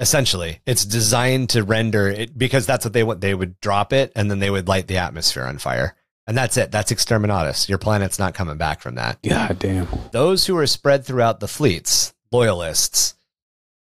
essentially 0.00 0.60
it's 0.66 0.84
designed 0.84 1.50
to 1.50 1.62
render 1.62 2.08
it 2.08 2.36
because 2.36 2.66
that's 2.66 2.84
what 2.84 2.92
they 2.92 3.02
want. 3.04 3.20
They 3.20 3.34
would 3.34 3.60
drop 3.60 3.92
it 3.92 4.12
and 4.16 4.30
then 4.30 4.38
they 4.38 4.50
would 4.50 4.66
light 4.68 4.86
the 4.88 4.98
atmosphere 4.98 5.44
on 5.44 5.58
fire. 5.58 5.94
And 6.26 6.36
that's 6.36 6.56
it. 6.56 6.70
That's 6.70 6.90
exterminatus. 6.90 7.68
Your 7.68 7.76
planet's 7.76 8.18
not 8.18 8.32
coming 8.32 8.56
back 8.56 8.80
from 8.80 8.94
that. 8.94 9.20
God 9.22 9.58
damn. 9.58 9.86
Those 10.12 10.46
who 10.46 10.54
were 10.54 10.66
spread 10.66 11.04
throughout 11.04 11.40
the 11.40 11.48
fleets, 11.48 12.14
loyalists, 12.32 13.14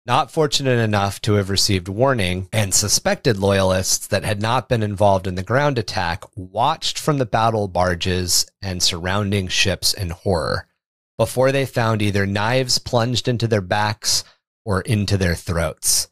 not 0.05 0.31
fortunate 0.31 0.79
enough 0.79 1.21
to 1.21 1.33
have 1.33 1.49
received 1.49 1.87
warning, 1.87 2.49
and 2.51 2.73
suspected 2.73 3.37
loyalists 3.37 4.07
that 4.07 4.23
had 4.23 4.41
not 4.41 4.67
been 4.67 4.81
involved 4.81 5.27
in 5.27 5.35
the 5.35 5.43
ground 5.43 5.77
attack, 5.77 6.23
watched 6.35 6.97
from 6.97 7.17
the 7.17 7.25
battle 7.25 7.67
barges 7.67 8.45
and 8.61 8.81
surrounding 8.81 9.47
ships 9.47 9.93
in 9.93 10.09
horror 10.09 10.67
before 11.17 11.51
they 11.51 11.67
found 11.67 12.01
either 12.01 12.25
knives 12.25 12.79
plunged 12.79 13.27
into 13.27 13.47
their 13.47 13.61
backs 13.61 14.23
or 14.65 14.81
into 14.81 15.17
their 15.17 15.35
throats. 15.35 16.09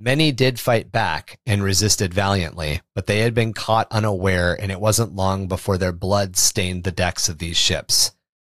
Many 0.00 0.32
did 0.32 0.58
fight 0.58 0.90
back 0.90 1.38
and 1.46 1.62
resisted 1.62 2.12
valiantly, 2.12 2.80
but 2.92 3.06
they 3.06 3.20
had 3.20 3.34
been 3.34 3.52
caught 3.52 3.86
unaware, 3.92 4.60
and 4.60 4.72
it 4.72 4.80
wasn't 4.80 5.14
long 5.14 5.46
before 5.46 5.78
their 5.78 5.92
blood 5.92 6.36
stained 6.36 6.82
the 6.82 6.90
decks 6.90 7.28
of 7.28 7.38
these 7.38 7.56
ships. 7.56 8.10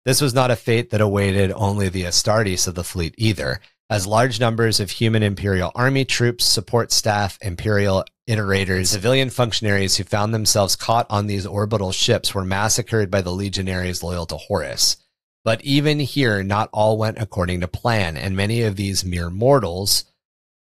This 0.05 0.21
was 0.21 0.35
not 0.35 0.53
a 0.53 0.57
fate 0.57 0.91
that 0.91 1.01
awaited 1.01 1.51
only 1.51 1.89
the 1.89 2.05
Astartes 2.05 2.69
of 2.69 2.77
the 2.77 2.85
fleet 2.85 3.17
either, 3.19 3.59
as 3.93 4.07
large 4.07 4.41
numbers 4.41 4.81
of 4.81 4.91
human 4.91 5.23
Imperial 5.23 5.71
Army 5.75 6.07
troops, 6.07 6.47
support 6.47 6.91
staff, 6.91 7.37
Imperial 7.43 8.07
iterators, 8.27 8.87
civilian 8.87 9.29
functionaries 9.29 9.99
who 9.99 10.05
found 10.05 10.33
themselves 10.33 10.77
caught 10.77 11.07
on 11.11 11.27
these 11.27 11.45
orbital 11.45 11.93
ships 11.93 12.35
were 12.35 12.43
massacred 12.43 13.11
by 13.11 13.21
the 13.21 13.31
legionaries 13.31 14.03
loyal 14.03 14.25
to 14.25 14.39
Horus. 14.39 14.97
But 15.45 15.63
even 15.63 16.01
here, 16.01 16.43
not 16.43 16.71
all 16.73 16.97
went 16.97 17.21
according 17.21 17.61
to 17.61 17.69
plan, 17.69 18.17
and 18.17 18.35
many 18.35 18.63
of 18.63 18.77
these 18.77 19.05
mere 19.05 19.29
mortals 19.29 20.07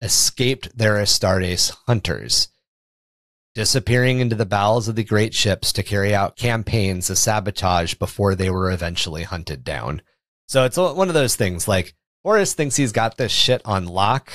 escaped 0.02 0.76
their 0.76 0.94
Astartes 0.94 1.72
hunters, 1.86 2.48
disappearing 3.54 4.18
into 4.18 4.34
the 4.34 4.44
bowels 4.44 4.88
of 4.88 4.96
the 4.96 5.04
great 5.04 5.34
ships 5.34 5.72
to 5.74 5.84
carry 5.84 6.12
out 6.12 6.34
campaigns 6.34 7.08
of 7.08 7.16
sabotage 7.16 7.94
before 7.94 8.34
they 8.34 8.50
were 8.50 8.72
eventually 8.72 9.22
hunted 9.22 9.62
down. 9.62 10.02
So 10.48 10.64
it's 10.64 10.76
one 10.76 11.06
of 11.06 11.14
those 11.14 11.36
things 11.36 11.68
like 11.68 11.94
Horus 12.24 12.54
thinks 12.54 12.76
he's 12.76 12.92
got 12.92 13.16
this 13.16 13.32
shit 13.32 13.62
on 13.64 13.86
lock, 13.86 14.30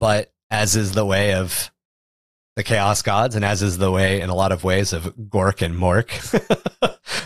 but 0.00 0.32
as 0.50 0.76
is 0.76 0.92
the 0.92 1.06
way 1.06 1.34
of 1.34 1.70
the 2.56 2.62
Chaos 2.62 3.02
Gods, 3.02 3.34
and 3.34 3.44
as 3.44 3.62
is 3.62 3.78
the 3.78 3.90
way 3.90 4.20
in 4.20 4.30
a 4.30 4.34
lot 4.34 4.52
of 4.52 4.62
ways 4.62 4.92
of 4.92 5.14
Gork 5.16 5.62
and 5.62 5.74
Mork, 5.74 6.10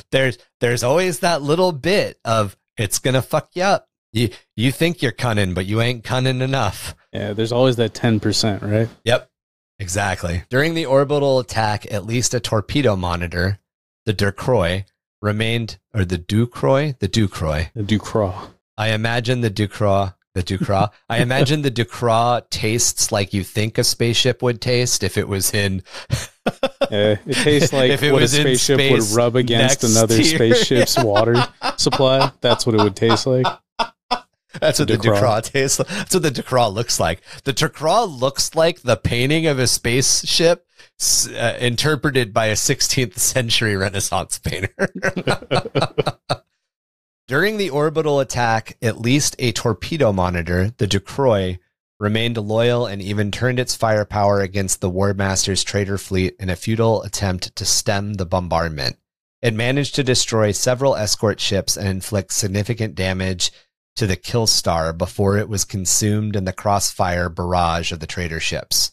there's 0.11 0.39
there's 0.61 0.83
always 0.83 1.20
that 1.20 1.43
little 1.43 1.73
bit 1.73 2.19
of 2.25 2.57
it's 2.79 2.99
gonna 2.99 3.23
fuck 3.23 3.51
you 3.55 3.62
up. 3.62 3.89
You 4.12 4.31
you 4.57 4.73
think 4.73 5.03
you're 5.03 5.12
cunning, 5.12 5.53
but 5.53 5.66
you 5.66 5.81
ain't 5.81 6.05
cunning 6.05 6.41
enough. 6.41 6.95
Yeah, 7.12 7.33
there's 7.33 7.53
always 7.53 7.77
that 7.77 7.95
10%, 7.95 8.62
right? 8.62 8.89
Yep, 9.05 9.31
exactly. 9.79 10.45
During 10.49 10.75
the 10.75 10.87
orbital 10.87 11.39
attack, 11.39 11.91
at 11.93 12.07
least 12.07 12.35
a 12.35 12.41
torpedo 12.41 12.97
monitor, 12.97 13.59
the 14.07 14.12
Ducroy, 14.12 14.85
remained, 15.20 15.79
or 15.95 16.05
the 16.05 16.19
Ducroy, 16.19 16.95
the 16.99 17.09
Ducroy. 17.09 17.69
The 17.75 17.83
Ducraw. 17.83 18.51
I 18.79 18.91
imagine 18.91 19.43
the 19.43 19.51
Ducroy, 19.51 20.13
the 20.35 20.43
Ducroy. 20.43 20.87
I 21.11 21.19
imagine 21.19 21.61
the 21.63 21.71
Ducroy 21.71 22.41
tastes 22.49 23.13
like 23.13 23.35
you 23.35 23.45
think 23.45 23.77
a 23.77 23.85
spaceship 23.85 24.41
would 24.41 24.61
taste 24.63 25.03
if 25.03 25.19
it 25.19 25.29
was 25.29 25.53
in. 25.53 25.83
Yeah, 26.91 27.17
it 27.27 27.35
tastes 27.35 27.75
like 27.75 27.91
If 27.91 28.03
it 28.03 28.11
what 28.11 28.21
a 28.21 28.23
was 28.23 28.33
in 28.35 28.57
spaceship 28.57 28.91
would 28.91 29.03
rub 29.15 29.37
against 29.37 29.85
another 29.85 30.15
your- 30.17 30.25
spaceship's 30.25 30.97
water 31.05 31.35
supply. 31.77 32.33
That's 32.41 32.65
what 32.65 32.75
it 32.75 32.79
would 32.83 32.97
taste 32.97 33.27
like. 33.27 33.45
That's 34.59 34.79
what 34.79 34.89
the. 34.89 34.97
Ducroy 34.97 35.43
tastes 35.43 35.79
like. 35.79 35.89
That's 35.89 36.15
what 36.15 36.23
the 36.23 36.31
Ducroy 36.31 36.69
looks 36.69 36.99
like. 36.99 37.21
The 37.45 37.53
Ducroy 37.53 38.05
looks 38.05 38.55
like 38.55 38.81
the 38.81 38.97
painting 38.97 39.47
of 39.47 39.59
a 39.59 39.67
spaceship 39.67 40.65
uh, 41.37 41.55
interpreted 41.61 42.33
by 42.33 42.47
a 42.47 42.55
16th 42.55 43.19
century 43.19 43.77
Renaissance 43.77 44.39
painter. 44.39 44.73
During 47.29 47.59
the 47.59 47.69
orbital 47.69 48.21
attack, 48.21 48.79
at 48.81 49.03
least 49.03 49.37
a 49.39 49.53
torpedo 49.53 50.15
monitor, 50.15 50.73
the 50.79 50.87
Ducroy, 50.87 51.59
remained 52.01 52.39
loyal 52.39 52.87
and 52.87 53.03
even 53.03 53.31
turned 53.31 53.61
its 53.61 53.77
firepower 53.77 54.41
against 54.41 54.81
the 54.81 54.89
War 54.89 55.13
Master's 55.13 55.63
traitor 55.63 55.99
fleet 55.99 56.37
in 56.41 56.49
a 56.49 56.57
futile 56.57 57.03
attempt 57.03 57.55
to 57.55 57.67
stem 57.67 58.15
the 58.15 58.25
bombardment. 58.25 58.97
It 59.43 59.53
managed 59.53 59.95
to 59.97 60.03
destroy 60.03 60.53
several 60.53 60.97
escort 60.97 61.39
ships 61.39 61.77
and 61.77 61.87
inflict 61.87 62.33
significant 62.33 62.95
damage 62.95 63.53
to 63.97 64.07
the 64.07 64.17
Kill 64.17 64.47
Star 64.47 64.95
before 64.95 65.37
it 65.37 65.51
was 65.51 65.67
consumed 65.67 66.35
in 66.35 66.47
the 66.47 66.53
crossfire 66.55 67.29
barrage 67.29 67.93
of 67.93 68.01
the 68.01 68.07
traitor 68.07 68.41
ships. 68.41 68.93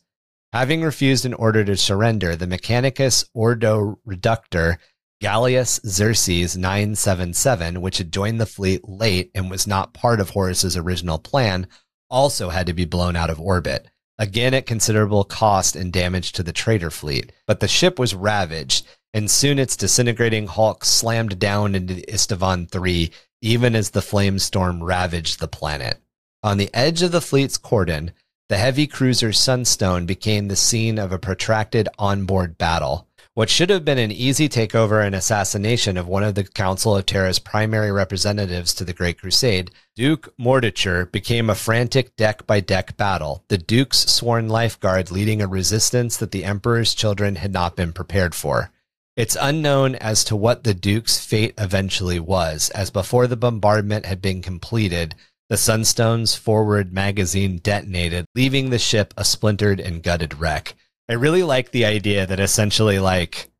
Having 0.52 0.82
refused 0.82 1.26
an 1.26 1.34
order 1.34 1.64
to 1.64 1.78
surrender, 1.78 2.36
the 2.36 2.48
Mechanicus 2.48 3.24
Ordo 3.34 4.00
Reductor 4.04 4.78
Gallius 5.22 5.80
Xerxes 5.86 6.58
977, 6.58 7.82
which 7.82 8.00
had 8.00 8.12
joined 8.12 8.40
the 8.40 8.46
fleet 8.46 8.88
late 8.88 9.32
and 9.34 9.50
was 9.50 9.66
not 9.66 9.94
part 9.94 10.20
of 10.20 10.32
Horus's 10.32 10.76
original 10.76 11.18
plan, 11.18 11.68
also 12.10 12.50
had 12.50 12.68
to 12.68 12.74
be 12.74 12.86
blown 12.86 13.16
out 13.16 13.30
of 13.30 13.40
orbit. 13.40 13.88
Again, 14.18 14.54
at 14.54 14.66
considerable 14.66 15.24
cost 15.24 15.76
and 15.76 15.92
damage 15.92 16.32
to 16.34 16.44
the 16.44 16.54
traitor 16.54 16.92
fleet. 16.92 17.32
But 17.48 17.60
the 17.60 17.68
ship 17.68 18.00
was 18.00 18.16
ravaged, 18.16 18.86
and 19.14 19.32
soon 19.32 19.60
its 19.60 19.76
disintegrating 19.76 20.48
hulk 20.48 20.86
slammed 20.86 21.40
down 21.40 21.76
into 21.76 21.94
the 21.94 22.06
Isstvan 22.08 22.74
III, 22.74 23.12
even 23.42 23.76
as 23.76 23.92
the 23.92 24.02
flame 24.02 24.40
storm 24.40 24.84
ravaged 24.84 25.40
the 25.40 25.48
planet. 25.48 26.00
On 26.44 26.58
the 26.58 26.70
edge 26.74 27.02
of 27.02 27.12
the 27.12 27.22
fleet's 27.22 27.58
cordon, 27.58 28.12
the 28.48 28.58
heavy 28.58 28.86
cruiser 28.86 29.34
Sunstone 29.34 30.06
became 30.06 30.48
the 30.48 30.56
scene 30.56 31.00
of 31.00 31.12
a 31.12 31.20
protracted 31.20 31.90
onboard 31.98 32.58
battle. 32.58 33.08
What 33.36 33.50
should 33.50 33.70
have 33.70 33.84
been 33.84 33.98
an 33.98 34.14
easy 34.14 34.48
takeover 34.48 35.06
and 35.06 35.14
assassination 35.14 35.98
of 35.98 36.08
one 36.08 36.24
of 36.24 36.36
the 36.36 36.46
Council 36.46 36.96
of 36.96 37.06
Terra's 37.06 37.38
primary 37.38 37.92
representatives 37.92 38.74
to 38.76 38.86
the 38.86 38.94
Great 38.94 39.20
Crusade, 39.20 39.72
Duke 39.94 40.34
Mordichur 40.40 41.12
became 41.12 41.50
a 41.50 41.56
frantic 41.56 42.16
deck 42.16 42.48
by 42.48 42.62
deck 42.62 42.96
battle, 42.96 43.44
the 43.50 43.58
Duke's 43.58 44.10
sworn 44.10 44.48
lifeguard 44.48 45.12
leading 45.12 45.42
a 45.42 45.48
resistance 45.48 46.16
that 46.16 46.32
the 46.32 46.46
Emperor's 46.46 46.96
children 46.96 47.36
had 47.36 47.52
not 47.52 47.76
been 47.76 47.92
prepared 47.92 48.34
for. 48.34 48.72
It's 49.18 49.36
unknown 49.42 49.96
as 49.96 50.24
to 50.24 50.38
what 50.38 50.64
the 50.64 50.74
Duke's 50.74 51.20
fate 51.20 51.56
eventually 51.58 52.22
was, 52.22 52.70
as 52.70 52.90
before 52.90 53.28
the 53.28 53.36
bombardment 53.36 54.06
had 54.06 54.22
been 54.22 54.42
completed, 54.42 55.14
the 55.50 55.58
Sunstone's 55.58 56.36
forward 56.36 56.94
magazine 56.94 57.58
detonated, 57.58 58.28
leaving 58.34 58.70
the 58.70 58.80
ship 58.80 59.14
a 59.18 59.26
splintered 59.26 59.82
and 59.82 60.02
gutted 60.02 60.40
wreck. 60.40 60.76
I 61.08 61.14
really 61.14 61.44
like 61.44 61.72
the 61.72 61.86
idea 61.86 62.26
that 62.26 62.40
essentially 62.40 63.00
like 63.00 63.52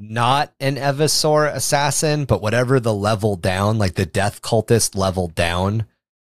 not 0.00 0.52
an 0.60 0.76
Eversor 0.76 1.52
assassin, 1.52 2.24
but 2.24 2.42
whatever 2.42 2.80
the 2.80 2.94
level 2.94 3.36
down, 3.36 3.78
like 3.78 3.94
the 3.94 4.06
death 4.06 4.42
cultist 4.42 4.96
level 4.96 5.28
down, 5.28 5.86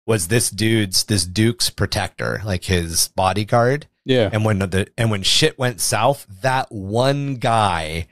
was 0.05 0.27
this 0.27 0.49
dude's 0.49 1.05
this 1.05 1.25
Duke's 1.25 1.69
protector, 1.69 2.41
like 2.45 2.65
his 2.65 3.07
bodyguard. 3.09 3.87
Yeah. 4.05 4.29
And 4.31 4.45
when 4.45 4.59
the 4.59 4.87
and 4.97 5.09
when 5.09 5.23
shit 5.23 5.57
went 5.57 5.81
south, 5.81 6.27
that 6.41 6.71
one 6.71 7.35
guy, 7.35 8.07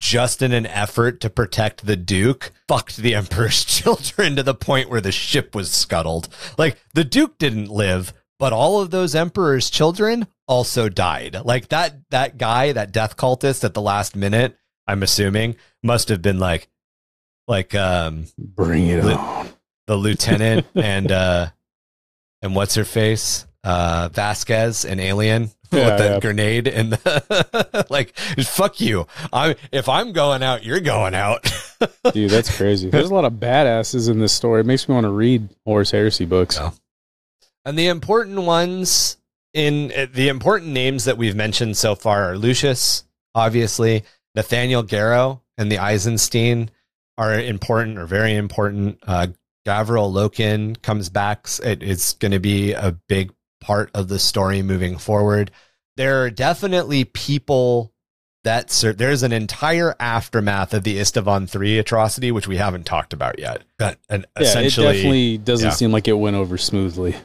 just 0.00 0.42
in 0.42 0.52
an 0.52 0.66
effort 0.66 1.20
to 1.20 1.30
protect 1.30 1.86
the 1.86 1.96
Duke, 1.96 2.52
fucked 2.66 2.98
the 2.98 3.14
Emperor's 3.14 3.64
children 3.64 4.36
to 4.36 4.42
the 4.42 4.54
point 4.54 4.90
where 4.90 5.00
the 5.00 5.12
ship 5.12 5.54
was 5.54 5.70
scuttled. 5.70 6.28
Like 6.58 6.76
the 6.92 7.04
Duke 7.04 7.38
didn't 7.38 7.70
live, 7.70 8.12
but 8.38 8.52
all 8.52 8.80
of 8.80 8.90
those 8.90 9.14
Emperor's 9.14 9.70
children 9.70 10.26
also 10.48 10.88
died. 10.88 11.36
Like 11.44 11.68
that 11.68 11.94
that 12.10 12.38
guy, 12.38 12.72
that 12.72 12.90
death 12.90 13.16
cultist 13.16 13.62
at 13.62 13.74
the 13.74 13.82
last 13.82 14.16
minute, 14.16 14.56
I'm 14.86 15.02
assuming, 15.02 15.56
must 15.82 16.08
have 16.08 16.22
been 16.22 16.38
like 16.40 16.68
like 17.46 17.74
um 17.74 18.26
Bring 18.36 18.86
it 18.88 19.04
Li- 19.04 19.14
on. 19.14 19.48
the 19.86 19.96
lieutenant 19.96 20.66
and 20.74 21.12
uh 21.12 21.48
and 22.42 22.54
what's 22.56 22.74
her 22.74 22.84
face? 22.84 23.46
Uh 23.62 24.08
Vasquez 24.12 24.84
an 24.84 24.98
Alien 24.98 25.50
Yeah, 25.70 25.90
with 25.90 25.98
the 25.98 26.04
yeah. 26.04 26.20
grenade 26.20 26.66
and 26.66 26.92
the 26.94 27.86
like 27.90 28.16
fuck 28.16 28.80
you. 28.80 29.06
I'm 29.34 29.54
if 29.70 29.86
I'm 29.90 30.12
going 30.12 30.42
out, 30.42 30.64
you're 30.64 30.80
going 30.80 31.14
out. 31.14 31.42
Dude, 32.14 32.30
that's 32.30 32.56
crazy. 32.56 32.88
There's 32.88 33.10
a 33.10 33.14
lot 33.14 33.26
of 33.26 33.34
badasses 33.34 34.08
in 34.08 34.18
this 34.18 34.32
story. 34.32 34.62
It 34.62 34.66
makes 34.66 34.88
me 34.88 34.94
want 34.94 35.04
to 35.04 35.10
read 35.10 35.50
Horus 35.66 35.90
Heresy 35.90 36.24
books. 36.24 36.56
Yeah. 36.56 36.70
And 37.66 37.78
the 37.78 37.88
important 37.88 38.40
ones 38.40 39.17
in 39.58 39.92
uh, 39.96 40.06
the 40.12 40.28
important 40.28 40.72
names 40.72 41.04
that 41.04 41.18
we've 41.18 41.36
mentioned 41.36 41.76
so 41.76 41.94
far 41.94 42.32
are 42.32 42.38
Lucius, 42.38 43.04
obviously, 43.34 44.04
Nathaniel 44.34 44.84
Garro 44.84 45.40
and 45.56 45.70
the 45.70 45.78
Eisenstein 45.78 46.70
are 47.16 47.38
important 47.38 47.98
or 47.98 48.06
very 48.06 48.34
important. 48.34 48.98
Uh, 49.06 49.28
Garviel 49.66 50.12
Loken 50.12 50.80
comes 50.80 51.10
back. 51.10 51.48
It 51.62 51.82
is 51.82 52.14
going 52.20 52.32
to 52.32 52.38
be 52.38 52.72
a 52.72 52.92
big 53.08 53.32
part 53.60 53.90
of 53.94 54.08
the 54.08 54.18
story 54.18 54.62
moving 54.62 54.96
forward. 54.96 55.50
There 55.96 56.22
are 56.22 56.30
definitely 56.30 57.04
people 57.04 57.92
that 58.44 58.70
ser- 58.70 58.92
there's 58.92 59.24
an 59.24 59.32
entire 59.32 59.96
aftermath 59.98 60.72
of 60.72 60.84
the 60.84 60.98
Isstvan 60.98 61.50
3 61.50 61.78
atrocity, 61.78 62.30
which 62.30 62.46
we 62.46 62.56
haven't 62.56 62.86
talked 62.86 63.12
about 63.12 63.38
yet. 63.38 63.62
But 63.78 63.98
and 64.08 64.24
Yeah, 64.40 64.60
it 64.60 64.74
definitely 64.74 65.38
doesn't 65.38 65.66
yeah. 65.66 65.74
seem 65.74 65.90
like 65.90 66.06
it 66.06 66.12
went 66.12 66.36
over 66.36 66.56
smoothly. 66.56 67.16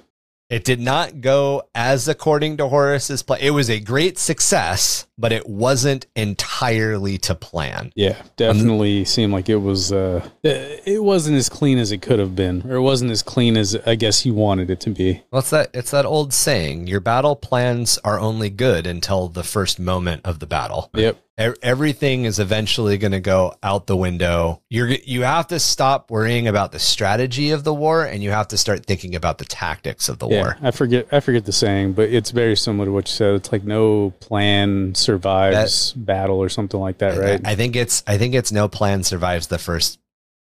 It 0.49 0.63
did 0.63 0.79
not 0.79 1.21
go 1.21 1.63
as 1.73 2.07
according 2.07 2.57
to 2.57 2.67
Horus's 2.67 3.23
plan. 3.23 3.39
It 3.41 3.51
was 3.51 3.69
a 3.69 3.79
great 3.79 4.17
success, 4.19 5.07
but 5.23 5.31
it 5.31 5.47
wasn't 5.47 6.05
entirely 6.17 7.17
to 7.17 7.33
plan. 7.33 7.93
Yeah, 7.95 8.21
definitely 8.35 9.05
seemed 9.05 9.31
like 9.31 9.47
it 9.47 9.55
was. 9.55 9.89
Uh, 9.89 10.27
it 10.43 11.01
wasn't 11.01 11.37
as 11.37 11.47
clean 11.47 11.77
as 11.77 11.93
it 11.93 12.01
could 12.01 12.19
have 12.19 12.35
been, 12.35 12.61
or 12.69 12.75
it 12.75 12.81
wasn't 12.81 13.09
as 13.11 13.23
clean 13.23 13.55
as 13.55 13.73
I 13.85 13.95
guess 13.95 14.25
you 14.25 14.33
wanted 14.33 14.69
it 14.69 14.81
to 14.81 14.89
be. 14.89 15.23
What's 15.29 15.49
that? 15.51 15.69
It's 15.73 15.91
that 15.91 16.05
old 16.05 16.33
saying: 16.33 16.87
your 16.87 16.99
battle 16.99 17.37
plans 17.37 17.97
are 18.03 18.19
only 18.19 18.49
good 18.49 18.85
until 18.85 19.29
the 19.29 19.43
first 19.43 19.79
moment 19.79 20.23
of 20.25 20.39
the 20.39 20.45
battle. 20.45 20.89
Yep. 20.93 21.15
E- 21.15 21.19
Everything 21.63 22.25
is 22.25 22.37
eventually 22.37 22.95
going 22.99 23.11
to 23.13 23.19
go 23.19 23.55
out 23.63 23.87
the 23.87 23.97
window. 23.97 24.61
You're 24.69 24.89
you 24.89 25.23
have 25.23 25.47
to 25.47 25.59
stop 25.59 26.11
worrying 26.11 26.47
about 26.47 26.71
the 26.73 26.77
strategy 26.79 27.49
of 27.51 27.63
the 27.63 27.73
war, 27.73 28.03
and 28.03 28.21
you 28.21 28.29
have 28.29 28.49
to 28.49 28.57
start 28.57 28.85
thinking 28.85 29.15
about 29.15 29.39
the 29.39 29.45
tactics 29.45 30.09
of 30.09 30.19
the 30.19 30.27
Yeah, 30.27 30.41
war. 30.41 30.57
I 30.61 30.69
forget. 30.71 31.07
I 31.11 31.21
forget 31.21 31.45
the 31.45 31.51
saying, 31.51 31.93
but 31.93 32.09
it's 32.09 32.29
very 32.29 32.55
similar 32.55 32.85
to 32.85 32.91
what 32.91 33.07
you 33.07 33.13
said. 33.13 33.33
It's 33.35 33.51
like 33.51 33.63
no 33.63 34.11
plan 34.19 34.93
survives 35.17 35.93
battle 35.93 36.37
or 36.37 36.49
something 36.49 36.79
like 36.79 36.97
that, 36.99 37.17
right? 37.17 37.41
I 37.45 37.55
think 37.55 37.75
it's 37.75 38.03
I 38.07 38.17
think 38.17 38.33
it's 38.35 38.51
no 38.51 38.67
plan 38.67 39.03
survives 39.03 39.47
the 39.47 39.57
first 39.57 39.99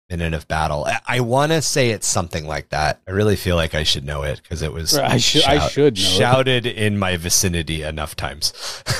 minute 0.09 0.35
of 0.35 0.49
battle. 0.49 0.85
I, 0.85 1.01
I 1.07 1.21
want 1.21 1.53
to 1.53 1.63
say 1.63 1.91
it's 1.91 2.07
something 2.07 2.47
like 2.47 2.71
that. 2.71 3.01
I 3.07 3.13
really 3.13 3.37
feel 3.37 3.57
like 3.57 3.75
I 3.75 3.85
should 3.85 4.05
know 4.05 4.23
it 4.23 4.41
because 4.43 4.63
it 4.63 4.73
was 4.73 4.97
I 4.97 5.19
should- 5.19 5.45
I 5.45 5.69
should 5.69 5.95
know 5.97 5.99
it. 5.99 5.99
shouted 5.99 6.67
in 6.67 6.99
my 6.99 7.17
vicinity 7.17 7.83
enough 7.83 8.17
times. 8.17 8.53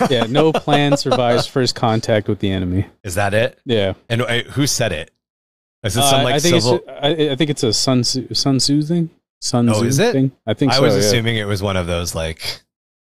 yeah, 0.09 0.25
no 0.29 0.53
plan 0.67 0.97
survives 0.97 1.47
first 1.47 1.75
contact 1.75 2.29
with 2.29 2.39
the 2.41 2.51
enemy. 2.51 2.87
Is 3.03 3.17
that 3.17 3.35
it? 3.35 3.59
Yeah, 3.65 3.95
And 4.09 4.23
uh, 4.23 4.43
who 4.53 4.67
said 4.67 4.93
it? 4.93 5.11
Is 5.83 5.97
it 5.97 6.01
Uh, 6.03 6.11
some 6.11 6.23
like 6.25 6.35
I 6.35 6.39
think 6.41 6.55
civil? 6.63 6.77
it's. 6.77 6.89
I, 6.89 7.33
I 7.33 7.37
think 7.37 7.51
it's 7.51 7.63
a 7.63 7.73
Sun 7.73 8.03
Tzu, 8.03 8.35
Sun 8.35 8.59
Tzu 8.59 8.83
thing. 8.83 9.11
Sun 9.41 9.69
Oh, 9.71 9.83
is 9.83 9.99
it? 9.99 10.13
thing. 10.13 10.31
I 10.47 10.53
think 10.53 10.73
I 10.73 10.77
so. 10.77 10.83
was 10.83 10.95
yeah. 10.95 11.01
assuming 11.01 11.37
it 11.39 11.47
was 11.47 11.63
one 11.63 11.77
of 11.79 11.87
those 11.87 12.15
like 12.15 12.61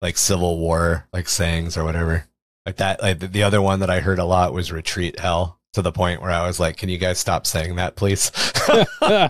like 0.02 0.18
Civil 0.18 0.58
War 0.58 1.08
like 1.14 1.30
sayings 1.30 1.78
or 1.78 1.84
whatever. 1.86 2.26
Like 2.66 2.78
that. 2.78 3.02
Like 3.02 3.20
the, 3.20 3.28
the 3.28 3.44
other 3.44 3.62
one 3.62 3.80
that 3.82 3.90
I 3.90 4.00
heard 4.00 4.20
a 4.20 4.26
lot 4.26 4.54
was 4.54 4.72
retreat 4.72 5.20
hell. 5.20 5.60
To 5.74 5.82
the 5.82 5.92
point 5.92 6.22
where 6.22 6.32
I 6.32 6.48
was 6.48 6.58
like, 6.58 6.78
"Can 6.78 6.88
you 6.88 6.98
guys 6.98 7.20
stop 7.20 7.46
saying 7.46 7.76
that, 7.76 7.98
please?" 7.98 8.32
I, 9.02 9.30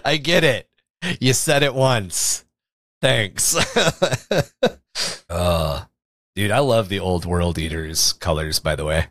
I 0.04 0.16
get 0.16 0.44
it. 0.44 0.68
You 1.20 1.32
said 1.32 1.64
it 1.64 1.74
once. 1.74 2.44
Thanks. 3.00 3.56
uh, 5.28 5.84
dude, 6.36 6.50
I 6.52 6.60
love 6.60 6.88
the 6.88 7.00
old 7.00 7.24
World 7.26 7.58
Eaters 7.58 8.12
colors. 8.14 8.60
By 8.60 8.76
the 8.76 8.84
way, 8.84 9.06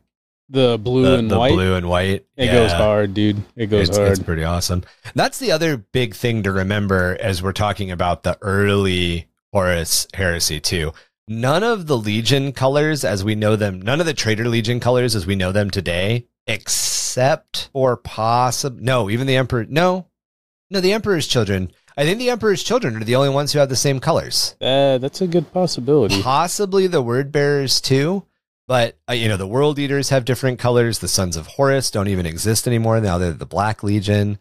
the 0.49 0.77
blue 0.77 1.03
the, 1.03 1.17
and 1.17 1.29
the 1.29 1.37
white. 1.39 1.51
blue 1.51 1.75
and 1.75 1.89
white. 1.89 2.25
It 2.37 2.45
Yeah. 2.45 2.53
goes 2.53 2.71
hard, 2.71 3.13
dude. 3.13 3.43
It 3.57 3.67
goes 3.67 3.89
it's, 3.89 3.97
hard. 3.97 4.11
it's 4.11 4.19
pretty 4.23 4.45
awesome. 4.45 4.83
That's 5.13 5.39
the 5.39 5.51
other 5.51 5.75
big 5.77 6.15
thing 6.15 6.43
to 6.43 6.53
remember 6.53 7.17
as 7.19 7.43
we're 7.43 7.51
talking 7.51 7.91
about 7.91 8.23
the 8.23 8.37
early 8.41 9.27
Horus 9.51 10.07
heresy 10.13 10.61
too. 10.61 10.93
None 11.33 11.63
of 11.63 11.87
the 11.87 11.97
Legion 11.97 12.51
colors 12.51 13.05
as 13.05 13.23
we 13.23 13.35
know 13.35 13.55
them, 13.55 13.81
none 13.81 14.01
of 14.01 14.05
the 14.05 14.13
Traitor 14.13 14.49
Legion 14.49 14.81
colors 14.81 15.15
as 15.15 15.25
we 15.25 15.37
know 15.37 15.53
them 15.53 15.69
today, 15.69 16.25
except 16.45 17.69
for 17.71 17.95
possible 17.95 18.77
no, 18.81 19.09
even 19.09 19.27
the 19.27 19.37
Emperor 19.37 19.65
no. 19.69 20.07
No, 20.69 20.81
the 20.81 20.91
Emperor's 20.91 21.27
children. 21.27 21.71
I 21.95 22.03
think 22.03 22.19
the 22.19 22.29
Emperor's 22.31 22.63
children 22.63 22.97
are 22.97 23.03
the 23.05 23.15
only 23.15 23.29
ones 23.29 23.53
who 23.53 23.59
have 23.59 23.69
the 23.69 23.77
same 23.77 24.01
colors. 24.01 24.55
Uh, 24.59 24.97
that's 24.97 25.21
a 25.21 25.27
good 25.27 25.53
possibility. 25.53 26.21
Possibly 26.21 26.87
the 26.87 27.01
word 27.01 27.31
bearers 27.31 27.79
too. 27.79 28.25
But 28.67 28.97
uh, 29.09 29.13
you 29.13 29.29
know, 29.29 29.37
the 29.37 29.47
world 29.47 29.79
eaters 29.79 30.09
have 30.09 30.25
different 30.25 30.59
colors. 30.59 30.99
The 30.99 31.07
sons 31.07 31.37
of 31.37 31.47
Horus 31.47 31.91
don't 31.91 32.09
even 32.09 32.25
exist 32.25 32.67
anymore. 32.67 32.99
Now 32.99 33.17
they're 33.17 33.31
the 33.31 33.45
Black 33.45 33.83
Legion. 33.83 34.37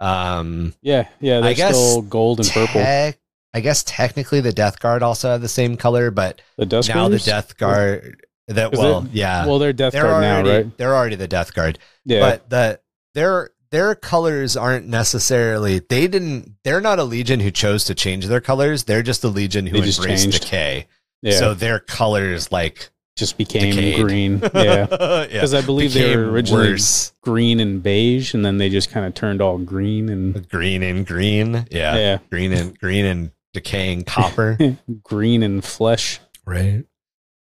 Um, 0.00 0.72
Yeah, 0.80 1.06
yeah. 1.20 1.40
They're 1.40 1.50
I 1.50 1.54
guess 1.54 1.76
still 1.76 2.00
gold 2.00 2.40
and 2.40 2.48
purple. 2.48 2.80
tech- 2.80 3.18
I 3.52 3.60
guess 3.60 3.82
technically 3.84 4.40
the 4.40 4.52
Death 4.52 4.78
Guard 4.80 5.02
also 5.02 5.28
have 5.30 5.40
the 5.40 5.48
same 5.48 5.76
color, 5.76 6.10
but 6.10 6.40
The 6.56 6.66
Dust 6.66 6.88
now 6.88 7.08
the 7.08 7.18
Death 7.18 7.56
Guard. 7.56 8.24
That 8.48 8.72
well, 8.72 9.06
yeah, 9.12 9.46
Well, 9.46 9.58
they're 9.60 9.72
Death 9.72 9.92
they're 9.92 10.02
Guard 10.02 10.24
already 10.24 10.48
now, 10.48 10.56
right? 10.56 10.76
they're 10.78 10.94
already 10.94 11.16
the 11.16 11.28
Death 11.28 11.54
Guard. 11.54 11.78
Yeah. 12.04 12.20
But 12.20 12.50
the 12.50 12.80
their 13.14 13.50
their 13.70 13.94
colors 13.94 14.56
aren't 14.56 14.86
necessarily 14.88 15.78
they 15.80 16.08
didn't 16.08 16.54
they're 16.64 16.80
not 16.80 16.98
a 16.98 17.04
legion 17.04 17.38
who 17.40 17.50
chose 17.52 17.84
to 17.84 17.94
change 17.94 18.26
their 18.26 18.40
colors. 18.40 18.84
They're 18.84 19.02
just 19.02 19.22
a 19.24 19.28
legion 19.28 19.66
who 19.66 19.80
They 19.80 19.88
embraced 19.88 20.04
changed. 20.22 20.42
decay. 20.42 20.86
yeah. 21.22 21.38
So 21.38 21.54
their 21.54 21.78
colors 21.78 22.50
like 22.50 22.90
just 23.16 23.36
became 23.38 23.74
decayed. 23.74 24.00
green. 24.04 24.40
Yeah. 24.54 24.86
yeah. 24.90 25.26
Because 25.26 25.54
I 25.54 25.60
believe 25.62 25.92
they 25.94 26.16
were 26.16 26.30
originally 26.30 26.70
worse. 26.70 27.12
green 27.22 27.60
and 27.60 27.80
beige, 27.82 28.34
and 28.34 28.44
then 28.44 28.58
they 28.58 28.68
just 28.70 28.90
kind 28.90 29.06
of 29.06 29.14
turned 29.14 29.40
all 29.42 29.58
green 29.58 30.08
and 30.08 30.48
green 30.48 30.82
and 30.82 31.06
green. 31.06 31.66
Yeah. 31.70 31.96
yeah, 31.96 32.18
Green 32.30 32.52
and 32.52 32.76
green 32.78 33.04
and 33.04 33.30
decaying 33.52 34.04
copper. 34.06 34.76
green 35.02 35.42
and 35.42 35.64
flesh. 35.64 36.20
right. 36.44 36.84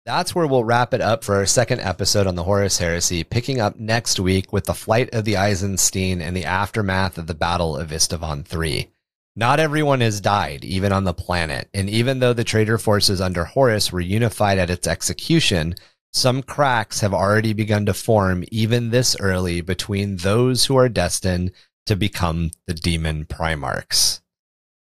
That's 0.04 0.34
where 0.34 0.48
we'll 0.48 0.64
wrap 0.64 0.94
it 0.94 1.00
up 1.00 1.22
for 1.22 1.36
our 1.36 1.46
second 1.46 1.78
episode 1.80 2.26
on 2.26 2.34
the 2.34 2.42
Horus 2.42 2.78
Heresy, 2.78 3.22
picking 3.22 3.60
up 3.60 3.78
next 3.78 4.18
week 4.18 4.52
with 4.52 4.64
the 4.64 4.74
flight 4.74 5.08
of 5.14 5.24
the 5.24 5.36
Eisenstein 5.36 6.20
and 6.20 6.36
the 6.36 6.44
aftermath 6.44 7.18
of 7.18 7.28
the 7.28 7.34
Battle 7.36 7.76
of 7.76 7.90
Isstvan 7.90 8.44
III. 8.52 8.90
Not 9.36 9.60
everyone 9.60 10.00
has 10.00 10.20
died, 10.20 10.64
even 10.64 10.90
on 10.90 11.04
the 11.04 11.14
planet, 11.14 11.68
and 11.72 11.88
even 11.88 12.18
though 12.18 12.32
the 12.32 12.42
traitor 12.42 12.78
forces 12.78 13.20
under 13.20 13.44
Horus 13.44 13.92
were 13.92 14.00
unified 14.00 14.58
at 14.58 14.70
its 14.70 14.88
execution, 14.88 15.76
some 16.12 16.42
cracks 16.42 16.98
have 16.98 17.14
already 17.14 17.52
begun 17.52 17.86
to 17.86 17.94
form 17.94 18.42
even 18.50 18.90
this 18.90 19.16
early 19.20 19.60
between 19.60 20.16
those 20.16 20.64
who 20.64 20.76
are 20.76 20.88
destined 20.88 21.52
to 21.86 21.94
become 21.94 22.50
the 22.66 22.74
demon 22.74 23.24
Primarchs. 23.24 24.20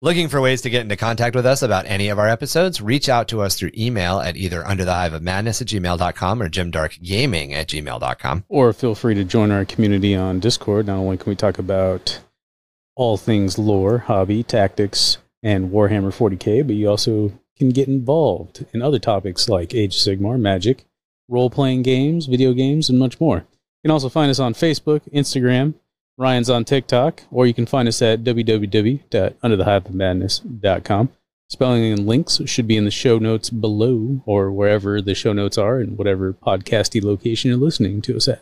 Looking 0.05 0.29
for 0.29 0.39
ways 0.39 0.61
to 0.61 0.69
get 0.69 0.83
into 0.83 0.99
contact 0.99 1.35
with 1.35 1.47
us 1.47 1.63
about 1.63 1.87
any 1.87 2.11
of 2.11 2.19
our 2.19 2.29
episodes? 2.29 2.83
Reach 2.83 3.09
out 3.09 3.29
to 3.29 3.41
us 3.41 3.59
through 3.59 3.71
email 3.75 4.21
at 4.21 4.37
either 4.37 4.63
under 4.67 4.85
the 4.85 4.93
hive 4.93 5.15
of 5.15 5.23
madness 5.23 5.63
at 5.63 5.69
gmail.com 5.69 6.43
or 6.43 6.51
gymdarkgaming 6.51 7.55
at 7.55 7.69
gmail.com. 7.69 8.45
Or 8.51 8.75
feel 8.75 8.95
free 8.95 9.15
to 9.15 9.25
join 9.25 9.51
our 9.51 9.65
community 9.65 10.15
on 10.15 10.41
Discord. 10.41 10.89
Not 10.89 10.99
only 10.99 11.17
can 11.17 11.31
we 11.31 11.37
talk 11.37 11.59
about 11.59 12.21
all 12.95 13.17
things 13.17 13.57
lore, 13.57 13.97
hobby, 13.97 14.43
tactics, 14.43 15.17
and 15.43 15.71
Warhammer 15.71 16.13
40k, 16.13 16.67
but 16.67 16.77
you 16.77 16.87
also 16.87 17.33
can 17.57 17.71
get 17.71 17.89
involved 17.89 18.67
in 18.75 18.83
other 18.83 18.99
topics 18.99 19.49
like 19.49 19.73
Age 19.73 19.97
of 19.97 20.03
Sigmar, 20.03 20.39
magic, 20.39 20.85
role 21.31 21.49
playing 21.49 21.81
games, 21.81 22.27
video 22.27 22.53
games, 22.53 22.91
and 22.91 22.99
much 22.99 23.19
more. 23.23 23.39
You 23.39 23.89
can 23.89 23.91
also 23.91 24.11
find 24.11 24.31
us 24.31 24.39
on 24.39 24.53
Facebook, 24.53 25.01
Instagram, 25.15 25.73
Ryan's 26.17 26.49
on 26.49 26.65
TikTok, 26.65 27.25
or 27.31 27.47
you 27.47 27.55
can 27.55 27.67
find 27.67 27.89
us 27.89 28.01
at 28.01 28.23
www.underthehiveofmadness.com. 28.23 31.13
Spelling 31.51 31.93
and 31.93 32.07
links 32.07 32.41
should 32.47 32.67
be 32.67 32.77
in 32.77 32.85
the 32.85 32.91
show 32.91 33.19
notes 33.19 33.51
below 33.51 34.23
or 34.25 34.51
wherever 34.51 35.03
the 35.03 35.15
show 35.15 35.33
notes 35.33 35.59
are 35.59 35.79
and 35.79 35.99
whatever 35.99 36.33
podcasty 36.33 37.03
location 37.03 37.51
you're 37.51 37.59
listening 37.59 38.01
to 38.03 38.17
us 38.17 38.29
at. 38.29 38.41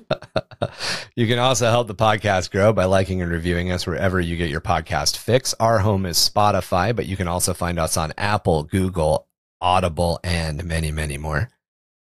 you 1.16 1.26
can 1.26 1.38
also 1.38 1.68
help 1.68 1.88
the 1.88 1.94
podcast 1.94 2.50
grow 2.50 2.72
by 2.72 2.84
liking 2.84 3.20
and 3.20 3.30
reviewing 3.30 3.72
us 3.72 3.86
wherever 3.86 4.20
you 4.20 4.36
get 4.36 4.50
your 4.50 4.60
podcast 4.60 5.16
fix. 5.16 5.54
Our 5.58 5.80
home 5.80 6.06
is 6.06 6.16
Spotify, 6.16 6.94
but 6.94 7.06
you 7.06 7.16
can 7.16 7.26
also 7.26 7.54
find 7.54 7.78
us 7.78 7.96
on 7.96 8.12
Apple, 8.16 8.62
Google, 8.62 9.26
Audible, 9.60 10.20
and 10.22 10.64
many, 10.64 10.92
many 10.92 11.18
more. 11.18 11.50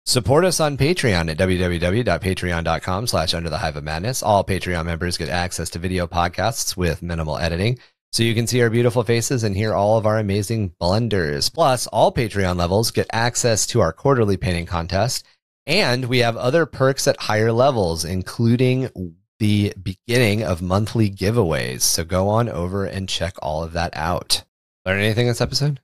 Support 0.09 0.43
us 0.43 0.59
on 0.59 0.75
Patreon 0.75 1.29
at 1.29 1.37
www.patreon.com 1.37 3.05
slash 3.05 3.35
under 3.35 3.51
the 3.51 3.59
hive 3.59 3.75
of 3.75 3.83
madness. 3.83 4.23
All 4.23 4.43
Patreon 4.43 4.83
members 4.83 5.19
get 5.19 5.29
access 5.29 5.69
to 5.69 5.77
video 5.77 6.07
podcasts 6.07 6.75
with 6.75 7.03
minimal 7.03 7.37
editing. 7.37 7.77
So 8.11 8.23
you 8.23 8.33
can 8.33 8.47
see 8.47 8.59
our 8.63 8.71
beautiful 8.71 9.03
faces 9.03 9.43
and 9.43 9.55
hear 9.55 9.75
all 9.75 9.99
of 9.99 10.07
our 10.07 10.17
amazing 10.17 10.69
blunders. 10.79 11.51
Plus, 11.51 11.85
all 11.85 12.11
Patreon 12.11 12.55
levels 12.57 12.89
get 12.89 13.05
access 13.13 13.67
to 13.67 13.81
our 13.81 13.93
quarterly 13.93 14.35
painting 14.35 14.65
contest. 14.65 15.27
And 15.67 16.05
we 16.05 16.17
have 16.19 16.37
other 16.37 16.65
perks 16.65 17.07
at 17.07 17.21
higher 17.21 17.51
levels, 17.51 18.03
including 18.03 18.89
the 19.37 19.75
beginning 19.79 20.41
of 20.41 20.63
monthly 20.63 21.11
giveaways. 21.11 21.81
So 21.81 22.03
go 22.03 22.29
on 22.29 22.49
over 22.49 22.83
and 22.83 23.07
check 23.07 23.35
all 23.43 23.63
of 23.63 23.73
that 23.73 23.95
out. 23.95 24.43
Learn 24.87 25.01
anything 25.01 25.27
this 25.27 25.39
episode? 25.39 25.79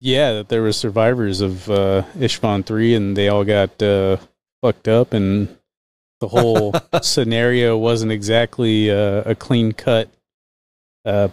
Yeah, 0.00 0.32
that 0.32 0.48
there 0.48 0.62
were 0.62 0.72
survivors 0.72 1.40
of 1.40 1.70
uh, 1.70 2.04
Ishvan 2.16 2.64
three, 2.64 2.94
and 2.94 3.16
they 3.16 3.28
all 3.28 3.44
got 3.44 3.82
uh, 3.82 4.16
fucked 4.62 4.88
up, 4.88 5.12
and 5.12 5.56
the 6.20 6.28
whole 6.28 6.74
scenario 7.02 7.76
wasn't 7.76 8.12
exactly 8.12 8.90
uh, 8.90 9.22
a 9.26 9.34
clean 9.34 9.72
cut 9.72 10.08
uh, 11.04 11.28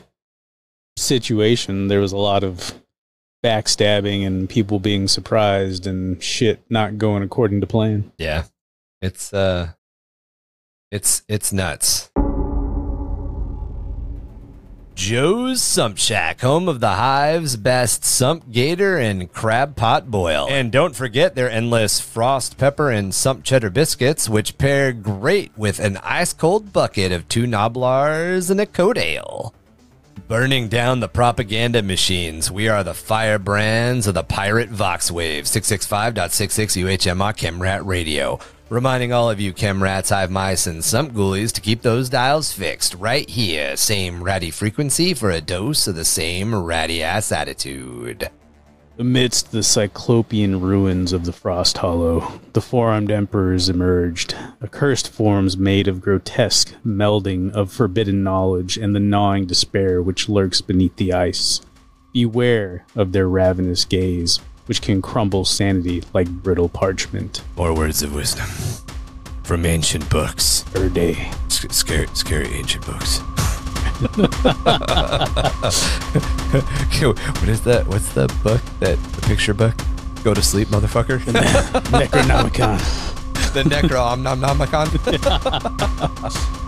situation. 0.97 1.87
There 1.87 2.01
was 2.01 2.11
a 2.11 2.17
lot 2.17 2.43
of 2.43 2.73
backstabbing 3.43 4.25
and 4.25 4.49
people 4.49 4.79
being 4.79 5.07
surprised 5.07 5.87
and 5.87 6.21
shit 6.21 6.61
not 6.69 6.97
going 6.97 7.23
according 7.23 7.61
to 7.61 7.67
plan. 7.67 8.11
Yeah, 8.17 8.45
it's 9.01 9.33
uh, 9.33 9.69
it's 10.91 11.23
it's 11.29 11.53
nuts. 11.53 12.09
Joe's 14.97 15.61
Sump 15.61 15.99
Shack, 15.99 16.41
home 16.41 16.67
of 16.67 16.79
the 16.79 16.95
Hive's 16.95 17.55
best 17.55 18.03
sump 18.03 18.51
gator 18.51 18.97
and 18.97 19.31
crab 19.31 19.75
pot 19.75 20.09
boil. 20.09 20.47
And 20.49 20.71
don't 20.71 20.95
forget 20.95 21.35
their 21.35 21.51
endless 21.51 21.99
frost 21.99 22.57
pepper 22.57 22.89
and 22.89 23.13
sump 23.13 23.43
cheddar 23.43 23.69
biscuits, 23.69 24.27
which 24.27 24.57
pair 24.57 24.91
great 24.91 25.55
with 25.55 25.79
an 25.79 25.97
ice 25.97 26.33
cold 26.33 26.73
bucket 26.73 27.11
of 27.11 27.29
two 27.29 27.43
Gnoblars 27.43 28.49
and 28.49 28.59
a 28.59 28.65
coat 28.65 28.97
ale. 28.97 29.53
Burning 30.27 30.67
down 30.67 30.99
the 30.99 31.07
propaganda 31.07 31.83
machines, 31.83 32.49
we 32.49 32.67
are 32.67 32.83
the 32.83 32.95
firebrands 32.95 34.07
of 34.07 34.15
the 34.15 34.23
pirate 34.23 34.71
Voxwave 34.71 35.43
665.66 35.43 36.75
UHMR 36.83 37.37
Chemrat 37.37 37.85
Radio 37.85 38.39
reminding 38.69 39.13
all 39.13 39.29
of 39.29 39.39
you 39.39 39.53
chemrats, 39.53 40.09
hive 40.09 40.31
mice, 40.31 40.67
and 40.67 40.83
sump 40.83 41.13
ghoulies 41.13 41.51
to 41.53 41.61
keep 41.61 41.81
those 41.81 42.09
dials 42.09 42.51
fixed 42.51 42.93
right 42.95 43.29
here. 43.29 43.75
Same 43.77 44.23
ratty 44.23 44.51
frequency 44.51 45.13
for 45.13 45.29
a 45.31 45.41
dose 45.41 45.87
of 45.87 45.95
the 45.95 46.05
same 46.05 46.53
ratty 46.53 47.01
ass 47.01 47.31
attitude. 47.31 48.29
Amidst 48.99 49.51
the 49.51 49.61
cyclopean 49.61 50.59
ruins 50.59 51.13
of 51.13 51.23
the 51.23 51.31
Frost 51.31 51.77
Hollow, 51.77 52.39
the 52.53 52.61
four 52.61 52.89
armed 52.89 53.11
emperors 53.11 53.69
emerged, 53.69 54.35
accursed 54.59 55.09
forms 55.09 55.55
made 55.55 55.87
of 55.87 56.01
grotesque 56.01 56.73
melding 56.83 57.51
of 57.51 57.71
forbidden 57.71 58.23
knowledge 58.23 58.75
and 58.75 58.95
the 58.95 58.99
gnawing 58.99 59.45
despair 59.45 60.01
which 60.01 60.27
lurks 60.27 60.61
beneath 60.61 60.95
the 60.95 61.13
ice. 61.13 61.61
Beware 62.11 62.87
of 62.95 63.11
their 63.11 63.29
ravenous 63.29 63.85
gaze, 63.85 64.39
which 64.67 64.81
can 64.81 65.01
crumble 65.01 65.45
sanity 65.45 66.03
like 66.13 66.29
brittle 66.29 66.69
parchment. 66.69 67.41
More 67.55 67.73
words 67.73 68.01
of 68.03 68.13
wisdom 68.13 68.45
from 69.43 69.65
ancient 69.65 70.09
books. 70.09 70.63
Per 70.73 70.89
day. 70.89 71.13
S- 71.45 71.65
scary, 71.69 72.07
scary 72.13 72.47
ancient 72.49 72.85
books. 72.85 73.19
what 73.97 74.29
is 77.49 77.61
that? 77.63 77.85
What's 77.87 78.13
the 78.13 78.27
book? 78.43 78.61
That 78.79 79.01
the 79.13 79.21
picture 79.25 79.53
book? 79.53 79.73
Go 80.23 80.33
to 80.33 80.41
sleep, 80.41 80.67
motherfucker. 80.67 81.19
Necronomicon. 81.91 82.77
the 83.53 83.63
Necro 83.63 84.15
Omnomnomicon. 84.15 84.87